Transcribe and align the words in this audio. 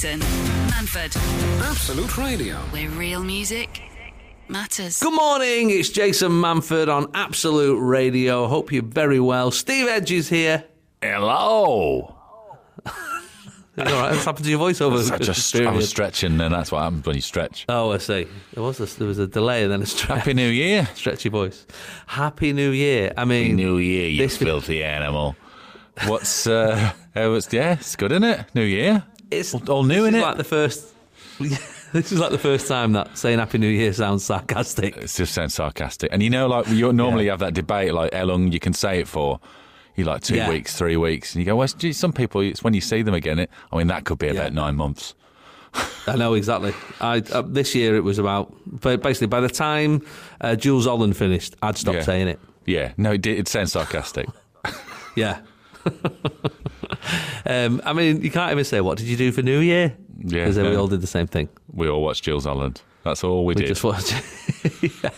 Jason 0.00 0.20
Manford, 0.70 1.14
Absolute 1.60 2.16
Radio. 2.16 2.56
where 2.70 2.88
real 2.88 3.22
music 3.22 3.82
matters. 4.48 4.98
Good 4.98 5.12
morning, 5.12 5.68
it's 5.68 5.90
Jason 5.90 6.32
Manford 6.32 6.88
on 6.88 7.10
Absolute 7.12 7.76
Radio. 7.78 8.46
Hope 8.46 8.72
you're 8.72 8.82
very 8.82 9.20
well. 9.20 9.50
Steve 9.50 9.88
Edge 9.88 10.10
is 10.10 10.30
here. 10.30 10.64
Hello. 11.02 11.28
All 12.86 12.94
right, 13.76 14.12
what's 14.12 14.24
happened 14.24 14.46
to 14.46 14.50
your 14.50 14.58
voiceover? 14.58 15.12
I 15.12 15.18
the 15.18 15.22
just 15.24 15.54
I 15.54 15.70
was 15.70 15.90
stretching, 15.90 16.40
and 16.40 16.54
that's 16.54 16.72
what 16.72 16.80
happens 16.80 17.04
when 17.04 17.16
you 17.16 17.20
stretch. 17.20 17.66
Oh, 17.68 17.92
I 17.92 17.98
see. 17.98 18.26
There 18.54 18.62
was 18.62 18.80
a, 18.80 18.86
there 18.98 19.06
was 19.06 19.18
a 19.18 19.26
delay 19.26 19.64
and 19.64 19.70
then 19.70 19.82
a 19.82 19.84
stre- 19.84 20.16
Happy 20.16 20.32
New 20.32 20.48
Year. 20.48 20.88
stretchy 20.94 21.28
voice. 21.28 21.66
Happy 22.06 22.54
New 22.54 22.70
Year. 22.70 23.12
I 23.18 23.26
mean, 23.26 23.54
New 23.54 23.76
Year, 23.76 24.08
you 24.08 24.16
This- 24.22 24.38
filthy 24.38 24.82
animal. 24.82 25.36
What's 26.06 26.46
uh? 26.46 26.92
uh, 27.14 27.28
what's 27.28 27.52
yeah? 27.52 27.74
It's 27.74 27.96
good, 27.96 28.12
isn't 28.12 28.24
it? 28.24 28.46
New 28.54 28.62
Year. 28.64 29.04
It's 29.30 29.54
all, 29.54 29.84
new 29.84 30.04
in 30.04 30.14
it. 30.14 30.22
like 30.22 30.36
the 30.36 30.44
first. 30.44 30.94
this 31.40 32.12
is 32.12 32.18
like 32.18 32.30
the 32.30 32.38
first 32.38 32.66
time 32.68 32.92
that 32.92 33.16
saying 33.16 33.38
Happy 33.38 33.58
New 33.58 33.68
Year 33.68 33.92
sounds 33.92 34.24
sarcastic. 34.24 34.96
It's 34.96 35.16
just 35.16 35.32
sounds 35.32 35.54
sarcastic, 35.54 36.10
and 36.12 36.22
you 36.22 36.30
know, 36.30 36.46
like 36.48 36.68
you 36.68 36.92
normally 36.92 37.26
have 37.28 37.38
that 37.40 37.54
debate, 37.54 37.94
like 37.94 38.12
how 38.12 38.24
long 38.24 38.52
you 38.52 38.60
can 38.60 38.72
say 38.72 39.00
it 39.00 39.08
for. 39.08 39.40
You 39.96 40.04
like 40.04 40.22
two 40.22 40.36
Yeah. 40.36 40.48
weeks, 40.48 40.76
three 40.76 40.96
weeks, 40.96 41.34
and 41.34 41.40
you 41.40 41.46
go, 41.46 41.56
well, 41.56 41.66
gee, 41.66 41.92
some 41.92 42.12
people, 42.12 42.40
it's 42.40 42.62
when 42.62 42.72
you 42.74 42.80
see 42.80 43.02
them 43.02 43.12
again. 43.12 43.38
It, 43.40 43.50
I 43.72 43.76
mean, 43.76 43.88
that 43.88 44.04
could 44.04 44.18
be 44.18 44.26
Yeah. 44.26 44.32
about 44.32 44.52
nine 44.54 44.76
months. 44.76 45.14
I 46.06 46.16
know 46.16 46.34
exactly. 46.34 46.72
I 47.00 47.18
uh, 47.32 47.42
this 47.42 47.74
year 47.74 47.96
it 47.96 48.02
was 48.04 48.18
about 48.18 48.52
but 48.66 49.02
basically 49.02 49.26
by 49.28 49.40
the 49.40 49.48
time 49.48 50.02
uh, 50.40 50.56
Jools 50.56 50.86
Holland 50.86 51.16
finished, 51.16 51.54
I'd 51.62 51.76
stopped 51.76 51.98
Yeah. 51.98 52.02
saying 52.04 52.28
it. 52.28 52.40
Yeah, 52.66 52.92
no, 52.96 53.12
it, 53.12 53.22
did, 53.22 53.38
it 53.38 53.48
sounds 53.48 53.72
sarcastic. 53.72 54.26
Yeah. 55.16 55.40
um, 57.46 57.80
I 57.84 57.92
mean, 57.92 58.22
you 58.22 58.30
can't 58.30 58.52
even 58.52 58.64
say 58.64 58.80
what 58.80 58.98
did 58.98 59.06
you 59.06 59.16
do 59.16 59.32
for 59.32 59.42
New 59.42 59.60
Year? 59.60 59.94
Yeah, 60.22 60.44
because 60.44 60.58
we 60.58 60.74
all 60.76 60.86
did 60.88 61.00
the 61.00 61.06
same 61.06 61.26
thing. 61.26 61.48
we 61.72 61.88
all 61.88 62.02
watched 62.02 62.24
Jools 62.24 62.44
Holland. 62.44 62.82
That's 63.04 63.24
all 63.24 63.46
we, 63.46 63.54
We 63.54 63.62
did. 63.62 63.68
just 63.68 63.84
watched. 63.84 64.14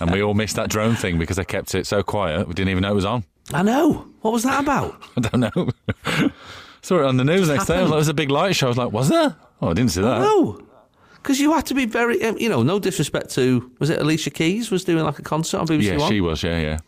And 0.01 0.13
we 0.13 0.23
all 0.23 0.35
missed 0.35 0.55
that 0.57 0.71
drone 0.71 0.95
thing 0.95 1.19
because 1.19 1.37
they 1.37 1.45
kept 1.45 1.75
it 1.75 1.85
so 1.87 2.03
quiet. 2.05 2.47
We 2.47 2.55
didn't 2.55 2.69
even 2.71 2.83
know 2.83 2.93
it 2.93 2.95
was 2.95 3.05
on. 3.05 3.25
I 3.53 3.63
know. 3.63 4.07
What 4.21 4.33
was 4.33 4.45
that 4.45 4.61
about? 4.63 5.03
I 5.17 5.21
don't 5.21 5.41
know. 5.41 6.31
Saw 6.83 6.99
it 7.01 7.05
on 7.07 7.17
the 7.17 7.25
news 7.25 7.49
next 7.49 7.67
day. 7.67 7.77
I 7.79 7.83
was 7.83 7.91
like, 7.91 7.97
there's 7.99 8.09
a 8.09 8.15
big 8.15 8.31
light 8.31 8.55
show. 8.55 8.67
I 8.67 8.69
was 8.69 8.77
like, 8.79 8.93
was 8.93 9.09
there? 9.09 9.35
Oh, 9.61 9.71
I 9.71 9.73
didn't 9.73 9.91
see 9.91 10.01
that. 10.03 10.21
No. 10.21 10.61
Because 11.15 11.41
you 11.41 11.53
had 11.53 11.67
to 11.67 11.75
be 11.75 11.87
very, 11.87 12.23
um, 12.25 12.37
you 12.39 12.49
know, 12.49 12.63
no 12.63 12.79
disrespect 12.79 13.31
to, 13.31 13.71
was 13.81 13.91
it 13.91 14.01
Alicia 14.01 14.31
Keys 14.31 14.71
was 14.71 14.85
doing 14.85 15.05
like 15.05 15.19
a 15.19 15.23
concert 15.23 15.59
on 15.59 15.67
BBC 15.67 15.83
Yeah, 15.85 15.97
One? 15.99 16.11
she 16.11 16.21
was. 16.21 16.43
Yeah, 16.43 16.61
yeah. 16.61 16.79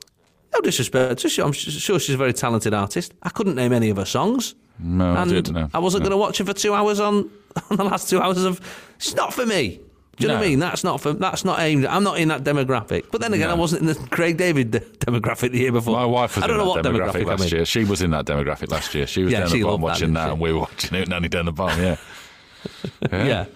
No 0.55 0.61
disrespect 0.63 1.21
to 1.21 1.29
her. 1.29 1.43
I'm 1.43 1.53
sure 1.53 1.99
she's 1.99 2.15
a 2.15 2.19
very 2.19 2.33
talented 2.33 2.75
artist. 2.75 3.13
I 3.23 3.29
couldn't 3.31 3.55
name 3.57 3.73
any 3.73 3.91
of 3.91 3.97
her 3.97 4.05
songs. 4.05 4.55
No, 4.79 5.15
I 5.15 5.25
didn't 5.25 5.55
know. 5.55 5.69
I 5.75 5.79
wasn't 5.79 6.03
No. 6.05 6.11
going 6.11 6.19
to 6.19 6.23
watch 6.25 6.39
her 6.39 6.45
for 6.45 6.53
two 6.53 6.75
hours 6.75 7.01
on, 7.01 7.31
on 7.71 7.77
the 7.77 7.85
last 7.85 8.09
two 8.11 8.21
hours 8.21 8.43
of. 8.45 8.61
It's 8.97 9.15
not 9.15 9.33
for 9.35 9.47
me. 9.47 9.81
Do 10.17 10.23
you 10.23 10.29
know 10.29 10.35
what 10.39 10.45
I 10.45 10.49
mean? 10.49 10.59
That's 10.61 10.85
not 10.85 11.01
for. 11.01 11.13
That's 11.13 11.45
not 11.45 11.59
aimed. 11.59 11.87
I'm 11.87 12.05
not 12.05 12.19
in 12.19 12.29
that 12.29 12.45
demographic. 12.45 13.07
But 13.11 13.21
then 13.21 13.33
again, 13.35 13.51
I 13.51 13.55
wasn't 13.55 13.81
in 13.83 13.87
the 13.89 13.95
Craig 14.11 14.37
David 14.37 14.71
de- 14.71 14.81
demographic 14.81 15.51
the 15.51 15.59
year 15.59 15.73
before. 15.73 15.97
My 15.97 16.05
wife 16.07 16.37
was 16.37 16.45
I 16.45 16.47
don't 16.47 16.61
in 16.61 16.65
know 16.65 16.75
that 16.75 16.85
what 16.85 16.95
demographic, 16.95 17.25
demographic, 17.25 17.39
last 17.41 17.53
year. 17.53 17.65
She 17.65 17.85
was 17.85 18.01
in 18.01 18.11
that 18.13 18.25
demographic 18.25 18.71
last 18.71 18.95
year. 18.95 19.09
She 19.09 19.25
was 19.25 19.33
Yeah, 19.33 19.41
down 19.41 19.49
she 19.49 19.59
the 19.59 19.65
bottom 19.65 19.81
loved 19.83 19.83
that, 19.83 19.85
watching 19.87 20.13
that, 20.15 20.31
and 20.31 20.41
we 20.41 20.53
were 20.53 20.61
watching 20.61 20.95
it, 20.99 21.09
Nanny 21.09 21.29
down 21.29 21.47
the 21.47 21.53
bottom. 21.53 21.83
Yeah. 21.83 21.97
Yeah. 23.13 23.47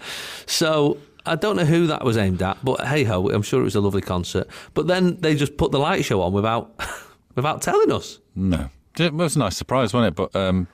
So 0.46 0.98
I 1.28 1.36
don't 1.36 1.56
know 1.56 1.64
who 1.64 1.86
that 1.88 2.04
was 2.04 2.16
aimed 2.16 2.42
at, 2.42 2.58
but 2.64 2.80
hey 2.86 3.04
ho, 3.04 3.28
I'm 3.30 3.42
sure 3.42 3.60
it 3.60 3.64
was 3.64 3.76
a 3.76 3.80
lovely 3.80 4.02
concert. 4.02 4.48
But 4.74 4.86
then 4.86 5.16
they 5.20 5.34
just 5.34 5.56
put 5.56 5.70
the 5.72 5.78
light 5.78 6.04
show 6.04 6.22
on 6.22 6.32
without 6.32 6.78
without 7.34 7.62
telling 7.62 7.92
us. 7.92 8.18
No, 8.34 8.70
it 8.98 9.12
was 9.14 9.36
a 9.36 9.40
nice 9.40 9.56
surprise, 9.56 9.92
wasn't 9.94 10.12
it? 10.12 10.16
But 10.16 10.34
um, 10.36 10.66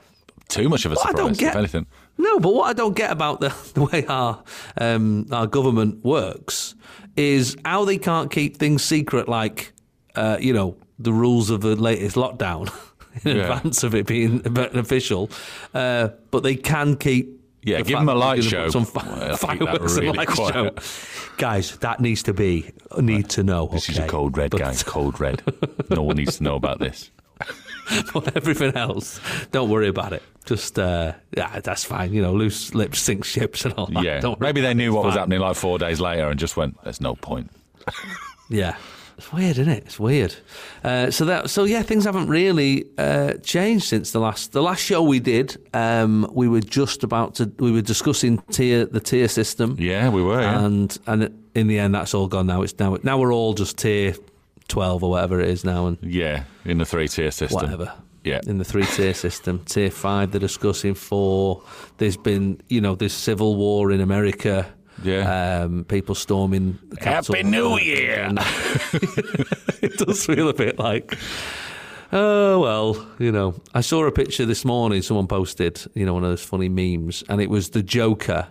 too 0.49 0.69
much 0.69 0.85
of 0.85 0.91
a 0.91 0.95
What 0.95 1.05
I 1.07 1.09
surprise, 1.11 1.25
don't 1.25 1.37
get- 1.37 1.49
if 1.53 1.55
anything. 1.57 1.85
No, 2.17 2.39
but 2.39 2.53
what 2.53 2.69
I 2.69 2.73
don't 2.73 2.95
get 2.95 3.11
about 3.11 3.41
the, 3.41 3.49
the 3.73 3.83
way 3.83 4.05
our 4.07 4.41
um, 4.79 5.27
our 5.31 5.47
government 5.47 6.03
works 6.05 6.73
is 7.17 7.57
how 7.65 7.83
they 7.85 7.97
can't 7.97 8.31
keep 8.31 8.57
things 8.57 8.83
secret, 8.83 9.27
like 9.27 9.73
uh, 10.15 10.37
you 10.39 10.53
know 10.53 10.77
the 10.97 11.11
rules 11.11 11.49
of 11.49 11.59
the 11.61 11.75
latest 11.75 12.15
lockdown 12.15 12.71
in 13.25 13.35
Yeah. 13.35 13.43
advance 13.57 13.83
of 13.83 13.93
it 13.93 14.07
being 14.07 14.41
official, 14.55 15.29
uh, 15.73 16.09
but 16.31 16.43
they 16.43 16.55
can 16.55 16.95
keep. 16.95 17.41
Yeah, 17.65 17.81
give 17.81 17.97
them 17.97 18.07
a 18.09 18.15
light 18.15 18.43
show. 18.43 18.69
Some 18.69 18.85
Well, 18.95 19.35
fi- 19.37 19.57
keep 19.57 19.65
that 19.67 19.79
fireworks 19.79 19.93
and 19.95 20.03
really 20.03 20.17
light 20.17 20.27
quiet. 20.27 20.53
show. 20.83 21.31
Guys, 21.37 21.77
that 21.79 21.99
needs 21.99 22.23
to 22.23 22.33
be 22.33 22.71
need 22.99 23.29
to 23.31 23.43
know. 23.43 23.67
This 23.67 23.89
is 23.89 23.97
a 23.97 24.07
code 24.07 24.37
red, 24.37 24.51
But- 24.51 24.59
guys. 24.59 24.83
Code 24.83 25.19
red. 25.19 25.41
no 25.89 26.03
one 26.03 26.15
needs 26.17 26.37
to 26.37 26.43
know 26.43 26.55
about 26.55 26.79
this. 26.79 27.11
But 28.13 28.35
everything 28.35 28.75
else, 28.75 29.19
don't 29.51 29.69
worry 29.69 29.87
about 29.87 30.11
it. 30.11 30.23
Just 30.45 30.79
uh, 30.79 31.13
yeah, 31.37 31.59
that's 31.59 31.83
fine. 31.83 32.13
You 32.13 32.21
know, 32.23 32.33
loose 32.33 32.73
lips 32.73 32.97
sink 32.99 33.23
ships 33.25 33.63
and 33.63 33.75
all 33.75 33.85
that. 33.87 34.03
Yeah, 34.03 34.33
maybe 34.39 34.59
they 34.61 34.73
knew 34.73 34.91
what 34.91 35.05
was 35.05 35.13
happening 35.13 35.39
like 35.39 35.55
four 35.55 35.77
days 35.77 35.99
later 35.99 36.27
and 36.29 36.39
just 36.39 36.57
went, 36.57 36.81
"There's 36.83 36.99
no 36.99 37.13
point." 37.13 37.51
Yeah. 38.49 38.75
It's 39.17 39.31
weird, 39.31 39.57
isn't 39.57 39.69
it? 39.71 39.83
It's 39.85 39.99
weird. 39.99 40.35
Uh, 40.83 41.09
so 41.09 41.23
that, 41.25 41.49
so 41.49 41.63
yeah, 41.63 41.81
things 41.83 42.03
haven't 42.03 42.27
really 42.27 42.85
uh, 42.97 43.33
changed 43.35 43.85
since 43.85 44.11
the 44.11 44.19
last 44.19 44.51
the 44.51 44.61
last 44.61 44.83
show 44.83 45.01
we 45.01 45.19
did. 45.21 45.57
Um, 45.73 46.29
we 46.33 46.47
were 46.49 46.59
just 46.61 47.03
about 47.03 47.35
to 47.35 47.51
we 47.59 47.71
were 47.71 47.81
discussing 47.81 48.39
tier 48.51 48.85
the 48.85 48.99
tier 48.99 49.27
system, 49.29 49.77
Yeah, 49.79 50.09
we 50.09 50.21
were. 50.21 50.41
Yeah. 50.41 50.65
and 50.65 50.97
and 51.07 51.47
in 51.55 51.67
the 51.67 51.79
end, 51.79 51.95
that's 51.95 52.13
all 52.13 52.27
gone 52.27 52.47
now. 52.47 52.61
It's 52.61 52.77
now 52.77 52.97
now 53.03 53.17
we're 53.17 53.33
all 53.33 53.53
just 53.53 53.77
tier 53.77 54.15
twelve 54.67 55.01
or 55.03 55.11
whatever 55.11 55.39
it 55.39 55.49
is 55.49 55.63
now, 55.63 55.87
and 55.87 55.97
yeah, 56.01 56.43
in 56.65 56.77
the 56.77 56.85
three 56.85 57.07
tier 57.07 57.31
system. 57.31 57.55
whatever. 57.61 57.93
Yeah. 58.25 58.41
In 58.47 58.57
the 58.57 58.65
three 58.65 58.85
tier 58.85 59.13
system, 59.13 59.59
tier 59.65 59.91
five, 59.91 60.31
they're 60.31 60.39
discussing 60.41 60.95
four. 60.95 61.61
There's 61.99 62.17
been, 62.17 62.59
you 62.69 62.81
know, 62.81 62.95
there's 62.95 63.13
civil 63.13 63.55
war 63.55 63.91
in 63.91 64.01
America. 64.01 64.65
Yeah. 65.03 65.61
Um, 65.63 65.83
people 65.85 66.15
storming 66.15 66.79
the 66.89 66.97
Capitol. 66.97 67.35
Happy 67.35 67.47
New 67.49 67.77
Year. 67.77 68.31
It 69.81 69.97
does 69.99 70.25
feel 70.25 70.49
a 70.49 70.53
bit 70.53 70.79
like, 70.79 71.15
oh, 72.11 72.59
well, 72.59 73.07
you 73.19 73.31
know. 73.31 73.53
I 73.75 73.81
saw 73.81 74.03
a 74.05 74.11
picture 74.11 74.43
this 74.45 74.65
morning, 74.65 75.03
someone 75.03 75.27
posted, 75.27 75.79
you 75.93 76.05
know, 76.07 76.13
one 76.15 76.23
of 76.23 76.29
those 76.29 76.43
funny 76.43 76.69
memes, 76.69 77.23
and 77.29 77.39
it 77.39 77.49
was 77.51 77.69
the 77.69 77.83
Joker. 77.83 78.47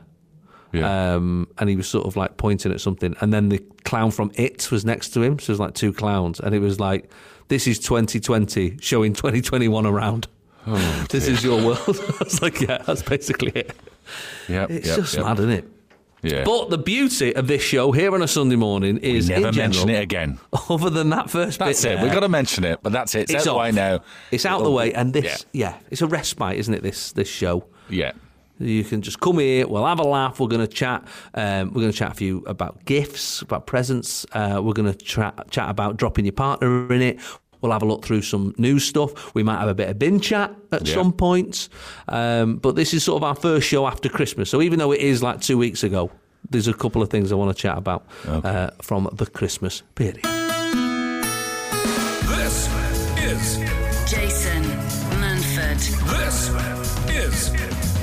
Yeah. 0.73 1.15
Um, 1.15 1.49
and 1.59 1.69
he 1.69 1.75
was 1.77 1.89
sort 1.89 2.07
of 2.07 2.17
like 2.17 2.37
pointing 2.37 2.71
at 2.73 2.81
something, 2.81 3.17
and 3.21 3.33
then 3.33 3.49
the 3.49 3.59
clown 3.85 4.11
from 4.13 4.31
It 4.35 4.71
was 4.71 4.85
next 4.85 5.11
to 5.11 5.23
him. 5.23 5.39
So 5.41 5.51
it 5.51 5.55
was 5.55 5.61
like 5.61 5.75
two 5.75 5.93
clowns, 5.93 6.39
and 6.41 6.55
it 6.55 6.61
was 6.61 6.79
like, 6.79 7.11
"This 7.49 7.67
is 7.67 7.79
2020 7.81 8.79
showing 8.81 9.13
2021 9.13 9.87
around. 9.87 10.29
Oh, 10.67 11.07
this 11.11 11.27
is 11.27 11.43
your 11.45 11.65
world." 11.65 11.81
I 12.21 12.25
was 12.25 12.43
like, 12.43 12.61
"Yeah, 12.61 12.79
that's 12.79 13.03
basically 13.03 13.53
it." 13.53 13.77
Yep, 14.49 14.71
It's 14.71 14.87
yep, 14.89 14.97
just 14.99 15.15
yep. 15.15 15.25
mad, 15.25 15.39
isn't 15.39 15.51
it? 15.51 15.69
Yeah. 16.25 16.45
But 16.45 16.71
the 16.71 16.79
beauty 16.79 17.35
of 17.37 17.47
this 17.47 17.63
show 17.63 17.93
here 17.93 18.15
on 18.15 18.23
a 18.23 18.29
Sunday 18.29 18.57
morning 18.57 18.97
is 18.99 19.29
we 19.29 19.35
Never 19.35 19.49
in 19.49 19.57
mention 19.57 19.73
general, 19.89 20.01
it 20.01 20.03
again. 20.03 20.39
Other 20.71 20.91
than 20.91 21.11
that 21.11 21.29
first 21.29 21.59
That's 21.59 21.83
bit, 21.83 21.99
it. 21.99 22.03
We've 22.03 22.13
got 22.13 22.21
to 22.21 22.29
mention 22.29 22.65
it, 22.65 22.81
but 22.83 22.93
that's 22.93 23.15
it. 23.15 23.31
It's, 23.31 23.47
out 23.47 23.53
the 23.53 23.59
way 23.59 23.73
now. 23.73 24.01
It's 24.31 24.47
out 24.47 24.63
the 24.63 24.71
way, 24.71 24.95
and 24.95 25.13
this, 25.13 25.45
Yeah. 25.53 25.71
yeah. 25.71 25.79
it's 25.91 26.01
a 26.03 26.07
respite, 26.07 26.57
isn't 26.57 26.73
it? 26.73 26.83
This 26.83 27.13
this 27.13 27.29
show. 27.29 27.67
Yeah. 27.89 28.13
You 28.61 28.85
can 28.85 29.03
just 29.03 29.19
come 29.19 29.39
here. 29.41 29.67
We'll 29.67 29.85
have 29.85 29.99
a 29.99 30.05
laugh. 30.05 30.39
We're 30.39 30.47
going 30.47 30.67
to 30.67 30.73
chat. 30.73 31.05
Um, 31.35 31.69
we're 31.75 31.81
going 31.81 31.93
to 31.93 31.99
chat 31.99 32.17
for 32.17 32.23
you 32.23 32.45
about 32.47 32.85
gifts, 32.85 33.43
about 33.43 33.67
presents. 33.67 34.25
Uh, 34.33 34.61
we're 34.63 34.75
going 34.75 34.91
to 34.91 34.97
chat 34.97 35.51
chat 35.51 35.69
about 35.69 35.97
dropping 35.97 36.25
your 36.25 36.33
partner 36.33 36.93
in 36.93 37.03
it. 37.03 37.21
We'll 37.65 37.73
have 37.73 37.83
a 37.83 37.87
look 37.87 38.05
through 38.05 38.21
some 38.21 38.55
news 38.59 38.85
stuff. 38.85 39.35
We 39.35 39.43
might 39.43 39.59
have 39.59 39.69
a 39.69 39.75
bit 39.75 39.89
of 39.89 39.99
bin 39.99 40.21
chat 40.21 40.55
at 40.71 40.87
Yeah. 40.87 40.95
some 40.97 41.15
points. 41.15 41.71
Um, 42.09 42.57
but 42.57 42.77
this 42.77 42.93
is 42.93 43.03
sort 43.03 43.17
of 43.23 43.25
our 43.25 43.35
first 43.35 43.67
show 43.67 43.87
after 43.87 44.11
Christmas. 44.11 44.51
So 44.51 44.61
even 44.61 44.79
though 44.79 44.93
it 44.93 45.01
is 45.01 45.23
like 45.23 45.41
two 45.41 45.57
weeks 45.57 45.83
ago, 45.83 46.11
there's 46.51 46.69
a 46.69 46.75
couple 46.75 47.01
of 47.01 47.09
things 47.09 47.33
I 47.33 47.37
want 47.37 47.57
to 47.57 47.63
chat 47.63 47.79
about 47.79 48.05
uh, 48.29 48.69
from 48.83 49.09
the 49.15 49.25
Christmas 49.25 49.83
period. 49.95 50.21
This 52.29 52.69
is 53.17 53.57
Jason 54.11 54.63
Manford, 55.23 55.81
this 56.19 56.51
is 57.09 57.55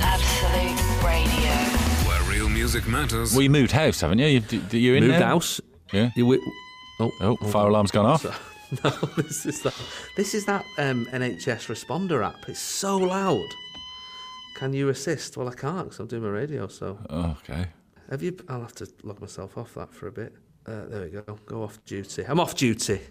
Absolute 0.02 1.04
Radio. 1.06 1.54
where 2.10 2.24
real 2.32 2.50
music 2.50 2.88
matters. 2.88 3.36
Well, 3.36 3.48
moved 3.48 3.74
house, 3.74 4.02
haven't 4.02 4.18
you? 4.18 4.26
You, 4.26 4.42
you, 4.50 4.80
you 4.80 4.94
in 4.96 5.04
Moved 5.04 5.14
there? 5.20 5.28
house. 5.28 5.62
Yeah. 5.94 6.10
You 6.16 6.24
wi- 6.24 6.44
oh, 7.00 7.12
Oh, 7.22 7.36
fire 7.52 7.68
alarm's 7.68 7.92
gone 7.92 8.08
off. 8.08 8.26
No, 8.84 8.90
this 9.18 9.46
is 9.46 9.62
that. 9.64 9.74
This 10.16 10.34
is 10.34 10.46
that 10.46 10.64
um, 10.78 11.06
NHS 11.08 11.68
responder 11.68 12.26
app. 12.26 12.48
It's 12.48 12.60
so 12.60 12.98
loud. 12.98 13.48
Can 14.56 14.74
you 14.74 14.90
assist? 14.90 15.36
Well, 15.38 15.50
I 15.50 15.54
can't 15.54 15.86
because 15.86 16.00
I'm 16.00 16.08
doing 16.08 16.24
my 16.24 16.30
radio. 16.30 16.68
So 16.68 16.98
Oh, 17.10 17.36
okay. 17.50 17.68
have 18.10 18.22
you? 18.24 18.38
I'll 18.48 18.62
have 18.62 18.76
to 18.76 18.88
log 19.04 19.20
myself 19.20 19.58
off 19.58 19.74
that 19.76 19.94
for 19.94 20.08
a 20.08 20.12
bit. 20.12 20.34
Uh, 20.66 20.86
there 20.88 21.02
we 21.02 21.10
go. 21.10 21.40
Go 21.48 21.64
off 21.64 21.84
duty. 21.86 22.24
I'm 22.24 22.40
off 22.40 22.56
duty, 22.56 23.02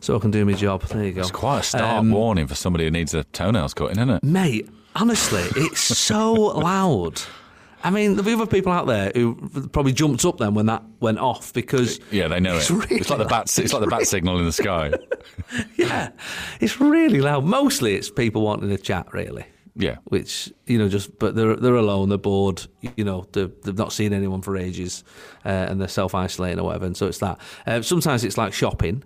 so 0.00 0.16
I 0.16 0.18
can 0.18 0.30
do 0.30 0.44
my 0.44 0.52
job. 0.52 0.82
There 0.82 1.04
you 1.04 1.12
go. 1.12 1.20
It's 1.22 1.30
quite 1.30 1.60
a 1.60 1.62
stark 1.62 1.84
Um, 2.00 2.10
warning 2.10 2.46
for 2.46 2.54
somebody 2.56 2.84
who 2.84 2.90
needs 2.90 3.12
their 3.12 3.22
toenails 3.24 3.72
cutting, 3.74 3.96
isn't 3.98 4.10
it? 4.10 4.22
mate. 4.24 4.68
Honestly, 4.96 5.44
it's 5.56 5.80
so 5.80 6.32
loud. 6.34 7.22
I 7.82 7.90
mean, 7.90 8.10
there'll 8.16 8.24
be 8.26 8.34
other 8.34 8.46
people 8.46 8.72
out 8.72 8.86
there 8.86 9.10
who 9.14 9.34
probably 9.72 9.92
jumped 9.92 10.24
up 10.24 10.38
then 10.38 10.54
when 10.54 10.66
that 10.66 10.82
went 11.00 11.18
off 11.18 11.52
because 11.52 11.98
Yeah, 12.10 12.28
they 12.28 12.40
know 12.40 12.56
It's 12.56 12.70
it. 12.70 12.74
really 12.74 12.96
it's 12.96 13.10
like 13.10 13.18
the 13.18 13.24
bat. 13.24 13.58
It's 13.58 13.72
like 13.72 13.82
the 13.82 13.88
bat 13.88 14.06
signal 14.06 14.38
in 14.38 14.44
the 14.44 14.52
sky. 14.52 14.92
yeah, 15.76 16.10
it's 16.60 16.80
really 16.80 17.20
loud. 17.20 17.44
Mostly, 17.44 17.94
it's 17.94 18.10
people 18.10 18.42
wanting 18.42 18.68
to 18.68 18.78
chat. 18.78 19.12
Really, 19.12 19.44
Yeah. 19.76 19.96
which 20.04 20.52
you 20.66 20.78
know 20.78 20.88
just 20.88 21.18
but 21.18 21.34
they're 21.34 21.56
they're 21.56 21.74
alone, 21.76 22.08
they're 22.10 22.18
bored, 22.18 22.66
you 22.96 23.04
know, 23.04 23.26
they're, 23.32 23.50
they've 23.64 23.78
not 23.78 23.92
seen 23.92 24.12
anyone 24.12 24.42
for 24.42 24.56
ages, 24.56 25.02
uh, 25.44 25.48
and 25.48 25.80
they're 25.80 25.88
self 25.88 26.14
isolating 26.14 26.60
or 26.60 26.64
whatever. 26.64 26.86
And 26.86 26.96
so 26.96 27.06
it's 27.06 27.18
that. 27.18 27.38
Uh, 27.66 27.82
sometimes 27.82 28.24
it's 28.24 28.36
like 28.38 28.52
shopping. 28.52 29.02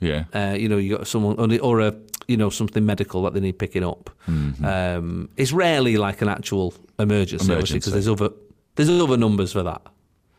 Yeah. 0.00 0.24
Uh, 0.32 0.54
you 0.56 0.68
know, 0.68 0.76
you 0.76 0.96
got 0.96 1.06
someone 1.08 1.36
or 1.60 1.80
a 1.80 1.94
you 2.28 2.36
know 2.36 2.50
something 2.50 2.84
medical 2.86 3.22
that 3.22 3.34
they 3.34 3.40
need 3.40 3.58
picking 3.58 3.82
up. 3.84 4.10
Mm-hmm. 4.28 4.64
Um, 4.64 5.28
it's 5.36 5.50
rarely 5.52 5.96
like 5.96 6.22
an 6.22 6.28
actual 6.28 6.74
emergency, 6.98 7.50
obviously, 7.52 7.78
because 7.78 7.92
there's 7.94 8.08
other 8.08 8.30
there's 8.76 8.88
other 8.90 9.16
numbers 9.16 9.52
for 9.52 9.62
that. 9.64 9.82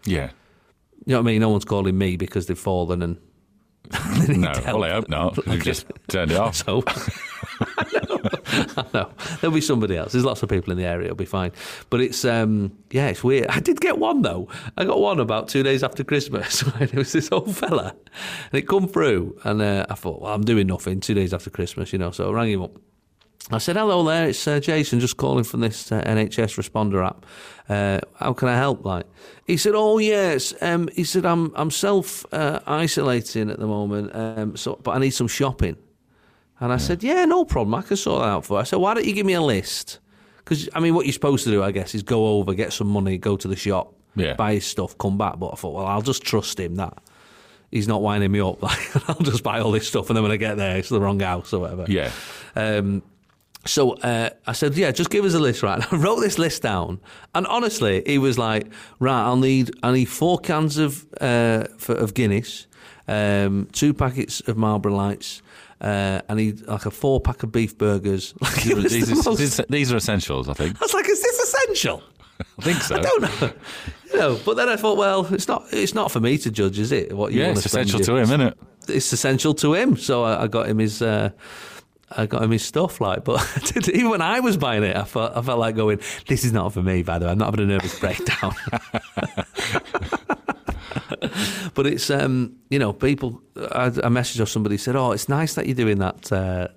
yeah. 0.06 0.30
You 1.06 1.14
know 1.16 1.22
what 1.22 1.30
I 1.30 1.32
mean? 1.32 1.42
No 1.42 1.50
one's 1.50 1.66
calling 1.66 1.98
me 1.98 2.18
because 2.18 2.46
they've 2.48 2.60
fallen 2.60 3.02
and 3.02 3.18
they 4.20 4.28
need 4.34 4.40
No. 4.42 4.52
help. 4.54 4.80
Well, 4.82 4.84
I 4.84 4.94
hope 4.94 5.10
not. 5.10 5.38
You've 5.48 5.64
just 5.64 5.86
turned 6.10 6.32
it 6.32 6.38
off. 6.46 6.56
So 6.56 6.84
I 8.78 8.86
know. 8.94 9.12
There'll 9.40 9.54
be 9.54 9.62
somebody 9.62 9.98
else. 9.98 10.12
There's 10.12 10.26
lots 10.26 10.44
of 10.44 10.50
people 10.50 10.72
in 10.72 10.78
the 10.78 10.86
area. 10.86 11.06
It'll 11.06 11.16
be 11.16 11.26
fine. 11.26 11.52
But 11.90 12.02
it's 12.02 12.26
um, 12.26 12.78
yeah, 12.92 13.08
it's 13.08 13.24
weird. 13.24 13.48
I 13.48 13.60
did 13.60 13.82
get 13.82 13.98
one 13.98 14.22
though. 14.22 14.48
I 14.78 14.86
got 14.86 15.00
one 15.00 15.20
about 15.20 15.48
two 15.48 15.64
days 15.64 15.84
after 15.84 16.04
Christmas. 16.04 16.64
it 16.80 16.94
was 16.94 17.12
this 17.12 17.32
old 17.32 17.56
fella, 17.56 17.96
and 18.52 18.60
it 18.60 18.68
come 18.68 18.88
through, 18.88 19.40
and 19.44 19.62
uh, 19.62 19.86
I 19.90 19.96
thought, 19.96 20.22
well, 20.22 20.34
I'm 20.34 20.44
doing 20.44 20.68
nothing. 20.68 21.00
Two 21.00 21.14
days 21.14 21.34
after 21.34 21.50
Christmas, 21.50 21.94
you 21.94 22.00
know. 22.00 22.12
So 22.12 22.30
I 22.30 22.34
rang 22.34 22.52
him 22.52 22.64
up. 22.64 22.72
I 23.52 23.58
said, 23.58 23.78
hello 23.78 24.04
there, 24.04 24.28
it's 24.30 24.48
uh, 24.48 24.60
Jason, 24.60 25.00
just 25.00 25.18
calling 25.18 25.44
from 25.44 25.62
this 25.62 25.92
uh, 25.92 26.02
NHS 26.04 26.62
responder 26.62 27.04
app. 27.04 27.26
Uh, 27.68 28.00
how 28.20 28.34
can 28.34 28.48
I 28.48 28.56
help? 28.56 28.86
Like, 28.86 29.08
he 29.48 29.58
said, 29.58 29.74
oh 29.76 29.98
yes. 29.98 30.54
Um, 30.62 30.88
he 30.94 31.04
said, 31.04 31.26
I'm 31.26 31.52
I'm 31.56 31.72
self 31.72 32.32
uh, 32.32 32.60
isolating 32.68 33.50
at 33.50 33.58
the 33.58 33.66
moment, 33.66 34.12
um, 34.14 34.56
so 34.56 34.80
but 34.84 34.92
I 34.92 35.00
need 35.00 35.12
some 35.12 35.28
shopping. 35.28 35.78
And 36.62 36.74
I 36.74 36.78
said, 36.78 37.04
yeah, 37.04 37.26
no 37.26 37.46
problem, 37.46 37.74
I 37.76 37.82
can 37.82 37.96
sort 37.98 38.22
that 38.22 38.28
out 38.30 38.46
for. 38.46 38.56
you. 38.56 38.60
I 38.62 38.64
said, 38.64 38.78
why 38.80 38.94
don't 38.94 39.06
you 39.06 39.14
give 39.14 39.26
me 39.26 39.34
a 39.34 39.42
list? 39.42 40.00
Because 40.38 40.68
I 40.74 40.80
mean, 40.80 40.94
what 40.94 41.06
you're 41.06 41.14
supposed 41.14 41.44
to 41.46 41.52
do, 41.52 41.64
I 41.64 41.72
guess, 41.72 41.96
is 41.96 42.04
go 42.04 42.28
over, 42.28 42.54
get 42.54 42.74
some 42.74 42.88
money, 42.88 43.18
go 43.18 43.38
to 43.38 43.48
the 43.48 43.56
shop, 43.56 43.94
Yeah. 44.16 44.34
buy 44.34 44.54
his 44.56 44.66
stuff, 44.66 44.98
come 44.98 45.18
back. 45.18 45.40
But 45.40 45.52
I 45.54 45.56
thought, 45.56 45.74
well, 45.76 45.86
I'll 45.86 46.02
just 46.02 46.24
trust 46.24 46.60
him 46.60 46.76
that. 46.76 46.98
He's 47.72 47.88
not 47.88 48.02
winding 48.02 48.32
me 48.32 48.42
up. 48.42 48.62
Like, 48.64 49.10
I'll 49.10 49.16
just 49.24 49.44
buy 49.44 49.60
all 49.60 49.72
this 49.72 49.88
stuff, 49.88 50.10
and 50.10 50.18
then 50.18 50.24
when 50.24 50.32
I 50.32 50.38
get 50.38 50.58
there, 50.58 50.78
it's 50.78 50.90
the 50.90 51.00
wrong 51.00 51.20
house 51.20 51.54
or 51.54 51.60
whatever. 51.62 51.86
Yeah. 51.88 52.12
Um, 52.56 53.04
so 53.66 53.92
uh, 53.92 54.32
I 54.48 54.54
said, 54.54 54.76
yeah, 54.76 54.92
just 54.92 55.10
give 55.12 55.24
us 55.26 55.34
a 55.36 55.40
list, 55.40 55.62
right? 55.64 55.82
I 55.94 55.96
wrote 55.98 56.20
this 56.22 56.40
list 56.40 56.64
down, 56.64 57.00
and 57.36 57.46
honestly, 57.48 58.02
he 58.06 58.18
was 58.18 58.38
like, 58.40 58.68
right, 59.00 59.22
I'll 59.22 59.38
need, 59.38 59.72
I 59.84 59.92
need 59.92 60.06
four 60.06 60.40
cans 60.40 60.78
of 60.78 61.06
uh, 61.22 61.66
for, 61.78 61.94
of 61.96 62.14
Guinness, 62.16 62.66
um, 63.08 63.68
two 63.72 63.94
packets 63.94 64.42
of 64.42 64.58
Marlboro 64.58 64.94
Lights. 64.96 65.42
Uh, 65.82 66.22
I 66.28 66.34
need 66.34 66.62
like 66.68 66.86
a 66.86 66.92
four 66.92 67.22
pack 67.22 67.44
of 67.44 67.52
beef 67.52 67.78
burgers. 67.78 68.34
Like, 68.42 68.64
These, 68.64 69.08
the 69.08 69.32
is- 69.32 69.62
these, 69.70 69.94
are 69.94 69.98
essentials, 69.98 70.50
I 70.50 70.54
think. 70.54 70.76
I 70.82 70.86
was 70.86 70.94
like, 70.94 71.08
is 71.10 71.22
this 71.22 71.40
essential? 71.40 72.04
I 72.58 72.62
think 72.62 72.82
so. 72.82 72.96
I 72.96 73.00
don't 73.02 73.22
know. 73.22 73.52
You 74.12 74.18
know, 74.20 74.40
but 74.46 74.56
then 74.56 74.70
I 74.70 74.76
thought, 74.76 74.98
well, 74.98 75.26
it's 75.34 75.48
not. 75.48 75.64
It's 75.72 75.94
not 75.94 76.12
for 76.12 76.20
me 76.20 76.38
to 76.40 76.50
judge, 76.52 76.80
is 76.80 76.92
it? 76.92 77.14
What 77.14 77.32
you 77.34 77.40
Yeah, 77.42 77.48
want 77.48 77.58
it's 77.60 77.66
essential 77.68 78.00
to 78.00 78.16
him, 78.16 78.24
isn't 78.24 78.42
it? 78.42 78.58
it's 78.88 79.12
essential 79.14 79.54
to 79.56 79.74
him. 79.74 79.96
So 79.98 80.24
I, 80.24 80.44
I 80.44 80.48
got 80.48 80.68
him 80.68 80.80
his. 80.80 81.02
Uh, 81.02 81.32
I 82.18 82.26
got 82.26 82.42
him 82.42 82.50
his 82.52 82.64
stuff, 82.66 83.00
like, 83.02 83.24
but 83.24 83.40
even 83.90 84.10
when 84.10 84.22
I 84.22 84.40
was 84.40 84.58
buying 84.58 84.82
it, 84.84 84.96
I 84.96 85.04
felt 85.04 85.38
I 85.38 85.42
felt 85.44 85.60
like 85.60 85.76
going, 85.76 86.00
"This 86.28 86.44
is 86.44 86.52
not 86.52 86.74
for 86.74 86.82
me." 86.82 87.04
By 87.04 87.20
the 87.20 87.26
way, 87.26 87.32
I'm 87.32 87.38
not 87.38 87.52
having 87.54 87.66
a 87.66 87.68
nervous 87.68 88.00
breakdown. 88.00 88.56
but 91.74 91.86
it's, 91.88 92.10
um, 92.10 92.56
you 92.70 92.80
know, 92.80 92.94
people. 92.94 93.42
I, 93.72 93.92
a 94.04 94.10
message 94.10 94.40
of 94.42 94.50
somebody 94.50 94.78
said, 94.78 94.96
"Oh, 94.96 95.12
it's 95.12 95.28
nice 95.30 95.54
that 95.56 95.66
you're 95.66 95.76
doing 95.76 96.00
that." 96.00 96.32
Uh, 96.32 96.68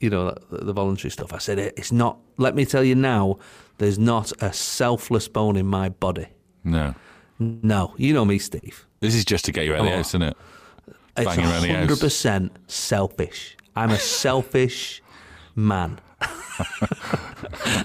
you 0.00 0.08
know, 0.10 0.34
the, 0.50 0.64
the 0.64 0.72
voluntary 0.72 1.10
stuff. 1.10 1.32
I 1.32 1.38
said, 1.38 1.58
"It- 1.58 1.74
"It's 1.76 1.92
not." 1.92 2.18
Let 2.36 2.54
me 2.54 2.64
tell 2.64 2.82
you 2.84 2.94
now, 2.94 3.38
there's 3.78 3.98
not 3.98 4.32
a 4.42 4.52
selfless 4.52 5.28
bone 5.28 5.56
in 5.56 5.66
my 5.66 5.88
body. 5.90 6.26
No. 6.64 6.94
No, 7.38 7.94
you 7.96 8.12
know 8.12 8.24
me, 8.24 8.38
Steve. 8.38 8.86
This 9.00 9.14
is 9.14 9.24
just 9.24 9.44
to 9.46 9.52
get 9.52 9.64
you 9.64 9.72
out 9.74 9.80
of 9.80 9.86
the 9.86 9.92
Oh. 9.92 9.96
house, 9.96 10.08
isn't 10.10 10.22
it? 10.22 10.36
It's 11.16 11.24
Banging 11.26 11.46
around 11.46 11.62
the 11.62 11.68
house. 11.68 11.78
hundred 11.78 12.00
percent 12.00 12.52
selfish. 12.66 13.56
I'm 13.76 13.90
a 13.90 13.98
selfish 13.98 15.02
man. 15.56 15.98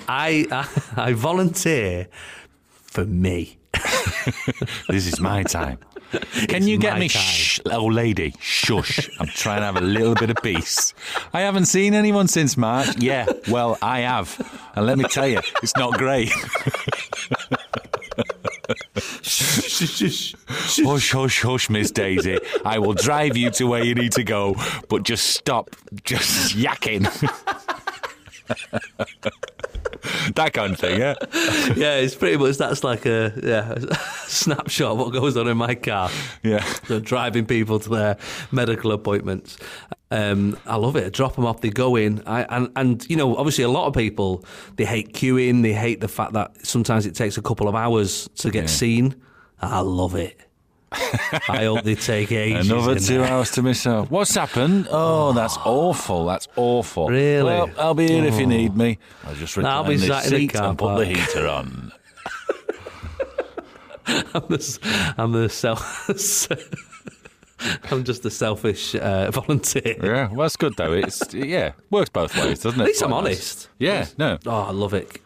I, 0.07 0.45
I 0.51 0.67
I 0.97 1.13
volunteer 1.13 2.07
for 2.67 3.05
me. 3.05 3.57
This 4.89 5.05
is 5.07 5.19
my 5.19 5.43
time. 5.43 5.77
Can 6.47 6.67
you 6.67 6.77
get 6.77 6.97
me, 6.99 7.09
time. 7.09 7.21
shh, 7.21 7.59
old 7.71 7.93
lady, 7.93 8.33
shush. 8.39 9.09
I'm 9.19 9.27
trying 9.27 9.59
to 9.61 9.65
have 9.65 9.77
a 9.77 9.81
little 9.81 10.15
bit 10.15 10.29
of 10.29 10.37
peace. 10.41 10.93
I 11.33 11.41
haven't 11.41 11.65
seen 11.65 11.93
anyone 11.93 12.27
since 12.27 12.57
March. 12.57 12.97
Yeah, 12.97 13.25
well, 13.49 13.77
I 13.81 14.01
have. 14.01 14.37
And 14.75 14.85
let 14.85 14.97
me 14.97 15.05
tell 15.05 15.27
you, 15.27 15.39
it's 15.61 15.75
not 15.75 15.97
great. 15.97 16.31
Hush, 20.77 21.11
hush, 21.11 21.41
hush, 21.41 21.69
Miss 21.69 21.91
Daisy. 21.91 22.39
I 22.63 22.79
will 22.79 22.93
drive 22.93 23.35
you 23.37 23.49
to 23.51 23.65
where 23.65 23.83
you 23.83 23.93
need 23.93 24.13
to 24.13 24.23
go, 24.23 24.55
but 24.89 25.03
just 25.03 25.27
stop 25.27 25.75
just 26.03 26.55
yakking. 26.55 27.05
that 30.33 30.53
kind 30.53 30.73
of 30.73 30.79
thing, 30.79 30.99
yeah? 30.99 31.15
yeah, 31.75 31.95
it's 31.97 32.15
pretty 32.15 32.37
much 32.37 32.57
that's 32.57 32.83
like 32.83 33.05
a 33.05 33.31
yeah 33.43 33.73
a 33.73 33.95
snapshot 34.27 34.91
of 34.93 34.97
what 34.97 35.13
goes 35.13 35.37
on 35.37 35.47
in 35.47 35.57
my 35.57 35.75
car. 35.75 36.09
Yeah. 36.43 36.63
So 36.87 36.99
driving 36.99 37.45
people 37.45 37.79
to 37.79 37.89
their 37.89 38.17
medical 38.51 38.91
appointments. 38.91 39.57
Um, 40.11 40.57
I 40.65 40.75
love 40.75 40.95
it. 40.95 41.05
I 41.05 41.09
drop 41.09 41.35
them 41.35 41.45
off. 41.45 41.61
They 41.61 41.69
go 41.71 41.95
in. 41.95 42.21
I, 42.27 42.43
and, 42.49 42.71
and, 42.75 43.09
you 43.09 43.17
know, 43.17 43.35
obviously 43.35 43.63
a 43.63 43.69
lot 43.69 43.87
of 43.87 43.93
people, 43.93 44.45
they 44.75 44.85
hate 44.85 45.13
queuing. 45.13 45.61
They 45.63 45.73
hate 45.73 45.99
the 45.99 46.07
fact 46.07 46.33
that 46.33 46.65
sometimes 46.65 47.05
it 47.05 47.15
takes 47.15 47.37
a 47.37 47.41
couple 47.41 47.67
of 47.67 47.75
hours 47.75 48.29
to 48.37 48.51
get 48.51 48.63
Yeah. 48.65 48.67
seen. 48.67 49.15
I 49.61 49.79
love 49.79 50.15
it. 50.15 50.39
I 51.49 51.63
hope 51.65 51.83
they 51.83 51.95
take 51.95 52.31
ages. 52.31 52.69
Another 52.69 52.99
two 52.99 53.23
hours 53.23 53.51
to 53.51 53.61
myself. 53.61 54.09
What's 54.11 54.35
happened? 54.35 54.87
Oh, 54.91 55.33
that's 55.33 55.57
awful. 55.57 56.25
That's 56.25 56.47
awful. 56.55 57.07
Really? 57.07 57.43
Well, 57.43 57.69
I'll 57.77 57.93
be 57.93 58.07
here 58.07 58.25
if 58.25 58.39
you 58.39 58.47
need 58.47 58.75
me. 58.75 58.97
I'll 59.25 59.35
just 59.35 59.57
I'll 59.57 59.83
be 59.83 59.97
this 59.97 60.07
sat 60.07 60.25
in 60.25 60.31
the 60.31 60.37
seat 60.39 60.53
car 60.53 60.69
and 60.69 60.77
put 60.77 60.97
the 60.97 61.05
heater 61.05 61.47
on. 61.47 61.91
I'm 64.07 64.43
the, 64.49 65.13
I'm 65.17 65.31
the 65.31 65.49
self. 65.49 66.07
I'm 67.91 68.03
just 68.03 68.23
a 68.25 68.29
selfish 68.29 68.95
uh, 68.95 69.31
volunteer. 69.31 69.95
Yeah, 70.03 70.27
well, 70.29 70.41
that's 70.43 70.57
good 70.57 70.75
though. 70.77 70.93
It's 70.93 71.33
yeah, 71.33 71.71
works 71.89 72.09
both 72.09 72.35
ways, 72.37 72.61
doesn't 72.61 72.79
it? 72.79 72.83
At 72.83 72.87
least 72.87 73.01
I'm 73.03 73.09
Quite 73.09 73.23
nice. 73.23 73.27
honest. 73.27 73.69
Yeah, 73.79 74.07
no. 74.17 74.37
Oh, 74.45 74.51
I 74.63 74.71
love 74.71 74.93
it. 74.93 75.19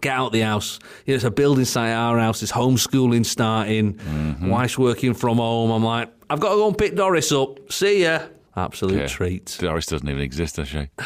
Get 0.00 0.12
out 0.12 0.32
the 0.32 0.40
house. 0.40 0.80
You 1.06 1.12
know, 1.12 1.16
it's 1.16 1.24
a 1.24 1.30
building 1.30 1.64
site 1.64 1.90
at 1.90 1.96
our 1.96 2.18
house. 2.18 2.42
It's 2.42 2.50
homeschooling 2.52 3.24
starting. 3.24 3.94
Mm-hmm. 3.94 4.48
Wife's 4.48 4.76
working 4.78 5.14
from 5.14 5.38
home. 5.38 5.70
I'm 5.70 5.84
like, 5.84 6.10
I've 6.28 6.40
got 6.40 6.50
to 6.50 6.56
go 6.56 6.68
and 6.68 6.76
pick 6.76 6.96
Doris 6.96 7.30
up. 7.32 7.72
See 7.72 8.02
ya. 8.02 8.22
Absolute 8.56 8.98
Yeah. 8.98 9.06
treat. 9.08 9.56
Doris 9.60 9.86
doesn't 9.86 10.08
even 10.08 10.22
exist, 10.22 10.56
does 10.56 10.68
she? 10.68 10.88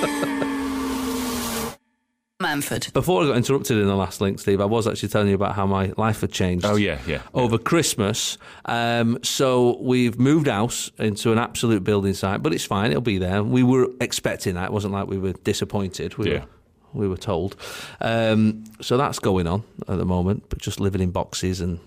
Manford. 2.60 2.92
Before 2.92 3.22
I 3.22 3.26
got 3.28 3.36
interrupted 3.36 3.78
in 3.78 3.86
the 3.86 3.94
last 3.96 4.20
link, 4.20 4.38
Steve, 4.38 4.60
I 4.60 4.64
was 4.64 4.86
actually 4.86 5.08
telling 5.08 5.28
you 5.28 5.34
about 5.34 5.54
how 5.54 5.66
my 5.66 5.92
life 5.96 6.20
had 6.20 6.32
changed. 6.32 6.64
Oh 6.64 6.76
yeah, 6.76 6.98
yeah. 7.06 7.22
over 7.34 7.58
Christmas. 7.58 8.38
Um, 8.64 9.18
so 9.22 9.78
we've 9.80 10.18
moved 10.18 10.46
house 10.46 10.90
into 10.98 11.32
an 11.32 11.38
absolute 11.38 11.84
building 11.84 12.14
site, 12.14 12.42
but 12.42 12.52
it's 12.52 12.64
fine. 12.64 12.90
It'll 12.90 13.00
be 13.02 13.18
there. 13.18 13.42
We 13.42 13.62
were 13.62 13.88
expecting 14.00 14.54
that. 14.54 14.66
It 14.66 14.72
wasn't 14.72 14.92
like 14.94 15.06
we 15.08 15.18
were 15.18 15.32
disappointed. 15.32 16.16
We 16.16 16.30
Yeah. 16.32 16.40
were. 16.40 16.46
We 16.94 17.08
were 17.08 17.16
told. 17.16 17.56
Um, 18.00 18.62
so 18.80 18.96
that's 18.96 19.18
going 19.18 19.48
on 19.48 19.64
at 19.88 19.98
the 19.98 20.04
moment, 20.04 20.44
but 20.48 20.60
just 20.60 20.78
living 20.78 21.00
in 21.00 21.10
boxes 21.10 21.60
and. 21.60 21.80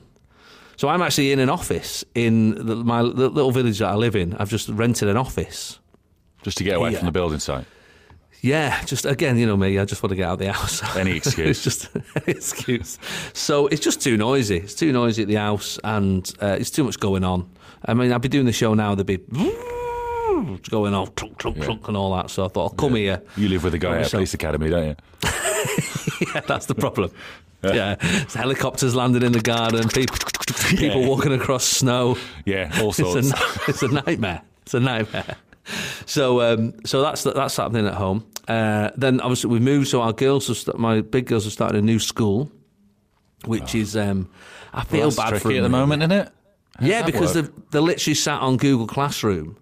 So 0.75 0.89
I'm 0.89 1.01
actually 1.01 1.31
in 1.31 1.39
an 1.39 1.50
office 1.50 2.03
in 2.13 2.51
the, 2.53 2.75
my 2.75 3.01
the 3.01 3.29
little 3.29 3.51
village 3.51 3.79
that 3.79 3.88
I 3.89 3.95
live 3.95 4.15
in. 4.17 4.36
I've 4.36 4.50
just 4.50 4.67
rented 4.69 5.07
an 5.07 5.15
office. 5.17 5.79
Just 6.43 6.57
to 6.57 6.63
get 6.63 6.75
away 6.75 6.91
Yeah. 6.91 6.97
from 7.00 7.05
the 7.07 7.12
building 7.12 7.39
site. 7.39 7.65
Yeah, 8.41 8.84
just 8.86 9.06
again, 9.06 9.38
you 9.38 9.46
know 9.48 9.58
me. 9.58 9.79
I 9.79 9.86
just 9.86 10.03
want 10.03 10.12
to 10.12 10.15
get 10.15 10.27
out 10.27 10.34
of 10.34 10.39
the 10.39 10.53
house. 10.53 10.96
Any 10.96 11.17
excuse. 11.17 11.50
it's 11.50 11.63
just 11.63 11.89
any 12.15 12.38
excuse. 12.38 13.00
So 13.34 13.67
it's 13.67 13.82
just 13.82 14.00
too 14.01 14.15
noisy. 14.15 14.58
It's 14.58 14.75
too 14.75 14.91
noisy 14.91 15.24
at 15.24 15.27
the 15.27 15.36
house, 15.36 15.79
and 15.84 16.32
uh, 16.41 16.56
it's 16.60 16.70
too 16.72 16.84
much 16.84 17.00
going 17.00 17.24
on. 17.24 17.50
I 17.86 17.94
mean, 17.94 18.12
I'd 18.12 18.22
be 18.22 18.29
doing 18.29 18.46
the 18.46 18.53
show 18.53 18.74
now. 18.74 18.94
There'd 18.96 19.08
be 19.08 19.17
going 20.70 20.94
on, 20.94 21.08
clunk, 21.15 21.38
clunk, 21.39 21.62
clunk, 21.62 21.88
and 21.88 21.98
all 21.98 22.15
that. 22.15 22.29
So 22.29 22.46
I 22.46 22.48
thought, 22.48 22.63
I'll 22.72 22.77
come 22.77 22.96
here. 22.96 23.22
You 23.36 23.50
live 23.50 23.63
with 23.63 23.74
a 23.74 23.79
guy 23.79 24.01
at 24.01 24.12
police 24.12 24.34
academy, 24.34 24.70
don't 24.70 24.88
you? 24.89 24.96
yeah, 26.34 26.41
that's 26.41 26.67
the 26.67 26.75
problem. 26.75 27.12
Yeah, 27.63 27.96
It's 28.00 28.36
helicopters 28.36 28.96
landing 28.96 29.24
in 29.24 29.32
the 29.32 29.41
garden, 29.41 29.89
people, 29.89 30.15
people 30.70 31.01
Yeah. 31.01 31.08
walking 31.08 31.34
across 31.34 31.65
snow. 31.65 32.17
Yeah, 32.46 32.72
all 32.82 32.89
It's 32.89 33.00
a, 33.00 33.24
sorts. 33.24 33.67
it's 33.67 33.82
a 33.84 33.88
nightmare. 33.89 34.41
It's 34.62 34.74
a 34.75 34.79
nightmare. 34.79 35.36
So, 36.05 36.41
um, 36.41 36.74
so 36.86 37.01
that's 37.01 37.24
that's 37.24 37.57
happening 37.57 37.86
at 37.86 37.95
home. 37.95 38.25
Uh, 38.47 38.91
then 38.95 39.19
obviously 39.19 39.50
we 39.50 39.59
moved, 39.59 39.89
so 39.89 40.01
our 40.01 40.13
girls, 40.13 40.47
have 40.47 40.55
st- 40.55 40.79
my 40.79 41.01
big 41.01 41.25
girls, 41.25 41.43
have 41.43 41.51
started 41.51 41.77
a 41.77 41.81
new 41.81 42.00
school, 42.00 42.50
which 43.45 43.75
is 43.75 43.97
um, 43.97 44.29
I 44.74 44.83
feel 44.86 45.09
Well, 45.09 45.15
bad 45.17 45.41
for 45.41 45.51
at 45.51 45.62
the 45.62 45.69
moment, 45.69 46.03
isn't 46.03 46.12
it? 46.13 46.31
How's 46.79 46.88
Yeah, 46.88 47.05
because 47.05 47.33
they're, 47.33 47.50
they're 47.71 47.81
literally 47.81 48.13
sat 48.15 48.41
on 48.41 48.55
Google 48.57 48.88
Classroom. 48.88 49.57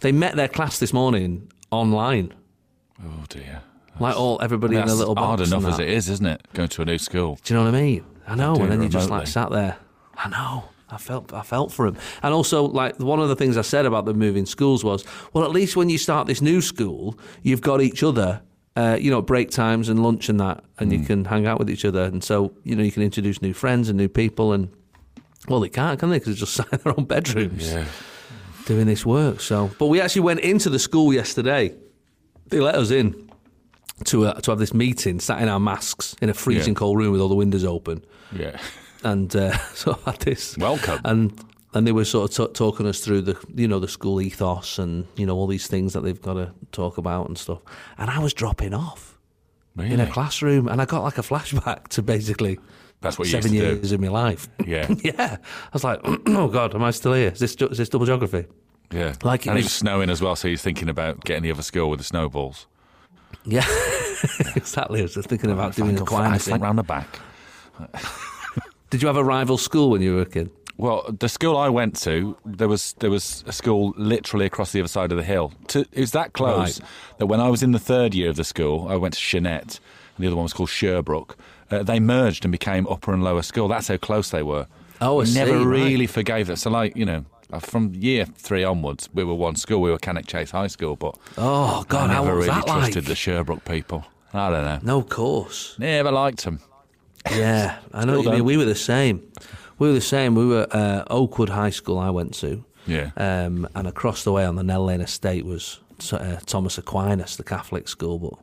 They 0.00 0.12
met 0.12 0.36
their 0.36 0.48
class 0.48 0.78
this 0.78 0.92
morning 0.92 1.50
online. 1.72 2.32
Oh 3.04 3.24
dear. 3.28 3.62
Like 3.98 4.16
all 4.16 4.40
everybody 4.40 4.76
in 4.76 4.82
a 4.88 4.94
little 4.94 5.16
box. 5.16 5.26
hard 5.26 5.40
enough 5.40 5.72
as 5.72 5.80
it 5.80 5.88
is, 5.88 6.08
isn't 6.08 6.26
it? 6.26 6.46
Going 6.54 6.68
to 6.68 6.82
a 6.82 6.84
new 6.84 6.98
school. 6.98 7.38
Do 7.42 7.52
you 7.54 7.58
know 7.58 7.64
what 7.66 7.74
I 7.74 7.80
mean? 7.80 8.04
I 8.28 8.34
know, 8.36 8.54
and 8.54 8.70
then 8.70 8.82
you 8.82 8.88
just 8.88 9.10
like 9.10 9.26
sat 9.26 9.50
there. 9.50 9.76
I 10.16 10.28
know. 10.28 10.64
I 10.90 10.96
felt 10.98 11.32
I 11.32 11.42
felt 11.42 11.70
for 11.72 11.86
him. 11.86 11.96
And 12.22 12.32
also, 12.34 12.64
like 12.64 12.98
one 12.98 13.20
of 13.20 13.28
the 13.28 13.36
things 13.36 13.56
I 13.56 13.62
said 13.62 13.84
about 13.86 14.04
the 14.06 14.14
moving 14.14 14.46
schools 14.46 14.82
was, 14.84 15.04
well, 15.32 15.44
at 15.44 15.50
least 15.50 15.76
when 15.76 15.88
you 15.90 15.98
start 15.98 16.26
this 16.26 16.40
new 16.40 16.60
school, 16.60 17.18
you've 17.42 17.60
got 17.62 17.80
each 17.82 18.02
other. 18.02 18.42
Uh, 18.76 18.96
you 19.00 19.10
know, 19.10 19.20
break 19.20 19.50
times 19.50 19.88
and 19.88 20.04
lunch 20.04 20.28
and 20.28 20.38
that, 20.38 20.62
and 20.78 20.92
Hmm. 20.92 20.98
you 21.00 21.04
can 21.04 21.24
hang 21.24 21.46
out 21.48 21.58
with 21.58 21.68
each 21.68 21.84
other, 21.84 22.02
and 22.04 22.22
so 22.22 22.52
you 22.62 22.76
know 22.76 22.84
you 22.84 22.92
can 22.92 23.02
introduce 23.02 23.42
new 23.42 23.52
friends 23.52 23.88
and 23.88 23.98
new 23.98 24.08
people, 24.08 24.52
and 24.52 24.68
well, 25.48 25.58
they 25.58 25.68
can't, 25.68 25.98
can 25.98 26.10
they? 26.10 26.18
Because 26.20 26.36
they're 26.36 26.46
just 26.46 26.54
sat 26.58 26.72
in 26.72 26.78
their 26.84 26.94
own 26.96 27.04
bedrooms 27.04 27.68
Yeah. 27.72 27.86
doing 28.66 28.86
this 28.86 29.04
work. 29.04 29.40
So, 29.40 29.68
but 29.80 29.86
we 29.86 30.00
actually 30.00 30.20
went 30.22 30.40
into 30.40 30.70
the 30.70 30.78
school 30.78 31.12
yesterday. 31.12 31.74
They 32.50 32.60
let 32.60 32.76
us 32.76 32.92
in 32.92 33.28
to 34.04 34.26
uh, 34.26 34.34
to 34.42 34.52
have 34.52 34.60
this 34.60 34.72
meeting, 34.72 35.18
sat 35.18 35.42
in 35.42 35.48
our 35.48 35.58
masks 35.58 36.14
in 36.22 36.28
a 36.30 36.34
freezing 36.34 36.74
Yeah. 36.74 36.78
cold 36.78 36.98
room 36.98 37.10
with 37.10 37.20
all 37.20 37.28
the 37.28 37.34
windows 37.34 37.64
open 37.64 38.04
Yeah. 38.32 38.60
and 39.04 39.34
uh, 39.36 39.56
so 39.74 39.98
I 40.06 40.10
had 40.10 40.20
this 40.20 40.56
Welcome. 40.58 41.00
and 41.04 41.44
and 41.74 41.86
they 41.86 41.92
were 41.92 42.04
sort 42.04 42.30
of 42.38 42.48
t- 42.48 42.52
talking 42.54 42.86
us 42.86 43.00
through 43.00 43.22
the 43.22 43.36
you 43.54 43.68
know 43.68 43.78
the 43.78 43.88
school 43.88 44.20
ethos 44.20 44.78
and 44.78 45.06
you 45.16 45.26
know 45.26 45.36
all 45.36 45.46
these 45.46 45.66
things 45.66 45.92
that 45.92 46.00
they've 46.02 46.20
got 46.20 46.34
to 46.34 46.52
talk 46.72 46.98
about 46.98 47.28
and 47.28 47.36
stuff 47.38 47.60
and 47.98 48.10
I 48.10 48.18
was 48.18 48.32
dropping 48.34 48.74
off 48.74 49.18
Really? 49.76 49.92
in 49.92 50.00
a 50.00 50.06
classroom 50.10 50.66
and 50.66 50.80
I 50.82 50.86
got 50.86 51.02
like 51.04 51.18
a 51.18 51.22
flashback 51.22 51.88
to 51.88 52.02
basically 52.02 52.58
That's 53.00 53.18
what 53.18 53.28
seven 53.28 53.52
years 53.52 53.92
of 53.92 54.00
my 54.00 54.08
life 54.08 54.48
Yeah. 54.66 54.92
yeah 55.04 55.36
I 55.42 55.70
was 55.72 55.84
like 55.84 56.00
oh 56.04 56.48
god 56.48 56.74
am 56.74 56.82
I 56.82 56.90
still 56.90 57.12
here 57.14 57.30
is 57.30 57.38
this 57.38 57.54
is 57.54 57.78
this 57.78 57.88
double 57.88 58.06
geography. 58.06 58.46
Yeah. 58.90 59.14
Like 59.22 59.46
it 59.46 59.50
and 59.50 59.56
was- 59.56 59.66
it's 59.66 59.74
snowing 59.74 60.08
as 60.10 60.22
well, 60.22 60.34
so 60.34 60.48
you're 60.48 60.56
thinking 60.56 60.88
about 60.88 61.22
getting 61.22 61.42
the 61.42 61.50
other 61.52 61.62
school 61.62 61.90
with 61.90 61.98
the 62.00 62.04
snowballs. 62.04 62.66
yeah 63.44 63.66
exactly 64.56 65.00
I 65.00 65.02
was 65.02 65.14
just 65.14 65.28
thinking 65.28 65.50
about 65.50 65.76
doing 65.76 65.96
Flank- 65.96 66.10
Aquinas 66.10 66.44
flank 66.48 66.62
round 66.62 66.78
the 66.78 66.82
back. 66.82 67.20
Did 68.90 69.02
you 69.02 69.08
have 69.08 69.16
a 69.16 69.24
rival 69.24 69.58
school 69.58 69.90
when 69.90 70.02
you 70.02 70.14
were 70.16 70.22
a 70.22 70.26
kid 70.26 70.50
Well, 70.76 71.04
the 71.18 71.28
school 71.28 71.56
I 71.56 71.68
went 71.68 71.96
to, 72.02 72.36
there 72.44 72.68
was 72.68 72.94
there 73.00 73.10
was 73.10 73.42
a 73.46 73.52
school 73.52 73.92
literally 73.96 74.46
across 74.46 74.70
the 74.72 74.80
other 74.80 74.88
side 74.88 75.10
of 75.12 75.18
the 75.18 75.24
hill. 75.24 75.52
To, 75.68 75.80
it 75.80 76.00
was 76.00 76.12
that 76.12 76.32
close 76.32 76.80
Right. 76.80 76.88
that 77.18 77.26
when 77.26 77.40
I 77.40 77.48
was 77.50 77.62
in 77.62 77.72
the 77.72 77.80
third 77.92 78.14
year 78.14 78.30
of 78.30 78.36
the 78.36 78.44
school, 78.44 78.86
I 78.88 78.96
went 78.96 79.14
to 79.14 79.20
Shanette, 79.20 79.80
and 80.14 80.18
the 80.22 80.26
other 80.28 80.36
one 80.36 80.44
was 80.44 80.52
called 80.52 80.68
Sherbrooke. 80.70 81.36
Uh, 81.70 81.82
they 81.82 81.98
merged 82.00 82.44
and 82.44 82.52
became 82.52 82.86
upper 82.86 83.12
and 83.12 83.22
lower 83.24 83.42
school. 83.42 83.66
That's 83.68 83.88
how 83.88 83.96
close 83.98 84.30
they 84.30 84.42
were. 84.44 84.66
Oh, 85.00 85.20
I 85.20 85.24
we 85.24 85.34
never 85.34 85.50
see, 85.58 85.64
right. 85.64 85.84
really 85.84 86.06
forgave 86.06 86.46
that. 86.46 86.58
So, 86.58 86.70
like 86.70 86.96
you 86.96 87.04
know, 87.04 87.24
uh, 87.52 87.58
from 87.58 87.92
year 87.94 88.24
three 88.46 88.62
onwards, 88.64 89.08
we 89.12 89.24
were 89.24 89.34
one 89.34 89.56
school. 89.56 89.80
We 89.82 89.90
were 89.90 89.98
Cannock 89.98 90.26
Chase 90.26 90.52
High 90.52 90.68
School, 90.68 90.94
but 90.96 91.18
oh 91.36 91.84
god 91.88 92.10
I 92.10 92.14
how 92.14 92.24
never 92.24 92.36
was 92.36 92.46
really 92.46 92.60
that 92.60 92.68
like 92.68 92.94
the 93.04 93.14
Sherbrooke 93.16 93.64
people. 93.64 94.04
I 94.32 94.50
don't 94.50 94.64
know. 94.64 94.78
no 94.82 95.02
course 95.02 95.74
Never 95.78 96.12
liked 96.12 96.44
them. 96.44 96.60
Yeah, 97.32 97.78
I 97.92 98.04
know 98.04 98.16
what 98.18 98.24
you 98.26 98.32
mean. 98.32 98.44
We 98.44 98.56
were 98.56 98.64
the 98.64 98.74
same. 98.74 99.22
We 99.78 99.88
were 99.88 99.94
the 99.94 100.00
same. 100.00 100.34
We 100.34 100.46
were 100.46 100.66
uh, 100.70 101.04
Oakwood 101.08 101.48
High 101.50 101.70
School. 101.70 101.98
I 101.98 102.10
went 102.10 102.34
to, 102.34 102.64
Yeah. 102.86 103.10
um, 103.16 103.68
and 103.74 103.86
across 103.86 104.24
the 104.24 104.32
way 104.32 104.44
on 104.44 104.56
the 104.56 104.62
Nell 104.64 104.84
Lane 104.84 105.00
Estate 105.00 105.44
was 105.44 105.78
uh, 106.12 106.36
Thomas 106.46 106.78
Aquinas, 106.78 107.36
the 107.36 107.44
Catholic 107.44 107.88
school. 107.88 108.18
But 108.18 108.34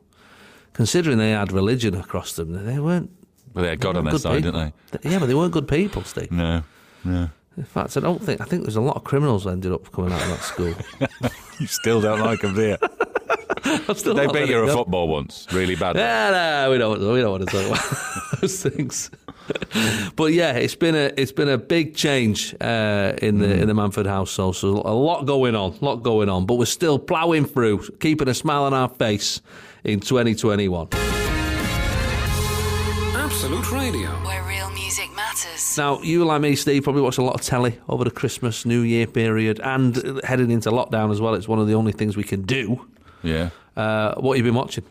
considering 0.72 1.18
they 1.18 1.30
had 1.32 1.52
religion 1.52 1.94
across 1.94 2.32
them, 2.34 2.64
they 2.64 2.78
weren't. 2.78 3.10
But 3.52 3.62
they 3.62 3.68
had 3.68 3.80
God 3.80 3.96
on 3.96 4.04
their 4.04 4.18
side, 4.18 4.42
people. 4.42 4.52
didn't 4.60 4.74
they? 5.02 5.10
Yeah, 5.10 5.18
but 5.18 5.26
they 5.26 5.34
weren't 5.34 5.52
good 5.52 5.68
people, 5.68 6.02
Steve. 6.04 6.30
No. 6.30 6.62
No. 7.04 7.30
In 7.56 7.64
fact, 7.64 7.96
I 7.96 8.00
don't 8.00 8.22
think. 8.22 8.40
I 8.42 8.44
think 8.44 8.62
there's 8.64 8.76
a 8.76 8.82
lot 8.82 8.96
of 8.96 9.04
criminals 9.04 9.44
that 9.44 9.50
ended 9.52 9.72
up 9.72 9.90
coming 9.92 10.12
out 10.12 10.20
of 10.22 10.28
that 10.28 10.42
school. 10.42 10.74
You 11.58 11.66
still 11.66 12.02
don't 12.02 12.20
like 12.20 12.42
them, 12.42 12.54
do 12.54 12.60
you? 12.62 12.76
I'm 13.64 13.94
still 13.94 14.14
They 14.14 14.26
beat 14.26 14.48
you 14.48 14.64
it 14.64 14.68
at 14.68 14.74
football 14.74 15.08
once, 15.08 15.46
really 15.52 15.76
bad. 15.76 15.96
Yeah, 15.96 16.30
no, 16.30 16.70
we 16.70 16.78
don't. 16.78 17.00
We 17.00 17.20
don't 17.20 17.30
want 17.30 17.48
to 17.48 17.56
talk 17.56 17.66
about 17.66 18.40
those 18.40 18.62
things. 18.62 19.10
but 20.16 20.32
yeah, 20.32 20.52
it's 20.52 20.74
been 20.74 20.94
a 20.94 21.12
it's 21.16 21.32
been 21.32 21.48
a 21.48 21.58
big 21.58 21.94
change 21.94 22.54
uh, 22.60 23.14
in 23.22 23.38
the 23.38 23.60
in 23.60 23.68
the 23.68 23.74
Manford 23.74 24.06
household. 24.06 24.56
So 24.56 24.68
a 24.84 24.92
lot 24.94 25.24
going 25.24 25.54
on, 25.54 25.76
lot 25.80 25.96
going 26.02 26.28
on. 26.28 26.46
But 26.46 26.54
we're 26.56 26.66
still 26.66 26.98
ploughing 26.98 27.44
through, 27.44 27.88
keeping 28.00 28.28
a 28.28 28.34
smile 28.34 28.64
on 28.64 28.74
our 28.74 28.88
face 28.88 29.40
in 29.84 30.00
2021. 30.00 30.88
Absolute 33.14 33.70
Radio. 33.72 34.08
Where 34.24 34.42
real 34.44 34.70
music 34.70 35.14
matters. 35.14 35.76
Now, 35.78 36.00
you 36.02 36.24
like 36.24 36.40
me, 36.40 36.56
Steve, 36.56 36.84
probably 36.84 37.02
watch 37.02 37.18
a 37.18 37.22
lot 37.22 37.34
of 37.34 37.40
telly 37.42 37.78
over 37.88 38.04
the 38.04 38.10
Christmas, 38.10 38.64
New 38.64 38.80
Year 38.80 39.06
period, 39.06 39.60
and 39.60 40.20
heading 40.24 40.50
into 40.50 40.70
lockdown 40.70 41.10
as 41.12 41.20
well. 41.20 41.34
It's 41.34 41.48
one 41.48 41.58
of 41.58 41.66
the 41.66 41.74
only 41.74 41.92
things 41.92 42.16
we 42.16 42.24
can 42.24 42.42
do. 42.42 42.86
Yeah. 43.26 43.50
Uh, 43.76 44.14
what 44.20 44.36
have 44.36 44.44
you 44.46 44.50
been 44.52 44.56
watching? 44.58 44.84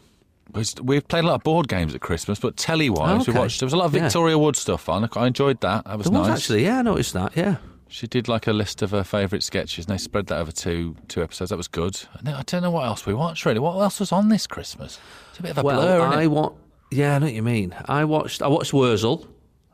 We- 0.54 0.64
We've 0.84 1.08
played 1.08 1.24
a 1.24 1.28
lot 1.28 1.36
of 1.36 1.44
board 1.44 1.68
games 1.68 1.96
at 1.96 2.02
Christmas, 2.02 2.40
but 2.40 2.56
telly 2.56 2.90
wise, 2.90 3.22
Okay. 3.22 3.32
we 3.34 3.40
watched. 3.40 3.60
There 3.60 3.66
was 3.66 3.74
a 3.74 3.78
lot 3.78 3.86
of 3.86 3.96
Yeah. 3.96 4.04
Victoria 4.04 4.38
Wood 4.38 4.56
stuff 4.56 4.88
on. 4.90 5.10
I 5.16 5.28
enjoyed 5.28 5.60
that. 5.62 5.86
That 5.86 5.98
was 5.98 6.08
There 6.08 6.20
was 6.20 6.28
nice. 6.28 6.38
actually, 6.40 6.64
yeah, 6.66 6.80
I 6.80 6.82
noticed 6.84 7.14
that. 7.14 7.36
Yeah, 7.36 7.56
She 7.88 8.08
did 8.08 8.28
like 8.28 8.46
a 8.48 8.52
list 8.54 8.82
of 8.82 8.92
her 8.92 9.04
favourite 9.04 9.42
sketches, 9.44 9.86
and 9.86 9.94
they 9.94 9.98
spread 9.98 10.28
that 10.28 10.38
over 10.40 10.52
two 10.52 10.96
two 11.08 11.22
episodes. 11.24 11.50
That 11.50 11.58
was 11.58 11.68
good. 11.68 12.00
And 12.20 12.28
I 12.30 12.42
don't 12.44 12.62
know 12.64 12.72
what 12.72 12.86
else 12.86 13.06
we 13.06 13.14
watched 13.14 13.46
really. 13.46 13.60
What 13.60 13.80
else 13.80 14.00
was 14.00 14.12
on 14.12 14.28
this 14.30 14.48
Christmas? 14.48 15.00
It's 15.30 15.40
a 15.40 15.42
bit 15.44 15.52
of 15.52 15.58
a 15.60 15.64
well, 15.64 15.82
blur. 15.82 16.02
I 16.02 16.28
want. 16.28 16.56
Yeah, 16.92 17.16
I 17.16 17.20
know 17.20 17.26
what 17.28 17.36
you 17.36 17.44
mean. 17.44 17.74
I 17.88 18.04
watched. 18.04 18.42
I 18.42 18.48
watched 18.48 18.72
Worzel. 18.74 19.26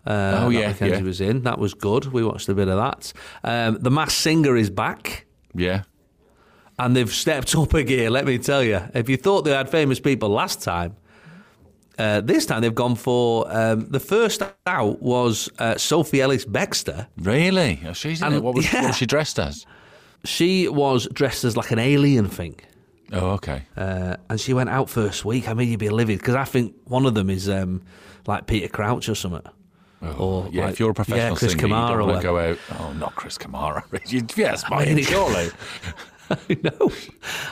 Uh, 0.06 0.40
Oh, 0.44 0.50
yeah, 0.50 0.68
Mackenzie 0.70 0.96
yeah. 0.98 1.02
was 1.04 1.22
in. 1.22 1.44
That 1.44 1.58
was 1.60 1.74
good. 1.74 2.06
We 2.08 2.24
watched 2.24 2.50
a 2.50 2.54
bit 2.56 2.68
of 2.68 2.78
that. 2.78 3.14
Um, 3.44 3.78
the 3.82 3.92
Masked 3.92 4.18
Singer 4.20 4.56
is 4.58 4.70
back, 4.70 5.26
yeah. 5.56 5.84
And 6.82 6.96
they've 6.96 7.12
stepped 7.14 7.56
up 7.62 7.74
a 7.74 7.84
gear. 7.84 8.10
Let 8.10 8.26
me 8.26 8.38
tell 8.38 8.64
you. 8.64 8.82
If 8.94 9.08
you 9.10 9.18
thought 9.18 9.44
they 9.44 9.52
had 9.52 9.70
famous 9.70 10.00
people 10.00 10.30
last 10.30 10.62
time, 10.62 10.96
uh, 12.00 12.22
this 12.22 12.46
time 12.46 12.62
they've 12.62 12.74
gone 12.86 12.96
for 12.96 13.46
um, 13.56 13.88
the 13.90 14.00
first 14.00 14.42
out 14.66 15.02
was 15.02 15.50
uh, 15.60 15.78
Sophie 15.78 16.22
Ellis 16.22 16.46
Bextor. 16.46 17.08
Really? 17.18 17.80
Oh, 17.86 17.94
she's 17.94 18.22
in 18.22 18.28
And- 18.28 18.36
it. 18.38 18.44
What 18.44 18.56
was, 18.56 18.66
yeah. 18.74 18.82
what 18.82 18.88
was 18.90 18.98
she 18.98 19.06
dressed 19.06 19.38
as? 19.40 19.66
She 20.26 20.68
was 20.68 21.08
dressed 21.14 21.44
as 21.44 21.56
like 21.58 21.72
an 21.72 21.80
alien 21.80 22.28
thing. 22.28 22.56
Oh, 23.14 23.32
okay. 23.32 23.64
Uh, 23.76 24.16
and 24.30 24.40
she 24.40 24.54
went 24.54 24.70
out 24.70 24.90
first 24.90 25.26
week. 25.26 25.50
I 25.50 25.54
mean, 25.54 25.70
you'd 25.70 25.80
be 25.80 25.90
livid 25.90 26.20
because 26.20 26.36
I 26.36 26.46
think 26.46 26.74
one 26.86 27.06
of 27.06 27.14
them 27.14 27.30
is 27.30 27.50
um, 27.50 27.82
like 28.26 28.48
Peter 28.48 28.68
Crouch 28.70 29.10
or 29.10 29.16
something. 29.16 29.42
or 30.02 30.16
Oh, 30.18 30.50
yeah, 30.52 30.64
like- 30.66 30.74
if 30.74 30.80
you're 30.80 30.92
a 30.92 30.94
professional 30.94 31.32
yeah, 31.34 31.36
Chris 31.36 31.52
singer, 31.52 31.68
Kamara 31.68 31.90
you 31.92 31.98
don't 31.98 32.08
want 32.08 32.22
to 32.22 32.28
go 32.28 32.38
out. 32.40 32.58
Oh, 32.80 32.94
not 32.94 33.16
Chris 33.16 33.38
Kamara. 33.38 33.84
yes, 34.38 34.64
mine, 34.70 35.02
surely. 35.04 35.50
I 36.50 36.58
know, 36.64 36.92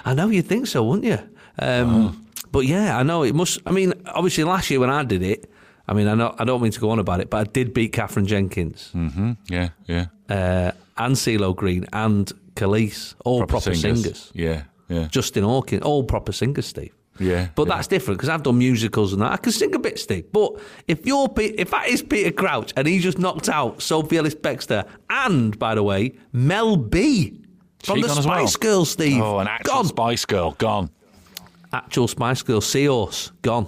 I 0.05 0.13
know. 0.13 0.29
You'd 0.29 0.45
think 0.47 0.67
so, 0.67 0.83
wouldn't 0.83 1.05
you? 1.05 1.19
Um, 1.59 2.25
But 2.51 2.65
yeah, 2.65 2.97
I 2.97 3.03
know 3.03 3.23
it 3.23 3.35
must. 3.35 3.59
I 3.65 3.71
mean, 3.71 3.93
obviously, 4.07 4.43
last 4.43 4.69
year 4.71 4.79
when 4.79 4.89
I 4.89 5.03
did 5.03 5.21
it, 5.21 5.51
I 5.87 5.93
mean, 5.93 6.07
I 6.07 6.15
know 6.15 6.33
I 6.39 6.45
don't 6.45 6.61
mean 6.61 6.71
to 6.71 6.79
go 6.79 6.89
on 6.89 6.99
about 6.99 7.19
it, 7.19 7.29
but 7.29 7.37
I 7.37 7.43
did 7.51 7.73
beat 7.73 7.93
Katherine 7.93 8.25
Jenkins 8.25 8.89
hmm 8.91 9.33
Yeah, 9.47 9.69
yeah. 9.87 10.05
uh, 10.29 10.71
and 10.97 11.15
CeeLo 11.15 11.55
Green 11.55 11.85
and 11.93 12.31
Kelis, 12.55 13.15
all 13.25 13.45
proper, 13.45 13.75
singers. 13.75 14.31
Yeah, 14.33 14.63
yeah. 14.87 15.07
Justin 15.11 15.43
Hawkins, 15.43 15.83
all 15.83 16.03
proper 16.03 16.31
singers, 16.31 16.65
Steve. 16.67 16.93
Yeah, 17.19 17.49
But 17.55 17.67
yeah. 17.67 17.75
that's 17.75 17.87
different 17.87 18.17
because 18.17 18.29
I've 18.29 18.43
done 18.43 18.57
musicals 18.57 19.11
and 19.13 19.21
that. 19.21 19.31
I 19.33 19.37
can 19.37 19.51
sing 19.51 19.75
a 19.75 19.79
bit, 19.79 19.99
Steve. 19.99 20.31
But 20.31 20.53
if 20.87 21.05
you're 21.05 21.27
Pe- 21.27 21.53
if 21.57 21.69
that 21.71 21.87
is 21.89 22.01
Peter 22.01 22.31
Crouch 22.31 22.71
and 22.77 22.87
he 22.87 22.99
just 22.99 23.17
knocked 23.19 23.49
out 23.49 23.81
Sophie 23.81 24.17
Ellis 24.17 24.35
Bextor 24.35 24.85
and, 25.09 25.59
by 25.59 25.75
the 25.75 25.83
way, 25.83 26.13
Mel 26.31 26.77
B 26.77 27.38
from 27.83 27.97
She 27.97 28.01
the 28.03 28.07
gone 28.07 28.17
well? 28.17 28.23
Spice 28.47 28.55
Girls, 28.55 28.89
Steve. 28.91 29.21
Oh, 29.21 29.39
an 29.39 29.47
actual 29.47 29.73
gone. 29.73 29.85
Spice 29.85 30.25
Girl, 30.25 30.51
gone. 30.57 30.89
Actual 31.71 32.07
Spice 32.07 32.41
Girl, 32.41 32.61
Seahorse, 32.61 33.31
gone. 33.41 33.67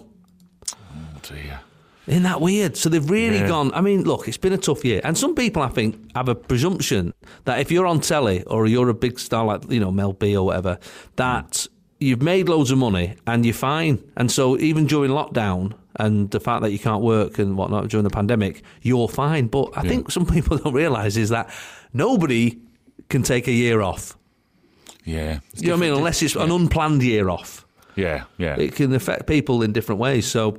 Oh, 0.73 1.19
dear. 1.23 1.59
Isn't 2.07 2.23
that 2.23 2.41
weird? 2.41 2.75
So 2.75 2.89
they've 2.89 3.07
really 3.09 3.37
Yeah. 3.37 3.47
gone. 3.47 3.71
I 3.73 3.81
mean, 3.81 4.03
look, 4.03 4.27
it's 4.27 4.37
been 4.37 4.53
a 4.53 4.57
tough 4.57 4.83
year, 4.83 5.01
and 5.03 5.17
some 5.17 5.35
people, 5.35 5.61
I 5.61 5.69
think, 5.69 5.95
have 6.15 6.27
a 6.27 6.35
presumption 6.35 7.13
that 7.45 7.59
if 7.59 7.71
you're 7.71 7.85
on 7.85 8.01
telly 8.01 8.43
or 8.43 8.65
you're 8.65 8.89
a 8.89 8.93
big 8.93 9.19
star 9.19 9.45
like 9.45 9.69
you 9.71 9.79
know 9.79 9.91
Mel 9.91 10.13
B 10.13 10.35
or 10.35 10.45
whatever, 10.47 10.79
that 11.17 11.67
you've 11.99 12.21
made 12.23 12.49
loads 12.49 12.71
of 12.71 12.79
money 12.79 13.13
and 13.27 13.45
you're 13.45 13.53
fine. 13.53 13.99
And 14.17 14.31
so 14.31 14.57
even 14.57 14.87
during 14.87 15.11
lockdown 15.11 15.73
and 15.97 16.31
the 16.31 16.39
fact 16.39 16.63
that 16.63 16.71
you 16.71 16.79
can't 16.79 17.03
work 17.03 17.37
and 17.37 17.55
whatnot 17.55 17.89
during 17.89 18.03
the 18.03 18.09
pandemic, 18.09 18.63
you're 18.81 19.07
fine. 19.07 19.45
But 19.47 19.69
I 19.77 19.83
think 19.87 20.09
some 20.11 20.25
people 20.35 20.57
don't 20.57 20.73
realise 20.73 21.15
is 21.15 21.29
that 21.29 21.51
nobody 21.93 22.57
can 23.11 23.21
take 23.23 23.47
a 23.47 23.51
year 23.51 23.81
off. 23.81 24.17
Yeah. 25.05 25.39
You 25.55 25.67
know 25.67 25.73
what 25.75 25.83
I 25.83 25.89
mean? 25.89 25.93
Unless 25.97 26.21
it's 26.23 26.35
an 26.35 26.51
unplanned 26.51 27.01
year 27.03 27.29
off 27.29 27.65
Yeah, 27.95 28.23
yeah. 28.37 28.55
it 28.57 28.75
can 28.75 28.93
affect 28.93 29.27
people 29.27 29.61
in 29.63 29.73
different 29.73 29.99
ways. 29.99 30.25
So, 30.27 30.57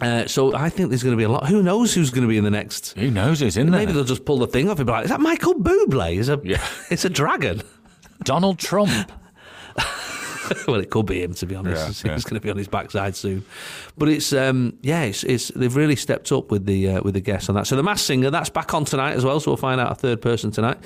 uh, 0.00 0.26
so 0.26 0.54
I 0.54 0.68
think 0.70 0.88
there's 0.88 1.02
going 1.02 1.12
to 1.12 1.18
be 1.18 1.24
a 1.24 1.28
lot. 1.28 1.46
Who 1.48 1.62
knows 1.62 1.94
who's 1.94 2.10
going 2.10 2.22
to 2.22 2.28
be 2.28 2.36
in 2.38 2.44
the 2.44 2.50
next? 2.50 2.92
Who 2.98 3.10
knows 3.10 3.40
who's 3.40 3.56
in 3.56 3.70
there? 3.70 3.80
Maybe 3.80 3.92
they'll 3.92 4.04
just 4.04 4.24
pull 4.24 4.38
the 4.38 4.46
thing 4.46 4.68
off 4.68 4.78
and 4.78 4.86
be 4.86 4.92
like, 4.92 5.04
"Is 5.04 5.10
that 5.10 5.20
Michael 5.20 5.54
Bublé? 5.54 6.16
Is 6.16 6.28
a 6.28 6.40
Yeah. 6.42 6.64
it's 6.90 7.04
a 7.04 7.10
dragon." 7.10 7.62
Donald 8.24 8.58
Trump. 8.58 9.12
well, 10.66 10.80
it 10.80 10.90
could 10.90 11.06
be 11.06 11.22
him 11.22 11.34
to 11.34 11.46
be 11.46 11.54
honest. 11.54 12.04
Yeah, 12.04 12.10
yeah. 12.10 12.14
He's 12.14 12.24
going 12.24 12.34
to 12.34 12.40
be 12.40 12.50
on 12.50 12.56
his 12.56 12.68
backside 12.68 13.16
soon. 13.16 13.44
But 13.96 14.08
it's 14.08 14.32
um, 14.32 14.78
yeah, 14.82 15.02
it's, 15.02 15.24
it's 15.24 15.48
they've 15.48 15.74
really 15.74 15.96
stepped 15.96 16.30
up 16.32 16.50
with 16.50 16.66
the 16.66 16.90
uh, 16.90 17.02
with 17.02 17.14
the 17.14 17.20
guests 17.20 17.48
on 17.48 17.54
that. 17.56 17.66
So 17.66 17.76
the 17.76 17.82
Masked 17.82 18.06
Singer 18.06 18.30
that's 18.30 18.50
back 18.50 18.74
on 18.74 18.84
tonight 18.84 19.14
as 19.14 19.24
well. 19.24 19.40
So 19.40 19.50
we'll 19.50 19.56
find 19.56 19.80
out 19.80 19.92
a 19.92 19.94
third 19.94 20.20
person 20.20 20.50
tonight 20.50 20.78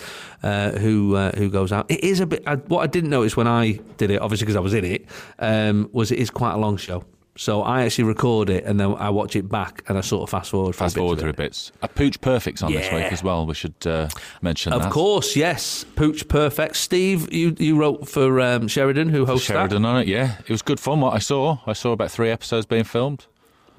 uh, 0.42 0.72
who 0.72 1.16
uh, 1.16 1.32
who 1.36 1.50
goes 1.50 1.72
out. 1.72 1.90
It 1.90 2.04
is 2.04 2.20
a 2.20 2.26
bit. 2.26 2.42
I, 2.46 2.56
what 2.56 2.82
I 2.82 2.86
didn't 2.86 3.10
notice 3.10 3.36
when 3.36 3.46
I 3.48 3.72
did 3.96 4.10
it, 4.10 4.20
obviously 4.20 4.44
because 4.44 4.56
I 4.56 4.60
was 4.60 4.74
in 4.74 4.84
it, 4.84 5.06
um, 5.38 5.88
was 5.92 6.10
it 6.12 6.18
is 6.18 6.30
quite 6.30 6.52
a 6.54 6.58
long 6.58 6.76
show. 6.76 7.04
So 7.40 7.62
I 7.62 7.84
actually 7.84 8.02
record 8.02 8.50
it 8.50 8.64
and 8.64 8.80
then 8.80 8.96
I 8.98 9.10
watch 9.10 9.36
it 9.36 9.48
back 9.48 9.84
and 9.86 9.96
I 9.96 10.00
sort 10.00 10.24
of 10.24 10.30
fast 10.30 10.50
forward. 10.50 10.74
Fast 10.74 10.96
forward 10.96 11.20
through 11.20 11.30
it. 11.30 11.36
bits. 11.36 11.70
A 11.82 11.88
Pooch 11.88 12.20
Perfect's 12.20 12.64
on 12.64 12.72
this 12.72 12.86
Yeah. 12.86 12.96
week 12.96 13.12
as 13.12 13.22
well. 13.22 13.46
We 13.46 13.54
should 13.54 13.76
uh, 13.86 14.08
mention 14.42 14.72
Of 14.72 14.80
that. 14.80 14.88
Of 14.88 14.92
course, 14.92 15.36
yes. 15.36 15.84
Pooch 15.94 16.26
Perfect. 16.26 16.74
Steve, 16.74 17.32
you, 17.32 17.54
you 17.56 17.76
wrote 17.76 18.08
for 18.08 18.40
um, 18.40 18.66
Sheridan, 18.66 19.08
who 19.10 19.24
hosts 19.24 19.46
Sheridan 19.46 19.84
on 19.84 20.00
it, 20.00 20.08
yeah. 20.08 20.38
It 20.40 20.50
was 20.50 20.62
good 20.62 20.80
fun 20.80 21.00
what 21.00 21.14
I 21.14 21.20
saw. 21.20 21.58
I 21.64 21.74
saw 21.74 21.92
about 21.92 22.10
three 22.10 22.28
episodes 22.28 22.66
being 22.66 22.82
filmed. 22.82 23.26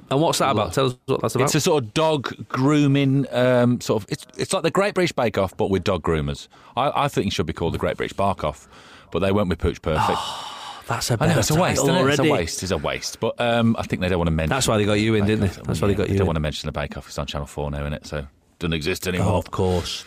And 0.10 0.22
what's 0.22 0.40
that 0.40 0.52
about? 0.52 0.72
Tell 0.72 0.86
us 0.86 0.96
what 1.08 1.20
that's 1.22 1.36
about. 1.36 1.44
It's 1.44 1.56
a 1.56 1.60
sort 1.60 1.84
of 1.84 1.94
dog 1.94 2.48
grooming 2.48 3.28
um, 3.34 3.82
sort 3.82 4.04
of. 4.04 4.10
It's 4.10 4.26
it's 4.38 4.54
like 4.54 4.64
the 4.64 4.72
Great 4.72 4.94
British 4.94 5.12
Bake 5.12 5.38
Off, 5.38 5.56
but 5.58 5.70
with 5.70 5.84
dog 5.84 6.02
groomers. 6.02 6.48
I, 6.78 7.04
I 7.04 7.08
think 7.10 7.28
it 7.28 7.34
should 7.34 7.46
be 7.46 7.54
called 7.54 7.74
the 7.74 7.78
Great 7.78 7.98
British 7.98 8.16
Bark 8.16 8.46
Off, 8.46 8.70
but 9.12 9.20
they 9.20 9.32
went 9.34 9.50
with 9.50 9.60
Pooch 9.60 9.82
Perfect. 9.82 10.18
that's 10.90 11.10
a 11.10 11.14
I 11.14 11.16
better 11.18 11.34
know 11.34 11.40
it's 11.40 11.52
a 11.52 11.56
waste. 11.56 11.86
it? 11.88 12.08
It's 12.10 12.20
a 12.20 12.24
waste. 12.24 12.64
It's 12.64 12.72
a 12.72 12.78
waste. 12.78 13.20
But 13.20 13.40
um, 13.40 13.76
I 13.80 13.84
think 13.84 14.02
they 14.02 14.10
don't 14.10 14.20
want 14.20 14.28
to 14.28 14.32
mention. 14.32 14.50
That's 14.50 14.68
why 14.68 14.78
they 14.78 14.86
got 14.86 14.94
you 14.94 15.16
in, 15.16 15.26
didn't 15.26 15.42
they? 15.48 15.62
That's 15.64 15.82
why 15.82 15.88
they 15.88 15.96
got 15.96 16.10
you 16.10 16.16
don't 16.16 16.22
in. 16.22 16.28
want 16.28 16.36
to 16.36 16.42
mention 16.42 16.68
the 16.68 16.72
Bake 16.74 16.98
Off. 16.98 17.08
It's 17.08 17.18
on 17.18 17.26
Channel 17.28 17.48
Four 17.48 17.72
now, 17.72 17.80
isn't 17.82 17.94
it? 17.94 18.06
So 18.08 18.26
doesn't 18.60 18.74
exist 18.74 19.08
Oh, 19.08 19.12
anymore. 19.12 19.34
of 19.38 19.52
course. 19.52 20.04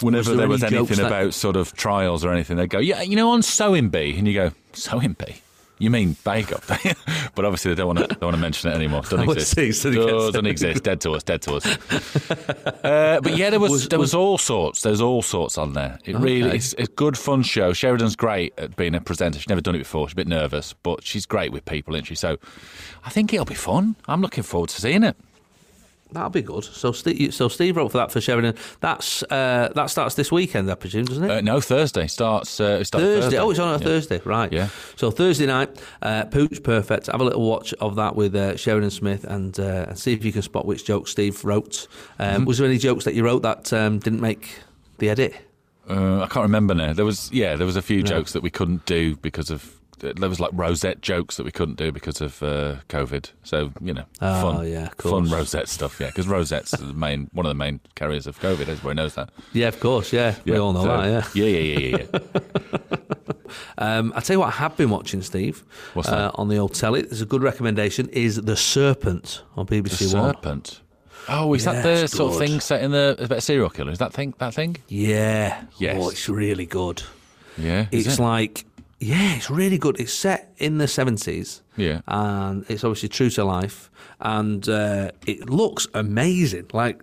Whenever 0.00 0.30
there 0.30 0.36
there 0.38 0.48
was 0.48 0.64
anything 0.64 0.96
that- 0.96 1.06
about 1.06 1.34
sort 1.34 1.56
of 1.56 1.72
trials 1.74 2.24
or 2.24 2.32
anything, 2.32 2.56
they 2.56 2.66
go, 2.66 2.78
yeah, 2.78 3.02
you 3.02 3.14
know, 3.16 3.30
on 3.30 3.42
Sewing 3.42 3.88
Bee, 3.90 4.16
and 4.16 4.26
you 4.26 4.34
go, 4.34 4.50
Sewing 4.72 5.12
Bee. 5.12 5.42
You 5.82 5.90
mean 5.90 6.16
Bake 6.24 6.52
Off? 6.52 6.68
but 7.34 7.44
obviously 7.44 7.70
they 7.72 7.74
don't 7.74 7.88
want 7.88 7.98
to 7.98 8.06
don't 8.06 8.22
want 8.22 8.36
to 8.36 8.40
mention 8.40 8.70
it 8.70 8.74
anymore. 8.74 9.02
Doesn't 9.02 9.20
Oh, 9.28 9.32
exist. 9.32 9.58
it's- 9.58 9.84
it's- 9.84 10.06
Doesn't 10.06 10.46
exist. 10.46 10.82
Dead 10.84 11.00
to 11.00 11.10
us. 11.12 11.22
Dead 11.24 11.42
to 11.42 11.54
us. 11.56 11.66
Uh, 12.82 13.20
but 13.20 13.36
yeah, 13.36 13.48
there 13.50 13.60
was, 13.60 13.70
Was- 13.70 13.88
there 13.88 13.98
was, 13.98 14.08
was- 14.10 14.14
all 14.14 14.38
sorts. 14.38 14.82
There's 14.82 15.00
all 15.00 15.22
sorts 15.22 15.56
on 15.58 15.72
there. 15.74 15.98
It 16.04 16.16
really 16.16 16.48
Okay. 16.48 16.56
it's, 16.56 16.72
it's 16.74 16.88
a 16.88 16.92
good 16.92 17.16
fun 17.16 17.42
show. 17.42 17.72
Sheridan's 17.72 18.16
great 18.16 18.52
at 18.58 18.74
being 18.76 18.94
a 18.94 19.00
presenter. 19.00 19.38
She's 19.38 19.48
never 19.48 19.60
done 19.60 19.74
it 19.76 19.78
before. 19.78 20.08
She's 20.08 20.12
a 20.14 20.16
bit 20.16 20.28
nervous, 20.28 20.74
but 20.82 21.04
she's 21.04 21.24
great 21.26 21.52
with 21.52 21.64
people, 21.64 21.94
isn't 21.94 22.06
she? 22.06 22.14
So 22.16 22.38
I 23.04 23.10
think 23.10 23.32
it'll 23.32 23.44
be 23.46 23.54
fun. 23.54 23.96
I'm 24.08 24.20
looking 24.20 24.42
forward 24.44 24.70
to 24.70 24.80
seeing 24.80 25.02
it. 25.04 25.16
That'll 26.12 26.30
be 26.30 26.42
good. 26.42 26.64
So 26.64 26.92
Steve, 26.92 27.32
so 27.34 27.48
Steve 27.48 27.76
wrote 27.76 27.90
for 27.92 27.98
that 27.98 28.12
for 28.12 28.20
Sheridan. 28.20 28.54
That's 28.80 29.22
uh, 29.24 29.70
that 29.74 29.86
starts 29.90 30.14
this 30.14 30.30
weekend, 30.30 30.70
I 30.70 30.74
presume, 30.74 31.06
doesn't 31.06 31.24
it? 31.24 31.30
Uh, 31.30 31.40
no, 31.40 31.60
Thursday 31.60 32.06
starts. 32.06 32.60
Uh, 32.60 32.78
it 32.80 32.84
starts 32.84 33.04
Thursday. 33.04 33.38
Oh, 33.38 33.50
it's 33.50 33.58
on 33.58 33.68
a 33.68 33.78
Yeah. 33.78 33.84
Thursday, 33.84 34.20
right? 34.24 34.52
Yeah. 34.52 34.68
So 34.96 35.10
Thursday 35.10 35.46
night, 35.46 35.70
uh, 36.02 36.24
Pooch 36.26 36.62
Perfect. 36.62 37.06
Have 37.06 37.20
a 37.20 37.24
little 37.24 37.48
watch 37.48 37.72
of 37.80 37.96
that 37.96 38.14
with 38.14 38.34
uh, 38.36 38.56
Sheridan 38.56 38.90
Smith 38.90 39.24
and 39.24 39.58
uh, 39.58 39.86
and 39.88 39.98
see 39.98 40.12
if 40.12 40.24
you 40.24 40.32
can 40.32 40.42
spot 40.42 40.66
which 40.66 40.84
jokes 40.84 41.10
Steve 41.10 41.44
wrote. 41.44 41.86
Um, 42.18 42.32
Mm-hmm. 42.32 42.44
Was 42.44 42.58
there 42.58 42.66
any 42.66 42.78
jokes 42.78 43.04
that 43.04 43.14
you 43.14 43.24
wrote 43.24 43.42
that 43.42 43.72
um, 43.72 43.98
didn't 43.98 44.20
make 44.20 44.58
the 44.98 45.08
edit? 45.10 45.34
Uh, 45.88 46.20
I 46.22 46.26
can't 46.26 46.44
remember 46.44 46.74
now. 46.74 46.92
There 46.92 47.04
was 47.04 47.30
yeah, 47.32 47.56
there 47.56 47.66
was 47.66 47.76
a 47.76 47.82
few 47.82 48.02
jokes 48.02 48.32
that 48.32 48.42
we 48.42 48.50
couldn't 48.50 48.86
do 48.86 49.16
because 49.16 49.50
of 49.50 49.78
there 50.02 50.28
was 50.28 50.40
like 50.40 50.50
rosette 50.52 51.00
jokes 51.00 51.36
that 51.36 51.44
we 51.44 51.50
couldn't 51.52 51.76
do 51.78 51.92
because 51.92 52.20
of 52.20 52.42
uh, 52.42 52.76
COVID. 52.88 53.30
So 53.44 53.72
you 53.80 53.94
know, 53.94 54.04
Oh, 54.20 54.52
fun, 54.52 54.68
yeah, 54.68 54.88
fun 54.98 55.30
rosette 55.30 55.68
stuff. 55.68 55.98
Yeah, 56.00 56.08
because 56.08 56.26
rosette's 56.28 56.72
the 56.72 56.92
main 56.92 57.30
one 57.32 57.46
of 57.46 57.50
the 57.50 57.54
main 57.54 57.80
carriers 57.94 58.26
of 58.26 58.38
COVID. 58.40 58.60
Everybody 58.68 58.94
knows 58.94 59.14
that. 59.14 59.30
Yeah, 59.52 59.68
of 59.68 59.78
course. 59.80 60.12
Yeah, 60.12 60.34
we 60.44 60.56
all 60.58 60.72
know 60.72 60.82
so- 60.82 60.88
that. 61.00 61.34
Yeah. 61.34 61.44
yeah, 61.44 61.58
yeah, 61.58 61.78
yeah, 61.78 61.96
yeah. 61.96 62.20
yeah. 62.90 62.96
Um, 63.78 64.12
I 64.16 64.20
tell 64.20 64.34
you 64.34 64.40
what, 64.40 64.48
I 64.48 64.52
have 64.52 64.76
been 64.78 64.88
watching 64.90 65.20
Steve. 65.22 65.62
What's 65.94 66.08
that? 66.08 66.16
Uh, 66.18 66.30
on 66.36 66.48
the 66.48 66.56
old 66.56 66.74
telly? 66.74 67.02
There's 67.02 67.20
a 67.20 67.26
good 67.26 67.42
recommendation. 67.42 68.08
Is 68.08 68.36
the 68.36 68.56
Serpent 68.56 69.42
on 69.56 69.66
the 69.66 69.82
BBC 69.82 70.14
One? 70.14 70.34
serpent. 70.34 70.80
Oh, 71.28 71.52
is 71.54 71.64
Yeah, 71.66 71.72
that 71.74 71.82
the 71.82 72.08
sort 72.08 72.32
of 72.32 72.38
thing 72.38 72.60
set 72.60 72.82
in 72.82 72.92
the 72.92 73.16
about 73.18 73.38
a 73.38 73.40
serial 73.42 73.68
killer? 73.68 73.92
Is 73.92 73.98
that 73.98 74.12
thing 74.14 74.32
that 74.38 74.54
thing? 74.54 74.76
Yeah. 74.88 75.64
Yes. 75.78 75.96
Oh, 76.00 76.08
it's 76.08 76.28
really 76.28 76.64
good. 76.66 77.02
Yeah, 77.58 77.86
It's 77.92 78.18
it? 78.18 78.22
like, 78.22 78.64
yeah, 79.02 79.34
it's 79.34 79.50
really 79.50 79.78
good. 79.78 79.98
It's 79.98 80.12
set 80.12 80.54
in 80.58 80.78
the 80.78 80.86
70s. 80.86 81.62
Yeah. 81.76 82.02
And 82.06 82.64
it's 82.68 82.84
obviously 82.84 83.08
true 83.08 83.30
to 83.30 83.44
life. 83.44 83.90
And 84.20 84.68
uh, 84.68 85.10
it 85.26 85.50
looks 85.50 85.88
amazing. 85.94 86.70
Like, 86.72 87.02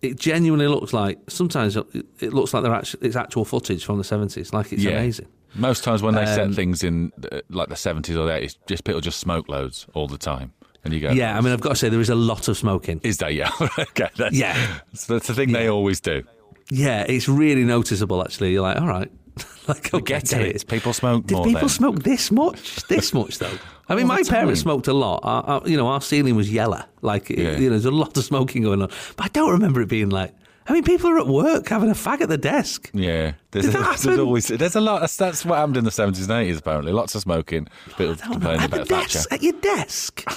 it 0.00 0.18
genuinely 0.18 0.68
looks 0.68 0.92
like, 0.92 1.18
sometimes 1.28 1.76
it 1.76 2.32
looks 2.32 2.54
like 2.54 2.62
they're 2.62 2.74
actually, 2.74 3.06
it's 3.08 3.16
actual 3.16 3.44
footage 3.44 3.84
from 3.84 3.98
the 3.98 4.04
70s. 4.04 4.52
Like, 4.52 4.72
it's 4.72 4.82
yeah. 4.82 4.92
amazing. 4.92 5.26
Most 5.54 5.82
times 5.82 6.02
when 6.02 6.14
they 6.14 6.26
set 6.26 6.46
Um, 6.46 6.52
things 6.52 6.84
in 6.84 7.12
uh, 7.32 7.40
like 7.48 7.68
the 7.68 7.76
seventies 7.76 8.16
or 8.16 8.24
the 8.24 8.34
eighties, 8.34 8.56
just 8.68 8.84
people 8.84 9.00
just 9.00 9.18
smoke 9.18 9.48
loads 9.48 9.84
all 9.94 10.06
the 10.06 10.16
time, 10.16 10.52
and 10.84 10.94
you 10.94 11.00
go, 11.00 11.10
Yeah, 11.10 11.36
I 11.36 11.40
mean, 11.40 11.52
I've 11.52 11.60
got 11.60 11.70
to 11.70 11.74
say, 11.74 11.88
there 11.88 12.00
is 12.00 12.08
a 12.08 12.14
lot 12.14 12.46
of 12.46 12.56
smoking. 12.56 13.00
Is 13.02 13.18
that 13.18 13.34
yeah? 13.34 13.50
okay, 13.78 14.08
that's, 14.16 14.36
Yeah. 14.36 14.78
So 14.94 15.14
that's 15.14 15.26
the 15.26 15.34
thing 15.34 15.50
they 15.50 15.68
always 15.68 16.00
do. 16.00 16.22
Yeah, 16.70 17.04
it's 17.08 17.28
really 17.28 17.64
noticeable, 17.64 18.22
actually. 18.22 18.52
You're 18.52 18.62
like, 18.62 18.80
all 18.80 18.86
right. 18.86 19.10
like, 19.68 19.92
okay, 19.94 20.00
Get 20.20 20.28
get 20.28 20.40
it? 20.42 20.66
People 20.66 20.92
smoke 20.92 21.26
Did 21.26 21.36
more. 21.36 21.44
people 21.44 21.60
then. 21.60 21.68
smoke 21.68 22.02
this 22.02 22.30
much? 22.30 22.76
This 22.88 23.12
much 23.14 23.38
though. 23.38 23.50
I 23.88 23.94
mean, 23.94 24.02
All 24.10 24.16
my 24.16 24.22
parents 24.22 24.60
smoked 24.60 24.86
a 24.88 24.92
lot. 24.92 25.20
Our, 25.24 25.42
our, 25.44 25.62
you 25.68 25.76
know, 25.76 25.88
our 25.88 26.00
ceiling 26.00 26.36
was 26.36 26.50
yellow. 26.52 26.82
Like, 27.02 27.28
Yeah. 27.30 27.56
you 27.58 27.64
know, 27.64 27.70
there's 27.70 27.84
a 27.84 27.90
lot 27.90 28.16
of 28.16 28.24
smoking 28.24 28.62
going 28.62 28.82
on. 28.82 28.88
But 29.16 29.24
I 29.26 29.28
don't 29.28 29.50
remember 29.50 29.80
it 29.80 29.88
being 29.88 30.10
like. 30.10 30.34
I 30.68 30.72
mean, 30.72 30.84
people 30.84 31.10
are 31.10 31.18
at 31.18 31.26
work 31.26 31.68
having 31.68 31.90
a 31.90 31.94
fag 31.94 32.20
at 32.20 32.28
the 32.28 32.38
desk. 32.38 32.90
Yeah, 32.92 33.32
there's, 33.50 33.64
Did 33.64 33.74
that 33.74 33.82
there's 33.88 34.04
happen? 34.04 34.20
always 34.20 34.46
there's 34.46 34.76
a 34.76 34.80
lot. 34.80 35.00
That's, 35.00 35.16
that's 35.16 35.44
what 35.44 35.56
happened 35.58 35.78
in 35.78 35.84
the 35.84 35.90
seventies 35.90 36.28
and 36.28 36.32
eighties. 36.42 36.58
Apparently, 36.58 36.92
lots 36.92 37.14
of 37.16 37.22
smoking. 37.22 37.66
People 37.96 38.12
I 38.12 38.14
complaining 38.16 38.64
about 38.66 38.86
Thatcher. 38.86 39.18
desk, 39.18 39.32
at 39.32 39.42
your 39.42 39.54
desk. 39.54 40.22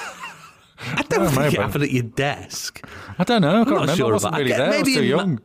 I 0.79 1.03
don't 1.03 1.27
think 1.27 1.38
maybe. 1.39 1.56
it 1.56 1.62
happened 1.62 1.84
at 1.84 1.91
your 1.91 2.03
desk. 2.03 2.84
I 3.19 3.23
don't 3.25 3.41
know. 3.41 3.62
I 3.62 3.63
can't 3.63 3.69
not 3.69 3.82
remember. 3.82 3.95
sure 3.95 4.10
I 4.10 4.12
wasn't 4.13 4.29
about- 4.34 4.36
I 4.36 4.39
really 4.39 4.49
get- 4.49 4.58
there. 4.58 4.73
I 4.73 4.79
was 4.79 4.93
too 4.93 5.03
young. 5.03 5.39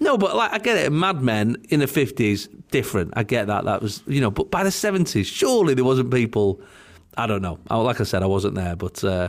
No, 0.00 0.16
but 0.18 0.34
like 0.36 0.52
I 0.52 0.58
get 0.58 0.76
it. 0.76 0.92
Mad 0.92 1.22
Men 1.22 1.56
in 1.68 1.80
the 1.80 1.86
fifties, 1.86 2.48
different. 2.70 3.12
I 3.16 3.22
get 3.22 3.46
that. 3.46 3.64
That 3.64 3.82
was 3.82 4.02
you 4.06 4.20
know. 4.20 4.30
But 4.30 4.50
by 4.50 4.64
the 4.64 4.70
seventies, 4.70 5.26
surely 5.26 5.74
there 5.74 5.84
wasn't 5.84 6.10
people. 6.12 6.60
I 7.16 7.26
don't 7.26 7.42
know. 7.42 7.58
I- 7.70 7.76
Like 7.76 8.00
I 8.00 8.04
said, 8.04 8.22
I 8.22 8.26
wasn't 8.26 8.54
there, 8.56 8.76
but 8.76 9.02
uh, 9.04 9.28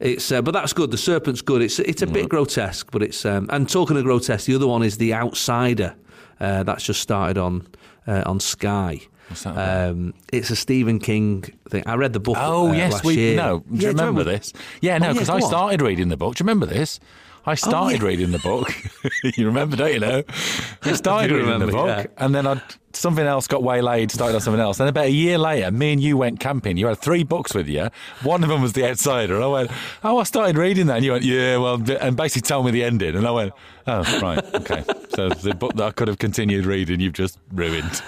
it's. 0.00 0.30
Uh, 0.30 0.42
but 0.42 0.52
that's 0.52 0.72
good. 0.72 0.90
The 0.90 0.98
Serpent's 0.98 1.42
good. 1.42 1.62
It's 1.62 1.78
it's 1.78 2.02
a 2.02 2.06
bit 2.06 2.28
grotesque, 2.28 2.90
but 2.90 3.02
it's. 3.02 3.24
Um, 3.24 3.46
and 3.50 3.68
talking 3.68 3.96
of 3.96 4.04
grotesque, 4.04 4.46
the 4.46 4.54
other 4.54 4.66
one 4.66 4.82
is 4.82 4.96
The 4.98 5.14
Outsider. 5.14 5.94
Uh, 6.40 6.62
that's 6.64 6.84
just 6.84 7.00
started 7.00 7.38
on 7.38 7.66
uh, 8.06 8.22
on 8.26 8.40
Sky. 8.40 9.00
What's 9.28 9.44
that 9.44 9.52
about? 9.52 9.90
Um, 9.90 10.14
it's 10.32 10.50
a 10.50 10.56
Stephen 10.56 10.98
King 10.98 11.44
thing. 11.70 11.82
I 11.86 11.94
read 11.94 12.12
the 12.12 12.20
book. 12.20 12.36
Oh 12.38 12.68
uh, 12.68 12.72
yes, 12.72 12.92
last 12.92 13.04
we 13.04 13.14
year. 13.14 13.36
no. 13.36 13.60
Do 13.60 13.64
Yeah, 13.76 13.80
you 13.82 13.88
remember 13.88 14.22
this? 14.24 14.52
Yeah, 14.82 14.98
no, 14.98 15.06
Oh, 15.06 15.08
yeah, 15.08 15.12
because 15.14 15.30
I 15.30 15.34
on. 15.36 15.42
started 15.42 15.80
reading 15.80 16.08
the 16.08 16.16
book. 16.18 16.34
Do 16.34 16.42
you 16.44 16.46
remember 16.46 16.66
this? 16.66 17.00
I 17.46 17.52
oh, 17.52 17.54
started 17.56 18.00
yeah. 18.00 18.08
reading 18.08 18.30
the 18.30 18.38
book. 18.38 18.72
you 19.36 19.46
remember, 19.46 19.76
don't 19.76 19.92
you 19.92 20.00
know? 20.00 20.22
I 20.82 20.92
started 20.94 21.30
reading 21.30 21.46
remember, 21.46 21.66
the 21.66 21.72
book, 21.72 21.86
yeah. 21.86 22.06
and 22.24 22.34
then 22.34 22.46
I 22.46 22.62
something 22.94 23.26
else 23.26 23.46
got 23.46 23.62
waylaid. 23.62 24.10
Started 24.10 24.36
on 24.36 24.40
something 24.40 24.60
else. 24.60 24.80
And 24.80 24.88
about 24.88 25.06
a 25.06 25.10
year 25.10 25.36
later, 25.36 25.70
me 25.70 25.92
and 25.92 26.02
you 26.02 26.16
went 26.16 26.40
camping. 26.40 26.78
You 26.78 26.86
had 26.86 26.98
three 26.98 27.22
books 27.22 27.54
with 27.54 27.68
you. 27.68 27.90
One 28.22 28.42
of 28.42 28.48
them 28.48 28.62
was 28.62 28.72
The 28.72 28.88
Outsider, 28.88 29.34
and 29.34 29.44
I 29.44 29.48
went, 29.48 29.70
"Oh, 30.02 30.18
I 30.18 30.22
started 30.22 30.56
reading 30.56 30.86
that." 30.86 30.96
And 30.96 31.04
you 31.04 31.12
went, 31.12 31.24
"Yeah, 31.24 31.58
well," 31.58 31.74
and 32.00 32.16
basically 32.16 32.46
told 32.46 32.64
me 32.64 32.72
the 32.72 32.82
ending, 32.82 33.14
and 33.14 33.26
I 33.26 33.30
went, 33.30 33.52
"Oh, 33.86 34.20
right, 34.22 34.54
okay." 34.54 34.84
So 35.14 35.28
the 35.28 35.54
book 35.54 35.74
that 35.74 35.84
I 35.84 35.90
could 35.90 36.08
have 36.08 36.18
continued 36.18 36.64
reading, 36.64 37.00
you've 37.00 37.12
just 37.12 37.38
ruined. 37.52 38.02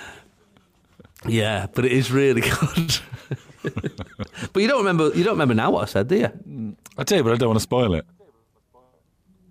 Yeah, 1.27 1.67
but 1.75 1.85
it 1.85 1.93
is 1.93 2.11
really 2.11 2.41
good. 2.61 2.97
but 4.53 4.63
you 4.63 4.69
don't 4.69 4.79
remember. 4.79 5.11
You 5.15 5.25
don't 5.25 5.35
remember 5.35 5.55
now 5.55 5.73
what 5.73 5.83
I 5.83 5.87
said, 5.87 6.09
do 6.09 6.17
you? 6.17 6.77
I 6.97 7.05
do, 7.05 7.23
but 7.23 7.33
I 7.33 7.37
don't 7.37 7.49
want 7.49 7.59
to 7.59 7.63
spoil 7.63 7.95
it. 7.95 8.07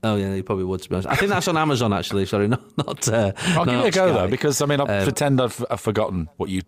Oh 0.08 0.16
yeah, 0.18 0.34
you 0.36 0.44
probably 0.44 0.66
would. 0.66 0.82
To 0.84 0.90
be 0.90 0.96
honest, 0.96 1.08
I 1.10 1.16
think 1.16 1.30
that's 1.32 1.48
on 1.48 1.58
Amazon 1.58 1.92
actually. 1.94 2.26
Sorry, 2.26 2.48
not 2.56 2.78
not. 2.78 3.08
Uh, 3.08 3.32
I'll 3.58 3.66
no, 3.66 3.72
give 3.78 3.86
it 3.86 3.88
a 3.88 3.92
go 3.92 4.08
Sky. 4.10 4.22
though, 4.22 4.28
because 4.30 4.62
I 4.62 4.66
mean, 4.66 4.80
I'll 4.80 4.90
Um, 4.92 5.04
pretend 5.04 5.42
I've, 5.42 5.66
I've 5.70 5.82
forgotten 5.82 6.30
what 6.38 6.50
you 6.50 6.62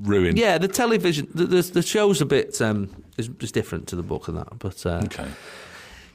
ruined. 0.00 0.38
yeah, 0.38 0.58
the 0.58 0.68
television, 0.68 1.28
the, 1.34 1.46
the, 1.46 1.62
the 1.62 1.82
show's 1.82 2.20
a 2.20 2.26
bit 2.26 2.60
um, 2.60 2.90
is, 3.16 3.30
is 3.40 3.52
different 3.52 3.86
to 3.88 3.96
the 3.96 4.02
book 4.02 4.28
and 4.28 4.36
that, 4.36 4.58
but 4.58 4.84
uh, 4.84 5.00
Okay. 5.04 5.26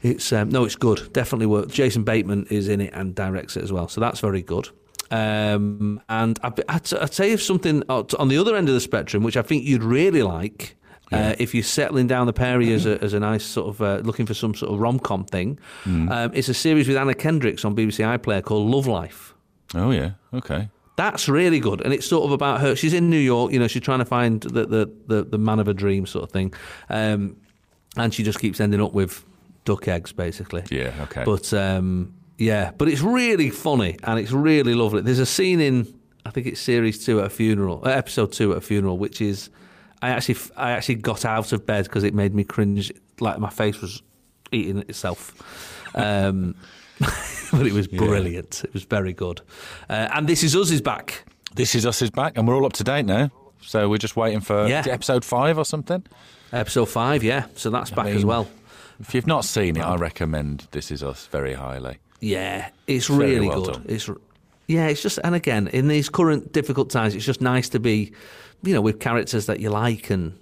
it's 0.04 0.32
um, 0.34 0.50
no, 0.50 0.64
it's 0.66 0.76
good. 0.76 1.12
Definitely 1.14 1.46
work. 1.48 1.70
Jason 1.70 2.04
Bateman 2.04 2.46
is 2.50 2.68
in 2.68 2.82
it 2.82 2.94
and 2.94 3.16
directs 3.16 3.56
it 3.58 3.64
as 3.64 3.72
well, 3.72 3.88
so 3.88 4.00
that's 4.02 4.20
very 4.20 4.42
good. 4.42 4.70
Um, 5.10 6.02
and 6.10 6.38
I, 6.44 6.52
I'd, 6.70 6.94
I'd 6.94 7.14
say 7.14 7.32
if 7.32 7.42
something 7.42 7.82
on 7.90 8.28
the 8.28 8.38
other 8.38 8.56
end 8.56 8.68
of 8.68 8.76
the 8.76 8.82
spectrum, 8.82 9.24
which 9.24 9.38
I 9.38 9.42
think 9.42 9.64
you'd 9.64 9.84
really 9.84 10.22
like. 10.24 10.76
Uh, 11.12 11.36
if 11.39 11.54
you're 11.54 11.63
settling 11.63 12.06
down 12.08 12.28
the 12.28 12.34
Perry 12.34 12.74
as 12.74 12.86
a, 12.86 13.02
as 13.02 13.13
a 13.13 13.20
nice 13.20 13.46
sort 13.46 13.70
of 13.70 13.82
uh, 13.82 13.98
looking 14.04 14.26
for 14.26 14.34
some 14.34 14.54
sort 14.54 14.74
of 14.74 14.80
rom 14.80 15.00
com 15.00 15.24
thing, 15.24 15.58
Hmm. 15.84 16.10
um, 16.10 16.32
it's 16.34 16.50
a 16.50 16.54
series 16.54 16.88
with 16.88 16.98
Anna 16.98 17.13
Kendricks 17.13 17.63
on 17.63 17.76
BBC 17.76 18.04
iPlayer 18.17 18.43
called 18.43 18.70
Love 18.70 18.88
Life. 18.88 19.34
Oh 19.74 19.91
yeah. 19.91 20.12
Okay. 20.34 20.70
That's 20.98 21.30
really 21.30 21.60
good, 21.60 21.82
and 21.82 21.93
it's 21.93 22.08
sort 22.08 22.26
of 22.26 22.32
about 22.32 22.60
her. 22.62 22.76
She's 22.76 22.93
in 22.93 23.10
New 23.10 23.20
York, 23.20 23.54
you 23.54 23.60
know. 23.60 23.67
She's 23.67 23.84
trying 23.84 24.00
to 24.00 24.06
find 24.06 24.41
the 24.41 24.65
the, 24.65 24.91
the, 25.08 25.24
the 25.24 25.38
man 25.38 25.60
of 25.60 25.67
her 25.67 25.74
dream, 25.74 26.06
sort 26.08 26.24
of 26.24 26.32
thing, 26.32 26.54
um, 26.89 27.38
and 27.96 28.13
she 28.13 28.24
just 28.24 28.39
keeps 28.39 28.60
ending 28.60 28.82
up 28.82 28.93
with 28.93 29.24
duck 29.63 29.88
eggs, 29.88 30.12
basically. 30.12 30.63
Yeah. 30.72 30.91
Okay. 31.04 31.24
But 31.24 31.54
um, 31.54 32.15
yeah, 32.39 32.72
but 32.78 32.88
it's 32.89 33.02
really 33.02 33.50
funny 33.52 33.98
and 34.04 34.20
it's 34.20 34.32
really 34.32 34.74
lovely. 34.74 35.02
There's 35.02 35.20
a 35.20 35.26
scene 35.26 35.62
in 35.62 35.93
I 36.26 36.32
think 36.32 36.48
it's 36.48 36.60
series 36.60 37.06
two 37.06 37.20
at 37.20 37.28
a 37.28 37.30
funeral, 37.30 37.82
uh, 37.86 37.89
episode 37.89 38.32
two 38.32 38.52
at 38.54 38.58
a 38.58 38.62
funeral, 38.62 38.98
which 38.98 39.22
is 39.22 39.50
I 40.02 40.10
actually 40.10 40.38
I 40.56 40.72
actually 40.72 40.96
got 40.96 41.26
out 41.26 41.52
of 41.54 41.66
bed 41.66 41.86
because 41.86 42.04
it 42.04 42.14
made 42.14 42.34
me 42.34 42.44
cringe. 42.44 42.92
Like 43.20 43.40
my 43.40 43.50
face 43.50 43.82
was 43.82 44.02
eating 44.52 44.80
itself. 44.80 45.34
Um, 45.96 46.56
but 47.00 47.66
it 47.66 47.74
was 47.74 47.88
brilliant. 47.88 48.64
It 48.64 48.74
was 48.74 48.84
very 48.84 49.14
good. 49.14 49.42
Uh, 49.90 50.10
and 50.14 50.28
this 50.28 50.44
is 50.44 50.56
us 50.56 50.72
is 50.72 50.82
back. 50.82 51.24
This 51.56 51.76
is 51.76 51.86
us 51.86 52.02
is 52.02 52.10
back, 52.12 52.38
and 52.38 52.48
we're 52.48 52.56
all 52.56 52.66
up 52.66 52.74
to 52.74 52.84
date 52.84 53.06
now. 53.06 53.32
So 53.62 53.90
we're 53.90 53.98
just 53.98 54.16
waiting 54.16 54.40
for 54.42 54.68
Yeah. 54.68 54.84
episode 54.88 55.26
five 55.26 55.58
or 55.58 55.66
something. 55.66 56.04
Episode 56.54 56.86
five, 56.86 57.24
yeah. 57.24 57.46
So 57.56 57.70
that's 57.70 57.90
back 57.92 58.08
as 58.08 58.24
well. 58.24 58.48
If 59.00 59.14
you've 59.14 59.28
not 59.28 59.46
seen 59.46 59.76
it, 59.78 59.82
I 59.82 59.96
recommend 59.96 60.68
This 60.72 60.92
Is 60.92 61.04
Us 61.04 61.28
very 61.28 61.54
highly. 61.54 61.98
Yeah, 62.20 62.70
it's 62.88 63.08
Very 63.08 63.32
really 63.36 63.48
well 63.50 63.62
good. 63.64 63.74
done. 63.74 63.86
It's 63.88 64.10
yeah, 64.68 64.88
it's 64.88 65.02
just 65.02 65.20
and 65.24 65.34
again 65.36 65.68
in 65.68 65.88
these 65.88 66.10
current 66.10 66.52
difficult 66.54 66.90
times, 66.90 67.16
it's 67.16 67.26
just 67.26 67.42
nice 67.42 67.70
to 67.70 67.80
be, 67.80 68.14
you 68.64 68.74
know, 68.74 68.82
with 68.82 69.00
characters 69.00 69.46
that 69.48 69.60
you 69.60 69.70
like 69.70 70.10
and 70.10 70.34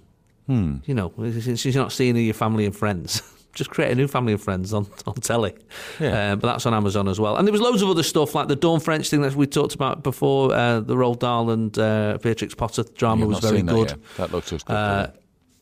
Hmm. 0.46 0.76
you 0.84 0.94
know, 0.94 1.12
since 1.40 1.64
you're 1.64 1.74
not 1.74 1.90
seeing 1.90 2.16
your 2.16 2.32
family 2.34 2.66
and 2.66 2.76
friends. 2.76 3.20
Just 3.56 3.70
create 3.70 3.90
a 3.90 3.94
new 3.94 4.06
family 4.06 4.34
and 4.34 4.40
friends 4.40 4.72
on, 4.74 4.86
on 5.06 5.14
telly. 5.14 5.54
Yeah. 5.98 6.32
Uh, 6.32 6.36
but 6.36 6.46
that's 6.46 6.66
on 6.66 6.74
Amazon 6.74 7.08
as 7.08 7.18
well. 7.18 7.36
And 7.36 7.48
there 7.48 7.52
was 7.52 7.60
loads 7.60 7.80
of 7.82 7.88
other 7.88 8.02
stuff 8.02 8.34
like 8.34 8.46
the 8.48 8.54
Dawn 8.54 8.78
French 8.80 9.08
thing 9.08 9.22
that 9.22 9.34
we 9.34 9.46
talked 9.46 9.74
about 9.74 10.02
before. 10.02 10.54
Uh, 10.54 10.80
the 10.80 10.94
Roald 10.94 11.18
Dahl 11.20 11.50
and 11.50 11.76
uh, 11.78 12.18
Beatrix 12.22 12.54
Potter 12.54 12.84
drama 12.96 13.26
was 13.26 13.38
very 13.40 13.62
good. 13.62 13.88
That, 13.88 13.98
yet. 13.98 14.16
that 14.18 14.32
looks 14.32 14.50
good. 14.50 14.62
Uh, 14.70 15.08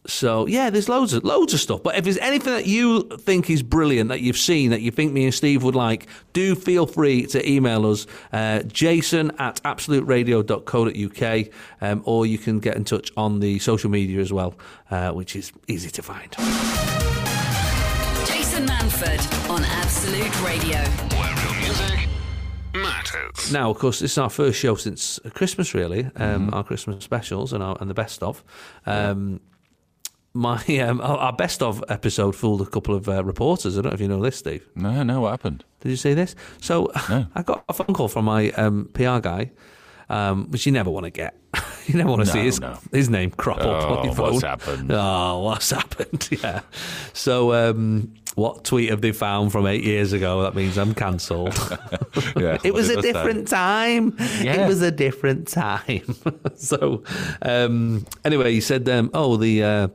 So 0.07 0.47
yeah, 0.47 0.69
there's 0.71 0.89
loads 0.89 1.13
of 1.15 1.25
loads 1.25 1.55
of 1.55 1.61
stuff. 1.61 1.83
But 1.83 1.97
if 1.97 2.05
there's 2.05 2.19
anything 2.19 2.53
that 2.53 2.67
you 2.67 3.03
think 3.19 3.49
is 3.49 3.63
brilliant 3.63 4.11
that 4.11 4.21
you've 4.21 4.37
seen 4.37 4.71
that 4.71 4.83
you 4.83 4.91
think 4.91 5.13
me 5.13 5.25
and 5.25 5.33
Steve 5.33 5.63
would 5.63 5.75
like, 5.75 6.07
do 6.35 6.55
feel 6.55 6.87
free 6.87 7.25
to 7.27 7.49
email 7.51 7.87
us, 7.87 8.07
uh, 8.33 8.63
Jason 8.65 9.33
at 9.39 9.63
absoluteradio.co.uk, 9.65 11.47
um, 11.81 12.03
or 12.05 12.27
you 12.27 12.37
can 12.39 12.59
get 12.61 12.77
in 12.77 12.85
touch 12.85 13.11
on 13.17 13.41
the 13.41 13.59
social 13.61 13.91
media 13.91 14.21
as 14.21 14.33
well, 14.33 14.55
uh, 14.91 15.11
which 15.13 15.35
is 15.37 15.53
easy 15.69 15.91
to 15.91 16.03
find. 16.03 16.33
Jason 18.27 18.67
Manford 18.67 19.51
on 19.51 19.65
Absolute 19.65 20.43
Radio. 20.43 20.79
Where 21.19 21.35
real 21.45 21.55
music 21.63 22.09
matters. 22.75 23.53
Now, 23.53 23.71
of 23.71 23.79
course, 23.79 24.01
this 24.01 24.13
is 24.13 24.19
our 24.19 24.31
first 24.31 24.59
show 24.59 24.75
since 24.75 25.19
Christmas, 25.35 25.75
really. 25.75 26.05
Um, 26.17 26.35
Mm-hmm. 26.47 26.55
Our 26.55 26.65
Christmas 26.65 27.05
specials 27.05 27.53
and 27.53 27.63
our, 27.63 27.77
and 27.81 27.89
the 27.89 27.95
best 27.95 28.23
of. 28.23 28.43
Um, 28.87 29.41
my 30.35 30.59
um, 30.81 31.01
our 31.01 31.33
best 31.33 31.63
of 31.63 31.83
episode 31.89 32.35
fooled 32.37 32.61
a 32.61 32.67
couple 32.67 32.95
of 32.95 33.09
uh, 33.09 33.25
reporters. 33.25 33.79
I 33.79 33.83
don't 33.83 33.91
know 33.91 33.95
if 33.95 34.01
you 34.01 34.09
know 34.09 34.21
this, 34.21 34.37
Steve. 34.37 34.69
no, 34.75 35.03
no, 35.03 35.21
what 35.23 35.31
happened? 35.31 35.65
Did 35.81 35.91
you 35.91 35.97
see 35.97 36.15
this? 36.15 36.35
So 36.61 36.91
No. 37.09 37.27
I 37.35 37.43
got 37.43 37.65
a 37.69 37.73
phone 37.73 37.95
call 37.95 38.09
from 38.09 38.25
my 38.27 38.51
um, 38.53 38.89
PR 38.95 39.19
guy, 39.21 39.53
um, 40.09 40.51
which 40.51 40.67
you 40.67 40.73
never 40.73 40.91
want 40.91 41.05
to 41.05 41.11
get. 41.11 41.37
you 41.87 41.95
never 41.95 42.11
want 42.11 42.23
to 42.23 42.27
No, 42.27 42.33
see 42.33 42.45
his 42.45 42.61
no. 42.61 42.79
his 42.93 43.09
name 43.09 43.31
crop 43.31 43.59
up 43.61 43.67
Oh, 43.67 43.95
on 43.99 44.05
your 44.07 44.15
phone. 44.15 44.33
what's 44.33 44.45
happened? 44.45 44.91
Oh, 44.93 45.41
what's 45.41 45.71
happened? 45.71 46.29
Yeah. 46.43 46.61
So 47.13 47.53
um, 47.53 48.15
what 48.35 48.65
tweet 48.65 48.91
have 48.91 49.03
they 49.03 49.13
found 49.13 49.53
from 49.53 49.67
eight 49.67 49.85
years 49.85 50.13
ago? 50.13 50.43
That 50.43 50.55
means 50.57 50.77
I'm 50.79 50.95
cancelled. 50.95 51.55
Yeah, 52.37 52.59
it 52.65 52.75
was 52.75 52.89
a 52.91 53.01
different 53.01 53.47
time. 53.47 54.17
Yeah. 54.41 54.65
It 54.65 54.69
was 54.69 54.83
a 54.83 54.91
different 54.91 55.47
time. 55.49 56.17
so 56.57 57.05
um, 57.43 58.05
anyway, 58.25 58.53
he 58.53 58.61
said, 58.61 58.89
um, 58.89 59.11
"Oh, 59.15 59.37
the." 59.37 59.63
Uh, 59.63 59.89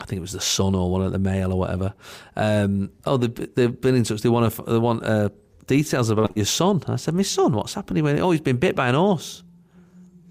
I 0.00 0.06
think 0.06 0.18
it 0.18 0.22
was 0.22 0.32
the 0.32 0.40
Sun 0.40 0.74
or 0.74 0.90
one 0.90 1.02
of 1.02 1.12
the 1.12 1.18
Mail 1.18 1.52
or 1.52 1.58
whatever. 1.58 1.94
Um, 2.36 2.90
oh, 3.06 3.16
they've, 3.16 3.54
they've 3.54 3.80
been 3.80 3.94
in 3.94 4.04
touch. 4.04 4.22
They 4.22 4.28
want 4.28 4.52
to, 4.52 4.62
they 4.62 4.78
want 4.78 5.04
uh, 5.04 5.28
details 5.66 6.10
about 6.10 6.36
your 6.36 6.46
son. 6.46 6.82
I 6.88 6.96
said, 6.96 7.14
my 7.14 7.22
son, 7.22 7.52
what's 7.52 7.74
happening? 7.74 8.04
When, 8.04 8.18
oh, 8.20 8.30
he's 8.30 8.40
been 8.40 8.56
bit 8.56 8.74
by 8.74 8.88
an 8.88 8.94
horse. 8.94 9.42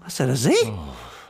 I 0.02 0.08
said, 0.08 0.28
has 0.28 0.44
he? 0.44 0.54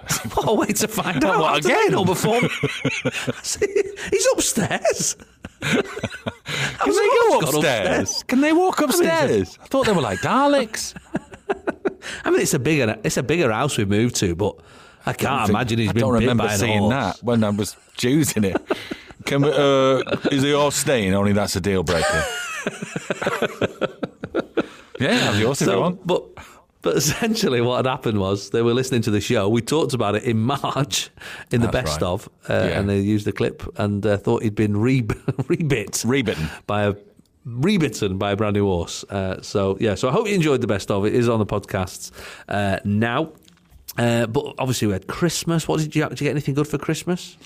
what 0.34 0.48
a 0.48 0.54
way 0.54 0.66
to 0.66 0.88
find 0.88 1.24
out. 1.24 1.40
what, 1.40 1.64
again? 1.64 1.92
laying 1.92 2.06
before. 2.06 2.40
Said, 3.42 3.68
he's 4.10 4.26
upstairs. 4.34 5.16
Can 5.62 6.92
they 6.92 7.08
go 7.30 7.38
upstairs? 7.40 8.22
Can 8.24 8.40
they 8.42 8.52
walk 8.52 8.80
upstairs? 8.82 9.58
I 9.62 9.66
thought 9.66 9.86
they 9.86 9.92
were 9.92 10.02
like 10.02 10.18
Daleks. 10.18 10.94
I 12.24 12.30
mean, 12.30 12.40
it's 12.40 12.52
a 12.52 12.58
bigger, 12.58 12.98
it's 13.02 13.16
a 13.16 13.22
bigger 13.22 13.50
house 13.50 13.78
we've 13.78 13.88
moved 13.88 14.16
to, 14.16 14.34
but 14.34 14.56
I 15.06 15.12
can't 15.12 15.50
imagine 15.50 15.78
he's 15.78 15.90
I 15.90 15.92
been 15.92 16.06
remember 16.08 16.48
seeing 16.50 16.78
horse. 16.80 16.92
that 17.18 17.22
when 17.24 17.44
I 17.44 17.50
was 17.50 17.76
choosing 17.96 18.44
it. 18.44 18.56
Can 19.26 19.42
we, 19.42 19.50
uh, 19.50 19.98
is 20.30 20.42
the 20.42 20.52
horse 20.54 20.76
staying? 20.76 21.14
Only 21.14 21.32
that's 21.32 21.56
a 21.56 21.60
deal 21.60 21.82
breaker. 21.82 22.24
yeah, 25.00 25.12
have 25.12 25.38
yours 25.38 25.60
if 25.62 25.66
you 25.68 25.72
So, 25.72 25.80
want. 25.80 26.06
but 26.06 26.24
but 26.82 26.96
essentially, 26.98 27.62
what 27.62 27.76
had 27.76 27.86
happened 27.86 28.18
was 28.20 28.50
they 28.50 28.60
were 28.60 28.74
listening 28.74 29.00
to 29.02 29.10
the 29.10 29.20
show. 29.20 29.48
We 29.48 29.62
talked 29.62 29.94
about 29.94 30.14
it 30.16 30.24
in 30.24 30.38
March 30.40 31.08
in 31.50 31.62
the 31.62 31.68
That's 31.68 31.90
best 31.90 32.02
right. 32.02 32.08
of, 32.08 32.28
uh, 32.50 32.52
Yeah. 32.52 32.78
and 32.80 32.88
they 32.90 33.00
used 33.00 33.26
the 33.26 33.32
clip 33.32 33.62
and 33.78 34.04
uh, 34.04 34.18
thought 34.18 34.42
he'd 34.42 34.54
been 34.54 34.76
re- 34.76 35.00
rebit, 35.48 36.04
Rebitten. 36.04 36.50
by 36.66 36.82
a 36.82 36.94
rebitten 37.46 38.18
by 38.18 38.32
a 38.32 38.36
brand 38.36 38.54
new 38.56 38.66
horse. 38.66 39.02
Uh, 39.04 39.40
so 39.40 39.78
yeah, 39.80 39.94
so 39.94 40.08
I 40.08 40.12
hope 40.12 40.28
you 40.28 40.34
enjoyed 40.34 40.60
the 40.60 40.66
best 40.66 40.90
of. 40.90 41.06
It 41.06 41.14
is 41.14 41.26
on 41.28 41.38
the 41.38 41.46
podcasts 41.46 42.10
uh, 42.48 42.80
now. 42.84 43.32
Uh, 43.96 44.26
but 44.26 44.54
obviously, 44.58 44.86
we 44.88 44.92
had 44.92 45.06
Christmas. 45.06 45.68
What 45.68 45.78
did 45.80 45.94
you, 45.94 46.08
did 46.08 46.20
you 46.20 46.24
get 46.24 46.30
anything 46.32 46.54
good 46.54 46.66
for 46.66 46.78
Christmas? 46.78 47.36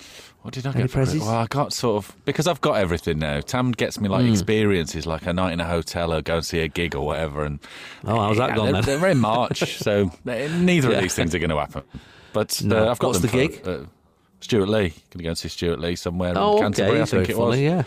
What 0.42 0.54
did 0.54 0.66
I 0.66 0.70
Any 0.70 0.82
get? 0.82 0.90
For 0.90 0.98
Christmas? 0.98 1.22
well, 1.24 1.34
I 1.36 1.46
got 1.46 1.72
sort 1.72 1.96
of 2.04 2.16
because 2.24 2.46
I've 2.46 2.60
got 2.60 2.74
everything 2.78 3.18
now. 3.18 3.40
Tam 3.40 3.72
gets 3.72 4.00
me 4.00 4.08
like 4.08 4.24
Hmm. 4.24 4.30
experiences, 4.32 5.04
like 5.06 5.26
a 5.26 5.32
night 5.32 5.52
in 5.52 5.60
a 5.60 5.66
hotel 5.66 6.12
or 6.14 6.22
go 6.22 6.36
and 6.36 6.44
see 6.46 6.60
a 6.60 6.68
gig 6.68 6.94
or 6.94 7.04
whatever. 7.04 7.44
And 7.44 7.58
Oh, 8.04 8.18
how's 8.20 8.38
that 8.38 8.50
Yeah, 8.50 8.56
gone 8.56 8.72
they're, 8.72 8.82
then? 8.82 9.00
they're 9.00 9.10
in 9.10 9.18
March, 9.18 9.78
so 9.78 10.10
neither 10.24 10.90
Yeah. 10.90 10.96
of 10.96 11.02
these 11.02 11.14
things 11.14 11.34
are 11.34 11.38
going 11.38 11.50
to 11.50 11.58
happen. 11.58 11.82
But 12.32 12.62
No. 12.64 12.86
uh, 12.86 12.90
I've 12.92 12.98
got 12.98 13.08
What's 13.08 13.20
the 13.20 13.28
for, 13.28 13.36
gig? 13.36 13.60
Uh, 13.66 13.78
Stewart 14.40 14.68
Lee. 14.68 14.88
Going 14.90 14.94
to 15.18 15.22
go 15.24 15.28
and 15.30 15.38
see 15.38 15.48
Stewart 15.48 15.80
Lee 15.80 15.96
somewhere 15.96 16.32
Oh, 16.36 16.58
in 16.58 16.62
Canterbury. 16.62 16.92
okay, 16.92 17.02
I 17.02 17.04
think 17.04 17.28
it 17.30 17.36
was. 17.36 17.54
funny. 17.56 17.64
Yeah. 17.64 17.82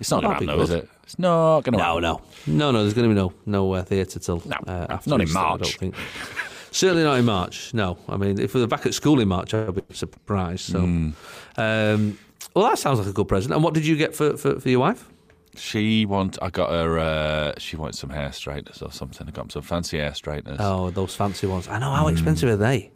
It's 0.00 0.10
not 0.12 0.22
going 0.22 0.28
to 0.30 0.34
happen, 0.34 0.46
though, 0.46 0.62
is 0.62 0.70
it? 0.70 0.88
It's 1.02 1.18
not 1.18 1.62
going 1.62 1.72
to 1.72 1.78
No, 1.78 1.84
happen. 1.84 2.02
no, 2.02 2.20
no, 2.46 2.54
no. 2.56 2.70
no. 2.70 2.82
There's 2.82 2.94
going 2.94 3.08
to 3.08 3.14
be 3.14 3.20
no 3.20 3.32
no 3.44 3.72
uh, 3.72 3.82
theatre 3.82 4.20
till 4.20 4.40
No, 4.46 4.56
uh, 4.66 4.86
after 4.90 5.10
not 5.10 5.20
in 5.20 5.26
Easter, 5.26 5.38
I 5.38 5.42
March. 5.42 5.60
don't 5.60 5.72
think. 5.92 5.94
Certainly 6.70 7.04
not 7.04 7.18
in 7.18 7.24
March. 7.24 7.72
No, 7.74 7.98
I 8.08 8.16
mean, 8.16 8.38
if 8.40 8.54
we 8.54 8.60
were 8.60 8.66
back 8.66 8.86
at 8.86 8.94
school 8.94 9.20
in 9.20 9.28
March, 9.28 9.54
I'd 9.54 9.74
be 9.74 9.82
surprised. 9.94 10.70
So, 10.72 10.80
Hmm. 10.80 11.10
um, 11.56 12.18
well, 12.54 12.68
that 12.68 12.78
sounds 12.78 12.98
like 12.98 13.08
a 13.08 13.12
good 13.12 13.28
present. 13.28 13.54
And 13.54 13.62
what 13.62 13.74
did 13.74 13.86
you 13.86 13.96
get 13.96 14.14
for, 14.14 14.36
for, 14.36 14.58
for 14.60 14.68
your 14.68 14.80
wife? 14.80 15.08
She 15.56 16.06
want. 16.06 16.38
I 16.40 16.50
got 16.50 16.70
her. 16.70 16.98
Uh, 16.98 17.52
she 17.58 17.76
wants 17.76 17.98
some 17.98 18.10
hair 18.10 18.30
straighteners 18.32 18.80
or 18.80 18.92
something. 18.92 19.26
I 19.26 19.30
got 19.32 19.50
some 19.50 19.62
fancy 19.62 19.98
hair 19.98 20.14
straighteners. 20.14 20.58
Oh, 20.60 20.90
those 20.90 21.16
fancy 21.16 21.46
ones. 21.48 21.66
I 21.68 21.78
know 21.80 21.90
how 21.90 22.06
expensive 22.08 22.48
are 22.48 22.56
they? 22.56 22.90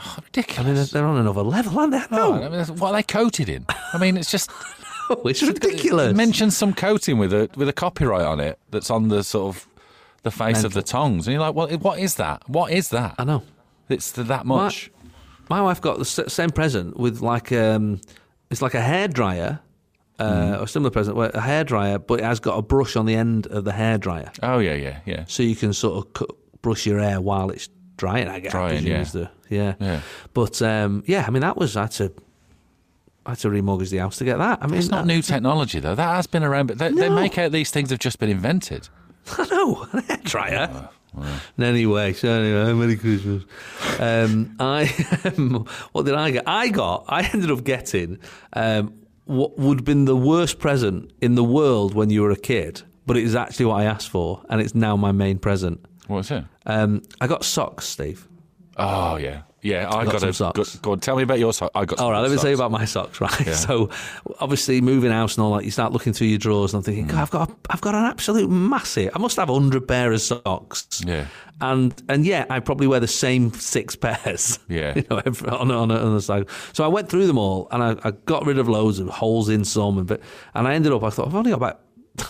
Oh, 0.00 0.16
ridiculous! 0.24 0.58
I 0.66 0.72
mean, 0.72 0.86
they're 0.92 1.04
on 1.06 1.18
another 1.18 1.42
level, 1.42 1.78
aren't 1.78 1.90
they? 1.92 2.02
No, 2.10 2.36
No, 2.36 2.42
I 2.44 2.48
mean, 2.48 2.64
what 2.78 2.90
are 2.90 2.92
they 2.94 3.02
coated 3.02 3.48
in? 3.48 3.66
I 3.92 3.98
mean, 3.98 4.16
it's 4.16 4.30
just 4.30 4.50
it's 5.10 5.42
ridiculous. 5.42 6.10
It 6.12 6.16
mentions 6.16 6.56
some 6.56 6.72
coating 6.72 7.18
with 7.18 7.32
a 7.32 7.50
with 7.56 7.68
a 7.68 7.72
copyright 7.74 8.24
on 8.24 8.40
it 8.40 8.58
that's 8.70 8.90
on 8.90 9.08
the 9.08 9.22
sort 9.24 9.54
of 9.56 9.68
the 10.22 10.30
face 10.30 10.64
of 10.64 10.72
the 10.74 10.82
tongs, 10.82 11.26
and 11.26 11.32
you're 11.32 11.40
like, 11.40 11.54
what? 11.54 11.72
What 11.80 11.98
is 11.98 12.16
that? 12.16 12.48
What 12.48 12.72
is 12.72 12.88
that? 12.90 13.14
I 13.18 13.24
know. 13.24 13.42
It's 13.88 14.12
that 14.12 14.44
much. 14.46 14.90
My 15.48 15.62
wife 15.62 15.80
got 15.80 15.98
the 15.98 16.04
same 16.04 16.50
present 16.50 16.96
with 16.98 17.20
like 17.20 17.52
um, 17.52 18.00
it's 18.50 18.60
like 18.62 18.74
a 18.74 18.80
hair 18.82 19.08
dryer. 19.08 19.60
Uh, 20.20 20.56
Hmm. 20.56 20.62
or 20.64 20.66
similar 20.66 20.90
present, 20.90 21.16
where 21.16 21.30
a 21.32 21.40
hair 21.40 21.62
dryer, 21.62 21.96
but 21.96 22.18
it 22.18 22.24
has 22.24 22.40
got 22.40 22.58
a 22.58 22.62
brush 22.62 22.96
on 22.96 23.06
the 23.06 23.14
end 23.14 23.46
of 23.46 23.62
the 23.64 23.70
hair 23.70 23.98
dryer. 23.98 24.32
Oh 24.42 24.58
yeah, 24.58 24.74
yeah, 24.74 24.98
yeah. 25.06 25.24
so 25.28 25.44
you 25.44 25.54
can 25.54 25.72
sort 25.72 25.96
of 26.04 26.12
cut, 26.12 26.28
brush 26.60 26.86
your 26.86 26.98
hair 26.98 27.20
while 27.20 27.50
it's 27.50 27.68
drying. 27.96 28.26
I 28.26 28.40
guess. 28.40 28.50
Drying, 28.50 28.84
yeah. 28.84 29.04
the- 29.04 29.30
yeah. 29.48 29.74
Yeah. 29.78 30.00
But 30.34 30.60
um, 30.60 31.04
yeah, 31.06 31.24
I 31.24 31.30
mean 31.30 31.42
that 31.42 31.56
was 31.56 31.76
I 31.76 31.82
had 31.82 31.92
to 31.92 32.12
I 33.26 33.30
had 33.30 33.38
to 33.38 33.48
remortgage 33.48 33.90
the 33.90 33.98
house 33.98 34.16
to 34.18 34.24
get 34.24 34.38
that. 34.38 34.58
I 34.60 34.66
mean, 34.66 34.80
It's 34.80 34.88
not 34.88 35.02
that- 35.06 35.06
new 35.06 35.22
technology 35.22 35.78
though. 35.78 35.94
That 35.94 36.16
has 36.16 36.26
been 36.26 36.42
around, 36.42 36.66
but 36.66 36.78
they, 36.78 36.90
they 36.90 37.08
make 37.10 37.38
out 37.38 37.52
these 37.52 37.70
things 37.70 37.90
have 37.90 38.00
just 38.00 38.18
been 38.18 38.30
invented. 38.30 38.88
I 39.38 39.46
know 39.50 39.86
a 39.92 40.00
hair 40.02 40.20
dryer. 40.22 40.88
Anyway, 41.58 42.12
so 42.12 42.28
anyway, 42.28 42.72
Merry 42.72 42.96
Christmas. 42.96 43.44
Um, 43.98 44.54
I 44.60 44.86
what 45.92 46.06
did 46.06 46.14
I 46.14 46.30
get? 46.30 46.44
I 46.46 46.68
got. 46.68 47.04
I 47.08 47.22
ended 47.32 47.50
up 47.50 47.64
getting 47.64 48.18
um, 48.52 48.94
what 49.24 49.58
would 49.58 49.78
have 49.78 49.84
been 49.84 50.04
the 50.04 50.16
worst 50.16 50.58
present 50.58 51.12
in 51.20 51.34
the 51.34 51.44
world 51.44 51.94
when 51.94 52.10
you 52.10 52.22
were 52.22 52.30
a 52.30 52.36
kid, 52.36 52.82
but 53.06 53.16
it 53.16 53.24
is 53.24 53.34
actually 53.34 53.66
what 53.66 53.80
I 53.80 53.84
asked 53.84 54.08
for, 54.10 54.42
and 54.48 54.60
it's 54.60 54.74
now 54.74 54.96
my 54.96 55.12
main 55.12 55.38
present. 55.38 55.84
What's 56.06 56.30
it? 56.30 56.44
Um, 56.66 57.02
I 57.20 57.26
got 57.26 57.44
socks, 57.44 57.86
Steve. 57.86 58.28
Oh 58.76 59.16
yeah, 59.16 59.42
yeah. 59.68 59.88
I 59.88 60.04
Got 60.04 60.12
got, 60.12 60.20
some 60.20 60.28
a. 60.30 60.32
socks. 60.32 60.76
Go, 60.76 60.80
go 60.82 60.92
on, 60.92 61.00
tell 61.00 61.16
me 61.16 61.22
about 61.22 61.38
your 61.38 61.52
socks. 61.52 61.72
I 61.74 61.84
got. 61.84 61.98
Some 61.98 62.06
All 62.06 62.12
right, 62.12 62.20
let 62.20 62.30
me 62.30 62.36
tell 62.38 62.48
you 62.48 62.54
about 62.56 62.70
my 62.70 62.84
socks. 62.84 63.20
Right, 63.20 63.46
Yeah. 63.46 63.54
so 63.54 63.90
obviously 64.40 64.80
moving 64.80 65.10
house 65.10 65.36
and 65.36 65.44
all 65.44 65.56
that, 65.56 65.64
you 65.64 65.70
start 65.70 65.92
looking 65.92 66.12
through 66.12 66.28
your 66.28 66.38
drawers, 66.38 66.72
and 66.72 66.78
I'm 66.80 66.84
thinking, 66.84 67.06
God, 67.06 67.18
I've 67.20 67.30
got, 67.30 67.50
a, 67.50 67.54
I've 67.70 67.80
got 67.80 67.94
an 67.94 68.04
absolute 68.04 68.48
massive. 68.50 69.10
I 69.14 69.18
must 69.18 69.36
have 69.36 69.48
hundred 69.48 69.86
pair 69.88 70.12
of 70.12 70.20
socks. 70.20 71.02
Yeah. 71.06 71.26
and 71.60 72.00
and 72.08 72.24
yeah, 72.24 72.46
I 72.50 72.60
probably 72.60 72.86
wear 72.86 73.00
the 73.00 73.06
same 73.08 73.52
six 73.52 73.96
pairs. 74.04 74.58
Yeah. 74.68 74.94
you 74.96 75.04
know, 75.10 75.20
every, 75.24 75.48
on 75.48 75.70
on, 75.70 75.90
on 75.90 76.14
the 76.14 76.22
side. 76.22 76.46
So 76.72 76.84
I 76.84 76.88
went 76.88 77.08
through 77.08 77.26
them 77.26 77.38
all, 77.38 77.68
and 77.70 77.82
I, 77.82 77.96
I 78.08 78.10
got 78.12 78.46
rid 78.46 78.58
of 78.58 78.68
loads 78.68 78.98
of 79.00 79.08
holes 79.08 79.48
in 79.48 79.64
some, 79.64 79.98
and 79.98 80.06
but 80.06 80.20
and 80.54 80.66
I 80.68 80.74
ended 80.74 80.92
up. 80.92 81.02
I 81.02 81.10
thought 81.10 81.26
I've 81.28 81.34
only 81.34 81.50
got 81.50 81.56
about 81.56 81.80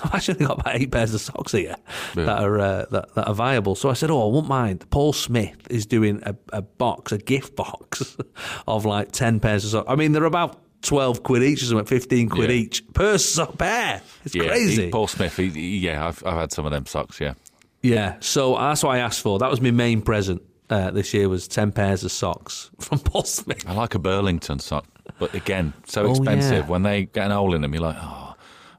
I've 0.05 0.15
actually 0.15 0.45
got 0.47 0.61
about 0.61 0.77
eight 0.77 0.91
pairs 0.91 1.15
of 1.15 1.21
socks 1.21 1.53
here 1.53 1.77
Yeah. 2.17 2.25
that 2.25 2.43
are 2.43 2.59
uh, 2.59 2.85
that, 2.91 3.15
that 3.15 3.29
are 3.29 3.35
viable. 3.35 3.75
So 3.75 3.91
I 3.91 3.95
said, 3.95 4.11
"Oh, 4.11 4.29
I 4.29 4.33
won't 4.33 4.49
mind." 4.49 4.89
Paul 4.91 5.13
Smith 5.13 5.57
is 5.71 5.87
doing 5.87 6.23
a, 6.25 6.35
a 6.53 6.63
box, 6.63 7.13
a 7.13 7.19
gift 7.19 7.57
box 7.57 8.17
of 8.67 8.85
like 8.85 9.13
ten 9.13 9.41
pairs 9.41 9.65
of 9.65 9.71
socks. 9.71 9.87
I 9.89 9.95
mean, 9.97 10.13
they're 10.13 10.25
about 10.25 10.61
twelve 10.83 11.23
quid 11.23 11.43
each, 11.43 11.63
or 11.63 11.67
something, 11.67 11.87
fifteen 11.87 12.29
quid 12.29 12.51
Yeah. 12.51 12.57
each 12.57 12.93
per 12.93 13.19
sock 13.19 13.59
pair. 13.59 14.01
It's 14.25 14.35
Yeah, 14.35 14.49
crazy. 14.49 14.85
he- 14.87 14.91
Paul 14.91 15.07
Smith. 15.09 15.37
He, 15.37 15.49
he- 15.51 15.79
yeah, 15.79 16.07
I've, 16.07 16.23
I've 16.25 16.35
had 16.35 16.53
some 16.53 16.67
of 16.67 16.73
them 16.73 16.87
socks. 16.87 17.21
Yeah, 17.21 17.35
yeah, 17.83 18.17
so 18.21 18.55
that's 18.57 18.83
what 18.83 18.95
I 18.95 18.99
asked 18.99 19.21
for. 19.21 19.39
That 19.39 19.51
was 19.51 19.61
my 19.61 19.71
main 19.71 20.03
present 20.03 20.43
uh, 20.71 20.91
this 20.91 21.13
year 21.15 21.29
was 21.29 21.49
ten 21.49 21.73
pairs 21.73 22.05
of 22.05 22.13
socks 22.13 22.71
from 22.81 22.99
Paul 23.01 23.25
Smith. 23.25 23.65
I 23.67 23.73
like 23.75 23.95
a 23.95 23.99
Burlington 23.99 24.59
sock, 24.59 24.87
but 25.19 25.35
again, 25.35 25.73
so 25.87 26.07
Oh, 26.07 26.11
expensive. 26.11 26.65
yeah. 26.65 26.71
When 26.71 26.83
they 26.83 27.07
get 27.07 27.27
an 27.27 27.31
hole 27.33 27.55
in 27.55 27.63
them, 27.63 27.73
you're 27.75 27.83
like, 27.83 27.97
oh, 28.01 28.28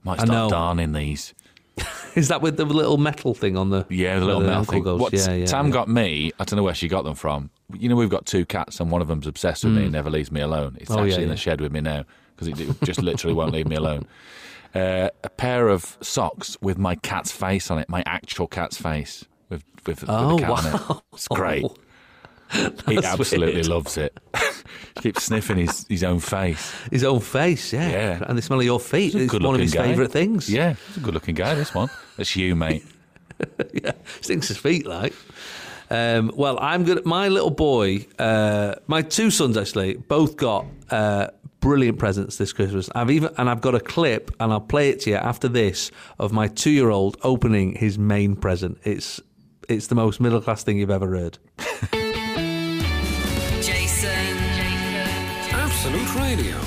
might 0.04 0.20
start 0.22 0.52
darning 0.52 0.94
these. 0.94 1.34
Is 2.16 2.28
that 2.28 2.42
with 2.42 2.58
the 2.58 2.66
little 2.66 2.98
metal 2.98 3.34
thing 3.34 3.56
on 3.56 3.70
the 3.70 3.86
Yeah, 3.90 4.20
the 4.20 4.26
little 4.26 4.42
metal 4.42 4.64
thing. 4.66 4.84
goes? 4.84 5.00
What 5.00 5.14
yeah, 5.14 5.32
yeah, 5.34 5.46
Tam 5.46 5.68
yeah. 5.68 5.72
got 5.74 5.88
me, 5.88 6.32
I 6.40 6.44
don't 6.44 6.58
know 6.58 6.64
where 6.64 6.74
she 6.74 6.88
got 6.88 7.04
them 7.06 7.16
from. 7.16 7.50
You 7.74 7.88
know, 7.88 7.96
we've 7.96 8.10
got 8.10 8.26
two 8.26 8.46
cats, 8.46 8.80
and 8.80 8.92
one 8.92 9.02
of 9.02 9.08
them's 9.08 9.28
obsessed 9.28 9.64
with 9.64 9.74
me 9.74 9.84
and 9.84 9.92
never 9.92 10.10
leaves 10.10 10.32
me 10.32 10.42
alone. 10.42 10.76
It's 10.80 10.90
Mm. 10.92 10.98
Oh, 10.98 11.06
actually 11.06 11.24
in 11.24 11.30
the 11.30 11.38
shed 11.38 11.62
with 11.62 11.72
me 11.72 11.82
now 11.82 12.04
because 12.36 12.60
it, 12.60 12.82
just 12.84 13.02
literally 13.02 13.34
won't 13.34 13.52
leave 13.54 13.68
me 13.68 13.76
alone. 13.76 14.06
Uh, 14.76 15.10
a 15.24 15.30
pair 15.30 15.68
of 15.68 15.98
socks 16.00 16.56
with 16.62 16.78
my 16.78 16.94
cat's 16.94 17.32
face 17.32 17.72
on 17.72 17.80
it, 17.80 17.90
my 17.90 18.04
actual 18.06 18.46
cat's 18.46 18.78
face 18.80 19.26
with 19.50 19.64
with, 19.88 20.06
Oh, 20.08 20.36
with 20.36 20.42
the 20.42 20.48
cat 20.48 20.66
on 20.66 20.72
wow. 20.74 20.88
it. 20.92 21.04
It's 21.16 21.28
great. 21.28 21.66
he 22.88 22.98
absolutely 23.04 23.54
weird. 23.56 23.66
loves 23.68 23.98
it. 23.98 24.16
Keeps 25.02 25.24
sniffing 25.24 25.58
his, 25.58 25.86
his 25.88 26.04
own 26.04 26.20
face. 26.20 26.74
His 26.92 27.04
own 27.04 27.20
face, 27.20 27.74
yeah. 27.74 27.90
Yeah. 27.90 28.24
And 28.28 28.38
the 28.38 28.42
smell 28.42 28.60
of 28.60 28.66
your 28.66 28.80
feet. 28.80 29.16
It's 29.16 29.34
one 29.34 29.56
of 29.56 29.62
his 29.62 29.74
guy. 29.74 29.88
favourite 29.88 30.12
things. 30.12 30.50
Yeah, 30.50 30.76
he's 30.88 30.98
a 30.98 31.00
good 31.00 31.14
looking 31.14 31.36
guy, 31.36 31.56
this 31.56 31.74
one. 31.74 31.90
That's 32.18 32.36
you, 32.36 32.56
mate. 32.56 32.86
yeah. 33.74 33.94
Stinks 34.22 34.48
his 34.48 34.58
feet 34.58 34.86
like. 34.86 35.14
Um, 35.90 36.32
well, 36.36 36.60
I'm 36.62 36.84
good. 36.84 37.06
My 37.06 37.30
little 37.30 37.50
boy, 37.50 38.06
uh, 38.20 38.76
my 38.88 39.02
two 39.02 39.32
sons 39.32 39.58
actually, 39.58 39.96
both 39.96 40.38
got 40.38 40.66
uh, 40.92 41.28
brilliant 41.60 41.98
presents 41.98 42.38
this 42.38 42.54
Christmas. 42.54 42.90
I've 42.94 43.10
even 43.10 43.34
and 43.38 43.50
I've 43.50 43.62
got 43.62 43.76
a 43.76 43.80
clip, 43.80 44.32
and 44.40 44.52
I'll 44.52 44.62
play 44.62 44.90
it 44.90 45.02
to 45.02 45.12
you 45.12 45.16
after 45.16 45.48
this 45.48 45.92
of 46.20 46.32
my 46.32 46.48
two-year-old 46.48 47.18
opening 47.24 47.74
his 47.74 47.98
main 47.98 48.36
present. 48.36 48.78
It's 48.84 49.20
it's 49.68 49.88
the 49.88 49.96
most 49.96 50.20
middle 50.20 50.42
class 50.42 50.64
thing 50.64 50.78
you've 50.78 50.92
ever 50.92 51.08
heard. 51.08 51.38
Radio, 56.30 56.58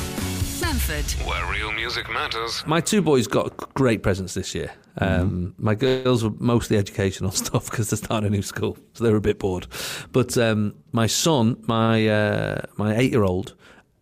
Manford. 0.61 1.25
where 1.25 1.49
real 1.53 1.71
music 1.71 2.11
matters. 2.11 2.65
My 2.67 2.81
two 2.81 3.01
boys 3.01 3.29
got 3.29 3.73
great 3.75 4.03
presents 4.03 4.35
this 4.35 4.57
year. 4.57 4.73
Um, 4.99 5.55
My 5.57 5.77
girls 5.77 6.25
were 6.25 6.33
mostly 6.41 6.77
educational 6.77 7.31
stuff 7.43 7.71
because 7.71 7.89
they're 7.91 7.97
starting 7.97 8.27
a 8.27 8.31
new 8.31 8.43
school, 8.43 8.77
so 8.95 9.05
they 9.05 9.11
were 9.13 9.19
a 9.19 9.21
bit 9.21 9.39
bored. 9.39 9.69
But 10.11 10.37
um, 10.37 10.75
my 10.91 11.07
son, 11.07 11.63
my 11.69 12.09
uh, 12.09 12.63
my 12.77 12.97
eight 12.97 13.13
year 13.13 13.23
old, 13.23 13.55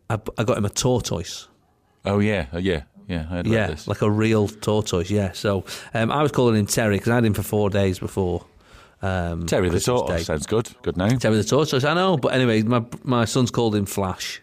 I, 0.09 0.19
I 0.39 0.45
got 0.45 0.57
him 0.57 0.65
a 0.65 0.71
tortoise. 0.71 1.49
Oh, 2.07 2.21
yeah, 2.21 2.47
oh, 2.55 2.59
yeah, 2.59 2.85
yeah. 3.07 3.19
I 3.19 3.23
heard 3.25 3.47
about 3.47 3.53
Yeah, 3.55 3.67
this. 3.67 3.87
like 3.87 4.01
a 4.01 4.11
real 4.11 4.49
tortoise. 4.49 5.11
Yeah. 5.11 5.33
So 5.33 5.67
um, 5.93 6.11
I 6.11 6.23
was 6.23 6.33
calling 6.33 6.57
him 6.59 6.65
Terry 6.67 6.97
because 6.97 7.11
I 7.11 7.17
had 7.17 7.25
him 7.27 7.35
for 7.35 7.43
four 7.43 7.69
days 7.69 7.99
before. 7.99 8.47
Um, 9.03 9.45
Terry 9.45 9.69
the 9.69 9.73
Christmas 9.75 9.85
Tortoise 10.01 10.17
Day. 10.21 10.25
sounds 10.25 10.47
good. 10.47 10.71
Good 10.81 10.97
name. 10.97 11.19
Terry 11.19 11.37
the 11.37 11.45
tortoise. 11.45 11.85
I 11.85 11.93
know, 11.93 12.17
but 12.17 12.33
anyway, 12.33 12.63
my 12.63 12.83
my 13.05 13.27
son's 13.27 13.51
called 13.51 13.75
him 13.75 13.85
Flash. 13.85 14.41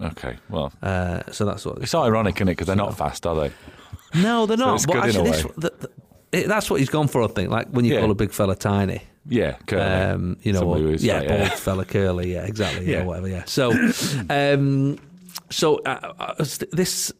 Okay, 0.00 0.36
well, 0.48 0.72
Uh, 0.82 1.22
so 1.30 1.44
that's 1.44 1.64
what. 1.66 1.78
it's 1.78 1.94
ironic, 1.94 2.36
isn't 2.36 2.48
it? 2.48 2.52
Because 2.52 2.66
they're 2.68 2.76
not 2.76 2.96
fast, 2.96 3.26
are 3.26 3.34
they? 3.36 3.52
No, 4.22 4.46
they're 4.46 4.56
not. 4.56 4.76
it's 4.76 4.86
but 4.86 5.02
good 5.02 5.14
in 5.14 5.26
a 5.26 5.28
actually, 5.28 5.30
this, 5.30 5.42
the, 5.56 5.72
the, 5.78 5.90
it, 6.38 6.48
that's 6.48 6.70
what 6.70 6.80
he's 6.80 6.88
gone 6.88 7.06
for. 7.08 7.22
I 7.22 7.26
think. 7.28 7.50
Like 7.50 7.68
when 7.68 7.84
you 7.84 7.94
Yeah. 7.94 8.00
call 8.00 8.10
a 8.10 8.14
big 8.14 8.32
fella 8.32 8.56
tiny. 8.56 9.02
Yeah, 9.28 9.56
curly. 9.66 9.82
um, 9.82 10.36
you 10.42 10.52
know, 10.52 10.62
or, 10.62 10.78
yeah, 10.78 11.18
like, 11.18 11.28
bald 11.28 11.52
fella, 11.52 11.84
curly, 11.84 12.32
yeah, 12.32 12.44
exactly, 12.46 12.86
yeah, 12.90 12.98
Yeah. 12.98 13.04
whatever, 13.04 13.28
yeah. 13.28 13.44
So, 13.44 13.70
um, 14.30 14.98
so 15.50 15.76
uh, 15.84 16.12
uh, 16.18 16.34
this 16.72 17.12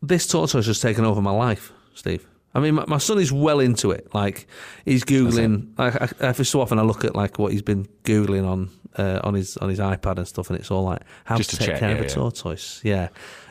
this 0.00 0.26
tortoise 0.28 0.52
has 0.52 0.66
just 0.66 0.80
taken 0.82 1.04
over 1.04 1.20
my 1.20 1.32
life, 1.32 1.72
Steve. 1.94 2.26
I 2.54 2.60
mean, 2.60 2.74
my, 2.76 2.84
my 2.86 2.98
son 2.98 3.18
is 3.18 3.32
well 3.32 3.60
into 3.60 3.90
it. 3.90 4.14
Like 4.14 4.46
he's 4.84 5.04
googling. 5.04 5.76
Like, 5.76 6.00
I, 6.00 6.08
every 6.20 6.44
so 6.44 6.60
often, 6.60 6.78
I 6.78 6.82
look 6.82 7.04
at 7.04 7.14
like 7.16 7.38
what 7.38 7.52
he's 7.52 7.62
been 7.62 7.86
googling 8.04 8.46
on 8.48 8.70
uh, 8.96 9.20
on 9.24 9.34
his 9.34 9.56
on 9.58 9.68
his 9.68 9.78
iPad 9.78 10.18
and 10.18 10.26
stuff, 10.26 10.50
and 10.50 10.58
it's 10.58 10.70
all 10.70 10.84
like 10.84 11.02
how 11.24 11.36
Just 11.36 11.50
to 11.50 11.56
to 11.56 11.62
take 11.62 11.70
check, 11.70 11.80
care 11.80 11.92
of 11.92 12.00
a 12.00 12.02
yeah. 12.02 12.08
tortoise. 12.08 12.80
Yeah. 12.82 13.08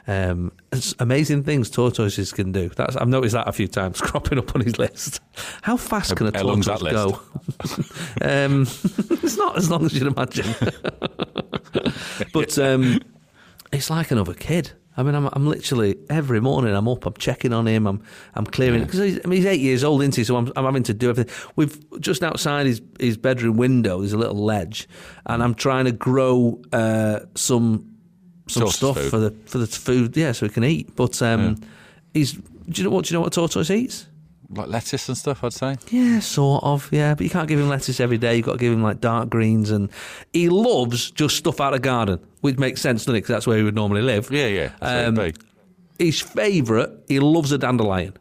Um, 0.08 0.52
amazing 0.97 1.43
things 1.43 1.69
tortoises 1.69 2.34
can 2.34 2.52
do. 2.52 2.69
That's 2.69 2.95
I've 2.95 3.08
noticed 3.08 3.34
that 3.34 3.47
a 3.47 3.52
few 3.52 3.67
times 3.67 4.02
cropping 4.02 4.39
up 4.39 4.56
on 4.56 4.62
his 4.62 4.80
list. 4.80 5.21
How 5.62 5.78
fast 5.78 6.15
can 6.15 6.28
a 6.28 6.32
How 6.36 6.43
tortoise 6.43 6.82
go? 6.82 7.21
um, 8.21 8.62
it's 8.63 9.38
not 9.38 9.58
as 9.58 9.69
long 9.69 9.86
as 9.86 9.93
you'd 9.93 10.08
imagine, 10.08 10.56
but 12.34 12.58
um, 12.58 12.99
it's 13.71 13.89
like 13.89 14.12
another 14.12 14.34
kid. 14.34 14.71
I 15.00 15.04
mean, 15.04 15.16
I'm, 15.16 15.30
I'm 15.32 15.48
literally 15.48 15.96
every 16.10 16.42
morning. 16.42 16.76
I'm 16.76 16.86
up. 16.90 17.06
I'm 17.06 17.14
checking 17.14 17.54
on 17.54 17.66
him. 17.66 17.88
I'm 17.88 18.04
I'm 18.36 18.46
clearing 18.46 18.84
because 18.84 19.00
he's, 19.00 19.20
I 19.24 19.30
mean, 19.30 19.38
he's 19.38 19.46
eight 19.46 19.62
years 19.62 19.82
old, 19.82 20.02
isn't 20.02 20.18
he? 20.18 20.26
So 20.26 20.36
I'm, 20.36 20.52
I'm 20.58 20.66
having 20.66 20.84
to 20.84 20.94
do 20.94 21.10
everything. 21.10 21.34
We've 21.56 22.02
just 22.02 22.22
outside 22.22 22.66
his 22.66 22.82
his 23.00 23.16
bedroom 23.16 23.56
window. 23.56 24.00
There's 24.00 24.12
a 24.12 24.18
little 24.18 24.44
ledge, 24.44 24.90
and 25.26 25.42
I'm 25.42 25.56
trying 25.56 25.86
to 25.86 25.94
grow 25.94 26.62
uh, 26.74 27.22
some 27.36 27.96
some 28.50 28.64
Tortoise 28.64 28.76
stuff 28.76 28.98
food. 28.98 29.10
for 29.10 29.20
the 29.20 29.32
for 29.46 29.58
the 29.58 29.68
food. 29.68 30.18
Yeah, 30.18 30.34
so 30.34 30.48
he 30.48 30.52
can 30.52 30.66
eat. 30.66 30.94
But 30.98 31.22
um, 31.22 31.62
he's. 32.14 32.34
Do 32.34 32.82
you 32.82 32.84
know 32.84 32.94
what? 32.94 33.06
Do 33.06 33.14
you 33.14 33.18
know 33.18 33.22
what 33.22 33.34
a 33.34 33.36
tortoise 33.36 33.72
eats? 33.72 34.09
Like 34.52 34.68
lettuce 34.68 35.08
and 35.10 35.18
stuff, 35.18 35.44
I'd 35.44 35.54
say. 35.54 35.76
Yeah, 35.90 36.20
sort 36.20 36.64
of. 36.64 36.90
Yeah, 36.92 37.14
but 37.16 37.24
you 37.24 37.30
can't 37.30 37.48
give 37.48 37.60
him 37.60 37.70
lettuce 37.70 38.00
every 38.00 38.18
day. 38.18 38.36
You've 38.38 38.46
got 38.46 38.54
to 38.54 38.58
give 38.58 38.74
him 38.74 38.82
like 38.84 39.00
dark 39.02 39.30
greens, 39.30 39.70
and 39.72 39.90
he 40.34 40.50
loves 40.50 41.12
just 41.12 41.36
stuff 41.38 41.60
out 41.62 41.74
of 41.74 41.82
garden, 41.82 42.20
which 42.42 42.58
makes 42.58 42.82
sense, 42.82 43.02
doesn't 43.04 43.16
it? 43.16 43.20
Because 43.22 43.34
that's 43.36 43.48
where 43.48 43.58
he 43.58 43.64
would 43.64 43.76
normally 43.76 44.02
live. 44.02 44.32
Yeah, 44.32 44.48
yeah. 44.48 44.72
that's 44.80 45.08
Um, 45.08 45.16
what 45.16 45.26
it'd 45.28 45.40
be. 45.98 46.06
His 46.06 46.22
favourite, 46.22 46.90
he 47.08 47.20
loves 47.20 47.52
a 47.52 47.58
dandelion. 47.58 48.14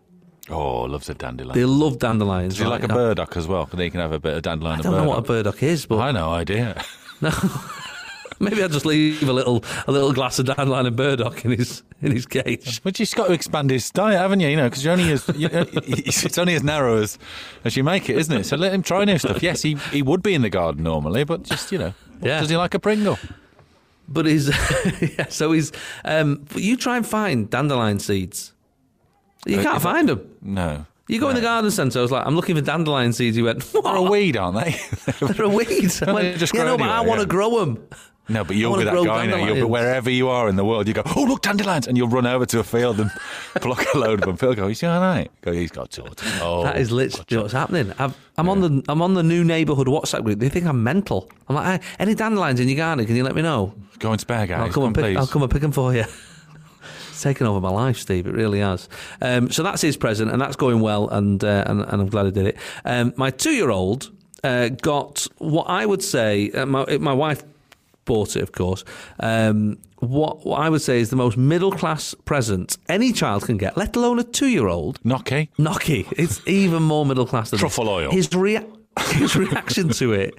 Oh, 0.51 0.83
loves 0.83 1.09
a 1.11 1.15
dandelion. 1.15 1.55
They 1.59 1.65
love 1.67 1.99
dandelions. 1.99 2.55
Does 2.55 2.63
he 2.63 2.67
like 2.69 2.83
a 2.83 2.89
burdock 2.89 3.37
as 3.37 3.47
well? 3.47 3.67
Then 3.67 3.81
you 3.81 3.91
can 3.91 4.01
have 4.01 4.13
a 4.13 4.19
bit 4.19 4.35
of 4.35 4.43
dandelion 4.43 4.81
I 4.81 4.83
don't 4.83 4.93
know 4.93 5.05
what 5.05 5.19
a 5.19 5.23
burdock. 5.23 5.63
is, 5.63 5.87
but 5.87 5.99
I 5.99 6.11
no 6.11 6.31
idea. 6.31 6.83
maybe 8.41 8.63
I'll 8.63 8.69
just 8.69 8.87
leave 8.87 9.29
a 9.29 9.33
little 9.33 9.65
a 9.87 9.93
little 9.93 10.13
glass 10.13 10.39
of 10.39 10.47
dandelion 10.47 10.87
and 10.87 10.97
burdock 10.97 11.45
in 11.45 11.53
his 11.53 11.83
in 12.03 12.13
his 12.13 12.27
cage. 12.27 12.83
But 12.83 12.99
you've 13.01 13.15
got 13.15 13.29
to 13.29 13.33
expand 13.33 13.71
his 13.71 13.91
diet, 13.91 14.19
haven't 14.19 14.41
you? 14.41 14.49
You 14.49 14.57
know, 14.57 14.69
because 14.69 14.85
you're 14.85 14.93
only 14.93 15.11
as 15.13 15.29
you, 15.35 15.49
it's 15.53 16.39
only 16.39 16.55
as 16.55 16.63
narrow 16.63 16.99
as 17.03 17.19
as 17.65 17.77
you 17.77 17.85
make 17.85 18.09
it, 18.09 18.17
isn't 18.17 18.37
it? 18.37 18.45
So 18.45 18.57
let 18.57 18.73
him 18.73 18.83
try 18.83 19.05
new 19.05 19.19
stuff. 19.19 19.43
Yes, 19.43 19.63
he 19.63 19.75
he 19.93 20.03
would 20.03 20.23
be 20.23 20.35
in 20.35 20.43
the 20.43 20.51
garden 20.51 20.83
normally, 20.85 21.25
but 21.25 21.43
just 21.43 21.73
you 21.73 21.79
know, 21.79 21.95
Yeah. 22.23 22.41
does 22.41 22.51
he 22.51 22.57
like 22.57 22.75
a 22.75 22.79
Pringle? 22.79 23.19
But 24.09 24.25
he's 24.27 24.49
yeah, 25.19 25.27
so 25.29 25.53
he's. 25.53 25.71
Um, 26.05 26.47
but 26.53 26.63
you 26.63 26.77
try 26.77 26.97
and 26.97 27.07
find 27.07 27.51
dandelion 27.51 27.99
seeds. 27.99 28.55
You 29.47 29.61
Uh, 29.61 29.63
can't 29.63 29.83
find 29.83 30.09
them. 30.09 30.27
No. 30.41 30.87
You 31.09 31.19
go 31.21 31.29
in 31.31 31.35
the 31.37 31.41
garden 31.41 31.71
centre. 31.71 31.99
I 32.01 32.03
was 32.03 32.11
like, 32.11 32.27
I'm 32.27 32.37
looking 32.37 32.55
for 32.55 32.61
dandelion 32.61 33.13
seeds. 33.15 33.35
He 33.37 33.43
went, 33.43 33.61
They're 33.73 33.83
a 33.85 34.03
weed, 34.03 34.37
aren't 34.37 34.63
they? 34.63 34.77
They're 35.27 35.45
a 35.47 35.49
weed. 35.49 35.91
I 36.07 36.13
went, 36.13 36.37
just 36.39 36.55
yeah, 36.55 36.65
no, 36.65 36.77
but 36.77 36.89
I 36.89 37.01
want 37.01 37.21
to 37.21 37.27
yeah. 37.27 37.31
grow 37.31 37.61
them. 37.61 37.87
No, 38.29 38.45
but 38.45 38.57
you'll 38.57 38.77
be 38.77 38.85
that 38.85 38.95
guy 39.05 39.27
now. 39.27 39.37
You'll 39.45 39.55
be 39.55 39.63
wherever 39.63 40.11
you 40.11 40.29
are 40.29 40.49
in 40.49 40.57
the 40.57 40.65
world. 40.65 40.87
You 40.87 40.95
go, 40.95 41.03
oh 41.17 41.25
look, 41.25 41.43
dandelions, 41.43 41.87
and 41.87 41.97
you'll 41.97 42.09
run 42.09 42.27
over 42.27 42.45
to 42.47 42.61
a 42.61 42.65
field 42.65 43.01
and 43.01 43.11
pluck 43.57 43.85
a 43.95 43.99
load 43.99 44.21
of 44.21 44.27
them. 44.27 44.37
Phil 44.37 44.55
go, 44.55 44.69
he's 44.69 44.83
all 44.85 45.01
right. 45.01 45.31
Go, 45.41 45.53
he's 45.53 45.71
got 45.71 45.91
tortoise. 45.91 46.39
Oh, 46.41 46.65
That 46.65 46.77
is 46.79 46.93
literally 46.93 47.43
what's 47.43 47.55
happening. 47.55 47.93
I've, 47.99 48.17
I'm 48.37 48.49
on 48.49 48.61
the 48.61 48.83
I'm 48.89 49.01
on 49.03 49.15
the 49.15 49.23
new 49.23 49.45
neighbourhood 49.45 49.87
WhatsApp 49.87 50.25
group. 50.25 50.39
They 50.39 50.49
think 50.49 50.67
I'm 50.67 50.83
mental. 50.85 51.31
I'm 51.49 51.57
like, 51.57 51.81
hey, 51.81 51.89
any 51.99 52.15
dandelions 52.15 52.61
in 52.61 52.69
your 52.69 52.77
garden? 52.77 53.07
Can 53.07 53.17
you 53.17 53.25
let 53.25 53.35
me 53.35 53.43
know? 53.43 53.75
Go 53.99 54.13
and 54.13 54.21
spare 54.21 54.47
guys. 54.47 54.61
I'll 54.61 54.73
come 54.73 54.85
and 54.85 54.95
pick. 54.95 55.05
please. 55.05 55.17
I'll 55.17 55.27
come 55.27 55.43
and 55.43 55.51
pick 55.51 55.63
them 55.63 55.73
for 55.73 55.95
you. 55.95 56.05
It's 57.11 57.25
taken 57.25 57.49
over 57.49 57.61
my 57.61 57.71
life, 57.71 57.99
Steve. 57.99 58.29
It 58.29 58.33
really 58.33 58.61
has. 58.61 58.89
Um, 59.21 59.51
so 59.51 59.65
that's 59.65 59.83
his 59.83 59.97
present, 59.97 60.31
and 60.31 60.41
that's 60.41 60.55
going 60.55 60.79
well, 60.79 61.09
and 61.09 61.43
uh, 61.43 61.65
and, 61.67 61.81
and 61.81 62.01
I'm 62.03 62.09
glad 62.09 62.27
I 62.27 62.31
did 62.31 62.47
it. 62.47 62.57
Um, 62.85 63.13
my 63.17 63.31
two-year-old 63.31 64.13
uh, 64.45 64.69
got 64.69 65.27
what 65.39 65.65
I 65.65 65.85
would 65.85 66.05
say. 66.05 66.53
Uh, 66.53 66.65
my 66.67 66.99
my 66.99 67.13
wife 67.13 67.43
bought 68.09 68.35
it, 68.35 68.43
of 68.43 68.51
course. 68.53 68.83
Um, 69.21 69.79
what, 70.01 70.45
what 70.47 70.61
I 70.61 70.69
would 70.69 70.83
say 70.83 70.99
is 71.01 71.11
the 71.11 71.17
most 71.17 71.37
middle-class 71.37 72.15
present 72.25 72.77
any 72.89 73.13
child 73.13 73.45
can 73.45 73.57
get, 73.57 73.77
let 73.77 73.95
alone 73.97 74.19
a 74.19 74.25
two-year-old. 74.25 75.01
Knocky. 75.05 75.49
Nocky. 75.59 76.07
It's 76.17 76.41
even 76.49 76.83
more 76.83 77.05
middle 77.07 77.27
class 77.27 77.51
than 77.51 77.59
Truffle 77.61 77.89
oil. 77.89 78.11
His 78.11 78.33
rea- 78.35 78.65
his 79.13 79.37
reaction 79.37 79.91
to 79.91 80.13
it 80.13 80.35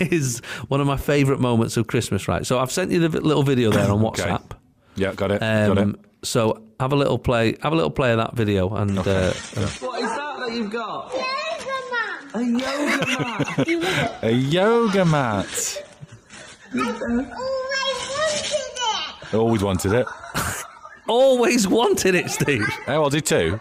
is 0.00 0.40
one 0.68 0.80
of 0.82 0.86
my 0.86 0.96
favourite 0.98 1.40
moments 1.40 1.76
of 1.78 1.86
Christmas. 1.86 2.28
Right. 2.28 2.44
So 2.46 2.58
I've 2.58 2.70
sent 2.72 2.90
you 2.90 3.06
the 3.08 3.20
little 3.20 3.42
video 3.42 3.70
there 3.70 3.90
on 3.90 4.04
Okay. 4.06 4.22
WhatsApp. 4.24 4.50
Yeah, 4.96 5.14
got 5.14 5.30
it. 5.30 5.40
got 5.40 5.78
Um, 5.78 5.94
it. 5.94 6.00
so 6.26 6.62
have 6.80 6.92
a 6.92 6.96
little 6.96 7.18
play. 7.18 7.56
Have 7.62 7.72
a 7.72 7.76
little 7.76 7.90
play 7.90 8.10
of 8.12 8.18
that 8.18 8.34
video 8.34 8.68
and. 8.74 8.98
Uh, 8.98 9.02
uh, 9.02 9.32
What 9.80 10.00
is 10.02 10.10
that 10.10 10.36
that 10.40 10.52
you've 10.52 10.70
got? 10.70 11.12
Yoga 11.14 11.80
mat. 11.90 12.34
A 12.34 12.42
yoga 12.44 13.18
mat. 13.20 14.18
A 14.22 14.30
yoga 14.30 15.04
mat. 15.04 15.84
Always 19.32 19.62
wanted 19.62 19.92
it. 19.92 20.06
always 21.08 21.66
wanted 21.68 22.14
it, 22.14 22.30
Steve. 22.30 22.66
How 22.86 23.02
old 23.04 23.14
is 23.14 23.18
he? 23.18 23.20
Two. 23.22 23.60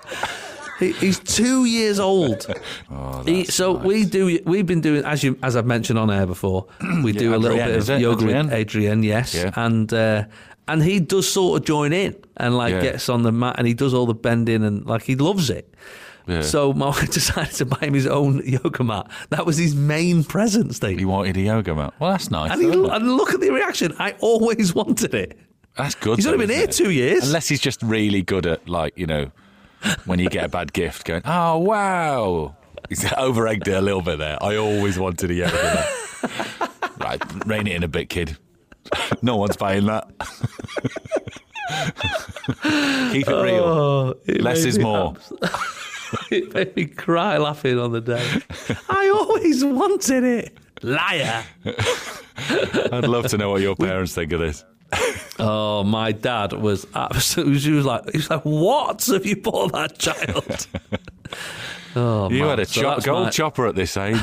He, 0.80 0.92
he's 0.94 1.20
two 1.20 1.66
years 1.66 2.00
old. 2.00 2.46
Oh, 2.94 3.24
He- 3.24 3.44
that's 3.44 3.54
so 3.56 3.74
nice. 3.74 3.86
we 3.86 4.06
do. 4.06 4.40
We've 4.46 4.66
been 4.66 4.82
doing 4.82 5.06
as 5.06 5.24
you 5.24 5.38
as 5.44 5.56
I've 5.56 5.66
mentioned 5.66 5.98
on 6.00 6.10
air 6.12 6.26
before. 6.26 6.66
We 7.04 7.12
do 7.14 7.36
a 7.36 7.38
little 7.38 7.58
Adriene, 7.58 7.66
bit 7.68 7.76
is 7.78 7.90
of 7.90 7.96
it? 7.98 8.02
yoga 8.02 8.26
Adriene? 8.26 8.44
with 8.50 8.54
Adriene, 8.68 9.04
yes, 9.06 9.34
Yeah. 9.36 9.52
and 9.56 9.92
uh, 9.94 10.26
and 10.68 10.84
he 10.84 11.00
does 11.00 11.32
sort 11.32 11.62
of 11.62 11.66
join 11.68 11.94
in 11.94 12.16
and 12.38 12.58
like 12.58 12.74
Yeah. 12.74 12.82
gets 12.82 13.08
on 13.10 13.24
the 13.24 13.32
mat 13.32 13.56
and 13.58 13.68
he 13.68 13.74
does 13.74 13.94
all 13.94 14.06
the 14.06 14.14
bending 14.16 14.64
and 14.64 14.86
like 14.86 15.04
he 15.04 15.16
loves 15.16 15.50
it. 15.50 15.74
Yeah. 16.28 16.42
So 16.42 16.72
my 16.74 16.88
wife 16.88 17.10
decided 17.12 17.54
to 17.56 17.66
buy 17.66 17.80
him 17.80 17.94
his 17.94 18.08
own 18.08 18.42
yoga 18.46 18.84
mat. 18.84 19.08
That 19.30 19.46
was 19.46 19.58
his 19.58 19.76
main 19.76 20.24
present, 20.24 20.76
Steve. 20.76 21.00
He 21.00 21.06
wanted 21.06 21.36
a 21.38 21.42
yoga 21.42 21.74
mat. 21.76 21.94
Well, 22.00 22.12
that's 22.12 22.30
nice. 22.32 22.52
and, 22.52 22.62
he, 22.62 22.68
and 22.70 23.16
look 23.18 23.34
at 23.34 23.40
the 23.40 23.50
reaction. 23.52 23.94
I 24.00 24.14
always 24.20 24.74
wanted 24.76 25.14
it. 25.14 25.38
That's 25.78 25.96
good. 25.96 26.18
He's 26.18 26.28
only 26.28 26.46
been 26.46 26.56
here 26.56 26.66
it? 26.66 26.72
two 26.72 26.92
years. 26.92 27.26
Unless 27.26 27.48
he's 27.48 27.62
just 27.62 27.82
really 27.82 28.22
good 28.22 28.46
at, 28.46 28.68
like, 28.68 28.98
you 28.98 29.06
know, 29.08 29.32
when 30.06 30.20
you 30.20 30.30
get 30.30 30.44
a 30.46 30.50
bad 30.50 30.74
gift, 30.74 31.06
going, 31.06 31.22
oh, 31.26 31.58
wow. 31.58 32.56
He's 32.90 33.10
over 33.18 33.48
egged 33.48 33.68
it 33.68 33.74
a 33.76 33.82
little 33.82 34.02
bit 34.02 34.20
there. 34.20 34.38
I 34.44 34.58
always 34.58 35.00
wanted 35.00 35.32
a 35.32 35.34
yoga 35.34 35.54
mat. 35.54 36.72
right, 37.00 37.46
rein 37.48 37.68
it 37.68 37.76
in 37.76 37.84
a 37.84 37.88
bit, 37.88 38.10
kid. 38.10 38.38
no 39.22 39.38
one's 39.38 39.56
buying 39.58 39.86
that. 39.86 40.08
Keep 43.14 43.28
it 43.28 43.42
real. 43.44 43.64
Oh, 43.64 44.14
it 44.26 44.42
Less 44.42 44.66
is 44.66 44.78
more. 44.80 45.16
abs- 45.16 45.32
it 46.38 46.54
made 46.54 46.76
me 46.76 46.86
cry 46.86 47.38
laughing 47.38 47.78
on 47.80 47.92
the 47.92 48.02
day. 48.02 48.28
I 48.90 49.10
always 49.10 49.64
wanted 49.64 50.24
it. 50.24 50.58
Liar. 50.82 51.44
I'd 52.92 53.08
love 53.08 53.28
to 53.28 53.38
know 53.38 53.52
what 53.52 53.62
your 53.62 53.76
parents 53.76 54.16
think 54.16 54.32
of 54.32 54.40
this. 54.40 54.64
Oh, 55.40 55.84
my 55.84 56.12
dad 56.12 56.54
was 56.54 56.86
absolutely. 56.96 57.60
She 57.60 57.72
was 57.72 57.86
like, 57.86 58.10
he 58.12 58.18
was 58.18 58.30
like, 58.30 58.42
"What 58.44 59.06
have 59.06 59.26
you 59.26 59.36
bought 59.38 59.72
that 59.74 59.98
child?" 59.98 60.68
oh, 61.96 62.30
You 62.30 62.40
man. 62.40 62.50
had 62.50 62.60
a 62.60 62.66
So 62.66 62.82
chop, 62.82 63.04
gold 63.04 63.24
my- 63.26 63.30
chopper 63.30 63.68
at 63.68 63.76
this 63.76 63.96
age. 63.96 64.18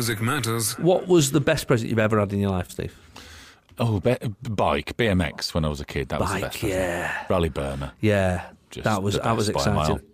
Music 0.00 0.22
matters. 0.22 0.78
What 0.78 1.08
was 1.08 1.30
the 1.32 1.42
best 1.42 1.66
present 1.66 1.90
you've 1.90 1.98
ever 1.98 2.18
had 2.18 2.32
in 2.32 2.40
your 2.40 2.48
life, 2.48 2.70
Steve? 2.70 2.96
oh, 3.78 4.00
be- 4.00 4.16
bike, 4.48 4.96
BMX 4.96 5.52
when 5.52 5.62
I 5.66 5.68
was 5.68 5.78
a 5.80 5.84
kid. 5.84 6.08
That 6.08 6.20
was 6.20 6.30
the 6.30 6.34
Bike, 6.36 6.42
best. 6.44 6.62
wasn't 6.62 6.80
yeah. 6.80 7.26
Raleigh 7.28 7.48
Burner. 7.50 7.92
Yeah, 8.00 8.46
Just 8.70 8.84
that 8.84 9.02
was 9.02 9.18
that 9.18 9.36
was 9.36 9.50
best 9.50 9.66
by 9.66 9.70
a 9.74 9.78
exciting. 9.80 10.06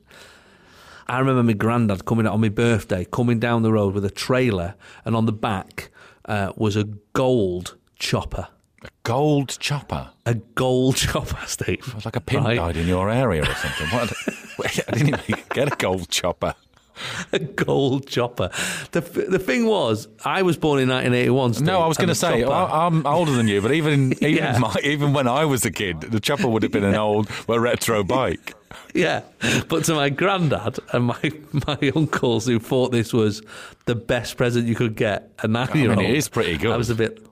I 1.07 1.21
remember 1.21 1.45
my 1.45 1.53
granddad 1.53 2.05
coming 2.05 2.27
out 2.27 2.33
on 2.33 2.41
my 2.41 2.49
birthday, 2.49 3.05
coming 3.05 3.39
down 3.39 3.63
the 3.63 3.73
road 3.73 3.95
with 3.95 4.05
a 4.05 4.11
trailer, 4.11 4.75
and 5.05 5.15
on 5.15 5.27
the 5.27 5.33
back 5.33 5.93
uh, 6.25 6.51
was 6.57 6.75
a 6.75 6.83
gold 7.13 7.77
chopper. 7.97 8.49
A 8.83 8.89
gold 9.05 9.57
chopper. 9.61 10.11
A 10.27 10.35
gold 10.35 10.97
chopper, 11.07 11.47
Steve. 11.47 11.85
It 11.87 11.95
was 11.95 12.05
like 12.05 12.17
a 12.17 12.21
pin 12.21 12.43
Right? 12.43 12.57
died 12.57 12.77
in 12.77 12.89
your 12.89 13.09
area 13.09 13.43
or 13.43 13.55
something. 13.55 13.87
What? 13.91 14.13
I 14.89 14.97
didn't 14.97 15.21
even 15.29 15.45
get 15.55 15.73
a 15.73 15.77
gold 15.77 16.09
chopper. 16.09 16.57
A 17.33 17.39
gold 17.39 18.07
chopper. 18.07 18.51
The 18.93 19.01
the 19.01 19.39
thing 19.39 19.67
was, 19.67 20.09
I 20.25 20.43
was 20.43 20.57
born 20.57 20.81
in 20.81 20.89
1981. 20.89 21.55
Steve, 21.55 21.67
No, 21.67 21.81
I 21.83 21.87
was 21.87 21.97
going 21.97 22.09
to 22.09 22.15
say 22.15 22.43
chopper- 22.43 22.53
I, 22.53 22.87
I'm 22.87 23.07
older 23.07 23.33
than 23.33 23.49
you, 23.49 23.61
but 23.61 23.73
even 23.73 24.13
even 24.23 24.35
Yeah. 24.37 24.59
my, 24.59 24.75
even 24.83 25.13
when 25.13 25.29
I 25.29 25.45
was 25.45 25.65
a 25.65 25.71
kid, 25.71 26.01
the 26.01 26.21
chopper 26.21 26.49
would 26.49 26.63
have 26.63 26.73
been 26.73 26.85
an 26.85 26.95
old, 27.07 27.29
well, 27.47 27.59
retro 27.59 28.03
bike. 28.03 28.55
Yeah, 28.95 29.23
but 29.69 29.85
to 29.85 29.95
my 29.95 30.09
granddad 30.11 30.79
and 30.93 31.05
my 31.07 31.33
my 31.67 31.93
uncles 31.95 32.47
who 32.47 32.59
thought 32.59 32.93
this 32.93 33.13
was 33.13 33.43
the 33.85 33.95
best 33.95 34.37
present 34.37 34.67
you 34.67 34.75
could 34.75 34.97
get 34.97 35.31
a 35.43 35.49
nine 35.49 35.69
year 35.75 35.91
old. 35.91 36.01
it 36.01 36.15
is 36.15 36.29
pretty 36.29 36.57
good. 36.57 36.73
I 36.73 36.77
was 36.77 36.91
a 36.91 36.95
bit. 36.95 37.23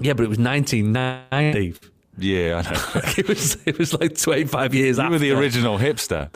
Yeah, 0.00 0.12
but 0.14 0.24
it 0.24 0.28
was 0.28 0.38
1990. 0.38 1.74
Yeah, 2.18 2.62
I 2.64 2.72
know. 2.72 3.02
It 3.16 3.28
was 3.28 3.56
it 3.66 3.78
was 3.78 3.94
like 3.94 4.16
25 4.16 4.74
years 4.74 4.98
You 4.98 5.02
after. 5.04 5.12
were 5.12 5.18
the 5.18 5.32
original 5.32 5.78
hipster. 5.78 6.28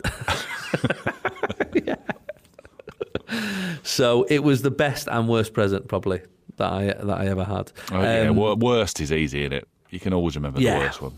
So 3.83 4.25
it 4.25 4.43
was 4.43 4.63
the 4.63 4.71
best 4.71 5.09
and 5.09 5.29
worst 5.29 5.53
present 5.53 5.89
probably 5.89 6.21
that 6.57 6.73
I 6.73 6.85
that 6.87 7.19
I 7.21 7.27
ever 7.27 7.45
had. 7.45 7.73
Oh, 7.93 8.03
yeah, 8.03 8.29
Um, 8.29 8.37
wor- 8.37 8.57
worst 8.57 9.01
is 9.01 9.13
easy 9.13 9.45
in 9.45 9.53
it. 9.53 9.67
You 9.91 10.01
can 10.01 10.13
always 10.13 10.35
remember 10.37 10.61
Yeah. 10.61 10.75
the 10.75 10.85
worst 10.87 11.03
one. 11.03 11.13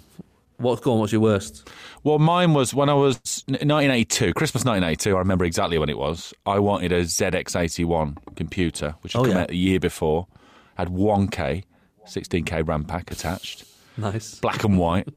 What's 0.59 0.83
gone? 0.83 0.99
What's 0.99 1.11
your 1.13 1.23
worst? 1.23 1.69
Well, 2.05 2.19
mine 2.19 2.53
was 2.53 2.75
when 2.75 2.91
I 2.91 2.95
was 2.95 3.19
1982, 3.49 4.35
Christmas 4.35 4.63
1982. 4.65 5.17
I 5.17 5.19
remember 5.19 5.47
exactly 5.47 5.79
when 5.79 5.89
it 5.89 5.97
was. 5.97 6.35
I 6.45 6.59
wanted 6.59 6.93
a 6.93 7.03
ZX81 7.05 8.19
computer, 8.37 8.95
which 9.01 9.15
had 9.15 9.21
Oh, 9.21 9.25
come 9.25 9.33
yeah. 9.33 9.43
out 9.43 9.51
a 9.51 9.57
year 9.57 9.81
before. 9.81 10.27
Had 10.75 10.89
1K, 10.91 11.65
16K 12.07 12.61
RAM 12.67 12.85
pack 12.85 13.11
attached, 13.11 13.65
Nice. 13.97 14.35
black 14.37 14.63
and 14.65 14.79
white. 14.79 15.09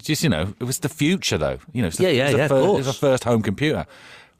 Just 0.00 0.22
you 0.22 0.28
know, 0.28 0.54
it 0.60 0.64
was 0.64 0.78
the 0.78 0.88
future 0.88 1.36
though. 1.38 1.58
You 1.72 1.82
know, 1.82 1.88
it's 1.88 1.96
the, 1.98 2.04
Yeah, 2.04 2.10
yeah, 2.10 2.30
the 2.30 2.36
yeah, 2.38 2.44
of 2.44 2.50
fir- 2.50 2.60
course. 2.64 2.78
It's 2.78 2.86
the 2.86 3.06
first 3.06 3.24
home 3.24 3.42
computer, 3.42 3.84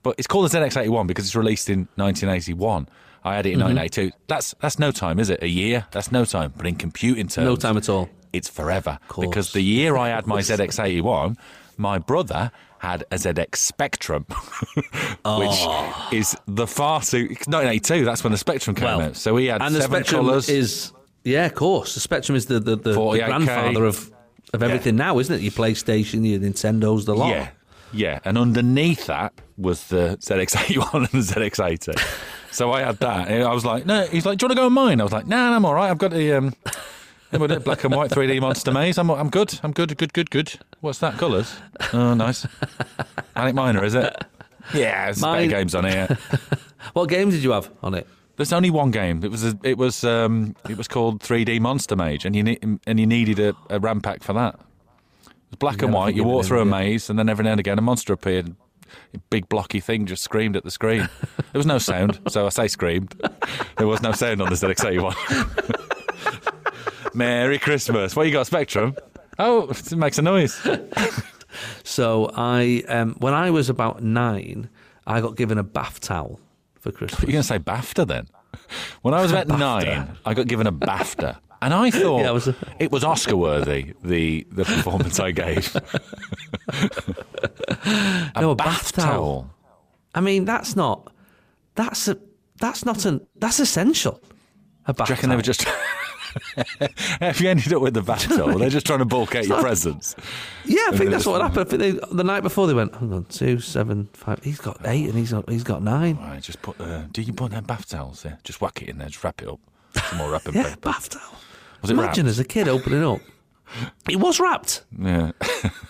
but 0.03 0.15
it's 0.19 0.27
called 0.27 0.51
the 0.51 0.59
ZX81 0.59 1.07
because 1.07 1.25
it's 1.27 1.37
released 1.37 1.69
in 1.71 1.89
1981. 1.97 2.89
I 3.25 3.35
had 3.35 3.47
it 3.47 3.51
Mm-hmm. 3.59 3.61
in 3.71 3.77
1982. 3.77 4.17
That's 4.29 4.55
that's 4.61 4.79
no 4.79 4.91
time, 4.93 5.19
is 5.19 5.29
it? 5.31 5.43
A 5.43 5.49
year? 5.49 5.87
That's 5.91 6.13
no 6.13 6.25
time. 6.25 6.53
But 6.57 6.67
in 6.67 6.77
computing 6.77 7.29
terms, 7.29 7.45
No 7.47 7.57
time 7.57 7.77
at 7.77 7.89
all. 7.89 8.09
it's 8.33 8.49
forever. 8.49 8.99
Because 9.19 9.53
the 9.53 9.61
year 9.63 9.97
I 9.97 10.09
had 10.09 10.27
my 10.27 10.41
ZX81, 10.41 11.37
my 11.77 11.99
brother 11.99 12.51
had 12.79 13.03
a 13.11 13.17
ZX 13.17 13.57
Spectrum, 13.57 14.25
which 15.25 15.67
is 16.13 16.37
the 16.47 16.67
far 16.67 17.01
too. 17.03 17.27
1982, 17.29 18.05
that's 18.05 18.23
when 18.23 18.31
the 18.33 18.39
Spectrum 18.39 18.77
came 18.77 18.85
Well, 18.85 19.01
out. 19.03 19.17
So 19.17 19.37
he 19.37 19.47
had 19.47 19.63
and 19.63 19.75
the 19.75 19.83
Spectrum 19.83 20.27
colours. 20.27 20.49
is 20.49 20.93
yeah, 21.25 21.47
of 21.47 21.55
course. 21.55 21.95
The 21.95 22.01
Spectrum 22.01 22.37
is 22.37 22.47
the 22.47 22.61
the, 22.61 22.77
the, 22.77 22.93
the 22.93 23.23
grandfather 23.27 23.85
of 23.85 24.11
of 24.55 24.63
everything 24.63 24.97
now, 24.97 25.19
isn't 25.19 25.35
it? 25.35 25.43
Your 25.43 25.53
PlayStation, 25.53 26.27
your 26.27 26.39
Nintendo's, 26.39 27.05
the 27.05 27.15
lot. 27.15 27.31
Yeah, 27.31 27.49
yeah. 27.93 28.19
And 28.25 28.39
underneath 28.39 29.07
that 29.07 29.33
was 29.59 29.89
the 29.89 30.17
ZX81 30.21 30.95
and 30.95 31.07
the 31.09 31.35
ZX80. 31.35 32.53
so 32.53 32.73
I 32.73 32.83
had 32.83 32.99
that. 32.99 33.29
And 33.29 33.43
I 33.45 33.53
was 33.53 33.65
like, 33.65 33.85
no. 33.87 34.07
He's 34.07 34.25
like, 34.25 34.39
do 34.39 34.45
you 34.45 34.49
want 34.49 34.57
to 34.57 34.63
go 34.63 34.67
on 34.67 34.73
mine? 34.73 35.01
I 35.01 35.05
was 35.05 35.13
like, 35.13 35.27
no, 35.27 35.37
nah, 35.37 35.57
I'm 35.57 35.65
all 35.65 35.75
right. 35.75 35.91
I've 35.91 35.99
got 35.99 36.13
the 36.13 36.33
um, 36.33 36.55
black 37.31 37.85
and 37.85 37.95
white 37.95 38.11
3D 38.11 38.41
Monster 38.41 38.73
Maze. 38.73 38.97
I'm 38.99 39.11
I'm 39.11 39.29
good. 39.31 39.59
I'm 39.63 39.73
good. 39.73 39.97
Good. 39.97 40.13
Good. 40.13 40.31
Good. 40.31 40.55
What's 40.81 41.01
that? 41.01 41.19
Colours? 41.19 41.57
Oh, 41.93 42.15
nice. 42.15 42.47
Manic 43.37 43.55
Miner, 43.55 43.85
is 43.85 43.95
it? 43.95 44.17
Yeah, 44.75 45.07
there's 45.07 45.21
Mine- 45.21 45.49
better 45.49 45.61
games 45.61 45.75
on 45.75 45.85
here. 45.85 46.17
What 46.93 47.09
games 47.11 47.35
did 47.35 47.43
you 47.43 47.51
have 47.51 47.71
on 47.83 47.95
it? 47.95 48.07
There's 48.37 48.53
only 48.53 48.71
one 48.71 48.93
game. 48.93 49.23
It 49.25 49.31
was 49.31 49.45
a, 49.45 49.59
it 49.65 49.77
was 49.77 50.05
um, 50.05 50.55
it 50.69 50.79
was 50.79 50.87
called 50.89 51.21
3D 51.21 51.61
Monster 51.61 51.97
Maze, 51.97 52.25
and 52.25 52.35
you 52.37 52.43
ne- 52.45 52.59
and 52.87 53.01
you 53.01 53.07
needed 53.07 53.39
a, 53.41 53.55
a 53.69 53.79
RAM 53.81 54.01
pack 54.01 54.23
for 54.23 54.33
that. 54.33 54.55
It 54.55 55.33
was 55.51 55.57
black 55.59 55.83
and 55.83 55.93
Yeah, 55.93 55.99
white. 55.99 56.15
You 56.15 56.23
you 56.23 56.29
walk 56.29 56.45
through 56.47 56.61
a 56.61 56.65
maze, 56.65 57.11
and 57.11 57.19
then 57.19 57.29
every 57.29 57.45
now 57.45 57.51
and 57.51 57.61
again 57.61 57.79
a 57.79 57.83
monster 57.83 58.13
appeared. 58.13 58.55
Big 59.31 59.49
blocky 59.49 59.81
thing 59.81 60.07
just 60.07 60.23
screamed 60.23 60.57
at 60.57 60.65
the 60.65 60.71
screen. 60.71 61.09
there 61.53 61.59
was 61.59 61.67
no 61.67 61.79
sound, 61.79 62.21
so 62.29 62.47
I 62.47 62.51
say 62.51 62.69
screamed. 62.69 63.15
There 63.77 63.87
was 63.87 64.03
no 64.03 64.13
sound 64.13 64.43
on 64.43 64.49
the 64.49 64.55
ZX81. 64.57 65.15
Merry 67.15 67.59
Christmas. 67.59 68.15
What 68.15 68.27
you 68.27 68.33
got, 68.33 68.47
Spectrum? 68.47 68.97
Oh, 69.39 69.69
it 69.71 69.97
makes 69.97 70.19
a 70.19 70.23
noise. 70.23 70.61
So 71.85 72.31
I, 72.35 72.85
um, 72.89 73.15
when 73.19 73.35
I 73.35 73.51
was 73.51 73.69
about 73.69 74.03
nine, 74.03 74.69
I 75.07 75.21
got 75.21 75.37
given 75.37 75.59
a 75.59 75.63
bath 75.63 76.01
towel 76.01 76.41
for 76.79 76.93
Christmas. 76.93 77.23
You're 77.23 77.33
going 77.33 77.43
to 77.43 77.49
say 77.49 77.59
BAFTA 77.59 78.07
then? 78.07 78.29
When 79.03 79.15
I 79.15 79.23
was 79.23 79.33
about 79.33 79.49
nine, 79.59 80.17
I 80.25 80.35
got 80.35 80.47
given 80.47 80.67
a 80.67 80.73
BAFTA. 80.73 81.39
And 81.61 81.75
I 81.75 81.91
thought 82.01 82.21
Yeah, 82.21 82.31
it 82.31 82.33
was 82.35 82.49
a- 82.49 82.55
it 82.79 82.91
was 82.93 83.05
Oscar 83.05 83.37
worthy, 83.37 83.95
the, 84.03 84.47
the 84.51 84.65
performance 84.65 85.19
I 85.21 85.31
gave. 85.33 85.75
a 86.69 88.41
No, 88.41 88.51
a 88.51 88.55
bath, 88.55 88.67
bath 88.67 88.93
towel. 88.93 89.05
towel. 89.07 89.51
I 90.15 90.21
mean, 90.21 90.45
that's 90.45 90.77
not. 90.77 91.13
That's 91.75 92.09
a. 92.09 92.19
That's 92.61 92.85
not 92.85 93.05
an. 93.05 93.27
That's 93.37 93.61
essential. 93.61 94.21
A 94.87 94.95
bath 94.95 95.07
Do 95.09 95.13
you 95.13 95.15
reckon 95.17 95.31
they 95.31 95.37
were 95.37 95.43
towel. 95.43 95.55
just. 95.55 95.67
Have 97.21 97.41
you 97.41 97.49
ended 97.49 97.73
up 97.73 97.83
with 97.83 97.95
the 97.95 98.03
bath 98.03 98.29
towel? 98.29 98.59
They're 98.59 98.69
just 98.71 98.87
trying 98.87 98.99
to 99.01 99.05
bulk 99.05 99.35
out 99.35 99.47
your 99.47 99.61
presents. 99.61 100.15
Yeah, 100.65 100.89
I 100.93 100.97
think 100.97 101.11
that's 101.11 101.27
what 101.27 101.41
happened. 101.41 101.61
I 101.61 101.65
think 101.65 101.81
they, 101.81 101.91
the 102.17 102.25
night 102.25 102.43
before 102.43 102.67
they 102.67 102.75
went, 102.75 102.95
hang 102.95 103.13
on, 103.13 103.25
two, 103.25 103.61
seven, 103.61 104.09
five. 104.13 104.43
He's 104.45 104.61
got 104.61 104.79
eight 104.85 105.07
and 105.09 105.15
he's 105.19 105.33
got 105.33 105.49
he's 105.49 105.65
got 105.65 105.83
nine. 105.83 106.17
Right, 106.17 106.43
just 106.43 106.63
put. 106.63 106.81
Uh, 106.81 107.05
do 107.13 107.23
you 107.23 107.33
put 107.33 107.51
them 107.53 107.65
bath 107.65 107.89
towels 107.89 108.23
there? 108.23 108.39
Just 108.45 108.61
whack 108.61 108.83
it 108.83 108.89
in 108.89 108.99
there. 108.99 109.09
Just 109.09 109.25
wrap 109.25 109.41
it 109.43 109.49
up. 109.49 109.61
Some 110.11 110.19
more 110.19 110.31
wrapping 110.31 110.55
Yeah, 110.55 110.65
paper. 110.71 110.81
bath 110.81 111.09
towel. 111.11 111.35
Was 111.83 111.91
it 111.91 111.95
Imagine 111.95 112.27
wrapped? 112.27 112.31
as 112.31 112.39
a 112.39 112.45
kid 112.45 112.69
opening 112.69 113.05
up. 113.05 113.21
It 114.09 114.17
was 114.17 114.41
wrapped. 114.41 114.85
Yeah. 114.99 115.33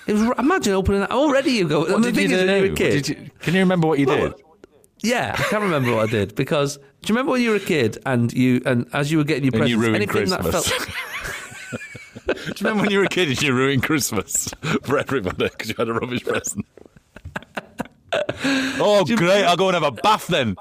It 0.08 0.12
was. 0.14 0.32
Imagine 0.38 0.72
opening 0.72 1.00
that. 1.02 1.12
Already 1.12 1.52
you 1.52 1.68
go. 1.68 1.80
What 1.80 1.90
and 1.90 2.02
the 2.04 2.10
did 2.12 2.22
you 2.30 2.36
thing 2.36 2.46
do? 2.46 2.46
when 2.46 2.56
you 2.56 2.60
were 2.62 2.66
a 2.66 2.70
What 2.70 2.78
kid. 2.78 2.90
did 2.90 3.08
you- 3.08 3.30
can 3.40 3.54
you 3.54 3.60
remember 3.60 3.86
what 3.86 3.98
you 4.00 4.06
did? 4.06 4.34
Yeah, 5.00 5.36
I 5.38 5.42
can't 5.44 5.62
remember 5.62 5.94
what 5.94 6.08
I 6.08 6.10
did 6.10 6.34
because 6.34 6.76
do 6.76 6.82
you 7.06 7.14
remember 7.14 7.30
when 7.32 7.40
you 7.42 7.50
were 7.50 7.56
a 7.56 7.60
kid 7.60 7.98
and 8.04 8.32
you 8.32 8.60
and 8.66 8.88
as 8.92 9.12
you 9.12 9.18
were 9.18 9.24
getting 9.24 9.44
your 9.44 9.52
And 9.54 9.60
presents, 9.62 9.70
you 9.70 9.78
ruined 9.80 9.96
anything 10.02 10.28
that 10.30 10.40
Christmas. 10.40 10.68
felt 10.68 10.88
Do 12.26 12.34
you 12.34 12.54
remember 12.62 12.82
when 12.82 12.90
you 12.90 12.98
were 12.98 13.04
a 13.04 13.08
kid 13.08 13.28
and 13.28 13.40
you 13.40 13.54
ruined 13.54 13.84
Christmas 13.84 14.48
for 14.82 14.98
everybody 14.98 15.48
because 15.48 15.68
you 15.68 15.76
had 15.78 15.88
a 15.88 15.92
rubbish 15.94 16.24
present? 16.24 16.66
oh, 18.80 19.04
great! 19.04 19.44
I'll 19.44 19.56
go 19.56 19.68
and 19.68 19.74
have 19.74 19.84
a 19.84 19.92
bath 19.92 20.26
then. 20.26 20.56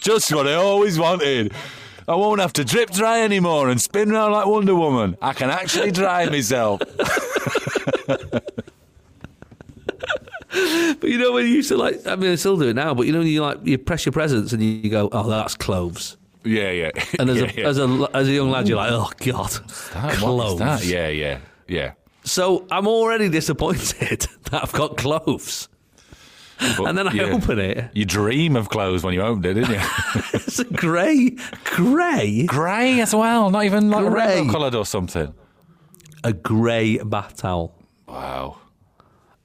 Just 0.00 0.32
what 0.34 0.46
I 0.46 0.54
always 0.54 0.98
wanted. 0.98 1.52
I 2.08 2.14
won't 2.14 2.40
have 2.40 2.52
to 2.54 2.64
drip 2.64 2.90
dry 2.90 3.22
anymore 3.22 3.68
and 3.68 3.80
spin 3.80 4.10
round 4.10 4.32
like 4.32 4.46
Wonder 4.46 4.74
Woman. 4.74 5.16
I 5.22 5.32
can 5.32 5.50
actually 5.50 5.90
dry 5.92 6.26
myself. 6.28 6.80
But 10.52 11.08
you 11.08 11.18
know 11.18 11.32
when 11.32 11.46
you 11.46 11.52
used 11.52 11.68
to 11.68 11.76
like, 11.76 12.04
I 12.06 12.16
mean, 12.16 12.32
I 12.32 12.34
still 12.34 12.56
do 12.56 12.68
it 12.68 12.74
now. 12.74 12.92
But 12.92 13.06
you 13.06 13.12
know, 13.12 13.20
when 13.20 13.28
you 13.28 13.40
like 13.40 13.58
you 13.64 13.78
press 13.78 14.04
your 14.04 14.12
presents 14.12 14.52
and 14.52 14.60
you 14.62 14.90
go, 14.90 15.08
"Oh, 15.12 15.28
that's 15.30 15.54
cloves." 15.54 16.16
Yeah, 16.44 16.70
yeah. 16.70 16.90
And 17.18 17.30
as 17.30 17.36
yeah, 17.40 17.44
a 17.44 17.52
yeah. 17.60 17.68
as 17.68 17.78
a 17.78 18.10
as 18.14 18.28
a 18.28 18.32
young 18.32 18.50
lad, 18.50 18.68
you're 18.68 18.76
like, 18.76 18.90
"Oh 18.90 19.10
God, 19.18 19.50
That- 19.92 20.14
cloves." 20.18 20.58
that? 20.58 20.84
Yeah, 20.84 21.08
yeah, 21.08 21.38
yeah. 21.68 21.92
So 22.24 22.66
I'm 22.70 22.88
already 22.88 23.28
disappointed 23.28 24.26
that 24.50 24.62
I've 24.62 24.72
got 24.72 24.96
cloves. 24.96 25.68
But, 26.76 26.88
And 26.88 26.98
then 26.98 27.08
I 27.08 27.12
yeah. 27.12 27.22
open 27.24 27.58
it. 27.58 27.90
You 27.94 28.04
dream 28.04 28.54
of 28.56 28.68
clothes 28.68 29.02
when 29.02 29.14
you 29.14 29.22
opened 29.22 29.46
it, 29.46 29.54
didn't 29.54 29.70
you? 29.70 29.80
It's 30.34 30.58
a 30.58 30.64
grey, 30.64 31.36
grey, 31.64 32.44
Grey 32.46 33.00
as 33.00 33.14
well, 33.14 33.50
not 33.50 33.64
even 33.64 33.90
like 33.90 34.04
Grey. 34.06 34.36
rainbow 34.38 34.52
coloured 34.52 34.74
or 34.74 34.84
something. 34.84 35.32
a 36.24 36.32
grey 36.32 36.98
bath 36.98 37.36
towel. 37.38 37.74
Wow. 38.06 38.58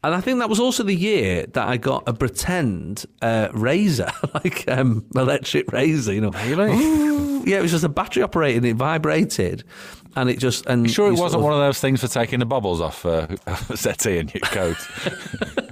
And 0.03 0.13
I 0.13 0.22
think 0.22 0.39
that 0.39 0.49
was 0.49 0.59
also 0.59 0.84
the 0.84 0.93
year 0.95 1.45
that 1.53 1.68
I 1.68 1.78
got 1.78 2.03
a 2.07 2.13
pretend 2.13 3.05
uh, 3.22 3.47
razor, 3.53 4.11
like 4.34 4.68
um, 4.68 5.05
electric 5.16 5.72
razor. 5.72 6.13
You 6.13 6.22
know, 6.22 6.32
Really? 6.45 7.49
yeah, 7.49 7.57
it 7.57 7.61
was 7.61 7.72
just 7.72 7.84
a 7.84 7.89
battery 7.89 8.22
operated. 8.24 8.57
and 8.63 8.66
It 8.72 8.76
vibrated, 8.76 9.63
and 10.16 10.30
it 10.30 10.39
just 10.39 10.66
and 10.66 10.89
Sure, 10.89 11.09
it 11.09 11.18
wasn't 11.18 11.41
of- 11.41 11.43
one 11.43 11.53
of 11.53 11.59
those 11.59 11.80
things 11.80 12.01
for 12.01 12.07
taking 12.07 12.39
the 12.39 12.45
bubbles 12.45 12.82
off 12.82 13.05
uh, 13.05 13.28
a 13.47 13.78
settee 13.78 14.18
in 14.18 14.30
your 14.34 14.41
coat. 14.41 14.78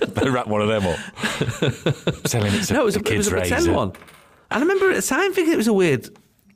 they 0.16 0.30
wrap 0.30 0.48
one 0.48 0.62
of 0.62 0.68
them 0.68 0.86
up. 0.88 2.28
Selling 2.28 2.54
it 2.54 2.64
to 2.66 2.74
No, 2.74 2.82
it 2.82 2.86
was, 2.86 2.96
the 2.96 3.10
a, 3.10 3.14
it 3.14 3.18
was 3.18 3.28
a 3.28 3.32
pretend 3.32 3.76
one. 3.76 3.89
And 4.52 4.58
I 4.58 4.60
remember 4.60 4.89
at 4.91 4.96
the 4.96 5.02
time 5.02 5.34
thinking 5.34 5.54
it 5.54 5.58
was 5.58 5.68
a 5.68 5.74
weird 5.74 6.10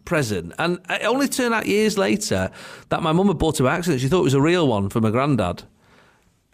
present. 0.05 0.53
And 0.59 0.79
it 0.89 1.03
only 1.03 1.27
turned 1.27 1.53
out 1.53 1.65
years 1.65 1.97
later 1.97 2.51
that 2.89 3.01
my 3.01 3.11
mum 3.11 3.27
had 3.27 3.37
bought 3.37 3.59
it 3.59 3.63
by 3.63 3.75
accident. 3.75 4.01
She 4.01 4.07
thought 4.07 4.19
it 4.21 4.23
was 4.23 4.33
a 4.33 4.41
real 4.41 4.67
one 4.67 4.89
for 4.89 5.01
my 5.01 5.09
granddad. 5.11 5.63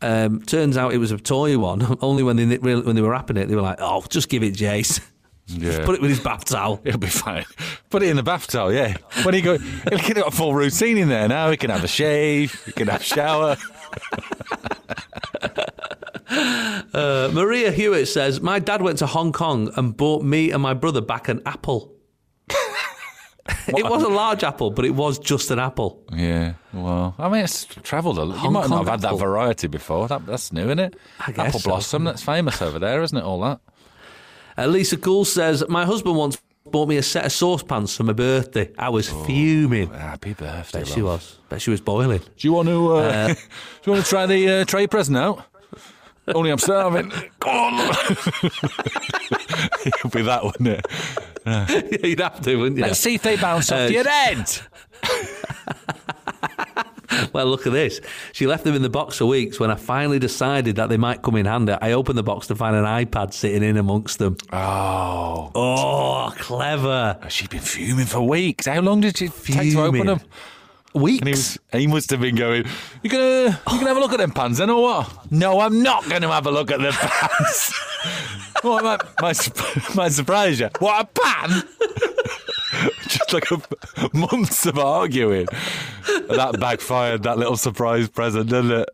Um, 0.02 0.42
turns 0.42 0.76
out 0.78 0.94
it 0.94 0.98
was 0.98 1.12
a 1.12 1.18
toy 1.18 1.58
one. 1.58 1.98
Only 2.02 2.24
when 2.24 2.36
they 2.36 2.58
when 2.58 2.96
they 2.96 3.02
were 3.02 3.12
wrapping 3.12 3.38
it, 3.38 3.48
they 3.48 3.56
were 3.56 3.62
like, 3.62 3.78
"Oh, 3.80 4.04
just 4.10 4.28
give 4.28 4.44
it 4.44 4.52
Jase. 4.52 5.00
Yeah. 5.48 5.86
Put 5.86 5.96
it 5.96 6.02
with 6.02 6.10
his 6.10 6.20
bath 6.20 6.46
towel." 6.46 6.82
It'll 6.86 7.00
be 7.00 7.08
fine. 7.08 7.46
Put 7.90 8.04
it 8.04 8.10
in 8.10 8.16
the 8.16 8.24
bath 8.24 8.48
towel, 8.48 8.74
yeah. 8.74 8.96
When 9.24 9.34
he 9.34 9.42
go, 9.42 9.58
he'll 9.58 10.00
get 10.00 10.18
a 10.18 10.32
full 10.32 10.54
routine 10.54 10.98
in 10.98 11.10
there 11.10 11.28
now. 11.28 11.52
He 11.52 11.58
can 11.58 11.70
have 11.70 11.84
a 11.84 11.88
shave, 11.88 12.64
he 12.66 12.72
can 12.72 12.88
have 12.88 13.02
a 13.02 13.04
shower. 13.04 13.58
Uh, 16.94 17.30
Maria 17.34 17.72
Hewitt 17.72 18.08
says, 18.08 18.42
"My 18.42 18.60
dad 18.60 18.82
went 18.82 19.00
to 19.00 19.06
Hong 19.06 19.32
Kong 19.32 19.72
and 19.76 19.96
bought 19.96 20.24
me 20.24 20.52
and 20.52 20.62
my 20.62 20.74
brother 20.74 21.02
back 21.02 21.28
an 21.28 21.42
apple. 21.46 21.94
it 23.68 23.84
was 23.84 24.04
a 24.04 24.10
large 24.10 24.44
apple, 24.44 24.72
but 24.72 24.86
it 24.86 24.92
was 24.92 25.20
just 25.20 25.52
an 25.52 25.60
apple. 25.60 26.04
Yeah, 26.14 26.54
well, 26.72 27.16
I 27.18 27.30
mean, 27.30 27.44
it's 27.44 27.66
travelled 27.66 28.18
a 28.18 28.24
lot. 28.24 28.36
You 28.36 28.40
Hong 28.42 28.54
might 28.54 28.62
not 28.62 28.70
Kong 28.70 28.78
have 28.86 28.88
had 28.88 29.02
that 29.02 29.18
variety 29.18 29.68
before. 29.68 30.08
That, 30.08 30.26
that's 30.26 30.52
new, 30.52 30.66
isn't 30.66 30.80
it? 30.80 30.96
I 31.20 31.32
guess 31.32 31.48
Apple 31.48 31.60
so. 31.60 31.70
blossom, 31.70 32.04
that's 32.04 32.24
famous 32.24 32.62
over 32.62 32.80
there, 32.80 33.02
isn't 33.04 33.18
it? 33.18 33.24
All 33.24 33.42
that. 33.42 33.60
Uh, 34.58 34.68
Lisa 34.68 34.98
Cool 34.98 35.26
says, 35.26 35.64
"My 35.70 35.86
husband 35.86 36.16
once 36.16 36.38
bought 36.72 36.88
me 36.88 36.98
a 36.98 37.04
set 37.04 37.26
of 37.26 37.32
saucepans 37.32 37.96
for 37.96 38.04
my 38.04 38.14
birthday. 38.14 38.72
I 38.78 38.90
was 38.90 39.10
fuming. 39.10 39.90
Happy 39.92 40.34
birthday, 40.34 40.80
Bet 40.80 40.88
she 40.88 41.02
love. 41.02 41.22
was. 41.22 41.38
Bet 41.50 41.62
she 41.62 41.70
was 41.72 41.82
boiling. 41.82 42.20
Do 42.20 42.48
you 42.48 42.54
want 42.54 42.68
to? 42.70 42.94
Uh, 42.96 43.28
do 43.34 43.34
you 43.86 43.92
want 43.94 44.04
to 44.06 44.10
try 44.10 44.26
the 44.26 44.50
uh, 44.50 44.66
try 44.66 44.80
your 44.82 44.88
present 44.90 45.18
out? 45.18 45.46
Only 46.34 46.52
I'm 46.52 46.58
starving. 46.58 47.12
Go 47.40 47.50
on. 47.50 47.74
It'll 49.86 50.10
be 50.10 50.22
that, 50.22 50.42
wouldn't 50.44 50.70
it? 50.70 52.02
You'd 52.06 52.22
have 52.22 52.40
to, 52.42 52.56
wouldn't 52.56 52.78
you? 52.78 52.84
Let's 52.84 53.00
see 53.00 53.16
if 53.16 53.24
they 53.24 53.36
bounce 53.36 53.70
Uh, 53.72 53.76
off 53.76 53.92
your 53.92 54.08
head. 54.08 54.50
Well, 57.34 57.46
look 57.48 57.66
at 57.68 57.74
this. 57.74 58.00
She 58.32 58.48
left 58.48 58.64
them 58.64 58.76
in 58.76 58.82
the 58.84 58.90
box 58.90 59.18
for 59.18 59.26
weeks. 59.26 59.60
When 59.60 59.72
I 59.72 59.76
finally 59.76 60.20
decided 60.20 60.76
that 60.78 60.90
they 60.90 60.98
might 60.98 61.22
come 61.22 61.36
in 61.36 61.46
handy, 61.46 61.74
I 61.82 61.92
opened 61.94 62.18
the 62.18 62.24
box 62.24 62.48
to 62.48 62.56
find 62.56 62.76
an 62.76 62.86
iPad 62.86 63.34
sitting 63.34 63.64
in 63.64 63.76
amongst 63.78 64.20
them. 64.20 64.38
Oh, 64.52 65.52
Oh, 65.56 66.34
clever. 66.38 67.18
she's 67.30 67.48
been 67.48 67.60
fuming 67.60 68.06
for 68.06 68.22
weeks. 68.22 68.68
How 68.68 68.82
long 68.82 69.02
did 69.02 69.20
it 69.22 69.32
take 69.44 69.74
to 69.74 69.82
open 69.82 70.06
them? 70.06 70.22
Weeks. 70.94 71.20
And 71.22 71.28
he, 71.28 71.32
was, 71.32 71.60
he 71.72 71.88
must 71.88 72.10
have 72.12 72.22
been 72.22 72.36
going, 72.36 72.66
You 73.02 73.10
gonna 73.10 73.46
you 73.72 73.78
gonna 73.80 73.88
have 73.88 73.98
a 73.98 74.00
look 74.00 74.14
at 74.14 74.20
them 74.20 74.32
pans 74.32 74.60
then 74.60 74.70
or 74.70 74.82
what? 74.84 75.32
No, 75.32 75.60
I'm 75.60 75.82
not 75.82 76.08
gonna 76.08 76.28
have 76.32 76.46
a 76.46 76.52
look 76.52 76.70
at 76.70 76.80
them 76.80 76.94
pans. 76.94 77.74
what 78.64 78.84
might, 78.84 79.02
might, 79.22 79.96
might 79.96 80.12
surprise 80.12 80.60
you. 80.60 80.70
What 80.80 81.02
a 81.06 81.06
pan! 81.22 81.64
Just 83.08 83.34
like 83.34 83.50
a, 83.52 83.62
months 84.18 84.66
of 84.66 84.80
arguing. 84.80 85.48
That 86.30 86.58
backfired, 86.60 87.24
that 87.24 87.38
little 87.38 87.58
surprise 87.58 88.10
present, 88.10 88.50
didn't 88.50 88.72
it? 88.72 88.90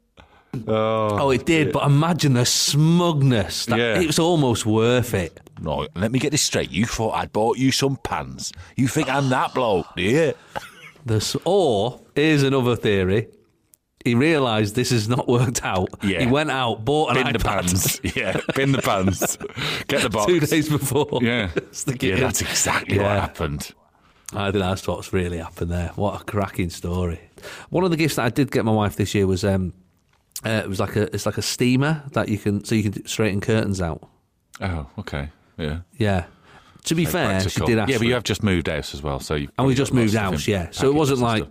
Oh, 0.67 1.19
Oh, 1.19 1.29
it 1.29 1.45
did, 1.45 1.71
but 1.71 1.85
imagine 1.85 2.33
the 2.33 2.45
smugness. 2.45 3.65
That, 3.67 3.77
Yeah. 3.79 3.99
It 4.01 4.07
was 4.07 4.19
almost 4.19 4.65
worth 4.65 5.13
it. 5.13 5.39
no, 5.61 5.87
let 5.95 6.11
me 6.11 6.19
get 6.19 6.31
this 6.31 6.41
straight. 6.41 6.71
You 6.71 6.85
thought 6.85 7.11
I'd 7.15 7.31
bought 7.31 7.57
you 7.57 7.71
some 7.71 7.97
pans. 7.97 8.51
You 8.75 8.87
think 8.87 9.09
I'm 9.09 9.29
that 9.29 9.53
bloke, 9.53 9.87
do 9.95 10.03
you? 10.03 10.33
The, 11.05 11.39
or, 11.45 12.01
here's 12.15 12.43
another 12.43 12.75
theory. 12.75 13.27
He 14.05 14.15
realised 14.15 14.75
this 14.75 14.91
has 14.91 15.09
not 15.09 15.27
worked 15.27 15.63
out. 15.65 15.89
Yeah. 16.03 16.21
He 16.21 16.27
went 16.27 16.51
out, 16.51 16.85
bought 16.85 17.17
an 17.17 17.23
Bin 17.23 17.33
the 17.33 17.39
pans. 17.39 17.99
Yeah, 18.15 18.39
bin 18.55 18.71
the 18.71 18.81
pans. 18.81 19.37
Get 19.87 20.03
the 20.03 20.09
box. 20.09 20.25
two 20.25 20.39
days 20.39 20.69
before. 20.69 21.19
Yeah. 21.21 21.49
Yeah, 22.01 22.15
that's 22.15 22.41
exactly 22.41 22.97
what 22.97 23.11
happened. 23.11 23.73
I 24.33 24.51
think 24.51 24.61
that's 24.61 24.87
what's 24.87 25.11
really 25.11 25.39
happened 25.39 25.71
there. 25.71 25.91
What 25.95 26.21
a 26.21 26.23
cracking 26.23 26.69
story! 26.69 27.19
One 27.69 27.83
of 27.83 27.89
the 27.91 27.97
gifts 27.97 28.15
that 28.15 28.25
I 28.25 28.29
did 28.29 28.51
get 28.51 28.63
my 28.63 28.71
wife 28.71 28.95
this 28.95 29.15
year 29.15 29.25
was 29.27 29.43
um, 29.43 29.73
uh, 30.45 30.61
it 30.63 30.69
was 30.69 30.79
like 30.79 30.95
a 30.95 31.13
it's 31.13 31.25
like 31.25 31.37
a 31.37 31.41
steamer 31.41 32.03
that 32.13 32.29
you 32.29 32.37
can 32.37 32.63
so 32.63 32.75
you 32.75 32.83
can 32.89 33.05
straighten 33.07 33.41
curtains 33.41 33.81
out. 33.81 34.07
Oh, 34.61 34.87
okay. 34.99 35.29
Yeah. 35.57 35.79
Yeah. 35.97 36.25
To 36.85 36.95
be 36.95 37.05
fair, 37.05 37.41
she 37.41 37.59
did 37.65 37.77
ask. 37.79 37.89
Yeah, 37.89 37.97
but 37.97 38.07
you 38.07 38.13
have 38.13 38.23
just 38.23 38.43
moved 38.43 38.67
house 38.67 38.93
as 38.93 39.03
well, 39.03 39.19
so 39.19 39.35
you 39.35 39.49
and 39.57 39.67
we 39.67 39.75
just 39.75 39.93
moved 39.93 40.13
house. 40.13 40.47
Yeah, 40.47 40.69
so 40.71 40.87
it 40.87 40.93
wasn't 40.93 41.19
like 41.19 41.45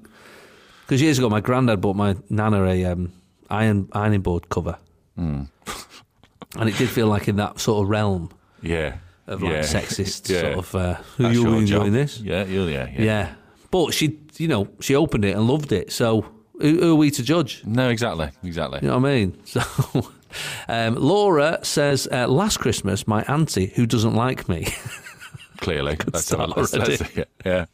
because 0.88 1.02
years 1.02 1.18
ago 1.18 1.28
my 1.28 1.40
granddad 1.40 1.80
bought 1.82 1.94
my 1.96 2.16
nana 2.30 2.64
a 2.64 2.84
um, 2.86 3.12
iron 3.50 3.88
ironing 3.92 4.22
board 4.22 4.48
cover, 4.48 4.78
Hmm. 5.16 5.42
and 6.58 6.68
it 6.68 6.76
did 6.78 6.88
feel 6.88 7.06
like 7.08 7.28
in 7.28 7.36
that 7.36 7.60
sort 7.60 7.84
of 7.84 7.90
realm 7.90 8.30
yeah 8.62 8.96
of 9.26 9.42
like 9.42 9.52
yeah. 9.52 9.60
sexist 9.60 10.28
Yeah. 10.30 10.40
sort 10.40 10.54
of. 10.58 10.74
Uh, 10.74 10.94
Who 11.18 11.22
That's 11.24 11.34
you 11.36 11.54
enjoying 11.54 11.92
this? 11.92 12.18
Yeah, 12.20 12.44
yeah, 12.44 12.64
yeah, 12.64 12.88
yeah. 12.90 13.02
Yeah. 13.02 13.34
But 13.70 13.92
she, 13.92 14.18
you 14.38 14.48
know, 14.48 14.68
she 14.80 14.96
opened 14.96 15.26
it 15.26 15.36
and 15.36 15.46
loved 15.46 15.70
it. 15.72 15.92
So 15.92 16.22
who, 16.58 16.80
who 16.80 16.92
are 16.92 16.94
we 16.94 17.10
to 17.10 17.22
judge? 17.22 17.62
No, 17.66 17.90
exactly, 17.90 18.30
exactly. 18.42 18.78
You 18.80 18.88
know 18.88 18.98
what 18.98 19.10
I 19.10 19.14
mean? 19.14 19.38
So 19.44 19.60
um, 20.68 20.94
Laura 20.96 21.58
says, 21.62 22.06
uh, 22.12 22.26
last 22.28 22.58
Christmas, 22.58 23.06
my 23.06 23.22
auntie, 23.24 23.72
who 23.76 23.86
doesn't 23.86 24.14
like 24.14 24.46
me, 24.48 24.66
Clearly, 25.58 25.96
let's 25.96 26.04
have 26.04 26.14
a 26.14 26.18
start 26.18 26.56
let's- 26.56 26.74
already. 26.74 26.96
let's 26.98 27.14
see 27.14 27.20
it. 27.22 27.28
Yeah. 27.44 27.64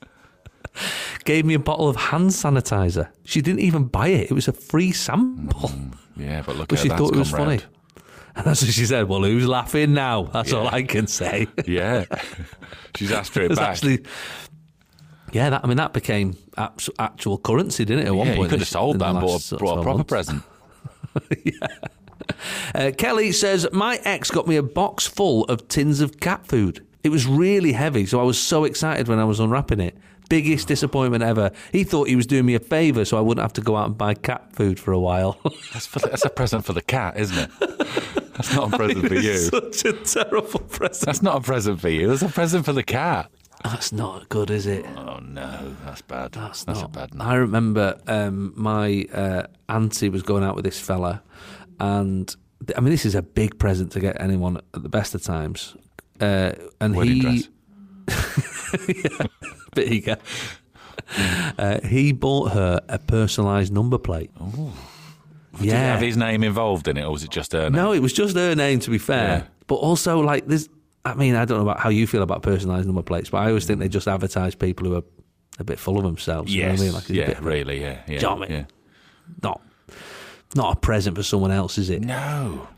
gave 1.25 1.45
me 1.45 1.55
a 1.55 1.59
bottle 1.59 1.89
of 1.89 1.97
hand 1.97 2.31
sanitizer. 2.31 3.09
She 3.25 3.41
didn't 3.41 3.61
even 3.61 3.85
buy 3.85 4.09
it. 4.09 4.31
It 4.31 4.35
was 4.35 4.49
a 4.49 4.53
free 4.53 4.93
sample. 4.93 5.71
Yeah, 6.17 6.43
but 6.45 6.57
look 6.57 6.69
But 6.69 6.79
she 6.79 6.89
thought 6.89 7.15
it 7.15 7.19
was 7.19 7.31
funny. 7.31 7.61
And 8.37 8.45
that's 8.47 8.62
what 8.62 8.73
she 8.73 8.87
said. 8.87 9.09
Well, 9.09 9.23
who's 9.23 9.47
laughing 9.47 9.95
now? 9.95 10.25
That's 10.25 10.53
all 10.53 10.67
I 10.69 10.83
can 10.83 11.07
say. 11.07 11.47
Yeah. 11.67 12.05
She's 12.97 13.11
asked 13.12 13.33
for 13.33 13.43
It 13.43 13.57
back. 13.57 13.71
actually, 13.71 14.05
yeah. 15.33 15.51
That 15.51 15.65
I 15.65 15.67
mean, 15.67 15.79
that 15.79 15.93
became 15.93 16.37
actual 16.57 17.39
currency, 17.39 17.85
didn't 17.85 18.05
it? 18.05 18.09
At 18.09 18.15
one 18.15 18.29
yeah, 18.29 18.37
point, 18.37 18.45
you 18.45 18.51
could 18.51 18.59
have 18.61 18.69
sold 18.69 19.01
that 19.01 19.11
and 19.11 19.21
bought, 19.21 19.53
a- 19.53 19.57
proper 19.57 19.83
months. 19.83 20.09
present. 20.09 20.43
Uh, 22.75 22.91
Kelly 22.97 23.33
says, 23.33 23.67
My 23.73 24.01
ex 24.05 24.31
got 24.31 24.47
me 24.47 24.57
a 24.57 24.62
box 24.62 25.07
full 25.07 25.45
of 25.45 25.69
tins 25.69 26.01
of 26.01 26.21
cat 26.21 26.47
food. 26.47 26.87
It 27.03 27.11
was 27.11 27.27
really 27.27 27.73
heavy, 27.73 28.07
so 28.07 28.19
I 28.21 28.23
was 28.23 28.39
so 28.39 28.65
excited 28.65 29.09
when 29.09 29.19
I 29.19 29.25
was 29.25 29.41
unwrapping 29.41 29.81
it. 29.81 29.97
Biggest 30.29 30.68
disappointment 30.68 31.22
ever. 31.22 31.51
He 31.72 31.85
thought 31.85 32.09
he 32.09 32.16
was 32.16 32.27
doing 32.27 32.47
me 32.47 32.55
a 32.55 32.61
favour 32.61 33.05
so 33.05 33.18
I 33.18 33.20
wouldn't 33.20 33.43
have 33.43 33.53
to 33.55 33.61
go 33.61 33.77
out 33.77 33.87
and 33.87 33.99
buy 33.99 34.14
cat 34.14 34.53
food 34.53 34.81
for 34.81 34.93
a 34.93 34.99
while. 34.99 35.39
That's, 35.72 35.87
for 35.87 35.99
that's 35.99 36.25
a 36.25 36.31
present 36.31 36.64
for 36.64 36.72
the 36.72 36.83
cat, 36.83 37.16
isn't 37.18 37.37
it? 37.37 37.51
That's 38.35 38.55
not 38.55 38.72
a 38.72 38.77
present 38.77 39.09
for 39.09 39.14
you. 39.14 39.37
Such 39.37 39.85
a 39.85 39.93
terrible 39.93 40.61
present. 40.61 41.07
That's 41.07 41.22
not 41.22 41.37
a 41.37 41.41
present 41.41 41.81
for 41.81 41.89
you. 41.89 42.09
That's 42.09 42.22
a 42.22 42.29
present 42.29 42.64
for 42.64 42.72
the 42.72 42.83
cat. 42.83 43.31
That's 43.62 43.93
not 43.93 44.29
good, 44.29 44.51
is 44.51 44.66
it? 44.66 44.85
Oh 44.97 45.18
no, 45.20 45.75
that's 45.85 46.03
bad. 46.03 46.33
That's, 46.33 46.64
That's, 46.64 46.81
not. 46.81 46.91
a 46.91 47.07
bad. 47.07 47.11
I 47.18 47.37
remember 47.37 47.99
um, 48.07 48.53
my 48.57 49.07
uh, 49.12 49.47
auntie 49.68 50.11
was 50.11 50.22
going 50.22 50.45
out 50.45 50.55
with 50.55 50.64
this 50.64 50.79
fella, 50.79 51.22
and 51.81 52.29
th- 52.66 52.77
I 52.77 52.81
mean, 52.83 52.91
this 52.91 53.07
is 53.07 53.14
a 53.14 53.22
big 53.22 53.59
present 53.59 53.93
to 53.93 54.01
get 54.01 54.20
anyone 54.20 54.59
at 54.75 54.83
the 54.83 54.89
best 54.91 55.14
of 55.14 55.22
times. 55.22 55.77
Uh, 56.20 56.53
and 56.81 56.95
Wedding 56.95 57.14
he, 57.14 57.20
dress. 57.20 57.49
yeah, 58.89 59.27
bit 59.75 59.93
eager. 59.93 60.16
Uh, 61.59 61.81
he 61.87 62.12
bought 62.12 62.53
her 62.53 62.81
a 62.89 62.99
personalised 62.99 63.70
number 63.70 63.99
plate. 63.99 64.31
Did 64.35 65.61
it 65.61 65.66
yeah. 65.66 65.93
have 65.93 66.01
his 66.01 66.16
name 66.16 66.43
involved 66.43 66.89
in 66.89 66.97
it, 66.97 67.03
or 67.05 67.12
was 67.12 67.25
it 67.25 67.31
just 67.31 67.53
her 67.53 67.64
name? 67.64 67.72
No, 67.72 67.93
it 67.93 68.01
was 68.01 68.12
just 68.12 68.37
her 68.37 68.55
name. 68.55 68.81
To 68.81 68.91
be 68.91 68.99
fair, 68.99 69.29
Yeah. 69.29 69.43
but 69.66 69.77
also 69.77 70.20
like 70.20 70.47
there's 70.47 70.68
I 71.05 71.14
mean, 71.14 71.35
I 71.35 71.45
don't 71.45 71.59
know 71.59 71.64
about 71.68 71.81
how 71.81 71.91
you 71.91 72.07
feel 72.07 72.22
about 72.22 72.43
personalised 72.43 72.87
number 72.87 73.03
plates, 73.03 73.31
but 73.31 73.39
I 73.39 73.49
always 73.49 73.66
think 73.66 73.79
they 73.79 73.89
just 73.89 74.09
advertise 74.09 74.55
people 74.55 74.89
who 74.89 74.97
are 74.97 75.03
a 75.59 75.64
bit 75.64 75.79
full 75.79 75.99
of 75.99 76.03
themselves. 76.05 76.55
you 76.55 76.64
know 76.64 76.70
I 76.72 76.77
mean? 76.77 76.93
Like, 76.93 77.09
yeah, 77.09 77.27
bit 77.27 77.41
really, 77.43 77.81
yeah, 77.81 78.01
yeah. 78.07 78.07
Do 78.07 78.12
you 78.14 78.20
know 78.22 78.37
I 78.37 78.39
mean? 78.49 78.51
yeah. 78.51 78.64
not 79.43 79.61
not 80.55 80.77
a 80.77 80.81
present 80.81 81.16
for 81.16 81.22
someone 81.22 81.51
else, 81.51 81.79
is 81.79 81.91
it? 81.91 82.03
No. 82.03 82.68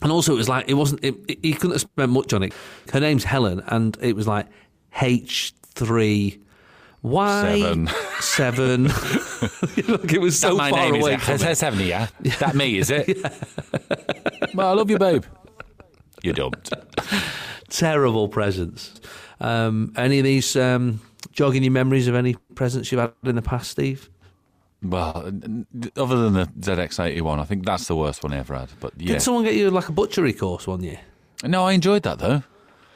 And 0.00 0.10
also, 0.10 0.32
it 0.32 0.36
was 0.36 0.48
like 0.48 0.68
it 0.68 0.74
wasn't. 0.74 1.04
It, 1.04 1.14
it, 1.28 1.38
he 1.42 1.52
couldn't 1.52 1.72
have 1.72 1.80
spent 1.82 2.10
much 2.10 2.32
on 2.32 2.42
it. 2.42 2.52
Her 2.92 3.00
name's 3.00 3.24
Helen, 3.24 3.62
and 3.68 3.96
it 4.00 4.16
was 4.16 4.26
like 4.26 4.46
H 5.00 5.52
three. 5.74 6.38
Y 7.02 7.58
Seven. 7.60 7.88
seven. 8.20 8.84
Look, 9.88 10.12
it 10.12 10.20
was 10.20 10.38
so 10.38 10.54
my 10.54 10.70
far 10.70 10.78
name 10.90 11.02
away 11.02 11.14
is 11.14 11.22
from 11.22 11.34
it? 11.34 11.42
it. 11.42 11.56
Seven, 11.56 11.80
yeah? 11.80 12.06
That 12.38 12.54
me, 12.54 12.78
is 12.78 12.90
it? 12.90 13.18
well, 14.54 14.68
I 14.68 14.72
love 14.72 14.88
you, 14.88 14.98
babe. 14.98 15.24
You 16.22 16.32
don't. 16.32 16.70
Terrible 17.68 18.28
presents. 18.28 19.00
Um, 19.40 19.92
any 19.96 20.20
of 20.20 20.24
these 20.24 20.54
um, 20.54 21.00
jogging 21.32 21.64
your 21.64 21.72
memories 21.72 22.06
of 22.06 22.14
any 22.14 22.34
presents 22.54 22.92
you've 22.92 23.00
had 23.00 23.12
in 23.24 23.34
the 23.34 23.42
past, 23.42 23.72
Steve? 23.72 24.08
Well, 24.80 25.24
n- 25.26 25.66
n- 25.74 25.90
other 25.96 26.16
than 26.16 26.34
the 26.34 26.46
ZX81, 26.60 27.40
I 27.40 27.44
think 27.44 27.64
that's 27.64 27.88
the 27.88 27.96
worst 27.96 28.22
one 28.22 28.32
I 28.32 28.38
ever 28.38 28.54
had. 28.54 28.68
But 28.78 28.92
yeah. 28.96 29.14
Did 29.14 29.22
someone 29.22 29.42
get 29.42 29.54
you 29.54 29.70
like 29.70 29.88
a 29.88 29.92
butchery 29.92 30.32
course 30.32 30.68
one 30.68 30.84
year? 30.84 31.00
No, 31.44 31.64
I 31.64 31.72
enjoyed 31.72 32.04
that 32.04 32.20
though. 32.20 32.44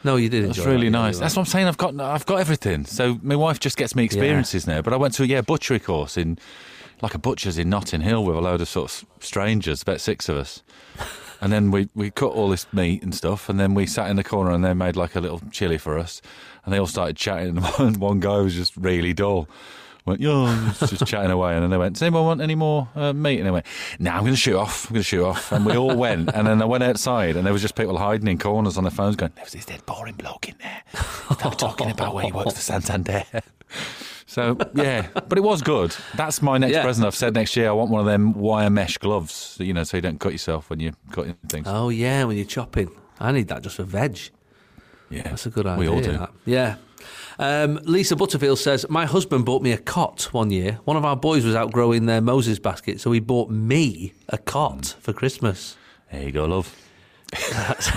No, 0.05 0.17
you 0.17 0.29
did. 0.29 0.45
That's 0.45 0.59
really 0.59 0.89
that, 0.89 0.99
nice. 0.99 1.19
That's 1.19 1.35
what 1.37 1.43
I'm 1.43 1.47
saying. 1.47 1.67
I've 1.67 1.79
got 1.79 1.99
I've 2.01 2.27
got 2.27 2.41
everything. 2.41 2.85
So 2.85 3.19
my 3.23 3.37
wife 3.37 3.59
just 3.59 3.77
gets 3.77 3.95
me 3.95 4.05
experiences 4.05 4.67
now. 4.67 4.83
But 4.83 4.93
I 4.93 4.97
went 4.97 5.15
to 5.15 5.25
a 5.25 5.27
yeah 5.27 5.41
butchery 5.41 5.81
course 5.81 6.17
in 6.17 6.39
like 7.03 7.15
a 7.15 7.19
butcher's 7.19 7.59
in 7.59 7.69
Notting 7.69 8.01
Hill 8.01 8.25
with 8.25 8.37
a 8.37 8.41
load 8.41 8.61
of 8.61 8.69
sort 8.69 8.91
of 8.91 9.07
strangers, 9.21 9.83
about 9.83 10.01
six 10.01 10.29
of 10.29 10.37
us. 10.37 10.63
And 11.39 11.53
then 11.53 11.71
we, 11.71 11.91
we 11.95 12.11
cut 12.11 12.33
all 12.33 12.49
this 12.49 12.67
meat 12.73 13.03
and 13.03 13.15
stuff, 13.15 13.51
and 13.51 13.61
then 13.61 13.75
we 13.75 13.85
sat 13.85 14.09
in 14.09 14.17
the 14.17 14.25
corner 14.25 14.53
and 14.53 14.65
they 14.65 14.73
made 14.73 14.97
like 14.97 15.15
a 15.15 15.21
little 15.21 15.43
chili 15.51 15.77
for 15.77 15.99
us, 15.99 16.23
and 16.65 16.73
they 16.73 16.79
all 16.79 16.87
started 16.87 17.17
chatting. 17.17 17.63
And 17.79 17.99
one 17.99 18.21
guy 18.21 18.39
was 18.39 18.55
just 18.55 18.75
really 18.75 19.13
dull. 19.13 19.47
Went, 20.07 20.21
yeah, 20.21 20.73
just 20.79 21.05
chatting 21.07 21.31
away, 21.33 21.55
and 21.55 21.63
then 21.65 21.71
they 21.71 21.77
went, 21.77 21.95
"Does 21.95 22.03
anyone 22.03 22.25
want 22.25 22.41
any 22.41 22.55
more 22.55 22.89
uh, 22.95 23.13
meat?" 23.13 23.39
And 23.39 23.47
they 23.47 23.51
went, 23.51 23.67
"No, 23.99 24.13
I'm 24.13 24.21
going 24.21 24.33
to 24.35 24.37
shoot 24.37 24.57
off. 24.57 24.87
I'm 24.89 24.95
going 24.95 25.01
to 25.01 25.05
shoot 25.09 25.25
off." 25.25 25.51
And 25.53 25.67
we 25.67 25.77
all 25.77 25.97
went, 25.97 26.31
and 26.33 26.47
then 26.47 26.63
I 26.63 26.65
went 26.65 26.85
outside, 26.85 27.37
and 27.37 27.45
there 27.45 27.53
was 27.53 27.61
just 27.63 27.75
people 27.75 27.99
hiding 27.99 28.29
in 28.29 28.39
corners 28.39 28.79
on 28.79 28.85
their 28.85 28.91
phones, 28.93 29.17
going, 29.17 29.33
"There 29.35 29.45
was 29.45 29.53
this 29.53 29.67
dead 29.67 29.85
boring 29.85 30.15
bloke 30.15 30.49
in 30.49 30.55
there." 30.63 30.83
They 30.95 31.45
were 31.49 31.55
talking 31.57 31.91
about 31.91 32.15
where 32.15 32.25
he 32.25 32.31
works 32.33 32.55
for 32.55 32.61
Santander. 32.61 33.25
So 34.29 34.57
yeah, 34.75 35.07
but 35.29 35.39
it 35.39 35.41
was 35.43 35.63
good. 35.63 35.95
That's 36.15 36.43
my 36.43 36.59
next 36.59 36.75
Yeah. 36.75 36.83
present. 36.83 37.07
I've 37.07 37.15
said 37.15 37.35
next 37.35 37.57
year 37.57 37.69
I 37.69 37.73
want 37.73 37.91
one 37.91 38.01
of 38.01 38.07
them 38.07 38.33
wire 38.33 38.71
mesh 38.71 38.99
gloves, 38.99 39.57
you 39.61 39.73
know, 39.73 39.85
so 39.85 39.97
you 39.97 40.01
don't 40.03 40.19
cut 40.21 40.33
yourself 40.33 40.69
when 40.71 40.81
you're 40.81 40.93
cutting 41.11 41.35
things. 41.49 41.67
Oh 41.69 41.89
yeah, 41.89 42.25
when 42.25 42.37
you're 42.37 42.45
chopping. 42.47 42.91
I 43.19 43.33
need 43.33 43.49
that 43.49 43.63
just 43.63 43.77
for 43.77 43.85
veg. 43.85 44.19
yeah, 45.11 45.23
That's 45.23 45.47
a 45.47 45.51
good 45.51 45.67
idea. 45.67 45.79
We 45.81 45.89
all 45.89 46.01
do. 46.01 46.13
that. 46.19 46.31
Yeah. 46.45 46.77
Um, 47.39 47.79
Lisa 47.85 48.17
Butterfield 48.17 48.59
says, 48.59 48.87
My 48.89 49.07
husband 49.07 49.45
bought 49.45 49.63
me 49.63 49.73
a 49.73 49.79
cot 49.79 50.29
one 50.33 50.51
year. 50.51 50.79
One 50.85 50.97
of 50.97 51.05
our 51.05 51.17
boys 51.17 51.45
was 51.45 51.55
outgrowing 51.55 52.07
their 52.07 52.21
Moses 52.21 52.59
basket, 52.59 53.01
so 53.01 53.13
he 53.13 53.21
bought 53.21 53.51
me 53.51 54.15
a 54.29 54.39
cot 54.39 54.95
for 55.01 55.13
Christmas. 55.13 55.77
There 56.11 56.23
you 56.23 56.33
go, 56.33 56.47
love. 56.47 56.75
That's, 57.51 57.91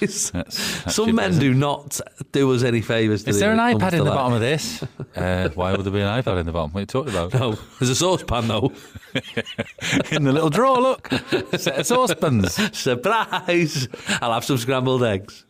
that's 0.30 0.94
Some 0.94 1.14
men 1.14 1.26
present. 1.30 1.40
do 1.40 1.54
not 1.54 2.00
do 2.32 2.52
us 2.52 2.62
any 2.62 2.82
favours. 2.82 3.24
do 3.24 3.30
Is 3.30 3.40
there 3.40 3.52
an 3.52 3.58
iPad 3.58 3.92
in 3.92 3.98
the 3.98 4.04
that? 4.04 4.10
bottom 4.14 4.34
of 4.34 4.40
this? 4.40 4.84
Uh, 5.14 5.50
why 5.50 5.72
would 5.72 5.84
there 5.84 5.92
be 5.92 6.00
an 6.00 6.22
iPad 6.22 6.40
in 6.40 6.46
the 6.46 6.52
bottom? 6.52 6.72
What 6.72 6.78
are 6.78 6.80
you 6.80 6.86
talking 6.86 7.12
about? 7.12 7.34
No, 7.34 7.54
there's 7.78 7.90
a 7.90 7.94
saucepan 7.94 8.48
though. 8.48 8.72
in 10.10 10.24
the 10.24 10.32
little 10.32 10.48
drawer, 10.48 10.80
look. 10.80 11.10
Set 11.58 11.78
of 11.80 11.86
saucepans. 11.86 12.54
Surprise! 12.76 13.88
I'll 14.22 14.32
have 14.32 14.44
some 14.46 14.56
scrambled 14.56 15.04
eggs. 15.04 15.44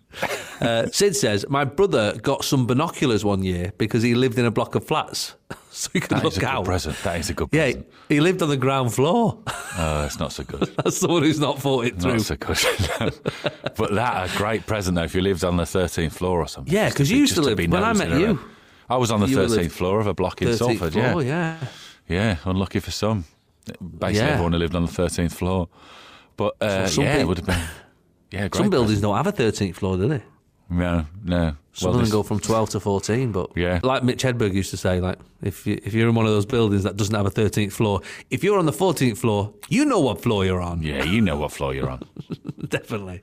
Uh, 0.60 0.86
Sid 0.92 1.16
says, 1.16 1.44
My 1.48 1.64
brother 1.64 2.14
got 2.22 2.44
some 2.44 2.66
binoculars 2.66 3.24
one 3.24 3.42
year 3.42 3.72
because 3.78 4.02
he 4.02 4.14
lived 4.14 4.38
in 4.38 4.44
a 4.44 4.50
block 4.50 4.74
of 4.74 4.84
flats. 4.86 5.34
So 5.74 5.88
he 5.94 6.00
could 6.00 6.10
That 6.10 6.22
look 6.22 6.32
is 6.34 6.36
a 6.36 6.40
good 6.40 6.48
out. 6.50 6.64
present. 6.66 6.96
That 7.02 7.18
is 7.18 7.30
a 7.30 7.32
good 7.34 7.48
Yeah, 7.50 7.64
present. 7.64 7.86
he 8.10 8.20
lived 8.20 8.42
on 8.42 8.50
the 8.50 8.58
ground 8.58 8.92
floor. 8.92 9.38
Oh, 9.78 10.04
it's 10.04 10.18
not 10.18 10.30
so 10.30 10.44
good. 10.44 10.70
That's 10.76 10.98
someone 10.98 11.22
who's 11.22 11.40
not 11.40 11.58
thought 11.60 11.86
it 11.86 11.98
through. 11.98 12.12
Not 12.18 12.20
so 12.20 12.36
good. 12.36 12.58
but 13.78 13.94
that 13.94 14.30
a 14.34 14.36
great 14.36 14.66
present 14.66 14.96
though 14.96 15.04
if 15.04 15.14
you 15.14 15.22
lived 15.22 15.44
on 15.44 15.56
the 15.56 15.62
13th 15.62 16.12
floor 16.12 16.40
or 16.40 16.46
something. 16.46 16.70
Yeah, 16.72 16.90
because 16.90 17.10
you 17.10 17.16
used 17.16 17.34
to 17.36 17.40
live- 17.40 17.56
be 17.56 17.66
when 17.68 17.82
I 17.82 17.94
met 17.94 18.10
you, 18.10 18.24
around. 18.26 18.38
I 18.90 18.98
was 18.98 19.10
on 19.10 19.20
the 19.20 19.26
13th 19.28 19.72
floor 19.72 19.98
of 19.98 20.06
a 20.06 20.12
block 20.12 20.42
in 20.42 20.48
13th 20.48 20.58
Salford. 20.58 20.92
floor, 20.92 21.22
yeah. 21.22 21.58
yeah. 21.58 21.66
Yeah, 22.06 22.36
unlucky 22.44 22.80
for 22.80 22.90
some. 22.90 23.24
Basically, 23.80 24.18
Yeah. 24.18 24.32
everyone 24.34 24.52
who 24.52 24.58
lived 24.58 24.74
on 24.76 24.84
the 24.84 24.92
13th 24.92 25.32
floor. 25.32 25.68
But 26.36 26.54
uh, 26.60 26.66
yeah, 26.66 27.14
it 27.14 27.14
people- 27.16 27.28
would 27.28 27.38
have 27.38 27.46
been. 27.46 27.64
Yeah. 28.32 28.48
Some 28.52 28.70
buildings 28.70 29.00
don't 29.00 29.16
have 29.16 29.26
a 29.26 29.32
13th 29.32 29.76
floor, 29.76 29.96
do 29.96 30.08
they? 30.08 30.22
No, 30.70 31.04
no. 31.22 31.54
Some 31.74 31.90
Well, 31.90 32.00
of 32.00 32.04
them 32.06 32.10
go 32.12 32.22
from 32.22 32.38
12 32.40 32.70
to 32.70 32.80
14, 32.80 33.30
but 33.32 33.50
Yeah. 33.56 33.80
like 33.82 34.02
Mitch 34.04 34.22
Hedberg 34.22 34.54
used 34.54 34.70
to 34.70 34.76
say, 34.78 35.00
like 35.00 35.18
if 35.42 35.66
you, 35.66 35.78
if 35.84 35.92
you're 35.92 36.08
in 36.08 36.14
one 36.14 36.24
of 36.26 36.32
those 36.32 36.46
buildings 36.46 36.82
that 36.84 36.96
doesn't 36.96 37.14
have 37.14 37.26
a 37.26 37.30
13th 37.30 37.72
floor, 37.72 38.00
if 38.30 38.42
you're 38.42 38.58
on 38.58 38.64
the 38.66 38.72
14th 38.72 39.18
floor, 39.18 39.52
you 39.68 39.84
know 39.84 40.00
what 40.00 40.22
floor 40.22 40.44
you're 40.46 40.62
on. 40.62 40.82
yeah, 40.82 41.04
you 41.04 41.20
know 41.20 41.36
what 41.36 41.52
floor 41.52 41.74
you're 41.74 41.90
on. 41.90 42.02
Definitely. 42.68 43.20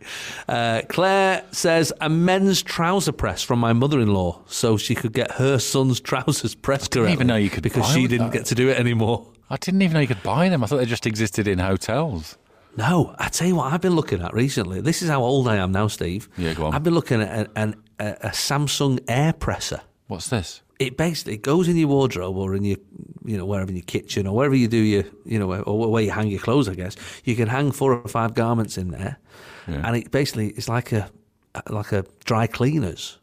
Uh, 0.48 0.82
Claire 0.90 1.44
says 1.52 1.92
a 2.02 2.10
men's 2.10 2.62
trouser 2.62 3.12
press 3.12 3.42
from 3.42 3.58
my 3.60 3.74
mother-in-law, 3.74 4.42
so 4.46 4.78
she 4.78 4.94
could 4.94 5.14
get 5.14 5.32
her 5.34 5.58
son's 5.58 6.00
trousers 6.00 6.54
pressed 6.54 6.92
correctly. 6.92 7.14
even 7.14 7.28
know 7.28 7.36
you 7.36 7.50
could 7.50 7.64
because 7.64 7.88
she 7.92 8.06
didn't 8.08 8.28
that. 8.28 8.34
get 8.34 8.46
to 8.48 8.56
do 8.56 8.70
it 8.70 8.78
anymore. 8.80 9.26
I 9.50 9.58
didn't 9.58 9.82
even 9.82 9.96
know 9.96 10.02
you 10.02 10.08
could 10.08 10.22
buy 10.22 10.50
them. 10.50 10.64
I 10.64 10.68
thought 10.68 10.78
they 10.78 10.86
just 10.86 11.08
existed 11.08 11.48
in 11.48 11.58
hotels. 11.58 12.38
No, 12.80 13.14
I 13.20 13.28
tell 13.28 13.48
you 13.48 13.56
what, 13.56 13.74
I've 13.74 13.82
been 13.82 13.96
looking 13.96 14.22
at 14.22 14.34
recently. 14.34 14.80
This 14.82 15.02
is 15.02 15.10
how 15.10 15.22
old 15.22 15.48
I 15.50 15.58
am 15.58 15.72
now, 15.72 15.88
Steve. 15.88 16.30
Yeah, 16.38 16.54
go 16.54 16.66
on. 16.66 16.74
I've 16.74 16.84
been 16.84 16.94
looking 16.94 17.22
at 17.22 17.50
an, 17.56 17.76
a, 18.00 18.08
a 18.22 18.30
Samsung 18.30 19.00
air 19.08 19.34
presser. 19.34 19.82
What's 20.08 20.30
this? 20.30 20.62
It 20.80 20.96
basically 20.96 21.36
goes 21.38 21.68
in 21.68 21.76
your 21.76 21.90
wardrobe 21.90 22.38
or 22.38 22.56
in 22.56 22.64
your, 22.64 22.78
you 23.26 23.38
know, 23.38 23.46
wherever 23.46 23.70
in 23.70 23.76
your 23.76 23.84
kitchen 23.86 24.26
or 24.26 24.34
wherever 24.36 24.56
you 24.56 24.70
do 24.70 24.78
your, 24.78 25.04
you 25.26 25.38
know, 25.38 25.54
or 25.64 25.92
where 25.92 26.02
you 26.04 26.12
hang 26.12 26.30
your 26.30 26.40
clothes. 26.40 26.70
I 26.70 26.74
guess 26.76 26.96
you 27.26 27.36
can 27.36 27.50
hang 27.50 27.72
four 27.74 27.94
or 27.94 28.08
five 28.08 28.34
garments 28.34 28.78
in 28.78 28.92
there, 28.92 29.18
Yeah. 29.68 29.82
and 29.86 29.98
it 29.98 30.10
basically 30.12 30.50
it's 30.52 30.70
like 30.70 30.94
a 30.94 31.10
like 31.70 31.92
a 31.92 32.06
dry 32.24 32.48
cleaners, 32.48 33.20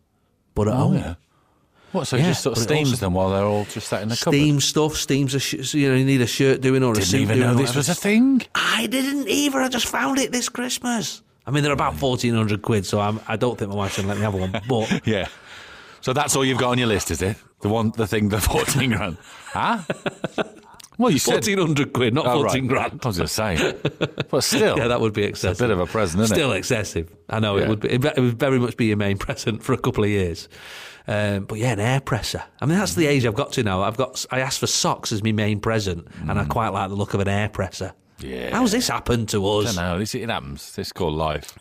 but 0.54 0.68
at 0.68 0.74
Oh, 0.74 0.88
home. 0.88 0.94
yeah. 0.96 1.14
What? 1.97 2.07
So 2.07 2.16
it 2.16 2.20
Yeah, 2.20 2.26
just 2.28 2.42
sort 2.42 2.57
of 2.57 2.62
steams 2.62 3.01
them 3.01 3.14
while 3.14 3.30
they're 3.30 3.44
all 3.44 3.64
just 3.64 3.88
sat 3.88 4.03
in 4.03 4.09
the 4.09 4.16
cupboard. 4.16 4.36
Steam 4.36 4.61
stuff, 4.61 4.97
steams 4.97 5.34
a 5.34 5.40
sh- 5.40 5.66
so, 5.68 5.78
you 5.78 5.88
know 5.88 5.94
you 5.97 6.05
need 6.05 6.20
a 6.20 6.26
shirt 6.26 6.61
doing 6.61 6.82
or 6.82 6.92
a 6.92 6.94
Didn't 6.94 7.07
suit 7.07 7.20
even 7.22 7.38
doing 7.38 7.49
know 7.49 7.55
this 7.55 7.74
was 7.74 7.88
a 7.88 7.94
thing. 7.94 8.42
I 8.55 8.86
didn't 8.86 9.28
either. 9.28 9.61
I 9.61 9.68
just 9.68 9.86
found 9.86 10.18
it 10.18 10.30
this 10.32 10.49
Christmas. 10.49 11.22
I 11.47 11.51
mean, 11.53 11.62
they're 11.62 11.72
about 11.72 11.97
fourteen 11.97 12.34
hundred 12.34 12.62
quid, 12.62 12.86
so 12.86 13.01
I'm, 13.01 13.20
I 13.26 13.36
don't 13.36 13.59
think 13.59 13.70
my 13.70 13.76
wife's 13.76 13.97
gonna 13.97 14.09
let 14.09 14.16
me 14.18 14.22
have 14.24 14.34
one. 14.34 14.53
But 14.68 15.07
Yeah. 15.07 15.28
So 16.03 16.12
that's 16.12 16.36
all 16.36 16.44
you've 16.44 16.59
got 16.59 16.70
on 16.70 16.78
your 16.78 16.86
list, 16.88 17.11
is 17.11 17.20
it? 17.22 17.36
The 17.62 17.68
one, 17.68 17.90
the 17.97 18.07
thing, 18.07 18.28
the 18.28 18.40
fourteen 18.53 18.90
grand. 18.90 19.16
Huh? 19.47 19.82
Well, 20.99 21.11
you 21.11 21.18
said 21.18 21.32
fourteen 21.32 21.59
hundred 21.59 21.92
quid, 21.92 22.14
not 22.14 22.26
Oh, 22.26 22.42
right. 22.42 22.51
fourteen 22.51 22.66
grand. 22.68 23.01
I 23.03 23.07
was 23.09 23.16
going 23.18 23.26
to 23.28 23.32
say, 23.32 23.74
but 24.30 24.40
still, 24.42 24.78
Yeah, 24.78 24.88
that 24.88 25.01
would 25.01 25.12
be 25.12 25.24
excessive. 25.24 25.61
A 25.61 25.68
bit 25.68 25.70
of 25.72 25.80
a 25.80 25.86
present, 25.86 26.22
isn't 26.22 26.34
it? 26.34 26.38
Still 26.40 26.53
excessive. 26.53 27.14
I 27.28 27.38
know 27.40 27.57
Yeah. 27.59 27.64
it 27.64 27.68
would. 27.68 27.80
Be, 27.80 27.88
it 27.90 28.03
would 28.18 28.38
very 28.38 28.59
much 28.59 28.76
be 28.76 28.86
your 28.86 28.97
main 28.97 29.18
present 29.18 29.62
for 29.62 29.72
a 29.72 29.78
couple 29.78 30.05
of 30.05 30.11
years. 30.11 30.49
Um, 31.09 31.44
but 31.44 31.59
yeah, 31.59 31.72
an 31.72 31.80
air 31.80 32.00
presser. 32.00 32.42
I 32.61 32.66
mean, 32.66 32.78
that's 32.78 32.94
the 32.94 33.07
age 33.07 33.26
I've 33.26 33.34
got 33.34 33.52
to 33.52 33.62
now. 33.62 33.82
I've 33.82 33.96
got. 33.96 34.24
I 34.30 34.40
asked 34.40 34.59
for 34.61 34.66
socks 34.66 35.12
as 35.12 35.22
my 35.22 35.32
main 35.32 35.61
present, 35.61 36.07
and 36.28 36.38
I 36.38 36.44
quite 36.44 36.68
like 36.70 36.88
the 36.88 36.96
look 36.96 37.14
of 37.14 37.20
an 37.20 37.28
air 37.28 37.48
presser. 37.48 37.92
Mm. 38.18 38.30
Yeah. 38.30 38.50
How's 38.57 38.72
this 38.72 38.88
happened 38.88 39.28
to 39.28 39.46
I 39.46 39.59
us? 39.59 39.74
don't 39.74 39.84
know. 39.84 39.98
This, 39.98 40.14
it 40.14 40.28
happens. 40.28 40.76
It's 40.78 40.92
called 40.92 41.14
life. 41.14 41.59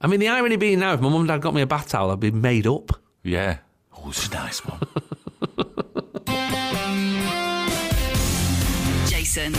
I 0.00 0.06
mean, 0.06 0.20
the 0.20 0.28
irony 0.28 0.56
being 0.56 0.78
now, 0.78 0.94
if 0.94 1.00
my 1.00 1.08
mum 1.08 1.20
and 1.20 1.28
dad 1.28 1.42
got 1.42 1.54
me 1.54 1.62
a 1.62 1.66
bath 1.66 1.88
towel, 1.88 2.10
I'd 2.10 2.20
be 2.20 2.30
made 2.30 2.66
up. 2.66 2.90
Yeah. 3.22 3.58
Oh, 3.96 4.08
it's 4.08 4.28
a 4.28 4.32
nice 4.32 4.64
one. 4.64 4.80
Jason 9.06 9.52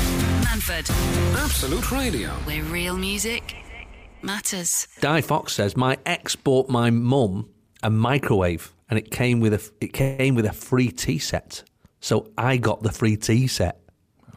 Manford, 0.43 0.89
Absolute 1.35 1.91
Radio. 1.91 2.29
where 2.45 2.63
real 2.63 2.97
music 2.97 3.55
matters. 4.21 4.87
Di 5.01 5.21
Fox 5.21 5.53
says 5.53 5.75
my 5.77 5.97
ex 6.05 6.35
bought 6.35 6.69
my 6.69 6.89
mum 6.89 7.49
a 7.81 7.89
microwave, 7.89 8.73
and 8.95 8.99
it 8.99 9.09
came 9.09 9.39
with 9.39 9.53
a 9.55 9.71
it 9.81 9.91
came 9.91 10.35
with 10.35 10.45
a 10.45 10.53
free 10.53 10.89
tea 10.91 11.17
set. 11.17 11.63
So 11.99 12.29
I 12.37 12.57
got 12.57 12.83
the 12.83 12.91
free 12.91 13.17
tea 13.17 13.47
set. 13.47 13.79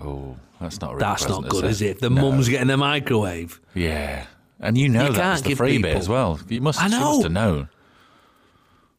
Oh, 0.00 0.36
that's 0.58 0.80
not. 0.80 0.92
A 0.92 0.94
real 0.94 1.00
That's 1.00 1.24
present, 1.24 1.42
not 1.42 1.50
good, 1.50 1.64
is 1.66 1.82
it? 1.82 2.00
The 2.00 2.08
No. 2.08 2.22
mum's 2.30 2.48
getting 2.48 2.68
the 2.68 2.78
microwave. 2.78 3.60
Yeah, 3.74 4.24
and 4.60 4.78
you 4.78 4.88
know 4.88 5.08
You 5.08 5.12
that 5.12 5.32
was 5.32 5.42
the 5.42 5.48
give 5.50 5.58
free 5.58 5.76
bit 5.76 5.88
people- 5.88 6.00
as 6.00 6.08
well. 6.08 6.40
You 6.48 6.62
must. 6.62 6.80
I 6.82 6.88
know. 6.88 7.00
must 7.12 7.22
have 7.24 7.32
known. 7.32 7.68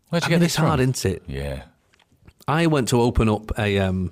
Where'd 0.10 0.24
you 0.24 0.28
I 0.28 0.30
get 0.30 0.36
mean, 0.36 0.40
this 0.42 0.52
it's 0.52 0.56
hard, 0.58 0.80
from? 0.80 0.90
isn't 0.92 1.06
it? 1.12 1.24
Yeah. 1.28 1.64
I 2.48 2.68
went 2.68 2.88
to 2.90 3.02
open 3.02 3.28
up 3.30 3.58
a. 3.58 3.80
Um, 3.80 4.12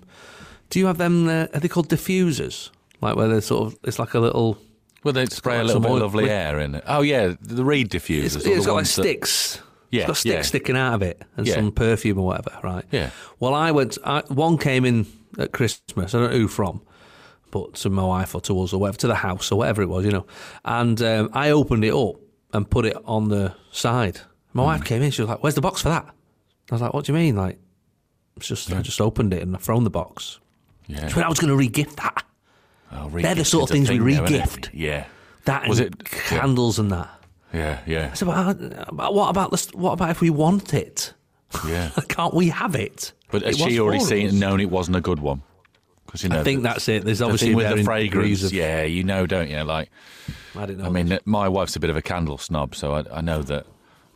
do 0.72 0.80
you 0.80 0.88
have 0.88 0.98
them? 0.98 1.28
Uh, 1.30 1.46
are 1.54 1.60
they 1.60 1.68
called 1.68 1.90
diffusers? 1.90 2.72
Like 3.02 3.16
where 3.16 3.28
they're 3.28 3.42
sort 3.42 3.68
of. 3.74 3.80
It's 3.84 4.00
like 4.00 4.16
a 4.16 4.20
little. 4.20 4.58
Well, 5.04 5.14
they 5.14 5.28
spray 5.28 5.60
a 5.60 5.64
little 5.64 5.82
bit 5.82 5.92
of 5.92 6.00
lovely 6.02 6.30
air 6.32 6.60
in 6.60 6.74
it. 6.76 6.84
Oh 6.88 7.02
yeah, 7.02 7.34
the 7.40 7.64
reed 7.64 7.92
diffusers. 7.92 8.24
It's, 8.26 8.36
it's 8.38 8.46
the 8.46 8.66
got 8.66 8.74
like 8.76 8.86
that- 8.86 8.90
sticks. 8.90 9.60
Yeah, 9.92 10.02
it's 10.02 10.08
got 10.08 10.18
sticks 10.18 10.34
yeah. 10.34 10.42
sticking 10.42 10.76
out 10.78 10.94
of 10.96 11.02
it 11.02 11.22
and 11.38 11.48
Yeah. 11.48 11.56
some 11.56 11.72
perfume 11.72 12.20
or 12.20 12.26
whatever, 12.28 12.58
right? 12.64 12.86
Yeah. 12.92 13.12
Well, 13.40 13.54
I 13.54 13.72
went. 13.72 13.98
I, 14.04 14.22
one 14.28 14.58
came 14.58 14.86
in 14.86 15.06
at 15.38 15.52
Christmas. 15.52 16.14
I 16.16 16.20
don't 16.20 16.32
know 16.32 16.38
who 16.38 16.48
from, 16.48 16.82
but 17.52 17.76
to 17.76 17.90
my 17.90 18.04
wife 18.04 18.36
or 18.36 18.42
to 18.42 18.62
us 18.62 18.74
or 18.74 18.80
whatever, 18.80 18.98
to 19.00 19.08
the 19.08 19.16
house 19.16 19.52
or 19.52 19.58
whatever 19.60 19.82
it 19.82 19.88
was, 19.90 20.06
you 20.06 20.12
know. 20.12 20.26
And 20.64 21.02
um, 21.02 21.30
I 21.34 21.52
opened 21.52 21.86
it 21.86 21.94
up 21.94 22.16
and 22.54 22.70
put 22.70 22.86
it 22.86 22.98
on 23.06 23.30
the 23.30 23.54
side, 23.72 24.22
My 24.54 24.64
wife 24.64 24.84
came 24.86 25.02
in. 25.02 25.12
She 25.12 25.22
was 25.22 25.30
like, 25.30 25.44
"Where's 25.44 25.56
the 25.56 25.62
box 25.62 25.82
for 25.82 25.90
that?" 25.90 26.06
I 26.72 26.76
was 26.76 26.82
like, 26.82 26.94
"What 26.94 27.06
do 27.06 27.12
you 27.14 27.18
mean?" 27.18 27.36
Like, 27.36 27.60
it's 28.38 28.48
just 28.48 28.72
I 28.74 28.82
just 28.82 29.00
opened 29.02 29.34
it 29.34 29.42
and 29.44 29.56
I 29.56 29.60
thrown 29.60 29.84
the 29.84 29.90
box. 29.90 30.40
Yeah. 30.88 31.08
She 31.08 31.16
went, 31.16 31.26
"I 31.26 31.30
was 31.30 31.40
going 31.40 31.50
to 31.52 31.56
re-gift 31.58 31.98
that." 31.98 32.24
Oh, 32.92 33.10
They're 33.10 33.36
the 33.36 33.44
sort 33.46 33.64
of 33.70 33.74
things 33.74 33.90
we 33.90 33.98
thing 33.98 34.08
isn't 34.10 34.24
re-gift. 34.26 34.70
Yeah. 34.74 35.06
That 35.46 35.68
Was 35.68 35.80
it- 35.80 36.04
candles 36.06 36.80
and 36.80 36.92
that. 36.92 37.10
Yeah, 37.56 37.80
yeah, 37.88 38.10
I 38.12 38.16
said, 38.16 38.28
well, 38.28 38.50
uh, 38.50 39.12
what 39.12 39.30
about 39.30 39.52
this? 39.52 39.70
What 39.74 39.94
about 39.94 40.10
if 40.10 40.20
we 40.22 40.30
want 40.30 40.74
it? 40.74 41.14
yeah. 41.68 41.90
Can't 42.10 42.34
we 42.34 42.50
have 42.50 42.76
it? 42.76 43.14
But 43.32 43.44
has 43.44 43.60
It 43.60 43.70
she 43.70 43.80
already 43.80 44.04
seen 44.04 44.28
and 44.30 44.40
known 44.40 44.60
it 44.60 44.70
wasn't 44.70 44.98
a 44.98 45.02
good 45.02 45.20
one? 45.20 45.42
Because 46.06 46.24
you 46.24 46.30
know, 46.30 46.40
I 46.42 46.44
think 46.44 46.62
the- 46.64 46.70
that's 46.70 46.88
it. 46.90 47.06
There's 47.06 47.20
the 47.20 47.26
obviously 47.26 47.50
thing 47.50 47.56
with 47.58 47.78
the 47.78 47.84
fragrance. 47.84 48.44
of- 48.44 48.52
yeah, 48.54 48.84
you 48.84 49.04
know, 49.04 49.26
don't 49.26 49.50
you? 49.50 49.62
Like, 49.64 49.90
I 50.56 50.66
didn't 50.66 50.80
know. 50.80 50.86
I 50.86 50.90
mean, 50.90 51.12
uh, 51.12 51.20
my 51.26 51.48
wife's 51.48 51.76
a 51.76 51.80
bit 51.80 51.90
of 51.90 51.96
a 51.96 52.02
candle 52.02 52.38
snob, 52.38 52.76
so 52.76 52.94
I, 52.94 53.04
I 53.12 53.22
know 53.22 53.42
that 53.44 53.66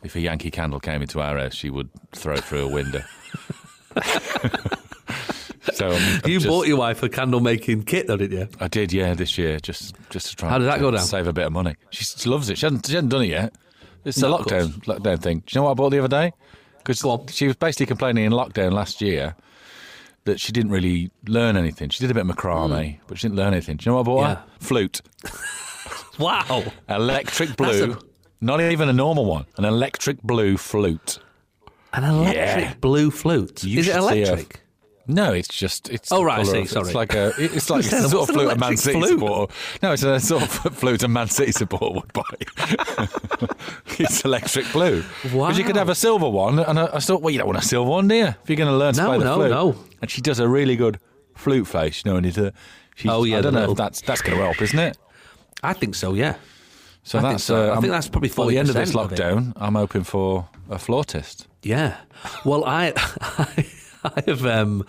if 0.02 0.14
a 0.16 0.20
Yankee 0.20 0.50
candle 0.50 0.80
came 0.80 1.02
into 1.02 1.20
our 1.20 1.38
house, 1.38 1.54
she 1.54 1.70
would 1.70 1.88
throw 2.12 2.34
it 2.34 2.44
through 2.44 2.66
a 2.66 2.68
window. 2.68 3.02
so 5.72 5.88
I'm, 5.90 6.20
I'm 6.24 6.30
you 6.30 6.38
just- 6.38 6.46
bought 6.48 6.66
your 6.66 6.78
wife 6.78 7.02
a 7.02 7.08
candle 7.08 7.40
making 7.40 7.82
kit, 7.84 8.06
though, 8.06 8.16
didn't 8.16 8.38
you? 8.38 8.48
I 8.60 8.68
did, 8.68 8.92
yeah, 8.92 9.14
this 9.14 9.36
year, 9.38 9.58
just 9.60 9.94
just 10.10 10.28
to 10.30 10.36
try. 10.36 10.48
How 10.50 10.58
did 10.58 10.66
that 10.68 10.80
go 10.80 10.90
down? 10.90 11.00
Save 11.00 11.26
a 11.26 11.32
bit 11.32 11.46
of 11.46 11.52
money. 11.52 11.74
She, 11.90 12.04
she 12.04 12.28
loves 12.28 12.48
it. 12.50 12.58
She 12.58 12.66
hasn't, 12.66 12.86
she 12.86 12.94
hasn't 12.94 13.10
done 13.10 13.22
it 13.22 13.28
yet. 13.28 13.54
It's 14.04 14.16
a 14.18 14.22
No, 14.22 14.36
of 14.36 14.46
lockdown 14.46 14.68
lockdown 14.84 15.20
thing. 15.22 15.38
Do 15.40 15.44
you 15.48 15.58
know 15.60 15.64
what 15.64 15.72
I 15.72 15.74
bought 15.74 15.90
the 15.90 15.98
other 15.98 16.08
day? 16.08 16.32
Because 16.82 17.04
she 17.34 17.46
was 17.46 17.56
basically 17.56 17.86
complaining 17.86 18.24
in 18.24 18.32
lockdown 18.32 18.72
last 18.72 19.00
year 19.02 19.36
that 20.24 20.40
she 20.40 20.52
didn't 20.52 20.70
really 20.70 21.10
learn 21.26 21.56
anything. 21.56 21.90
She 21.90 22.00
did 22.02 22.10
a 22.10 22.14
bit 22.14 22.28
of 22.28 22.34
macrame, 22.36 22.98
but 23.06 23.18
she 23.18 23.28
didn't 23.28 23.36
learn 23.38 23.52
anything. 23.52 23.76
Do 23.76 23.84
you 23.84 23.92
know 23.92 23.96
what 23.96 24.02
I 24.02 24.04
bought 24.04 24.26
her? 24.26 24.34
Hmm. 24.36 24.64
Flute, 24.64 25.00
Wow. 26.18 26.64
electric 26.88 27.56
blue. 27.56 27.92
a- 27.92 27.98
Not 28.40 28.60
even 28.60 28.88
a 28.88 28.92
normal 28.92 29.24
one. 29.26 29.46
An 29.56 29.64
electric 29.64 30.22
blue 30.22 30.56
flute. 30.56 31.18
An 31.92 32.04
electric 32.04 32.36
Yeah. 32.64 32.74
blue 32.80 33.10
flute. 33.10 33.64
You 33.64 33.80
Is 33.80 33.88
it 33.88 33.92
her- 33.94 33.98
electric? 34.00 34.60
No, 35.14 35.32
it's 35.32 35.48
just 35.48 35.88
it's. 35.90 36.10
Oh, 36.12 36.22
right, 36.22 36.40
I 36.40 36.42
see, 36.44 36.60
of- 36.60 36.68
sorry. 36.70 36.86
It's 36.86 36.94
like 36.94 37.14
a 37.14 37.32
it's 37.38 37.68
like 37.70 37.84
a 37.84 38.08
sort 38.08 38.28
of 38.28 38.34
flute 38.34 38.52
a 38.52 38.56
Man 38.56 38.76
City 38.76 38.98
flute? 38.98 39.10
supporter. 39.18 39.52
No, 39.82 39.92
it's 39.92 40.02
a 40.02 40.18
sort 40.20 40.42
of 40.42 40.50
flute 40.76 41.02
a 41.02 41.08
Man 41.08 41.28
City 41.28 41.52
supporter 41.52 41.94
would 42.00 42.12
buy. 42.12 42.22
it's 43.98 44.24
electric 44.24 44.70
blue. 44.72 45.02
Because 45.22 45.58
you 45.58 45.64
could 45.64 45.76
have 45.76 45.88
a 45.88 45.94
silver 45.94 46.28
one, 46.28 46.58
and 46.58 46.78
I, 46.78 46.86
I 46.94 46.98
thought, 47.00 47.22
well, 47.22 47.30
you 47.30 47.38
don't 47.38 47.46
want 47.48 47.58
a 47.58 47.62
silver 47.66 47.90
one, 47.90 48.08
do 48.08 48.14
you? 48.14 48.24
If 48.26 48.38
you're 48.48 48.56
going 48.56 48.70
to 48.70 48.76
learn 48.76 48.94
to 48.94 49.02
No, 49.02 49.06
play 49.08 49.18
the 49.18 49.24
no, 49.24 49.34
flute. 49.36 49.50
no. 49.50 49.76
And 50.00 50.10
she 50.10 50.20
does 50.20 50.38
a 50.40 50.48
really 50.48 50.76
good 50.76 50.98
flute 51.34 51.66
face, 51.66 52.02
you 52.04 52.10
know, 52.10 52.16
and 52.16 52.26
it's 52.26 52.38
a. 52.38 52.52
She's, 52.96 53.10
Oh, 53.10 53.24
yeah, 53.24 53.38
I 53.38 53.40
don't 53.40 53.54
know 53.54 53.60
little- 53.60 53.72
if 53.74 53.78
that's 53.78 54.00
that's 54.02 54.22
going 54.22 54.36
to 54.38 54.44
help, 54.44 54.60
isn't 54.60 54.78
it? 54.78 54.96
I 55.62 55.72
think 55.72 55.94
so, 55.94 56.14
yeah. 56.14 56.36
So 57.02 57.18
I 57.18 57.22
think 57.22 57.32
that's. 57.34 57.44
so. 57.44 57.72
Uh, 57.72 57.76
I 57.76 57.80
think 57.80 57.92
that's 57.92 58.08
probably 58.08 58.28
for 58.28 58.46
the 58.46 58.58
end 58.58 58.68
of 58.68 58.74
this 58.74 58.92
40% 58.92 59.04
of 59.04 59.10
lockdown. 59.10 59.52
I'm 59.56 59.74
hoping 59.74 60.04
for 60.04 60.48
a 60.68 60.78
flautist. 60.78 61.46
Yeah. 61.62 61.96
Well, 62.44 62.64
I, 62.64 62.92
I 64.04 64.22
have, 64.26 64.44
um, 64.46 64.84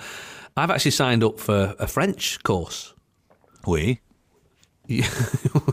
I've 0.57 0.72
actually 0.72 0.91
signed 0.91 1.24
up 1.24 1.39
for 1.39 1.76
a 1.80 1.88
French 1.88 2.41
course. 2.43 2.93
We. 3.66 3.99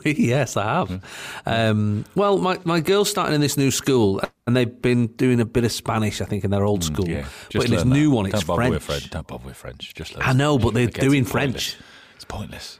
yes, 0.04 0.56
I 0.56 0.62
have. 0.64 1.04
Um, 1.44 2.04
well, 2.14 2.38
my, 2.38 2.58
my 2.64 2.78
girl's 2.80 3.10
starting 3.10 3.34
in 3.34 3.40
this 3.40 3.56
new 3.56 3.70
school, 3.72 4.20
and 4.46 4.56
they've 4.56 4.80
been 4.82 5.08
doing 5.08 5.40
a 5.40 5.44
bit 5.44 5.64
of 5.64 5.72
Spanish, 5.72 6.20
I 6.20 6.24
think, 6.24 6.44
in 6.44 6.50
their 6.50 6.64
old 6.64 6.84
school. 6.84 7.04
Mm, 7.06 7.08
Yeah, 7.08 7.26
but 7.52 7.64
in 7.64 7.70
this 7.72 7.82
that. 7.82 7.88
new 7.88 8.10
one, 8.12 8.26
Don't 8.26 8.34
it's 8.34 8.44
bother 8.44 8.58
French. 8.60 8.70
With 8.74 8.82
French. 8.84 9.10
Don't 9.10 9.26
bother 9.26 9.46
with 9.46 9.56
French. 9.56 9.94
Just 9.94 10.14
learn 10.14 10.22
I 10.24 10.32
know, 10.34 10.56
but 10.58 10.74
they're 10.74 10.86
doing 10.86 11.22
it's. 11.22 11.32
French. 11.32 11.76
It's 12.14 12.24
pointless. 12.24 12.78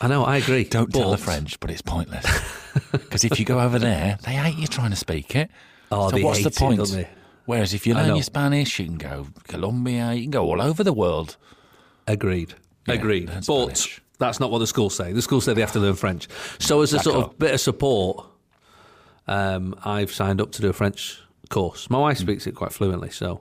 I 0.00 0.08
know, 0.08 0.24
I 0.24 0.38
agree. 0.38 0.64
Don't 0.70 0.92
tell 0.92 1.12
the 1.12 1.18
French, 1.18 1.60
but 1.60 1.70
it's 1.70 1.82
pointless. 1.82 2.24
Because 2.90 3.22
if 3.24 3.38
you 3.38 3.44
go 3.44 3.60
over 3.60 3.78
there, 3.78 4.18
they 4.24 4.32
hate 4.32 4.56
you 4.56 4.66
trying 4.66 4.90
to 4.90 4.96
speak 4.96 5.36
it. 5.36 5.50
Oh, 5.92 6.10
so 6.10 6.16
they 6.16 6.24
what's 6.24 6.38
hate 6.38 6.44
the 6.44 6.50
it, 6.50 6.56
point? 6.56 6.78
don't 6.78 6.90
they? 6.90 7.08
Whereas 7.50 7.74
if 7.74 7.84
you 7.84 7.94
learn 7.94 8.14
your 8.14 8.22
Spanish, 8.22 8.78
you 8.78 8.86
can 8.86 8.96
go 8.96 9.26
Colombia, 9.48 10.12
you 10.12 10.22
can 10.22 10.30
go 10.30 10.44
all 10.44 10.62
over 10.62 10.84
the 10.84 10.92
world. 10.92 11.36
Agreed. 12.06 12.54
Yeah, 12.86 12.94
Agreed. 12.94 13.26
But 13.26 13.42
Spanish. 13.76 14.00
that's 14.20 14.38
not 14.38 14.52
what 14.52 14.60
the 14.60 14.68
school 14.68 14.88
say. 14.88 15.12
The 15.12 15.20
school 15.20 15.40
say 15.40 15.52
they 15.54 15.60
have 15.60 15.72
to 15.72 15.80
learn 15.80 15.94
French. 15.96 16.28
So 16.60 16.80
as 16.82 16.92
a 16.92 17.00
sort 17.00 17.16
of 17.16 17.36
bit 17.40 17.52
of 17.52 17.60
support, 17.60 18.24
um, 19.26 19.74
I've 19.84 20.12
signed 20.12 20.40
up 20.40 20.52
to 20.52 20.62
do 20.62 20.68
a 20.68 20.72
French 20.72 21.18
course. 21.48 21.90
My 21.90 21.98
wife 21.98 22.18
Hmm. 22.18 22.22
speaks 22.22 22.46
it 22.46 22.54
quite 22.54 22.72
fluently, 22.72 23.10
so 23.10 23.40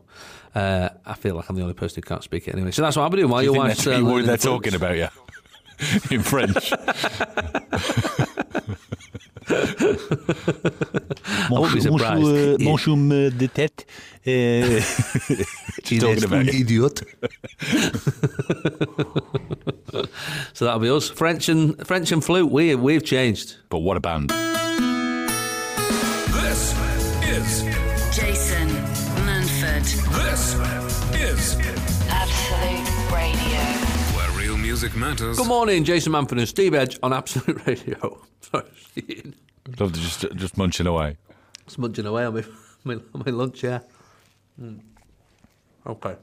uh, 0.56 0.90
I 1.06 1.14
feel 1.14 1.36
like 1.36 1.48
I'm 1.48 1.56
the 1.56 1.62
only 1.62 1.76
person 1.76 2.02
who 2.02 2.08
can't 2.08 2.24
speak 2.24 2.48
it 2.48 2.56
anyway. 2.56 2.72
So 2.72 2.82
that's 2.82 2.98
what 2.98 3.04
I'll 3.04 3.10
be 3.12 3.18
doing 3.18 3.30
while 3.30 3.42
Do 3.42 3.46
you 3.46 3.54
your 3.54 3.62
wife's 3.64 3.86
that's 3.86 3.96
uh, 3.96 4.02
they're 4.26 4.38
the 4.38 4.38
talking 4.38 4.74
about 4.74 4.98
you 4.98 5.08
in 6.10 6.24
French? 6.24 6.74
I 9.50 11.48
won't 11.50 11.74
be 11.74 11.82
surprised. 11.82 12.64
Bonjour, 12.64 12.96
de 12.96 13.48
tête. 13.48 13.86
Uh, 14.28 14.80
she's 15.84 16.02
talking 16.02 16.24
about 16.24 16.46
you. 16.46 16.62
idiot. 16.62 17.02
so 20.54 20.66
that'll 20.66 20.80
be 20.80 20.90
us. 20.90 21.10
French 21.10 21.50
and 21.50 21.76
French 21.88 22.12
and 22.12 22.24
flute. 22.24 22.52
We 22.52 22.76
we've 22.76 23.04
changed. 23.04 23.56
But 23.70 23.80
what 23.80 23.98
a 23.98 24.00
band. 24.00 24.30
This 26.32 26.74
is 27.24 27.64
Jason 28.16 28.70
Manford, 29.26 29.86
this 30.26 30.56
music 34.82 34.98
matters. 34.98 35.38
Good 35.38 35.48
morning, 35.48 35.84
Jason 35.84 36.14
Manford 36.14 36.38
and 36.38 36.48
Steve 36.48 36.74
Edge 36.74 36.98
on 37.04 37.12
Absolute 37.12 37.66
Radio. 37.68 38.22
Sorry, 38.40 38.64
Love 39.78 39.92
to 39.92 40.00
just 40.00 40.26
just 40.38 40.58
munching 40.58 40.88
away. 40.88 41.18
smudging 41.68 42.06
away 42.06 42.24
on 42.24 42.36
my, 42.36 42.44
my, 42.86 43.02
my 43.14 43.32
lunch, 43.32 43.62
yeah. 43.62 43.80
Mm. 44.58 44.80
Okay. 45.86 46.16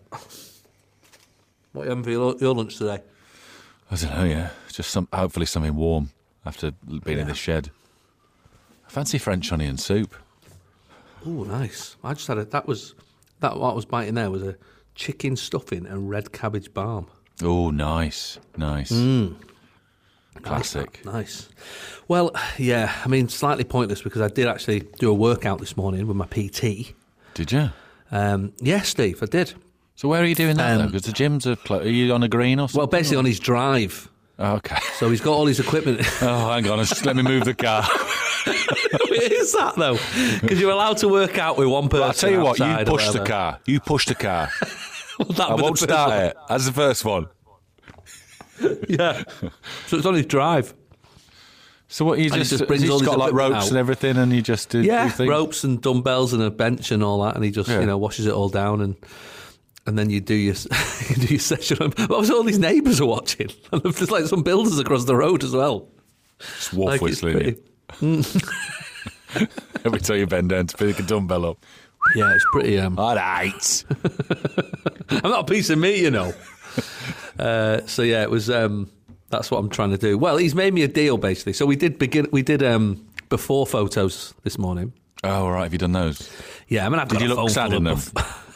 What 1.72 1.82
are 1.82 1.84
you 1.84 1.88
having 1.90 2.04
for 2.04 2.10
your, 2.10 2.34
your 2.38 2.54
lunch 2.54 2.78
today? 2.78 3.00
I 3.90 3.96
don't 3.96 4.16
know, 4.16 4.24
yeah. 4.24 4.48
Just 4.72 4.88
some 4.88 5.06
hopefully 5.12 5.44
something 5.44 5.74
warm 5.74 6.08
after 6.46 6.70
being 7.04 7.18
in 7.18 7.26
the 7.26 7.34
shed. 7.34 7.70
I 8.86 8.90
fancy 8.90 9.18
French 9.18 9.52
onion 9.52 9.76
soup. 9.76 10.14
Oh, 11.26 11.44
nice. 11.44 11.96
I 12.02 12.14
just 12.14 12.26
had 12.26 12.38
a, 12.38 12.46
that 12.46 12.66
was, 12.66 12.94
that 13.40 13.58
what 13.58 13.72
I 13.72 13.74
was 13.74 13.84
biting 13.84 14.14
there 14.14 14.30
was 14.30 14.42
a 14.42 14.56
chicken 14.94 15.36
stuffing 15.36 15.84
and 15.84 16.08
red 16.08 16.32
cabbage 16.32 16.72
barm. 16.72 17.08
Oh, 17.42 17.70
nice, 17.70 18.38
nice, 18.56 18.92
classic. 20.42 21.04
Nice. 21.04 21.48
Well, 22.08 22.30
yeah, 22.56 22.92
I 23.04 23.08
mean, 23.08 23.28
slightly 23.28 23.64
pointless 23.64 24.00
because 24.02 24.22
I 24.22 24.28
did 24.28 24.46
actually 24.46 24.80
do 24.98 25.10
a 25.10 25.14
workout 25.14 25.58
this 25.58 25.76
morning 25.76 26.06
with 26.06 26.16
my 26.16 26.26
PT. 26.26 26.94
Did 27.34 27.52
you? 27.52 27.70
Um, 28.10 28.52
yeah, 28.60 28.82
Steve, 28.82 29.22
I 29.22 29.26
did. 29.26 29.54
So 29.96 30.08
where 30.08 30.22
are 30.22 30.26
you 30.26 30.34
doing 30.34 30.56
that? 30.56 30.80
Um, 30.80 30.86
Because 30.86 31.02
the 31.02 31.12
gyms 31.12 31.46
are. 31.46 31.56
Clo- 31.56 31.80
are 31.80 31.88
you 31.88 32.12
on 32.12 32.22
a 32.22 32.28
green 32.28 32.60
or 32.60 32.68
something? 32.68 32.78
Well, 32.78 32.86
basically 32.86 33.16
on 33.18 33.24
his 33.24 33.40
drive. 33.40 34.08
Oh, 34.38 34.54
okay. 34.56 34.76
So 34.98 35.08
he's 35.08 35.22
got 35.22 35.32
all 35.32 35.46
his 35.46 35.58
equipment. 35.60 36.00
Oh, 36.22 36.50
hang 36.50 36.68
on. 36.68 36.78
Just 36.84 37.06
let 37.06 37.16
me 37.16 37.22
move 37.22 37.44
the 37.44 37.54
car. 37.54 37.84
it 38.46 39.32
is 39.32 39.52
that 39.54 39.74
though, 39.76 39.98
because 40.40 40.60
you're 40.60 40.70
allowed 40.70 40.98
to 40.98 41.08
work 41.08 41.38
out 41.38 41.56
with 41.56 41.68
one 41.68 41.88
person. 41.88 42.04
I'll 42.04 42.12
tell 42.12 42.30
you 42.30 42.40
what. 42.40 42.58
You 42.58 42.84
push 42.84 43.08
the 43.10 43.24
car. 43.24 43.58
You 43.66 43.80
push 43.80 44.06
the 44.06 44.14
car. 44.14 44.50
Well, 45.28 45.28
that 45.28 45.50
I 45.50 45.54
won't 45.54 45.78
start 45.78 46.10
one. 46.10 46.22
it. 46.24 46.36
That's 46.48 46.66
the 46.66 46.72
first 46.72 47.04
one. 47.04 47.26
Yeah. 48.88 49.22
So 49.86 49.98
it's 49.98 50.06
on 50.06 50.14
his 50.14 50.24
drive. 50.26 50.72
So 51.88 52.04
what? 52.06 52.18
You 52.18 52.24
he 52.24 52.30
just, 52.30 52.50
just 52.50 52.66
brings 52.66 52.82
has 52.82 52.90
all 52.90 52.98
his 53.00 53.08
got 53.08 53.18
like 53.18 53.32
ropes 53.34 53.54
out. 53.54 53.68
and 53.68 53.76
everything, 53.76 54.16
and 54.16 54.32
you 54.32 54.40
just 54.42 54.70
do, 54.70 54.80
do 54.82 54.88
Yeah, 54.88 55.08
things? 55.10 55.28
ropes 55.28 55.62
and 55.62 55.80
dumbbells 55.80 56.32
and 56.32 56.42
a 56.42 56.50
bench 56.50 56.90
and 56.90 57.02
all 57.02 57.22
that, 57.24 57.34
and 57.36 57.44
he 57.44 57.50
just 57.50 57.68
Yeah. 57.68 57.80
you 57.80 57.86
know 57.86 57.98
washes 57.98 58.26
it 58.26 58.32
all 58.32 58.48
down 58.48 58.80
and. 58.80 58.96
And 59.88 59.96
then 59.96 60.10
you 60.10 60.20
do 60.20 60.34
your 60.34 60.54
you 61.10 61.14
do 61.16 61.26
your 61.34 61.38
session. 61.38 61.76
But 61.78 62.10
obviously, 62.10 62.34
all 62.34 62.42
these 62.42 62.58
neighbours 62.58 63.00
are 63.00 63.06
watching, 63.06 63.50
and 63.70 63.82
there's 63.82 64.10
like 64.10 64.24
some 64.24 64.42
builders 64.42 64.80
across 64.80 65.04
the 65.04 65.14
road 65.14 65.44
as 65.44 65.52
well. 65.52 65.86
Just 66.40 66.72
wolf 66.74 66.88
Like, 66.88 66.94
it's 67.02 67.22
whistling. 67.22 67.32
pretty- 67.34 67.62
Every 69.84 70.00
time 70.00 70.16
you 70.16 70.26
bend 70.26 70.48
down 70.48 70.66
to 70.66 70.76
pick 70.76 70.98
a 70.98 71.02
dumbbell 71.02 71.44
up. 71.46 71.64
Yeah, 72.14 72.34
it's 72.34 72.46
pretty. 72.52 72.78
Um, 72.78 72.98
All 72.98 73.14
right. 73.16 73.84
I'm 75.10 75.30
not 75.30 75.40
a 75.40 75.44
piece 75.52 75.70
of 75.70 75.78
meat, 75.78 75.98
you 76.00 76.10
know. 76.10 76.32
uh, 77.38 77.80
so 77.86 78.02
yeah, 78.02 78.22
it 78.22 78.30
was. 78.30 78.48
Um, 78.50 78.90
that's 79.30 79.50
what 79.50 79.58
I'm 79.58 79.68
trying 79.68 79.90
to 79.90 79.98
do. 79.98 80.16
Well, 80.16 80.36
he's 80.36 80.54
made 80.54 80.72
me 80.72 80.82
a 80.82 80.88
deal 80.88 81.18
basically. 81.18 81.52
So 81.52 81.66
we 81.66 81.76
did 81.76 81.98
begin. 81.98 82.28
We 82.30 82.42
did 82.42 82.62
um, 82.62 83.06
before 83.28 83.66
photos 83.66 84.34
this 84.44 84.58
morning. 84.58 84.92
Oh, 85.24 85.46
all 85.46 85.50
right. 85.52 85.64
Have 85.64 85.72
you 85.72 85.78
done 85.78 85.92
those? 85.92 86.30
Yeah, 86.68 86.86
I 86.86 86.88
mean, 86.88 86.98
I've 86.98 87.08
Did 87.08 87.18
got 87.20 87.28
you 87.28 87.32
a 87.32 87.34
look 87.34 87.50
sad 87.50 87.72
in 87.72 87.84
them? 87.84 87.98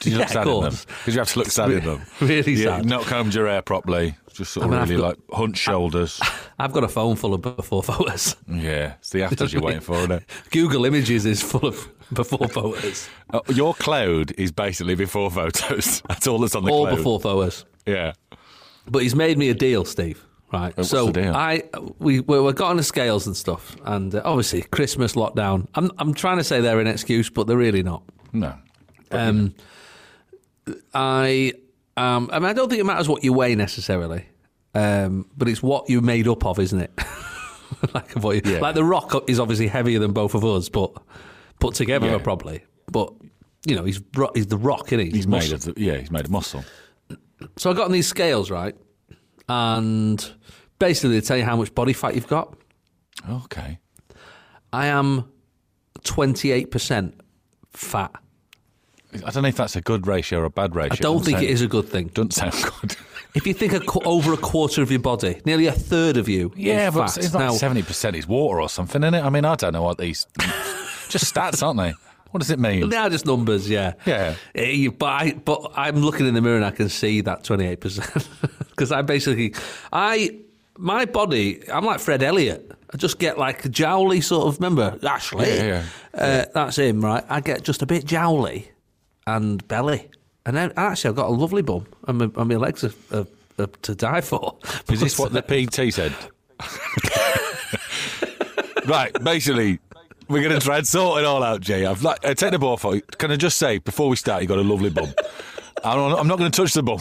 Did 0.01 0.13
you 0.13 0.19
look 0.19 0.29
sad 0.37 0.47
in 0.47 0.61
them? 0.63 0.75
Because 0.99 1.15
you 1.15 1.21
have 1.21 1.29
to 1.33 1.39
look 1.39 1.49
sad 1.49 1.71
in 1.71 1.85
them. 1.85 2.03
Really 2.21 2.53
Yeah, 2.53 2.77
sad. 2.77 2.87
not 2.87 3.05
combed 3.05 3.35
your 3.35 3.49
hair 3.49 3.63
properly. 3.63 4.15
Just 4.41 4.55
sort 4.55 4.65
of 4.65 4.73
I 4.73 4.75
mean, 4.75 4.83
I've 4.83 4.89
really 4.89 5.03
got- 5.03 5.09
like 5.31 5.39
hunch 5.39 5.59
shoulders. 5.59 6.19
I've 6.59 6.73
got 6.73 6.83
a 6.83 6.89
phone 6.89 7.15
full 7.17 7.35
of 7.35 7.43
before 7.43 7.83
photos. 7.83 8.37
yeah, 8.49 8.95
it's 8.99 9.11
the 9.11 9.23
afters 9.23 9.53
you're 9.53 9.61
waiting 9.61 9.83
for, 9.83 9.97
isn't 9.99 10.13
it? 10.13 10.23
Google 10.51 10.87
Images 10.87 11.27
is 11.27 11.43
full 11.43 11.67
of 11.67 11.89
before 12.13 12.49
photos. 12.49 13.09
Uh, 13.33 13.41
your 13.55 13.75
cloud 13.75 14.33
is 14.39 14.51
basically 14.51 14.95
before 14.97 15.31
photos. 15.31 16.03
That's 16.09 16.27
all 16.27 16.39
that's 16.39 16.57
on 16.57 16.65
the 16.65 16.73
All 16.73 16.87
cloud. 16.87 16.97
before 16.97 17.21
photos. 17.21 17.65
Yeah. 17.87 18.13
But 18.91 19.03
he's 19.03 19.15
made 19.15 19.37
me 19.39 19.51
a 19.51 19.55
deal, 19.55 19.85
Steve. 19.85 20.27
right? 20.53 20.77
what's 20.77 20.89
so? 20.91 21.13
I 21.15 21.63
we 22.01 22.19
we 22.21 22.41
we 22.41 22.53
got 22.55 22.71
on 22.71 22.77
the 22.79 22.83
scales 22.83 23.27
and 23.29 23.37
stuff, 23.37 23.77
and 23.85 24.13
uh, 24.15 24.23
obviously 24.25 24.63
Christmas 24.63 25.13
lockdown. 25.15 25.69
I'm 25.77 25.91
I'm 25.99 26.13
trying 26.15 26.39
to 26.39 26.45
say 26.45 26.61
they're 26.61 26.81
an 26.81 26.89
excuse, 26.89 27.31
but 27.31 27.47
they're 27.47 27.57
really 27.57 27.85
not. 27.85 28.03
No. 28.33 28.55
Um, 29.13 29.55
I 30.95 31.53
um, 31.97 32.31
I 32.33 32.39
mean, 32.39 32.49
I 32.49 32.53
don't 32.53 32.69
think 32.69 32.81
it 32.81 32.85
matters 32.87 33.09
what 33.09 33.23
you 33.25 33.33
weigh 33.33 33.55
necessarily, 33.55 34.27
um, 34.75 35.27
but 35.37 35.49
it's 35.49 35.63
what 35.63 35.89
you're 35.91 36.03
made 36.03 36.29
up 36.29 36.45
of, 36.47 36.59
isn't 36.59 36.81
it? 36.81 36.91
like, 37.95 38.13
what 38.13 38.37
you- 38.45 38.53
Yeah. 38.55 38.61
like 38.61 38.75
the 38.75 38.85
Rock 38.85 39.29
is 39.29 39.39
obviously 39.41 39.67
heavier 39.69 39.99
than 39.99 40.13
both 40.13 40.35
of 40.35 40.45
us, 40.45 40.69
but 40.69 40.93
put 41.59 41.75
together 41.75 42.07
Yeah. 42.07 42.19
probably. 42.19 42.65
But 42.91 43.13
you 43.67 43.77
know, 43.77 43.85
he's 43.85 44.01
he's 44.35 44.47
the 44.47 44.57
Rock, 44.57 44.93
isn't 44.93 45.07
he? 45.07 45.11
He's 45.13 45.27
made 45.27 45.53
of 45.53 45.63
the, 45.63 45.75
yeah, 45.77 45.97
he's 45.99 46.11
made 46.11 46.25
of 46.25 46.31
muscle. 46.31 46.65
So 47.59 47.71
I 47.71 47.75
got 47.75 47.85
on 47.87 47.93
these 47.93 48.07
scales, 48.09 48.51
right? 48.51 48.75
And 49.49 50.33
basically 50.79 51.11
they 51.19 51.21
tell 51.21 51.37
you 51.37 51.45
how 51.45 51.57
much 51.57 51.75
body 51.75 51.93
fat 51.93 52.15
you've 52.15 52.27
got. 52.29 52.55
Okay. 53.29 53.79
I 54.73 54.87
am 54.87 55.31
28% 56.05 57.13
fat. 57.73 58.13
I 59.27 59.31
don't 59.31 59.43
know 59.43 59.49
if 59.49 59.57
that's 59.57 59.77
a 59.77 59.81
good 59.81 60.07
ratio 60.07 60.41
or 60.41 60.45
a 60.45 60.51
bad 60.51 60.75
ratio. 60.75 60.93
I 60.93 60.97
don't 60.97 61.19
Doesn't 61.19 61.25
think 61.27 61.39
sound- 61.39 61.47
it 61.49 61.51
is 61.51 61.63
a 61.63 61.67
good 61.69 61.89
thing. 61.89 62.09
Doesn't 62.09 62.33
sound 62.35 62.53
good. 62.81 62.97
If 63.33 63.47
you 63.47 63.55
think 63.55 63.73
a 63.73 63.79
qu- 63.79 64.01
over 64.05 64.33
a 64.33 64.37
quarter 64.37 64.83
of 64.83 64.91
your 64.91 64.99
body, 64.99 65.41
nearly 65.45 65.67
a 65.69 65.73
third 65.73 66.17
of 66.17 66.29
you 66.29 66.53
Yeah, 66.57 66.91
but 66.91 67.11
fat. 67.11 67.19
it's 67.25 67.33
like 67.33 67.53
seventy 67.53 67.83
percent 67.85 68.17
is 68.17 68.27
water 68.27 68.61
or 68.61 68.69
something, 68.69 69.05
isn't 69.05 69.15
it? 69.15 69.23
I 69.23 69.31
mean, 69.31 69.45
I 69.45 69.55
don't 69.55 69.73
know 69.73 69.83
what 69.85 69.99
these 69.99 70.27
just 71.09 71.33
stats, 71.33 71.63
aren't 71.65 71.79
they? 71.79 71.95
What 72.33 72.41
does 72.41 72.51
it 72.51 72.59
mean? 72.59 72.89
they 72.89 72.97
are 72.97 73.09
just 73.09 73.27
numbers, 73.27 73.71
yeah. 73.71 73.93
Yeah. 74.05 74.35
Eh, 74.57 74.89
But, 74.89 75.07
I, 75.07 75.33
but 75.35 75.73
I'm 75.77 75.97
looking 76.03 76.27
in 76.27 76.35
the 76.35 76.41
mirror 76.41 76.57
and 76.57 76.65
I 76.65 76.73
can 76.73 76.89
see 76.89 77.21
that 77.21 77.45
28%. 77.45 78.27
Because 78.71 78.91
I 78.99 79.03
basically, 79.03 79.55
I, 79.93 80.37
my 80.77 81.05
body, 81.05 81.69
I'm 81.71 81.85
like 81.85 82.01
Fred 82.01 82.25
Elliott. 82.25 82.71
I 82.93 82.97
just 82.97 83.21
get 83.21 83.39
like 83.39 83.63
jowly 83.71 84.23
sort 84.23 84.49
of, 84.49 84.59
remember, 84.59 84.99
Ashley? 85.07 85.49
Yeah, 85.49 85.65
yeah, 85.65 85.85
Uh, 86.21 86.45
that's 86.53 86.79
him, 86.79 87.01
right? 87.05 87.25
I 87.29 87.41
get 87.41 87.63
just 87.63 87.83
a 87.83 87.87
bit 87.87 88.05
jowly 88.07 88.71
and 89.37 89.67
belly. 89.69 90.09
And 90.47 90.57
then 90.57 90.73
actually, 90.77 91.11
I've 91.11 91.17
got 91.17 91.29
a 91.29 91.33
lovely 91.33 91.63
bum 91.63 91.87
and 92.09 92.19
my, 92.19 92.25
and 92.37 92.49
my 92.49 92.57
legs 92.57 92.85
are, 92.85 92.93
are, 93.13 93.27
are 93.59 93.67
to 93.67 93.95
die 93.95 94.21
for. 94.21 94.57
Is 94.91 95.01
this 95.01 95.19
what 95.19 95.33
the 95.33 95.43
PT 95.43 95.93
said? 95.93 96.15
right, 98.87 99.13
basically, 99.23 99.79
we're 100.29 100.43
going 100.43 100.59
to 100.59 100.65
try 100.65 100.79
and 100.79 100.87
sort 100.87 101.21
it 101.21 101.25
all 101.27 101.43
out, 101.43 101.61
Jay. 101.61 101.87
I've 101.87 102.03
like, 102.03 102.25
uh, 102.25 102.35
take 102.35 102.53
the 102.53 102.59
ball 102.59 102.77
for 102.77 102.97
you. 102.97 103.03
Can 103.19 103.31
I 103.31 103.37
just 103.37 103.59
say, 103.59 103.79
before 103.79 104.09
we 104.09 104.17
start, 104.17 104.43
you've 104.43 104.49
got 104.49 104.59
a 104.59 104.63
lovely 104.63 104.91
bum. 104.91 105.13
I'm 105.85 105.99
not, 106.11 106.19
I'm 106.21 106.29
not 106.29 106.39
going 106.39 106.51
to 106.51 106.57
touch 106.63 106.75
the 106.75 106.83
bum. 106.83 106.99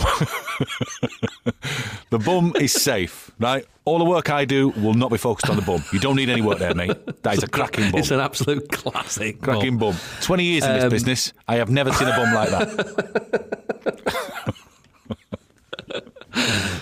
the 2.10 2.20
bum 2.20 2.54
is 2.60 2.74
safe, 2.74 3.32
right? 3.40 3.66
All 3.86 3.98
the 4.00 4.06
work 4.06 4.30
I 4.30 4.46
do 4.46 4.70
will 4.70 4.94
not 4.94 5.12
be 5.12 5.18
focused 5.18 5.50
on 5.50 5.56
the 5.56 5.62
bum. 5.64 5.84
You 5.92 6.00
don't 6.00 6.16
need 6.16 6.30
any 6.30 6.42
work 6.42 6.60
there, 6.60 6.76
mate. 6.76 6.92
That 7.24 7.38
is 7.38 7.44
a 7.44 7.48
cracking 7.48 7.92
bum. 7.92 8.00
It's 8.00 8.12
an 8.12 8.20
absolute 8.20 8.70
classic. 8.72 9.42
cracking 9.42 9.78
bum. 9.78 9.96
20 10.22 10.44
years 10.44 10.66
in 10.66 10.74
this 10.76 10.84
Um, 10.84 10.90
business, 10.90 11.34
I 11.48 11.56
have 11.56 11.70
never 11.70 11.92
seen 11.94 12.08
a 12.08 12.12
bum 12.16 12.34
like 12.34 12.50
that. 12.50 14.56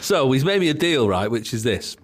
So 0.01 0.31
he's 0.31 0.45
made 0.45 0.59
me 0.59 0.69
a 0.69 0.73
deal, 0.73 1.07
right? 1.09 1.29
Which 1.29 1.53
is 1.53 1.63
this: 1.63 1.97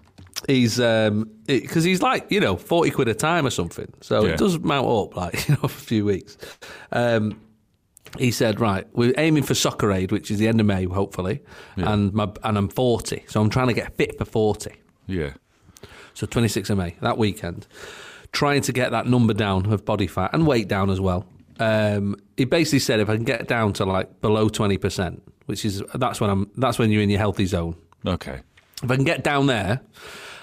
he's 0.48 0.80
um 0.80 1.30
because 1.46 1.84
he's 1.84 2.02
like 2.02 2.30
you 2.32 2.40
know 2.40 2.56
forty 2.58 2.92
quid 2.92 3.08
a 3.08 3.14
time 3.14 3.46
or 3.46 3.50
something, 3.50 3.92
so 4.02 4.26
Yeah. 4.26 4.34
it 4.34 4.38
does 4.38 4.60
mount 4.60 4.88
up 4.88 5.16
like 5.16 5.34
you 5.48 5.56
know 5.56 5.62
for 5.62 5.66
a 5.68 5.70
few 5.70 6.06
weeks. 6.06 6.38
Um, 6.92 7.40
he 8.20 8.32
said, 8.32 8.60
right, 8.60 8.86
we're 8.94 9.14
aiming 9.18 9.44
for 9.44 9.56
Soccer 9.56 9.92
Aid, 9.92 10.12
which 10.12 10.30
is 10.30 10.40
the 10.40 10.48
end 10.48 10.60
of 10.60 10.66
May, 10.66 10.86
hopefully, 10.86 11.42
and 11.78 12.14
my 12.14 12.30
and 12.44 12.58
I'm 12.58 12.70
forty, 12.70 13.24
so 13.28 13.42
I'm 13.42 13.50
trying 13.50 13.68
to 13.68 13.74
get 13.74 13.96
fit 13.96 14.18
for 14.18 14.26
forty. 14.26 14.74
Yeah. 15.08 15.34
So 16.14 16.28
26th 16.28 16.70
of 16.70 16.78
May, 16.78 16.96
that 17.02 17.18
weekend, 17.18 17.66
trying 18.32 18.62
to 18.62 18.72
get 18.72 18.92
that 18.92 19.08
number 19.08 19.34
down 19.34 19.66
of 19.72 19.84
body 19.84 20.08
fat 20.08 20.30
and 20.34 20.46
weight 20.46 20.68
down 20.68 20.90
as 20.90 21.02
well. 21.02 21.26
Um, 21.60 22.16
he 22.38 22.46
basically 22.46 22.80
said 22.80 23.00
if 23.00 23.10
I 23.10 23.16
can 23.16 23.26
get 23.26 23.48
down 23.48 23.74
to 23.74 23.86
like 23.86 24.22
below 24.22 24.50
20%, 24.50 25.22
which 25.46 25.66
is 25.66 25.84
that's 25.96 26.22
when 26.22 26.30
I'm 26.30 26.52
that's 26.58 26.80
when 26.80 26.92
you're 26.92 27.02
in 27.02 27.10
your 27.10 27.20
healthy 27.20 27.46
zone. 27.46 27.76
Okay. 28.06 28.42
If 28.84 28.92
I 28.92 28.96
can 28.96 29.06
get 29.06 29.24
down 29.24 29.48
there, 29.48 29.82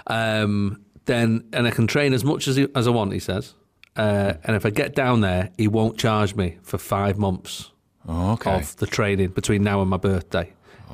um, 0.07 0.83
then 1.05 1.45
and 1.53 1.66
I 1.66 1.71
can 1.71 1.87
train 1.87 2.12
as 2.14 2.25
much 2.25 2.49
as 2.49 2.59
as 2.59 2.87
I 2.87 2.91
want, 2.91 3.12
he 3.12 3.18
says. 3.18 3.55
Uh, 3.97 4.34
and 4.45 4.57
if 4.57 4.64
I 4.64 4.70
get 4.70 4.95
down 4.95 5.20
there, 5.20 5.51
he 5.59 5.68
won't 5.68 5.99
charge 5.99 6.34
me 6.34 6.59
for 6.62 6.78
five 6.78 7.18
months 7.18 7.70
Oh, 8.09 8.32
okay. 8.32 8.57
of 8.57 8.76
the 8.76 8.86
training 8.86 9.28
between 9.30 9.62
now 9.62 9.80
and 9.80 9.91
my 9.91 9.97
birthday. 9.97 10.53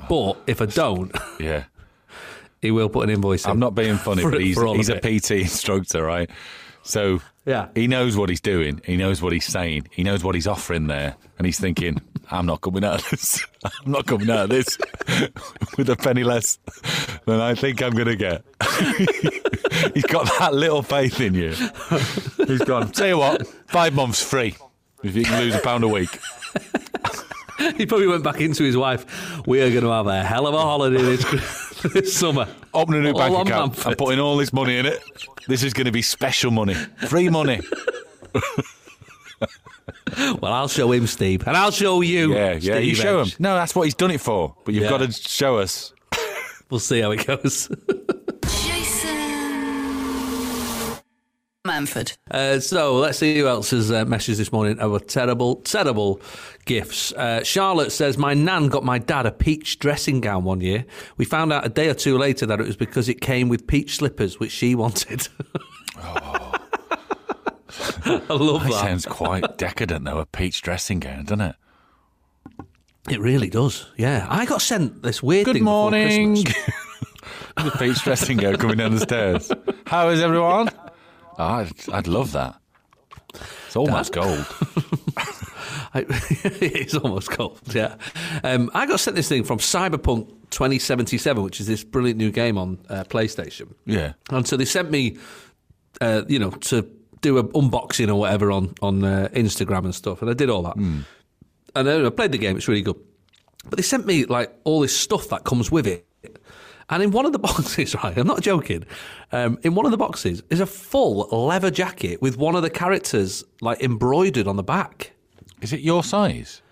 But 0.09 0.39
if 0.47 0.61
I 0.61 0.67
don't, 0.67 1.15
Yeah. 1.41 1.65
he 2.63 2.71
will 2.71 2.89
put 2.89 3.05
an 3.05 3.11
invoice 3.11 3.45
in. 3.45 3.51
I'm 3.51 3.59
not 3.59 3.75
being 3.75 3.97
funny, 3.97 4.23
For- 4.25 4.31
but 4.33 4.41
he's, 4.41 4.61
he's 4.61 4.89
a. 4.89 4.99
PT 5.01 5.31
instructor, 5.33 6.03
right? 6.05 6.31
So 6.83 7.21
Yeah. 7.47 7.69
he 7.77 7.87
knows 7.87 8.17
what 8.17 8.29
he's 8.29 8.41
doing. 8.41 8.81
He 8.85 8.97
knows 8.97 9.23
what 9.23 9.33
he's 9.33 9.45
saying. 9.45 9.89
He 9.93 10.03
knows 10.03 10.25
what 10.25 10.35
he's 10.35 10.49
offering 10.49 10.89
there. 10.89 11.15
And 11.39 11.47
he's 11.47 11.61
thinking, 11.61 12.03
I'm 12.31 12.45
not 12.45 12.61
coming 12.61 12.85
out 12.85 13.01
of 13.03 13.11
this. 13.11 13.47
I'm 13.65 13.93
not 13.93 14.07
coming 14.07 14.29
out 14.29 14.45
of 14.45 14.51
this 14.51 14.77
with 15.79 15.89
a 15.89 15.97
penny 15.97 16.25
less 16.25 16.59
than 17.25 17.41
I 17.41 17.55
think 17.55 17.83
I'm 17.83 17.93
going 17.93 18.09
to 18.09 18.17
get. 18.17 18.45
he's 19.95 20.05
got 20.07 20.27
that 20.41 20.55
little 20.55 20.83
faith 20.83 21.21
in 21.21 21.35
you. 21.35 21.55
He's 22.47 22.63
gone, 22.63 22.91
tell 22.91 23.09
you 23.09 23.19
what, 23.19 23.47
five 23.69 23.95
months 23.95 24.23
free 24.23 24.57
if 25.05 25.15
you 25.15 25.25
can 25.25 25.41
lose 25.41 25.55
a 25.55 25.61
pound 25.61 25.85
a 25.85 25.89
week. 25.89 26.19
He 27.77 27.87
probably 27.87 28.07
went 28.07 28.23
back 28.25 28.41
into 28.41 28.65
his 28.65 28.77
wife. 28.77 29.47
We 29.47 29.61
are 29.63 29.71
going 29.71 29.85
to 29.85 29.91
have 29.91 30.07
a 30.07 30.23
hell 30.23 30.47
of 30.47 30.55
a 30.55 30.61
holiday 30.61 31.01
this, 31.01 31.25
this 31.83 32.15
summer. 32.19 32.49
Open 32.75 32.95
a 32.95 33.01
new 33.01 33.13
All 33.13 33.19
bank 33.19 33.49
account. 33.49 33.87
I'm 33.87 33.95
putting 33.97 34.19
all 34.21 34.37
this 34.37 34.53
money 34.53 34.77
in 34.79 34.87
it. 34.87 35.03
This 35.49 35.63
is 35.63 35.73
going 35.73 35.85
to 35.87 35.93
be 35.93 36.03
special 36.03 36.51
money. 36.51 36.75
Free 36.75 37.29
money. 37.29 37.61
Well, 40.41 40.53
I'll 40.53 40.69
show 40.69 40.91
him, 40.93 41.07
Steve, 41.07 41.47
and 41.47 41.57
I'll 41.57 41.71
show 41.73 42.01
you. 42.01 42.33
Yeah, 42.33 42.53
yeah. 42.53 42.79
You 42.79 42.95
Steve 42.95 42.97
show 43.05 43.23
him. 43.23 43.29
No, 43.39 43.55
that's 43.55 43.75
what 43.75 43.83
he's 43.83 43.95
done 43.95 44.11
it 44.11 44.21
for. 44.21 44.55
But 44.65 44.73
you've 44.73 44.85
Yeah. 44.85 44.91
got 44.91 44.99
to 44.99 45.13
show 45.13 45.59
us. 45.59 45.93
We'll 46.71 46.81
see 46.81 47.01
how 47.01 47.11
it 47.11 47.27
goes. 47.27 47.69
Manford. 51.77 52.17
Uh, 52.31 52.61
so 52.61 52.97
let's 52.97 53.19
see 53.19 53.39
who 53.39 53.47
else 53.49 53.71
has 53.71 53.91
uh, 53.91 54.05
messaged 54.05 54.37
this 54.37 54.53
morning 54.53 54.79
over 54.81 54.99
terrible, 54.99 55.57
terrible 55.57 56.21
gifts. 56.65 57.13
Uh, 57.13 57.43
Charlotte 57.45 57.93
says, 57.93 58.19
My 58.19 58.35
nan 58.35 58.69
got 58.69 58.85
my 58.85 58.99
dad 58.99 59.27
a 59.27 59.33
peach 59.33 59.79
dressing 59.79 60.21
gown 60.21 60.45
one 60.45 60.61
year. 60.61 60.85
We 61.17 61.25
found 61.25 61.53
out 61.53 61.65
a 61.67 61.69
day 61.69 61.89
or 61.89 61.95
two 61.95 62.19
later 62.19 62.47
that 62.47 62.61
it 62.61 62.67
was 62.67 62.77
because 62.77 63.09
it 63.09 63.21
came 63.21 63.49
with 63.49 63.67
peach 63.67 63.97
slippers, 63.97 64.41
which 64.41 64.53
she 64.53 64.75
wanted. 64.75 65.29
I 65.99 66.59
love 68.31 68.63
That 68.63 68.71
that. 68.71 68.81
sounds 68.81 69.07
quite 69.07 69.59
decadent, 69.59 70.05
though. 70.05 70.19
A 70.19 70.27
peach 70.27 70.63
dressing 70.63 71.01
gown, 71.01 71.25
doesn't 71.25 71.41
it? 71.41 71.57
It 73.11 73.21
really 73.21 73.49
does. 73.51 73.87
Yeah. 73.97 74.27
I 74.29 74.47
got 74.47 74.63
sent 74.63 75.03
this 75.03 75.23
weird 75.23 75.45
Good 75.45 75.55
thing 75.55 75.65
before 75.65 75.91
morning. 75.91 76.43
Christmas. 76.45 76.67
the 77.57 77.71
peach 77.79 78.03
dressing 78.03 78.37
gown 78.39 78.57
coming 78.57 78.79
down 78.79 78.95
the 78.95 79.01
stairs. 79.01 79.51
How 79.87 80.09
is 80.09 80.21
everyone? 80.21 80.71
Oh, 81.39 81.45
I'd, 81.45 81.73
I'd 81.93 82.07
love 82.07 82.33
that. 82.33 82.57
It's 83.67 83.77
almost 83.77 84.13
gold. 84.13 84.47
I, 85.95 86.05
it's 86.09 86.95
almost 86.95 87.31
gold, 87.37 87.61
yeah. 87.75 87.97
Um, 88.43 88.71
I 88.75 88.87
got 88.87 89.01
sent 89.01 89.17
this 89.17 89.29
thing 89.29 89.45
from 89.45 89.59
Cyberpunk 89.59 90.29
2077, 90.51 91.43
which 91.43 91.61
is 91.61 91.67
this 91.67 91.85
brilliant 91.85 92.19
new 92.19 92.31
game 92.31 92.57
on 92.59 92.79
uh, 92.89 93.05
PlayStation. 93.05 93.75
Yeah. 93.85 94.15
And 94.31 94.47
so 94.47 94.57
they 94.57 94.65
sent 94.65 94.91
me, 94.91 95.19
uh, 96.01 96.23
you 96.29 96.39
know, 96.39 96.51
to 96.51 96.89
do 97.21 97.39
an 97.39 97.49
unboxing 97.49 98.09
or 98.09 98.15
whatever 98.15 98.51
on 98.51 98.75
on 98.83 99.05
uh, 99.05 99.29
Instagram 99.33 99.85
and 99.85 99.95
stuff, 99.95 100.23
and 100.23 100.31
I 100.31 100.35
did 100.35 100.51
all 100.51 100.63
that. 100.63 100.77
And 100.77 101.05
then 101.75 102.07
I 102.07 102.11
played 102.11 102.33
the 102.33 102.39
game; 102.39 102.57
it's 102.57 102.69
really 102.69 102.83
good. 102.83 102.97
But 103.69 103.77
they 103.77 103.83
sent 103.83 104.07
me 104.07 104.25
like 104.25 104.55
all 104.65 104.81
this 104.81 104.97
stuff 104.97 105.29
that 105.31 105.45
comes 105.45 105.71
with 105.71 105.87
it. 105.87 106.06
And 106.89 107.03
in 107.03 107.11
one 107.11 107.27
of 107.27 107.33
the 107.33 107.39
boxes, 107.51 107.95
right, 107.97 108.17
I'm 108.17 108.27
not 108.27 108.43
joking. 108.43 108.85
Um, 109.33 109.59
in 109.63 109.75
one 109.75 109.87
of 109.87 109.91
the 109.91 109.97
boxes 109.97 110.43
is 110.51 110.61
a 110.61 110.67
full 110.67 111.27
leather 111.47 111.71
jacket 111.71 112.23
with 112.23 112.37
one 112.37 112.55
of 112.55 112.63
the 112.63 112.71
characters 112.71 113.45
like 113.61 113.83
embroidered 113.83 114.47
on 114.47 114.57
the 114.57 114.63
back. 114.63 115.13
Is 115.61 115.73
it 115.73 115.81
your 115.81 116.05
size? 116.05 116.63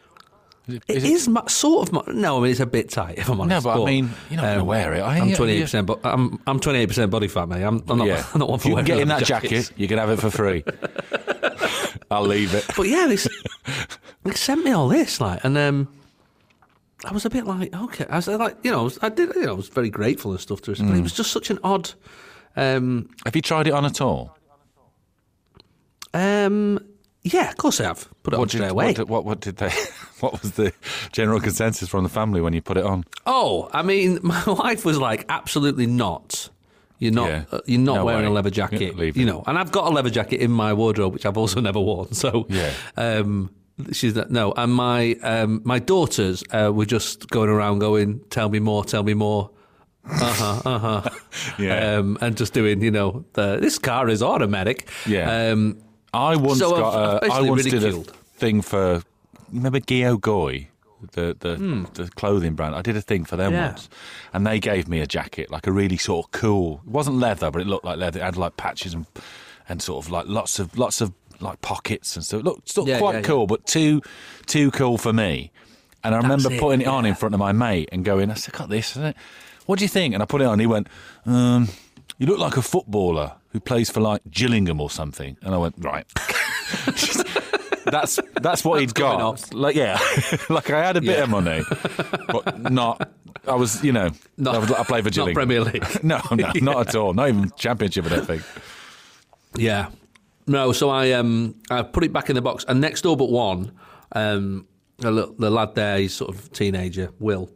Is 0.68 0.76
it, 0.76 0.82
It 0.88 0.96
is 1.04 1.26
is 1.28 1.30
sort 1.48 1.88
of. 1.88 1.92
Ma- 1.92 2.04
no, 2.12 2.38
I 2.38 2.42
mean 2.42 2.50
it's 2.52 2.60
a 2.60 2.66
bit 2.66 2.88
tight. 2.90 3.18
If 3.18 3.28
I'm 3.28 3.36
No, 3.36 3.42
honest. 3.42 3.64
but 3.64 3.82
I 3.82 3.84
mean, 3.84 4.10
you're 4.30 4.40
not 4.40 4.52
gonna 4.52 4.64
wear 4.64 4.94
it, 4.94 5.00
are 5.00 5.10
I'm 5.10 5.32
28 5.34 5.60
percent, 5.62 5.86
but 5.86 6.00
I'm 6.04 6.40
I'm 6.46 6.58
28 6.60 6.86
percent 6.86 7.10
body 7.10 7.28
fat, 7.28 7.48
mate. 7.48 7.62
I'm, 7.64 7.82
I'm 7.88 7.98
not. 7.98 8.06
yeah. 8.06 8.24
I'm 8.32 8.38
not 8.38 8.48
one 8.48 8.56
if 8.56 8.62
for 8.62 8.68
you 8.68 8.74
wearing 8.74 8.86
get 8.86 9.00
in 9.00 9.08
that 9.08 9.24
jacket, 9.24 9.72
you 9.76 9.88
can 9.88 9.98
have 9.98 10.10
it 10.10 10.20
for 10.20 10.30
free. 10.30 10.64
I'll 12.10 12.26
leave 12.26 12.54
it. 12.54 12.64
But 12.76 12.88
yeah, 12.88 13.06
they, 13.06 13.16
they 14.22 14.32
sent 14.34 14.64
me 14.64 14.70
all 14.70 14.88
this, 14.88 15.20
like, 15.20 15.44
and 15.44 15.56
um, 15.58 15.88
I 17.04 17.12
was 17.12 17.24
a 17.24 17.30
bit 17.30 17.44
like, 17.46 17.74
okay, 17.74 18.06
I 18.08 18.16
was 18.16 18.28
like, 18.28 18.56
you 18.62 18.70
know, 18.70 18.90
I, 19.02 19.08
did, 19.08 19.34
you 19.34 19.42
know, 19.42 19.50
I 19.50 19.54
was 19.54 19.68
very 19.68 19.90
grateful 19.90 20.30
and 20.32 20.40
stuff 20.40 20.60
to 20.62 20.72
us, 20.72 20.78
Mm. 20.78 20.88
but 20.88 20.96
it 20.98 21.02
was 21.02 21.12
just 21.12 21.30
such 21.32 21.50
an 21.50 21.58
odd. 21.62 21.92
Um, 22.56 23.10
Have 23.24 23.34
you 23.36 23.42
tried 23.42 23.66
it 23.66 23.72
on 23.72 23.84
at 23.84 24.00
all? 24.00 24.36
um, 26.12 26.78
yeah, 27.22 27.50
of 27.50 27.56
course 27.56 27.80
I 27.80 27.84
have. 27.84 28.08
Put 28.22 28.34
it 28.34 28.36
on 28.36 28.40
What 28.40 28.50
straight 28.50 28.62
did, 28.62 28.70
away. 28.70 28.86
what, 28.86 28.96
did, 28.96 29.08
what, 29.08 29.24
what 29.24 29.40
did 29.40 29.56
they 29.56 29.70
what 30.20 30.40
was 30.42 30.52
the 30.52 30.72
general 31.12 31.40
consensus 31.40 31.88
from 31.88 32.02
the 32.04 32.10
family 32.10 32.40
when 32.40 32.52
you 32.52 32.60
put 32.62 32.76
it 32.76 32.84
on? 32.84 33.04
Oh, 33.26 33.68
I 33.72 33.82
mean, 33.82 34.18
my 34.22 34.42
wife 34.44 34.84
was 34.84 34.98
like, 34.98 35.24
absolutely 35.28 35.86
not. 35.86 36.48
You're 36.98 37.12
not. 37.12 37.28
Yeah. 37.28 37.44
Uh, 37.50 37.60
you're 37.66 37.80
not 37.80 37.94
No 37.96 38.04
wearing 38.04 38.22
way. 38.22 38.26
a 38.28 38.30
leather 38.30 38.50
jacket. 38.50 39.16
You 39.16 39.24
know, 39.26 39.42
and 39.46 39.58
I've 39.58 39.72
got 39.72 39.86
a 39.86 39.90
leather 39.90 40.10
jacket 40.10 40.40
in 40.40 40.50
my 40.52 40.72
wardrobe, 40.72 41.12
which 41.12 41.26
I've 41.26 41.36
also 41.36 41.60
never 41.68 41.80
worn. 41.80 42.12
So, 42.12 42.46
Yeah. 42.48 42.72
Um, 42.96 43.50
she's 43.92 44.14
not, 44.14 44.30
no, 44.30 44.52
and 44.56 44.72
my 44.72 45.14
um, 45.22 45.60
my 45.64 45.78
daughters 45.78 46.42
uh, 46.50 46.70
were 46.72 46.86
just 46.86 47.28
going 47.28 47.48
around 47.50 47.78
going, 47.80 48.20
"Tell 48.30 48.48
me 48.48 48.58
more, 48.60 48.84
tell 48.84 49.02
me 49.02 49.14
more." 49.14 49.50
Uh 50.06 50.32
huh, 50.34 50.62
uh 50.68 50.78
huh. 50.78 51.10
Yeah. 51.58 51.96
um, 51.96 52.18
and 52.20 52.36
just 52.36 52.52
doing, 52.52 52.82
you 52.82 52.90
know, 52.90 53.24
the, 53.32 53.56
this 53.58 53.78
car 53.78 54.08
is 54.08 54.22
automatic. 54.22 54.88
Yeah. 55.06 55.50
Um, 55.50 55.78
I 56.12 56.36
once 56.36 56.58
So 56.58 56.70
got 56.72 56.94
I've 56.94 56.94
a, 56.94 57.16
I 57.24 57.28
basically 57.28 57.50
once 57.50 57.64
did 57.64 57.84
a 57.84 58.02
thing 58.36 58.60
for 58.62 59.02
remember 59.50 59.80
Gio-Goi, 59.80 60.66
the 61.12 61.36
the, 61.40 61.56
the 61.94 62.10
clothing 62.10 62.54
brand. 62.54 62.74
I 62.74 62.82
did 62.82 62.96
a 62.96 63.00
thing 63.02 63.24
for 63.24 63.36
them. 63.36 63.52
Yeah. 63.52 63.68
once, 63.68 63.88
and 64.32 64.46
they 64.46 64.60
gave 64.60 64.88
me 64.88 65.00
a 65.00 65.06
jacket, 65.06 65.50
like 65.50 65.66
a 65.66 65.72
really 65.72 65.96
sort 65.96 66.26
of 66.26 66.32
cool. 66.32 66.82
It 66.86 66.90
wasn't 66.90 67.16
leather, 67.16 67.50
but 67.50 67.62
it 67.62 67.66
looked 67.66 67.84
like 67.84 67.98
leather. 67.98 68.20
It 68.20 68.24
had 68.24 68.36
like 68.36 68.56
patches 68.56 68.94
and 68.94 69.06
and 69.68 69.80
sort 69.80 70.04
of 70.04 70.10
like 70.10 70.26
lots 70.28 70.58
of 70.58 70.76
lots 70.78 71.00
of 71.00 71.12
like 71.40 71.60
pockets 71.60 72.16
and 72.16 72.24
stuff. 72.24 72.40
It 72.40 72.44
looked 72.44 72.68
still 72.68 72.88
Yeah, 72.88 72.98
quite 72.98 73.12
yeah, 73.12 73.18
yeah. 73.18 73.26
cool, 73.26 73.46
but 73.46 73.66
too 73.66 74.00
too 74.46 74.70
cool 74.70 74.98
for 74.98 75.12
me. 75.12 75.50
And 76.02 76.14
I 76.14 76.18
remember 76.18 76.52
it, 76.52 76.60
putting 76.60 76.82
it 76.82 76.86
on 76.86 77.06
in 77.06 77.14
front 77.14 77.34
of 77.34 77.38
my 77.38 77.52
mate 77.52 77.88
and 77.92 78.04
going, 78.04 78.30
"I 78.30 78.34
said, 78.34 78.54
got 78.54 78.68
this." 78.68 78.90
Isn't 78.92 79.04
it? 79.04 79.16
What 79.66 79.78
do 79.78 79.84
you 79.84 79.88
think? 79.88 80.12
And 80.14 80.22
I 80.22 80.26
put 80.26 80.40
it 80.42 80.46
on. 80.46 80.58
He 80.58 80.66
went, 80.66 80.88
um, 81.24 81.68
"You 82.18 82.26
look 82.26 82.38
like 82.38 82.56
a 82.58 82.62
footballer 82.62 83.32
who 83.50 83.60
plays 83.60 83.88
for 83.90 84.00
like 84.00 84.20
Gillingham 84.30 84.80
or 84.80 84.90
something." 84.90 85.36
And 85.42 85.54
I 85.54 85.58
went, 85.58 85.76
"Right." 85.78 86.06
that's 87.86 88.18
that's 88.40 88.64
what 88.64 88.80
he'd 88.80 88.94
going 88.94 89.18
got. 89.18 89.54
Like 89.54 89.76
yeah, 89.76 89.98
like 90.48 90.70
I 90.70 90.84
had 90.84 90.96
a 90.96 91.00
bit 91.00 91.16
Yeah. 91.18 91.22
of 91.24 91.30
money, 91.30 91.62
but 92.28 92.70
not. 92.70 93.10
I 93.46 93.54
was, 93.56 93.84
you 93.84 93.92
know, 93.92 94.10
Not- 94.38 94.54
I, 94.54 94.58
was, 94.58 94.72
I 94.72 94.82
played 94.84 95.04
for 95.04 95.10
not 95.10 95.14
Gillingham. 95.14 95.34
Premier 95.34 95.60
League. 95.60 95.84
no, 96.04 96.18
no, 96.30 96.50
not 96.62 96.88
at 96.88 96.94
all. 96.94 97.12
Not 97.12 97.28
even 97.28 97.50
Championship. 97.56 98.06
I 98.06 98.08
don't 98.08 98.26
think. 98.26 98.42
Yeah. 99.56 99.88
No, 100.46 100.72
so 100.72 100.90
I 100.90 101.12
um 101.12 101.54
I 101.70 101.82
put 101.82 102.04
it 102.04 102.12
back 102.12 102.28
in 102.28 102.34
the 102.34 102.42
box, 102.42 102.64
and 102.68 102.80
next 102.80 103.02
door 103.02 103.16
but 103.16 103.30
one, 103.30 103.72
um, 104.12 104.66
the, 104.98 105.34
the 105.38 105.50
lad 105.50 105.74
there, 105.74 105.98
he's 105.98 106.14
sort 106.14 106.34
of 106.34 106.52
teenager, 106.52 107.10
Will, 107.18 107.50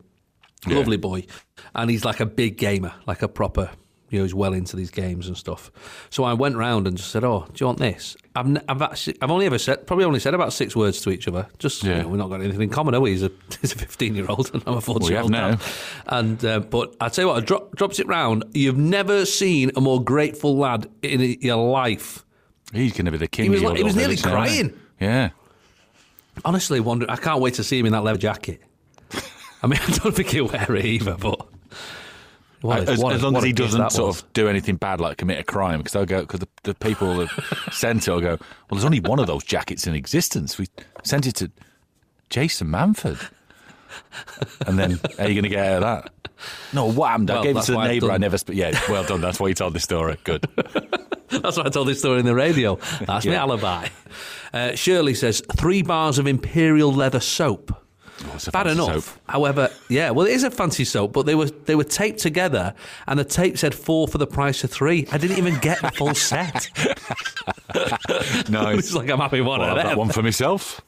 lovely 0.67 0.97
boy, 0.97 1.25
and 1.75 1.91
he's 1.91 2.05
like 2.05 2.21
a 2.21 2.27
big 2.27 2.57
gamer, 2.57 2.93
like 3.07 3.23
a 3.23 3.29
proper, 3.29 3.71
you 4.11 4.19
know, 4.19 4.25
he's 4.25 4.35
well 4.35 4.55
into 4.55 4.75
these 4.75 4.91
games 4.91 5.29
and 5.29 5.37
stuff. 5.37 5.71
So 6.11 6.25
I 6.25 6.33
went 6.33 6.57
round 6.57 6.87
and 6.87 6.97
just 6.97 7.11
said, 7.11 7.25
"Oh, 7.25 7.45
do 7.53 7.55
you 7.63 7.67
want 7.67 7.79
this?" 7.79 8.17
I've 8.35 8.47
n- 8.47 8.63
I've 8.69 8.81
actually 8.83 9.19
I've 9.21 9.31
only 9.31 9.45
ever 9.47 9.59
said 9.59 9.87
probably 9.87 10.05
only 10.07 10.21
said 10.21 10.33
about 10.33 10.53
six 10.55 10.75
words 10.75 11.01
to 11.03 11.11
each 11.11 11.29
other. 11.29 11.47
Just 11.59 11.83
you 11.85 11.91
know, 12.03 12.09
we're 12.09 12.17
not 12.17 12.31
got 12.31 12.41
anything 12.41 12.63
in 12.63 12.71
common, 12.71 12.95
are 12.95 13.01
we? 13.01 13.11
He's 13.11 13.23
a 13.23 13.31
he's 13.61 13.73
a 13.73 13.77
fifteen 13.79 14.15
year 14.15 14.27
old, 14.31 14.51
and 14.55 14.63
I'm 14.67 14.79
a 14.79 14.81
fourteen 14.81 15.11
year 15.11 15.21
old 15.21 15.31
now. 15.31 15.59
And 16.07 16.43
uh, 16.45 16.61
but 16.61 16.97
I 17.03 17.11
tell 17.11 17.25
you 17.25 17.29
what, 17.29 17.43
I 17.43 17.45
drop, 17.45 17.77
drops 17.77 17.99
it 17.99 18.07
round. 18.07 18.45
You've 18.55 18.79
never 18.79 19.27
seen 19.27 19.73
a 19.77 19.81
more 19.83 20.03
grateful 20.03 20.57
lad 20.57 20.89
in 21.03 21.21
your 21.43 21.57
life. 21.71 22.25
He's 22.73 22.93
going 22.93 23.07
to 23.07 23.11
be 23.11 23.19
the 23.19 23.29
king. 23.29 23.45
He 23.45 23.51
was 23.51 23.63
like- 23.63 23.77
he 23.79 23.85
was 23.85 23.97
nearly 23.97 24.17
crying. 24.17 24.79
Yeah. 25.01 25.31
Honestly, 26.45 26.81
wonder. 26.81 27.07
I 27.09 27.17
can't 27.17 27.41
wait 27.41 27.55
to 27.55 27.65
see 27.65 27.79
him 27.79 27.87
in 27.87 27.93
that 27.93 28.03
leather 28.05 28.19
jacket. 28.19 28.61
I 29.63 29.67
mean, 29.67 29.81
I 29.87 29.91
don't 29.93 30.15
think 30.15 30.29
he'll 30.31 30.47
wear 30.47 30.77
it 30.77 30.85
either, 30.85 31.17
but 31.17 31.49
what 32.61 32.89
as, 32.89 32.99
what 32.99 33.15
as 33.15 33.23
long 33.23 33.33
what 33.35 33.41
as 33.41 33.47
he 33.47 33.53
doesn't 33.53 33.91
sort 33.91 34.07
was. 34.09 34.23
of 34.23 34.33
do 34.33 34.49
anything 34.49 34.77
bad, 34.77 35.01
like 35.01 35.19
commit 35.19 35.39
a 35.39 35.45
crime, 35.45 35.79
because 35.79 35.93
they'll 35.93 36.05
go 36.07 36.21
because 36.21 36.41
the, 36.41 36.49
the 36.65 36.75
people 36.75 37.17
that 37.17 37.29
sent 37.73 38.07
it 38.07 38.11
will 38.11 38.21
go. 38.21 38.29
Well, 38.37 38.39
there's 38.73 38.85
only 38.85 39.01
one 39.01 39.19
of 39.19 39.27
those 39.27 39.43
jackets 39.45 39.87
in 39.87 39.95
existence. 39.95 40.59
We 40.59 40.67
sent 41.03 41.27
it 41.27 41.35
to 41.37 41.51
Jason 42.31 42.69
Manford, 42.69 43.31
and 44.67 44.79
then 44.79 45.01
how 45.19 45.25
are 45.25 45.29
you 45.29 45.35
going 45.35 45.43
to 45.45 45.49
get 45.49 45.67
out 45.67 45.83
of 45.83 45.83
that? 45.83 46.13
No, 46.73 46.87
what 46.91 47.11
happened? 47.11 47.31
I 47.31 47.43
gave 47.43 47.57
it 47.57 47.63
to 47.65 47.73
the 47.73 47.85
neighbour. 47.85 48.11
I 48.13 48.19
never. 48.19 48.39
Sp- 48.39 48.55
yeah, 48.55 48.79
well 48.89 49.05
done. 49.05 49.21
That's 49.21 49.41
why 49.41 49.49
you 49.49 49.55
told 49.55 49.75
the 49.75 49.81
story. 49.81 50.17
Good. 50.25 50.47
That's 51.29 51.57
why 51.57 51.65
I 51.67 51.69
told 51.69 51.89
this 51.89 51.99
story 51.99 52.21
in 52.21 52.27
the 52.27 52.35
radio. 52.35 52.77
That's 53.07 53.27
my 53.27 53.35
alibi. 53.35 53.89
Uh, 54.53 54.75
Shirley 54.75 55.15
says 55.15 55.43
three 55.57 55.83
bars 55.83 56.19
of 56.19 56.27
imperial 56.27 56.93
leather 56.93 57.21
soap. 57.21 57.75
Oh, 58.25 58.39
Bad 58.53 58.67
enough. 58.69 59.05
soap. 59.05 59.21
However, 59.29 59.71
yeah, 59.89 60.11
well, 60.11 60.27
it 60.27 60.33
is 60.33 60.43
a 60.43 60.51
fancy 60.51 60.85
soap, 60.85 61.13
but 61.13 61.27
they 61.27 61.35
were 61.35 61.47
they 61.47 61.75
were 61.75 61.85
taped 61.85 62.19
together, 62.21 62.75
and 63.07 63.19
the 63.19 63.25
tape 63.25 63.59
said 63.59 63.75
four 63.75 64.09
for 64.09 64.19
the 64.19 64.27
price 64.27 64.65
of 64.65 64.71
three. 64.71 65.07
I 65.13 65.19
didn't 65.19 65.39
even 65.39 65.59
get 65.59 65.81
the 65.83 65.91
full 65.91 66.15
set. 66.15 66.71
Nice. 68.49 68.79
it's 68.79 68.95
like 68.95 69.11
I'm 69.11 69.19
having 69.19 69.45
one 69.45 69.61
Well, 69.61 69.77
I've 69.77 69.85
got 69.85 69.97
one 69.97 70.09
for 70.09 70.23
myself. 70.23 70.81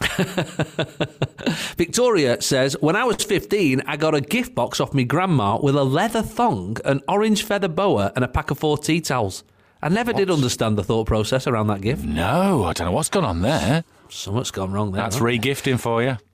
Victoria 1.76 2.40
says, 2.40 2.76
when 2.80 2.96
I 2.96 3.04
was 3.04 3.22
15, 3.22 3.82
I 3.86 3.96
got 3.96 4.14
a 4.14 4.20
gift 4.20 4.54
box 4.54 4.80
off 4.80 4.94
my 4.94 5.02
grandma 5.02 5.58
with 5.60 5.76
a 5.76 5.84
leather 5.84 6.22
thong, 6.22 6.76
an 6.84 7.00
orange 7.08 7.42
feather 7.42 7.68
boa, 7.68 8.12
and 8.16 8.24
a 8.24 8.28
pack 8.28 8.50
of 8.50 8.58
four 8.58 8.78
tea 8.78 9.00
towels. 9.00 9.44
I 9.82 9.88
never 9.88 10.12
did 10.12 10.30
understand 10.30 10.76
the 10.76 10.84
thought 10.84 11.06
process 11.06 11.46
around 11.46 11.68
that 11.68 11.80
gift. 11.80 12.04
No, 12.04 12.64
I 12.64 12.72
don't 12.72 12.86
know 12.86 12.92
what's 12.92 13.08
gone 13.08 13.24
on 13.24 13.40
there. 13.40 13.84
Something's 14.08 14.50
gone 14.50 14.72
wrong 14.72 14.92
there. 14.92 15.02
That's 15.02 15.18
huh? 15.18 15.24
re-gifting 15.24 15.78
for 15.78 16.02
you. 16.02 16.16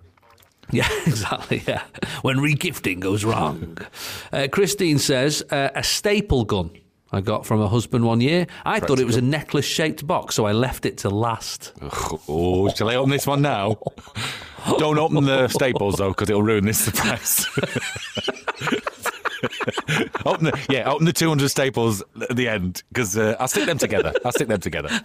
Yeah, 0.73 0.89
exactly. 1.07 1.63
Yeah, 1.65 1.85
when 2.23 2.39
regifting 2.39 2.99
goes 2.99 3.25
wrong. 3.25 3.79
Uh, 4.33 4.49
Christine 4.51 4.99
says 4.99 5.41
uh, 5.53 5.69
a 5.77 5.85
staple 5.85 6.45
gun 6.45 6.73
I 7.17 7.21
got 7.21 7.47
from 7.47 7.61
a 7.61 7.69
husband 7.69 8.05
one 8.05 8.21
year. 8.21 8.47
I 8.65 8.79
thought 8.81 9.01
it 9.01 9.07
was 9.07 9.17
a 9.17 9.23
necklace-shaped 9.23 10.07
box, 10.07 10.35
so 10.35 10.47
I 10.47 10.53
left 10.53 10.87
it 10.87 10.99
to 10.99 11.11
last. 11.11 11.73
Oh, 12.29 12.69
shall 12.69 12.91
I 12.91 12.97
open 12.97 13.11
this 13.11 13.27
one 13.27 13.43
now? 13.43 13.79
Don't 14.79 14.99
open 14.99 15.25
the 15.25 15.49
staples 15.49 15.97
though, 15.97 16.11
because 16.11 16.29
it'll 16.29 16.43
ruin 16.43 16.67
this 16.67 16.79
surprise. 16.85 17.47
open 20.27 20.47
the, 20.47 20.67
yeah, 20.69 20.91
open 20.91 21.07
the 21.07 21.13
200 21.13 21.49
staples 21.49 22.03
at 22.21 22.37
the 22.37 22.49
end, 22.49 22.83
because 22.89 23.17
uh, 23.17 23.37
I'll 23.39 23.49
stick 23.49 23.67
them 23.67 23.79
together. 23.79 24.13
I'll 24.25 24.33
stick 24.33 24.49
them 24.49 24.61
together. 24.61 24.89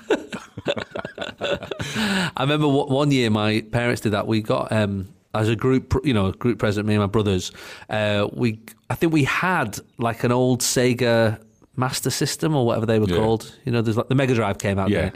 I 2.35 2.41
remember 2.41 2.67
one 2.67 3.11
year 3.11 3.29
my 3.29 3.61
parents 3.71 4.01
did 4.01 4.11
that. 4.13 4.27
We 4.27 4.41
got 4.41 4.71
um, 4.71 5.13
as 5.33 5.47
a 5.47 5.55
group, 5.55 5.95
you 6.03 6.13
know, 6.13 6.31
group 6.31 6.59
present. 6.59 6.87
Me 6.87 6.95
and 6.95 7.01
my 7.01 7.07
brothers. 7.07 7.51
Uh, 7.89 8.27
we, 8.33 8.59
I 8.89 8.95
think 8.95 9.13
we 9.13 9.23
had 9.23 9.79
like 9.97 10.23
an 10.23 10.31
old 10.31 10.61
Sega 10.61 11.39
Master 11.75 12.09
System 12.09 12.55
or 12.55 12.65
whatever 12.65 12.85
they 12.85 12.99
were 12.99 13.07
Yeah. 13.09 13.17
called. 13.17 13.55
You 13.65 13.71
know, 13.71 13.81
there's 13.81 13.97
like 13.97 14.07
the 14.09 14.15
Mega 14.15 14.33
Drive 14.35 14.57
came 14.57 14.77
out. 14.79 14.89
Yeah. 14.89 15.11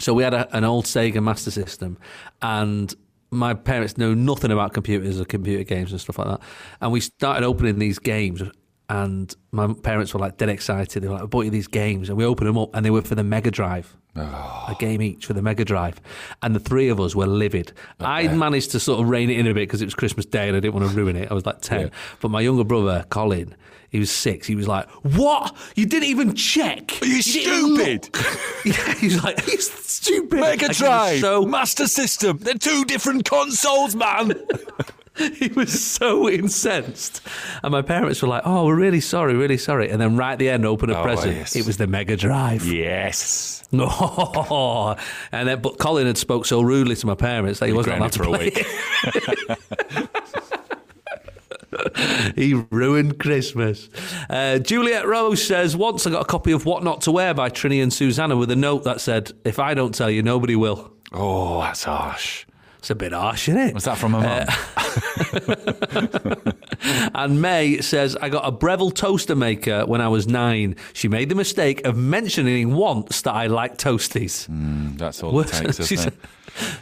So 0.00 0.14
we 0.14 0.22
had 0.22 0.34
a, 0.34 0.56
an 0.56 0.64
old 0.64 0.84
Sega 0.84 1.22
Master 1.22 1.50
System, 1.50 1.98
and 2.40 2.94
my 3.30 3.52
parents 3.54 3.98
know 3.98 4.14
nothing 4.14 4.50
about 4.52 4.72
computers 4.72 5.20
or 5.20 5.24
computer 5.24 5.64
games 5.64 5.90
and 5.90 6.00
stuff 6.00 6.18
like 6.18 6.28
that. 6.28 6.40
And 6.80 6.92
we 6.92 7.00
started 7.00 7.44
opening 7.44 7.78
these 7.80 7.98
games, 7.98 8.42
and 8.88 9.34
my 9.50 9.72
parents 9.74 10.14
were 10.14 10.20
like 10.20 10.36
dead 10.36 10.48
excited. 10.50 11.02
They 11.02 11.08
were 11.08 11.14
like, 11.14 11.24
"I 11.24 11.26
bought 11.26 11.46
you 11.46 11.50
these 11.50 11.66
games," 11.66 12.08
and 12.08 12.16
we 12.16 12.24
opened 12.24 12.48
them 12.48 12.56
up, 12.58 12.70
and 12.74 12.86
they 12.86 12.90
were 12.90 13.02
for 13.02 13.16
the 13.16 13.24
Mega 13.24 13.50
Drive. 13.50 13.96
Oh. 14.16 14.64
A 14.68 14.74
game 14.80 15.00
each 15.02 15.26
for 15.26 15.32
the 15.32 15.42
Mega 15.42 15.64
Drive, 15.64 16.00
and 16.42 16.54
the 16.54 16.60
three 16.60 16.88
of 16.88 17.00
us 17.00 17.14
were 17.14 17.26
livid. 17.26 17.72
I 18.00 18.26
managed 18.28 18.70
to 18.72 18.80
sort 18.80 19.00
of 19.00 19.08
rein 19.08 19.30
it 19.30 19.38
in 19.38 19.46
a 19.46 19.54
bit 19.54 19.68
because 19.68 19.82
it 19.82 19.84
was 19.84 19.94
Christmas 19.94 20.26
Day 20.26 20.48
and 20.48 20.56
I 20.56 20.60
didn't 20.60 20.74
want 20.74 20.90
to 20.90 20.96
ruin 20.96 21.14
it. 21.16 21.30
I 21.30 21.34
was 21.34 21.44
like 21.46 21.60
ten, 21.60 21.80
Yeah. 21.82 21.88
but 22.20 22.30
my 22.30 22.40
younger 22.40 22.64
brother 22.64 23.04
Colin, 23.10 23.54
he 23.90 23.98
was 23.98 24.10
six. 24.10 24.46
He 24.46 24.54
was 24.54 24.68
like, 24.68 24.88
"What? 25.02 25.54
You 25.76 25.86
didn't 25.86 26.08
even 26.08 26.34
check? 26.34 26.92
Are 27.02 27.06
you 27.06 27.22
didn't 27.22 27.76
stupid? 28.02 28.08
Yeah, 28.64 28.94
he's 28.94 29.22
like, 29.22 29.42
he's 29.44 29.70
stupid. 29.72 30.40
Mega 30.40 30.66
he 30.68 30.74
Drive, 30.74 31.20
So 31.20 31.46
Master 31.46 31.86
System. 31.86 32.38
They're 32.38 32.54
two 32.54 32.84
different 32.84 33.24
consoles, 33.24 33.94
man. 33.94 34.34
he 35.34 35.48
was 35.48 35.80
so 35.82 36.28
incensed, 36.28 37.22
and 37.62 37.72
my 37.72 37.82
parents 37.82 38.20
were 38.20 38.28
like, 38.28 38.42
"Oh, 38.44 38.66
we're 38.66 38.74
really 38.76 39.00
sorry, 39.00 39.34
really 39.34 39.56
sorry." 39.58 39.88
And 39.90 40.00
then 40.00 40.16
right 40.16 40.32
at 40.32 40.38
the 40.38 40.48
end, 40.50 40.66
open 40.66 40.90
a 40.90 40.98
Oh, 40.98 41.02
present. 41.02 41.36
yes. 41.36 41.56
It 41.56 41.66
was 41.66 41.76
the 41.78 41.86
Mega 41.86 42.16
Drive. 42.16 42.64
yes. 42.66 43.54
Oh, 43.72 44.96
and 45.32 45.48
then, 45.48 45.60
but 45.60 45.78
Colin 45.78 46.06
had 46.06 46.16
spoke 46.18 46.46
so 46.46 46.60
rudely 46.62 46.96
to 46.96 47.06
my 47.06 47.14
parents 47.14 47.60
that 47.60 47.66
he 47.66 47.72
wasn't 47.72 47.96
allowed 47.96 48.12
to 48.12 48.22
play. 48.24 48.52
He 52.38 52.54
ruined 52.54 53.18
Christmas. 53.18 53.88
Uh, 54.30 54.58
Juliet 54.58 55.06
Rose 55.06 55.44
says, 55.44 55.76
Once 55.76 56.06
I 56.06 56.10
got 56.10 56.22
a 56.22 56.24
copy 56.24 56.52
of 56.52 56.64
What 56.64 56.84
Not 56.84 57.00
to 57.02 57.12
Wear 57.12 57.34
by 57.34 57.50
Trinny 57.50 57.82
and 57.82 57.92
Susannah 57.92 58.36
with 58.36 58.50
a 58.50 58.56
note 58.56 58.84
that 58.84 59.00
said, 59.00 59.32
If 59.44 59.58
I 59.58 59.74
don't 59.74 59.94
tell 59.94 60.10
you, 60.10 60.22
nobody 60.22 60.56
will. 60.56 60.92
Oh, 61.12 61.60
that's 61.62 61.84
harsh. 61.84 62.46
It's 62.78 62.90
a 62.90 62.94
bit 62.94 63.12
harsh, 63.12 63.48
isn't 63.48 63.60
it? 63.60 63.74
Was 63.74 63.84
that 63.84 63.98
from 63.98 64.14
a 64.14 64.20
mum? 64.20 64.46
And 67.14 67.42
May 67.42 67.80
says, 67.80 68.16
I 68.16 68.28
got 68.28 68.46
a 68.46 68.52
Breville 68.52 68.92
toaster 68.92 69.34
maker 69.34 69.84
when 69.86 70.00
I 70.00 70.08
was 70.08 70.28
nine. 70.28 70.76
She 70.92 71.08
made 71.08 71.28
the 71.28 71.34
mistake 71.34 71.84
of 71.84 71.96
mentioning 71.96 72.74
once 72.74 73.22
that 73.22 73.34
I 73.34 73.46
like 73.48 73.76
toasties. 73.78 74.46
that's 74.96 75.22
all 75.22 75.38
it 75.40 75.48
takes, 75.48 75.80
isn't 75.92 76.08
it? 76.08 76.14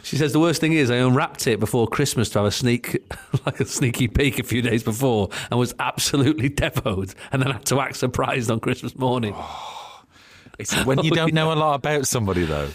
She 0.03 0.15
says 0.17 0.33
the 0.33 0.39
worst 0.39 0.61
thing 0.61 0.73
is 0.73 0.89
I 0.91 0.95
unwrapped 0.97 1.47
it 1.47 1.59
before 1.59 1.87
Christmas 1.87 2.29
to 2.29 2.39
have 2.39 2.47
a 2.47 2.51
sneak, 2.51 3.01
like 3.45 3.59
a 3.59 3.65
sneaky 3.65 4.07
peek 4.07 4.39
a 4.39 4.43
few 4.43 4.61
days 4.61 4.83
before, 4.83 5.29
and 5.51 5.59
was 5.59 5.73
absolutely 5.79 6.49
devoed, 6.49 7.13
and 7.31 7.41
then 7.41 7.51
had 7.51 7.65
to 7.65 7.79
act 7.79 7.97
surprised 7.97 8.49
on 8.51 8.59
Christmas 8.59 8.95
morning. 8.97 9.33
Oh. 9.35 10.03
It's 10.59 10.73
when 10.85 10.99
you 11.03 11.11
oh, 11.13 11.15
don't 11.15 11.33
know 11.33 11.51
a 11.51 11.55
lot 11.55 11.75
about 11.75 12.07
somebody, 12.07 12.45
though. 12.45 12.69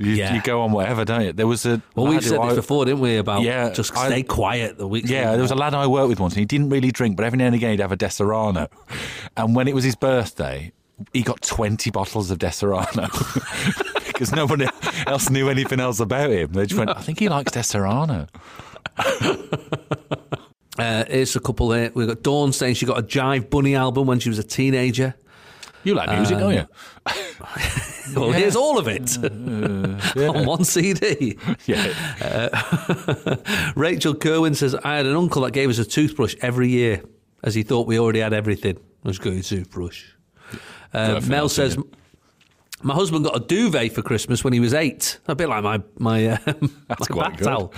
You, 0.00 0.12
Yeah. 0.12 0.34
you 0.34 0.42
go 0.42 0.62
on 0.62 0.70
whatever, 0.72 1.04
don't 1.04 1.24
you? 1.24 1.32
There 1.32 1.46
was 1.46 1.66
a. 1.66 1.82
Well, 1.96 2.06
we've 2.06 2.24
said 2.24 2.38
I- 2.38 2.46
this 2.48 2.56
before, 2.56 2.84
didn't 2.84 3.00
we? 3.00 3.16
About 3.16 3.42
Yeah, 3.42 3.70
just 3.70 3.96
I- 3.96 4.06
stay 4.08 4.22
quiet 4.22 4.78
the 4.78 4.86
week. 4.86 5.04
Yeah, 5.08 5.32
there 5.32 5.42
was 5.42 5.50
a 5.50 5.56
lad 5.56 5.74
I 5.74 5.86
worked 5.88 6.08
with 6.08 6.20
once, 6.20 6.34
and 6.34 6.40
he 6.40 6.46
didn't 6.46 6.70
really 6.70 6.90
drink, 6.92 7.16
but 7.16 7.24
every 7.24 7.36
now 7.36 7.46
and 7.46 7.54
again 7.54 7.72
he'd 7.72 7.80
have 7.80 7.92
a 7.92 7.96
Disaronno. 7.96 8.68
And 9.36 9.56
when 9.56 9.66
it 9.68 9.74
was 9.74 9.82
his 9.84 9.96
birthday, 9.96 10.70
he 11.12 11.22
got 11.22 11.42
20 11.42 11.90
bottles 11.90 12.30
of 12.30 12.38
Disaronno 12.38 13.08
because 14.18 14.32
nobody 14.32 14.66
else 15.06 15.30
knew 15.30 15.48
anything 15.48 15.78
else 15.78 16.00
about 16.00 16.30
him. 16.30 16.52
They 16.52 16.66
just 16.66 16.76
went, 16.76 16.90
I 16.90 17.00
think 17.00 17.20
he 17.20 17.28
likes 17.28 17.52
Disaronno. 17.52 18.28
Uh, 20.78 21.04
here's 21.08 21.34
a 21.34 21.40
couple 21.40 21.72
here. 21.72 21.90
We've 21.92 22.06
got 22.06 22.22
Dawn 22.22 22.52
saying 22.52 22.74
she 22.74 22.86
got 22.86 23.00
a 23.00 23.02
Jive 23.02 23.50
Bunny 23.50 23.74
album 23.74 24.06
when 24.06 24.20
she 24.20 24.28
was 24.28 24.38
a 24.38 24.44
teenager. 24.44 25.16
You 25.82 25.96
like 25.96 26.08
music, 26.08 26.38
don't 26.38 26.54
you? 26.54 26.68
Well, 28.14 28.30
here's 28.30 28.54
all 28.54 28.78
of 28.78 28.86
it 28.86 29.18
on 30.16 30.46
one 30.46 30.62
CD. 30.62 31.36
Yeah. 31.66 32.62
Rachel 33.74 34.14
Kerwin 34.14 34.54
says, 34.54 34.76
I 34.76 34.96
had 34.98 35.06
an 35.06 35.16
uncle 35.16 35.42
that 35.42 35.50
gave 35.50 35.68
us 35.68 35.78
a 35.78 35.84
toothbrush 35.84 36.36
every 36.40 36.68
year 36.68 37.02
as 37.42 37.56
he 37.56 37.64
thought 37.64 37.88
we 37.88 37.98
already 37.98 38.20
had 38.20 38.32
everything. 38.32 38.78
Let's 39.02 39.18
go 39.18 39.36
toothbrush. 39.40 40.04
Uh, 40.94 41.20
Mel 41.26 41.48
says, 41.48 41.76
it? 41.76 41.84
My 42.82 42.94
husband 42.94 43.24
got 43.24 43.36
a 43.36 43.40
duvet 43.40 43.92
for 43.92 44.02
Christmas 44.02 44.44
when 44.44 44.52
he 44.52 44.60
was 44.60 44.74
eight. 44.74 45.18
A 45.26 45.34
bit 45.34 45.48
like 45.48 45.62
my, 45.62 45.82
my, 45.98 46.26
uh, 46.26 46.38
my 46.88 46.94
quite 46.96 47.32
bath 47.32 47.42
towel. 47.42 47.74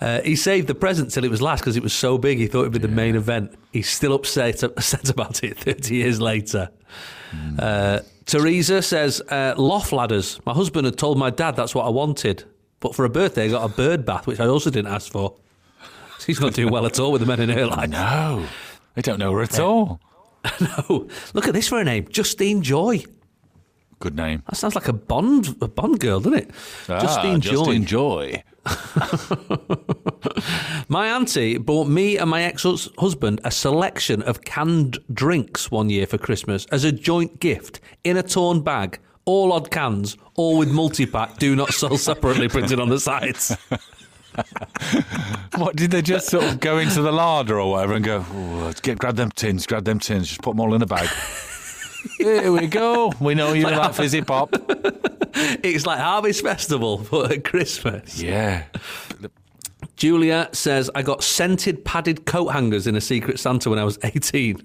Uh, 0.00 0.20
he 0.22 0.34
saved 0.34 0.66
the 0.66 0.74
present 0.74 1.12
till 1.12 1.22
it 1.22 1.30
was 1.30 1.40
last 1.40 1.60
because 1.60 1.76
it 1.76 1.82
was 1.82 1.92
so 1.92 2.18
big 2.18 2.38
he 2.38 2.48
thought 2.48 2.62
it'd 2.62 2.72
be 2.72 2.78
the 2.80 2.88
main 2.88 3.14
event. 3.14 3.54
He's 3.72 3.88
still 3.88 4.14
upset, 4.14 4.62
upset 4.64 5.08
about 5.08 5.44
it 5.44 5.58
30 5.58 5.94
years 5.94 6.20
later. 6.20 6.70
Uh, 7.58 8.00
Teresa 8.26 8.82
says, 8.82 9.20
uh, 9.28 9.54
loft 9.56 9.92
ladders. 9.92 10.40
My 10.44 10.52
husband 10.52 10.86
had 10.86 10.98
told 10.98 11.18
my 11.18 11.30
dad 11.30 11.56
that's 11.56 11.74
what 11.74 11.86
I 11.86 11.90
wanted. 11.90 12.44
But 12.80 12.96
for 12.96 13.04
a 13.04 13.08
birthday, 13.08 13.44
I 13.44 13.48
got 13.48 13.64
a 13.64 13.72
bird 13.72 14.04
bath, 14.04 14.26
which 14.26 14.40
I 14.40 14.46
also 14.46 14.70
didn't 14.70 14.92
ask 14.92 15.12
for. 15.12 15.36
She's 16.18 16.40
not 16.40 16.54
doing 16.54 16.72
well 16.72 16.84
at 16.84 16.98
all 16.98 17.12
with 17.12 17.20
the 17.20 17.26
men 17.26 17.40
in 17.40 17.48
her 17.50 17.66
life. 17.66 17.88
No, 17.88 18.44
I 18.96 19.00
don't 19.00 19.18
know 19.20 19.32
her 19.32 19.42
at 19.42 19.60
all. 19.60 20.00
No. 20.60 21.08
Look 21.34 21.46
at 21.46 21.54
this 21.54 21.68
for 21.68 21.78
a 21.78 21.84
name 21.84 22.08
Justine 22.10 22.62
Joy. 22.62 23.04
Good 24.02 24.16
name. 24.16 24.42
That 24.48 24.56
sounds 24.56 24.74
like 24.74 24.88
a 24.88 24.92
Bond 24.92 25.56
a 25.60 25.68
Bond 25.68 26.00
girl, 26.00 26.18
doesn't 26.18 26.36
it? 26.36 26.50
Justine 26.88 27.36
ah, 27.36 27.38
Joy. 27.38 27.52
Justine 27.52 27.84
Joy. 27.84 28.42
My 30.88 31.06
auntie 31.06 31.56
bought 31.56 31.86
me 31.86 32.18
and 32.18 32.28
my 32.28 32.42
ex 32.42 32.64
husband 32.98 33.40
a 33.44 33.52
selection 33.52 34.20
of 34.22 34.42
canned 34.42 34.98
drinks 35.12 35.70
one 35.70 35.88
year 35.88 36.08
for 36.08 36.18
Christmas 36.18 36.66
as 36.72 36.82
a 36.82 36.90
joint 36.90 37.38
gift 37.38 37.78
in 38.02 38.16
a 38.16 38.24
torn 38.24 38.62
bag, 38.62 38.98
all 39.24 39.52
odd 39.52 39.70
cans, 39.70 40.16
all 40.34 40.58
with 40.58 40.72
multi 40.72 41.06
pack, 41.06 41.38
do 41.38 41.54
not 41.54 41.72
sell 41.72 41.96
separately 41.96 42.48
printed 42.48 42.80
on 42.80 42.88
the 42.88 42.98
sides. 42.98 43.56
What 45.56 45.76
did 45.76 45.90
they 45.90 46.00
just 46.00 46.28
sort 46.28 46.44
of 46.44 46.58
go 46.58 46.78
into 46.78 47.02
the 47.02 47.12
larder 47.12 47.60
or 47.60 47.72
whatever 47.72 47.92
and 47.92 48.04
go? 48.04 48.24
"Oh, 48.32 48.62
let's 48.64 48.80
get 48.80 48.98
grab 48.98 49.16
them 49.16 49.30
tins, 49.30 49.66
grab 49.66 49.84
them 49.84 49.98
tins, 49.98 50.26
just 50.26 50.40
put 50.40 50.52
them 50.52 50.60
all 50.60 50.74
in 50.74 50.80
a 50.80 50.86
bag. 50.86 51.10
Here 52.18 52.52
we 52.52 52.66
go. 52.66 53.12
We 53.20 53.34
know 53.34 53.52
you 53.52 53.64
like 53.64 53.94
fizzy 53.94 54.22
pop. 54.22 54.54
It's 55.34 55.86
like 55.86 55.98
Harvest 55.98 56.42
Festival, 56.42 57.06
but 57.10 57.32
at 57.32 57.44
Christmas. 57.44 58.20
Yeah. 58.22 58.64
Julia 59.96 60.48
says, 60.52 60.90
I 60.94 61.02
got 61.02 61.22
scented 61.22 61.84
padded 61.84 62.26
coat 62.26 62.48
hangers 62.48 62.86
in 62.86 62.96
a 62.96 63.00
Secret 63.00 63.38
Santa 63.40 63.70
when 63.70 63.78
I 63.78 63.84
was 63.84 63.98
18. 64.02 64.60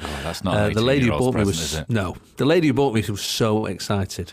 Oh, 0.00 0.20
that's 0.22 0.42
not 0.44 0.54
Uh, 0.56 0.68
the 0.70 0.82
lady 0.82 1.06
who 1.06 1.12
18-year-old's 1.12 1.24
bought 1.26 1.34
me 1.38 1.44
present, 1.44 1.88
was 1.88 1.94
no. 1.94 2.16
The 2.36 2.44
lady 2.44 2.66
who 2.68 2.72
bought 2.74 2.94
me 2.94 3.02
was 3.08 3.22
so 3.22 3.66
excited. 3.66 4.32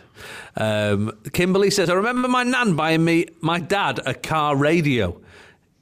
Um, 0.57 1.11
Kimberly 1.33 1.69
says, 1.69 1.89
"I 1.89 1.93
remember 1.93 2.27
my 2.27 2.43
nan 2.43 2.75
buying 2.75 3.03
me 3.05 3.27
my 3.41 3.59
dad 3.59 3.99
a 4.05 4.13
car 4.13 4.55
radio. 4.55 5.19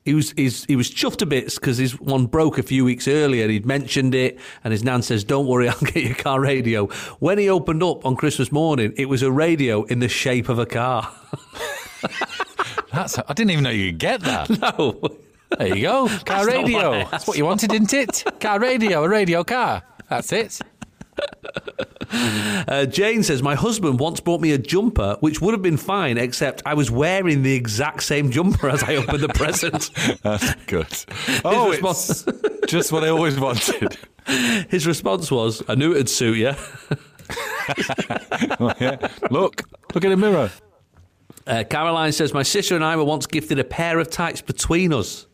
He 0.07 0.13
was 0.13 0.31
he's, 0.37 0.63
he 0.63 0.77
was 0.77 0.89
chuffed 0.89 1.17
to 1.17 1.25
bits 1.25 1.55
because 1.55 1.77
his 1.77 1.99
one 1.99 2.27
broke 2.27 2.57
a 2.57 2.63
few 2.63 2.85
weeks 2.85 3.09
earlier. 3.09 3.49
He'd 3.49 3.65
mentioned 3.65 4.15
it, 4.15 4.39
and 4.63 4.71
his 4.71 4.81
nan 4.81 5.01
says, 5.01 5.25
"Don't 5.25 5.47
worry, 5.47 5.67
I'll 5.69 5.77
get 5.81 5.97
you 5.97 6.11
a 6.11 6.15
car 6.15 6.39
radio." 6.39 6.87
When 7.19 7.37
he 7.37 7.49
opened 7.49 7.83
up 7.83 8.05
on 8.05 8.15
Christmas 8.15 8.49
morning, 8.49 8.93
it 8.95 9.09
was 9.09 9.21
a 9.21 9.29
radio 9.29 9.83
in 9.83 9.99
the 9.99 10.07
shape 10.07 10.47
of 10.47 10.59
a 10.59 10.65
car. 10.65 11.11
That's, 12.93 13.19
I 13.19 13.33
didn't 13.33 13.51
even 13.51 13.65
know 13.65 13.69
you 13.69 13.91
could 13.91 13.99
get 13.99 14.21
that. 14.21 14.49
no. 14.77 15.17
There 15.57 15.75
you 15.75 15.81
go. 15.81 16.07
Car 16.07 16.45
That's 16.45 16.47
radio. 16.47 17.05
That's 17.11 17.27
what 17.27 17.37
you 17.37 17.43
wanted, 17.43 17.69
didn't 17.69 17.93
it? 17.93 18.23
Car 18.39 18.61
radio, 18.61 19.03
a 19.03 19.09
radio 19.09 19.43
car. 19.43 19.83
That's 20.07 20.31
it. 20.31 20.61
Uh, 22.69 22.85
Jane 22.85 23.21
says, 23.21 23.43
My 23.43 23.55
husband 23.55 23.99
once 23.99 24.19
bought 24.21 24.39
me 24.41 24.51
a 24.51 24.57
jumper, 24.57 25.17
which 25.19 25.41
would 25.41 25.53
have 25.53 25.61
been 25.61 25.77
fine, 25.77 26.17
except 26.17 26.61
I 26.65 26.73
was 26.73 26.89
wearing 26.89 27.43
the 27.43 27.53
exact 27.53 28.03
same 28.03 28.31
jumper 28.31 28.69
as 28.69 28.81
I 28.83 28.95
opened 28.95 29.19
the 29.19 29.27
present. 29.29 29.91
That's 30.23 30.55
good. 30.65 30.87
Oh, 31.45 31.69
response- 31.69 32.25
it's 32.27 32.71
just 32.71 32.91
what 32.91 33.03
I 33.03 33.09
always 33.09 33.39
wanted. 33.39 33.97
His 34.69 34.87
response 34.87 35.29
was, 35.29 35.61
I 35.67 35.75
knew 35.75 35.91
it'd 35.93 36.09
suit 36.09 36.37
you. 36.37 36.53
yeah. 38.79 38.97
Look, 39.29 39.63
look 39.93 40.05
at 40.05 40.09
the 40.09 40.17
mirror. 40.17 40.49
Uh, 41.45 41.63
Caroline 41.69 42.11
says, 42.13 42.33
My 42.33 42.43
sister 42.43 42.75
and 42.75 42.83
I 42.83 42.95
were 42.95 43.03
once 43.05 43.27
gifted 43.27 43.59
a 43.59 43.63
pair 43.63 43.99
of 43.99 44.09
tights 44.09 44.41
between 44.41 44.93
us. 44.93 45.27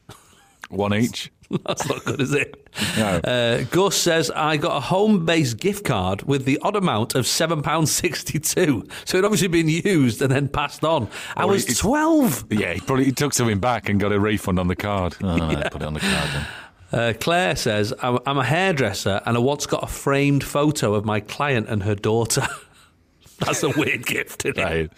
One 0.70 0.94
each. 0.94 1.32
That's 1.66 1.88
not 1.88 2.04
good, 2.04 2.20
is 2.22 2.34
it? 2.34 2.63
No. 2.98 3.18
Uh, 3.24 3.64
Gus 3.72 3.96
says, 3.96 4.32
I 4.32 4.58
got 4.58 4.78
a 4.78 4.86
Homebase 4.86 5.58
gift 5.60 5.84
card 5.86 6.24
with 6.24 6.46
the 6.46 6.58
odd 6.64 6.76
amount 6.76 7.14
of 7.16 7.26
£7.62. 7.26 8.90
So 9.06 9.18
it'd 9.18 9.26
obviously 9.26 9.48
been 9.48 9.70
used 9.70 10.22
and 10.22 10.32
then 10.32 10.48
passed 10.48 10.84
on. 10.84 11.08
I 11.36 11.46
Well, 11.46 11.54
was 11.54 11.64
it's- 11.64 11.78
12. 11.80 12.46
Yeah, 12.52 12.74
he 12.74 12.80
probably 12.82 13.06
he 13.06 13.12
took 13.12 13.34
something 13.34 13.60
back 13.60 13.90
and 13.90 14.00
got 14.00 14.12
a 14.12 14.20
refund 14.20 14.60
on 14.60 14.68
the 14.68 14.76
card. 14.76 15.16
Oh, 15.22 15.36
no, 15.38 15.62
Put 15.72 15.82
it 15.82 15.86
on 15.86 15.94
the 15.94 16.00
card 16.00 16.30
then. 16.34 16.46
Uh, 16.92 17.14
Claire 17.20 17.56
says, 17.56 17.94
I'm, 18.02 18.20
I'm 18.26 18.38
a 18.38 18.44
hairdresser 18.44 19.22
and 19.26 19.36
I 19.36 19.40
once 19.40 19.66
got 19.66 19.84
a 19.84 19.88
framed 19.88 20.44
photo 20.44 20.94
of 20.94 21.06
my 21.06 21.20
client 21.20 21.68
and 21.70 21.84
her 21.84 21.96
daughter. 21.96 22.48
That's 23.40 23.64
a 23.64 23.70
weird 23.70 24.06
gift, 24.06 24.46
isn't 24.46 24.60
it? 24.60 24.64
Right. 24.64 24.90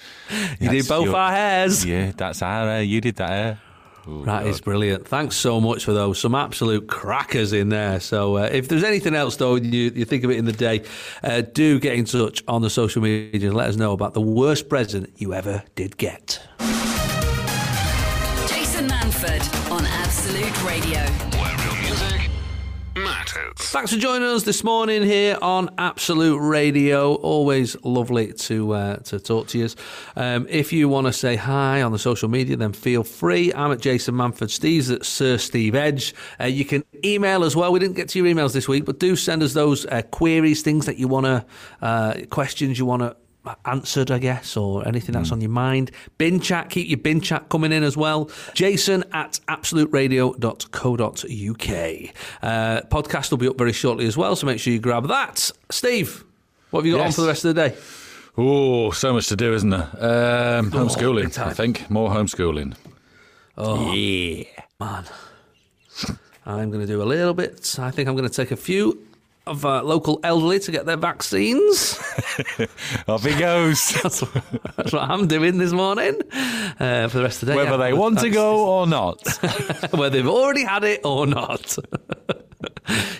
You 0.59 0.69
did 0.69 0.87
both 0.87 1.05
your- 1.05 1.15
our 1.15 1.31
hairs. 1.31 1.85
Yeah, 1.85 2.11
that's 2.15 2.41
our 2.41 2.65
hair. 2.67 2.83
You 2.83 2.99
did 3.01 3.15
that 3.15 3.29
hair. 3.29 3.59
Oh, 4.07 4.23
That 4.23 4.45
is 4.45 4.59
God. 4.59 4.65
brilliant. 4.65 5.07
Thanks 5.07 5.35
so 5.35 5.59
much 5.59 5.83
for 5.85 5.93
those. 5.93 6.19
Some 6.19 6.35
absolute 6.35 6.87
crackers 6.87 7.53
in 7.53 7.69
there. 7.69 7.99
So, 7.99 8.37
uh, 8.37 8.49
if 8.51 8.67
there's 8.67 8.83
anything 8.83 9.15
else, 9.15 9.35
though, 9.37 9.55
you, 9.55 9.91
you 9.95 10.05
think 10.05 10.23
of 10.23 10.29
it 10.31 10.37
in 10.37 10.45
the 10.45 10.51
day, 10.53 10.83
uh, 11.23 11.41
do 11.41 11.79
get 11.79 11.95
in 11.95 12.05
touch 12.05 12.43
on 12.47 12.61
the 12.61 12.69
social 12.69 13.01
media 13.01 13.47
and 13.49 13.55
let 13.57 13.67
us 13.69 13.75
know 13.75 13.93
about 13.93 14.13
the 14.13 14.21
worst 14.21 14.69
present 14.69 15.11
you 15.17 15.33
ever 15.33 15.63
did 15.75 15.97
get. 15.97 16.39
Jason 18.47 18.87
Manford 18.87 19.71
on 19.71 19.85
Absolute 19.85 20.63
Radio. 20.63 21.34
Matters. 22.95 23.53
Thanks 23.57 23.91
for 23.91 23.99
joining 23.99 24.29
us 24.29 24.43
this 24.43 24.63
morning 24.63 25.03
here 25.03 25.37
on 25.41 25.69
Absolute 25.77 26.39
Radio. 26.39 27.15
Always 27.15 27.75
lovely 27.83 28.31
to 28.33 28.71
uh, 28.71 28.95
to 28.97 29.19
talk 29.19 29.47
to 29.49 29.57
you. 29.57 29.69
Um, 30.15 30.47
if 30.49 30.71
you 30.71 30.87
want 30.87 31.07
to 31.07 31.13
say 31.13 31.35
hi 31.35 31.81
on 31.81 31.91
the 31.91 31.99
social 31.99 32.29
media, 32.29 32.55
then 32.55 32.71
feel 32.71 33.03
free. 33.03 33.53
I'm 33.53 33.73
at 33.73 33.81
Jason 33.81 34.15
Manford. 34.15 34.49
Steve's 34.49 34.89
at 34.89 35.05
Sir 35.05 35.37
Steve 35.37 35.75
Edge. 35.75 36.15
Uh, 36.39 36.45
you 36.45 36.63
can 36.63 36.85
email 37.03 37.43
as 37.43 37.53
well. 37.53 37.73
We 37.73 37.79
didn't 37.79 37.97
get 37.97 38.07
to 38.09 38.19
your 38.19 38.33
emails 38.33 38.53
this 38.53 38.67
week, 38.67 38.85
but 38.85 38.99
do 38.99 39.17
send 39.17 39.43
us 39.43 39.53
those 39.53 39.85
uh, 39.87 40.01
queries, 40.11 40.61
things 40.61 40.85
that 40.85 40.97
you 40.97 41.09
want 41.09 41.25
to, 41.25 41.45
uh, 41.81 42.13
questions 42.29 42.79
you 42.79 42.85
want 42.85 43.01
to 43.01 43.17
answered, 43.65 44.11
I 44.11 44.19
guess, 44.19 44.55
or 44.57 44.87
anything 44.87 45.13
that's 45.13 45.31
on 45.31 45.41
your 45.41 45.49
mind. 45.49 45.91
Bin 46.17 46.39
chat, 46.39 46.69
keep 46.69 46.87
your 46.87 46.97
bin 46.97 47.21
chat 47.21 47.49
coming 47.49 47.71
in 47.71 47.83
as 47.83 47.95
well. 47.97 48.29
Jason 48.53 49.03
at 49.13 49.39
absoluteradio.co.uk. 49.47 52.15
Uh, 52.41 52.81
podcast 52.89 53.31
will 53.31 53.37
be 53.37 53.47
up 53.47 53.57
very 53.57 53.73
shortly 53.73 54.05
as 54.07 54.17
well, 54.17 54.35
so 54.35 54.45
make 54.47 54.59
sure 54.59 54.73
you 54.73 54.79
grab 54.79 55.07
that. 55.07 55.51
Steve, 55.69 56.23
what 56.71 56.81
have 56.81 56.85
you 56.85 56.97
got 56.97 57.05
on 57.07 57.11
for 57.11 57.21
the 57.21 57.27
rest 57.27 57.45
of 57.45 57.55
the 57.55 57.69
day? 57.69 57.75
Oh, 58.37 58.91
so 58.91 59.13
much 59.13 59.27
to 59.27 59.35
do, 59.35 59.53
isn't 59.53 59.69
there? 59.69 59.89
Um, 59.93 60.71
Oh, 60.73 60.85
homeschooling. 60.85 61.37
I 61.37 61.53
think. 61.53 61.89
More 61.89 62.09
homeschooling. 62.09 62.75
Oh, 63.57 63.93
Yeah. 63.93 64.43
man. 64.79 65.05
I'm 66.45 66.69
going 66.69 66.81
to 66.85 66.87
do 66.87 67.01
a 67.01 67.05
little 67.05 67.33
bit. 67.33 67.75
I 67.79 67.91
think 67.91 68.09
I'm 68.09 68.15
going 68.15 68.27
to 68.29 68.33
take 68.35 68.51
a 68.51 68.57
few 68.57 69.01
of 69.47 69.65
uh, 69.65 69.83
local 69.83 70.19
elderly 70.23 70.59
to 70.59 70.71
get 70.71 70.85
their 70.85 70.97
vaccines. 70.97 71.99
Off 73.07 73.23
he 73.23 73.37
goes. 73.37 73.89
that's, 74.03 74.21
what, 74.21 74.43
that's 74.75 74.93
what 74.93 75.03
I'm 75.03 75.27
doing 75.27 75.57
this 75.57 75.71
morning 75.71 76.19
uh, 76.79 77.07
for 77.07 77.17
the 77.17 77.23
rest 77.23 77.43
of 77.43 77.47
the 77.47 77.53
day. 77.53 77.57
Whether 77.57 77.71
Yeah, 77.71 77.77
they 77.77 77.93
want 77.93 78.19
to 78.19 78.29
go 78.29 78.67
or 78.67 78.87
not. 78.87 79.21
whether 79.91 80.09
they've 80.17 80.27
already 80.27 80.63
had 80.63 80.83
it 80.83 81.01
or 81.03 81.27
not. 81.27 81.77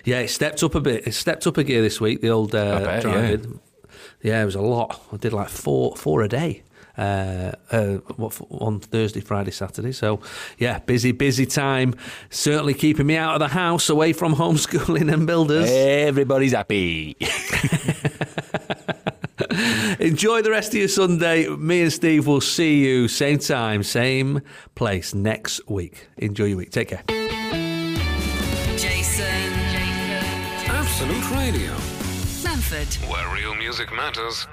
yeah, 0.03 0.19
it 0.19 0.30
stepped 0.30 0.63
up 0.63 0.76
a 0.76 0.82
bit. 0.82 1.07
It 1.07 1.13
stepped 1.13 1.45
up 1.47 1.57
a 1.57 1.63
gear 1.63 1.82
this 1.82 2.01
week. 2.01 2.21
The 2.21 2.30
old 2.30 2.55
uh, 2.55 2.80
bet, 2.80 3.01
driving. 3.03 3.59
Yeah. 4.21 4.41
it 4.41 4.45
was 4.45 4.55
a 4.55 4.61
lot. 4.61 5.01
I 5.13 5.17
did 5.17 5.34
like 5.34 5.49
four 5.49 5.95
four 5.95 6.21
a 6.23 6.28
day. 6.28 6.63
Uh, 6.98 7.52
uh, 7.72 7.98
on 8.50 8.80
Thursday, 8.80 9.20
Friday, 9.20 9.52
Saturday. 9.52 9.91
So, 9.91 10.22
yeah, 10.58 10.80
busy, 10.80 11.12
busy 11.12 11.46
time. 11.46 11.96
Certainly 12.30 12.76
keeping 12.76 13.06
me 13.08 13.18
out 13.18 13.34
of 13.34 13.39
the 13.39 13.50
house, 13.50 13.89
away 13.89 14.14
from 14.14 14.34
homeschooling 14.36 15.12
and 15.14 15.28
builders. 15.28 15.70
Everybody's 15.70 16.54
happy. 16.54 17.18
Enjoy 20.00 20.41
the 20.41 20.52
rest 20.52 20.70
of 20.74 20.80
your 20.80 20.88
Sunday. 20.88 21.48
Me 21.50 21.82
and 21.82 21.91
Steve 21.93 22.28
will 22.28 22.41
see 22.41 22.80
you 22.86 23.08
same 23.08 23.39
time, 23.39 23.84
same 23.84 24.41
place 24.76 25.14
next 25.14 25.62
week. 25.70 26.08
Enjoy 26.18 26.46
your 26.46 26.58
week. 26.58 26.72
Take 26.72 26.89
care. 26.89 27.04
Jason. 28.78 29.26
Jason. 29.72 30.24
Absolute 30.68 31.32
Radio, 31.32 31.74
Manford. 32.43 33.10
where 33.10 33.34
real 33.34 33.56
music 33.56 33.91
matters. 33.93 34.48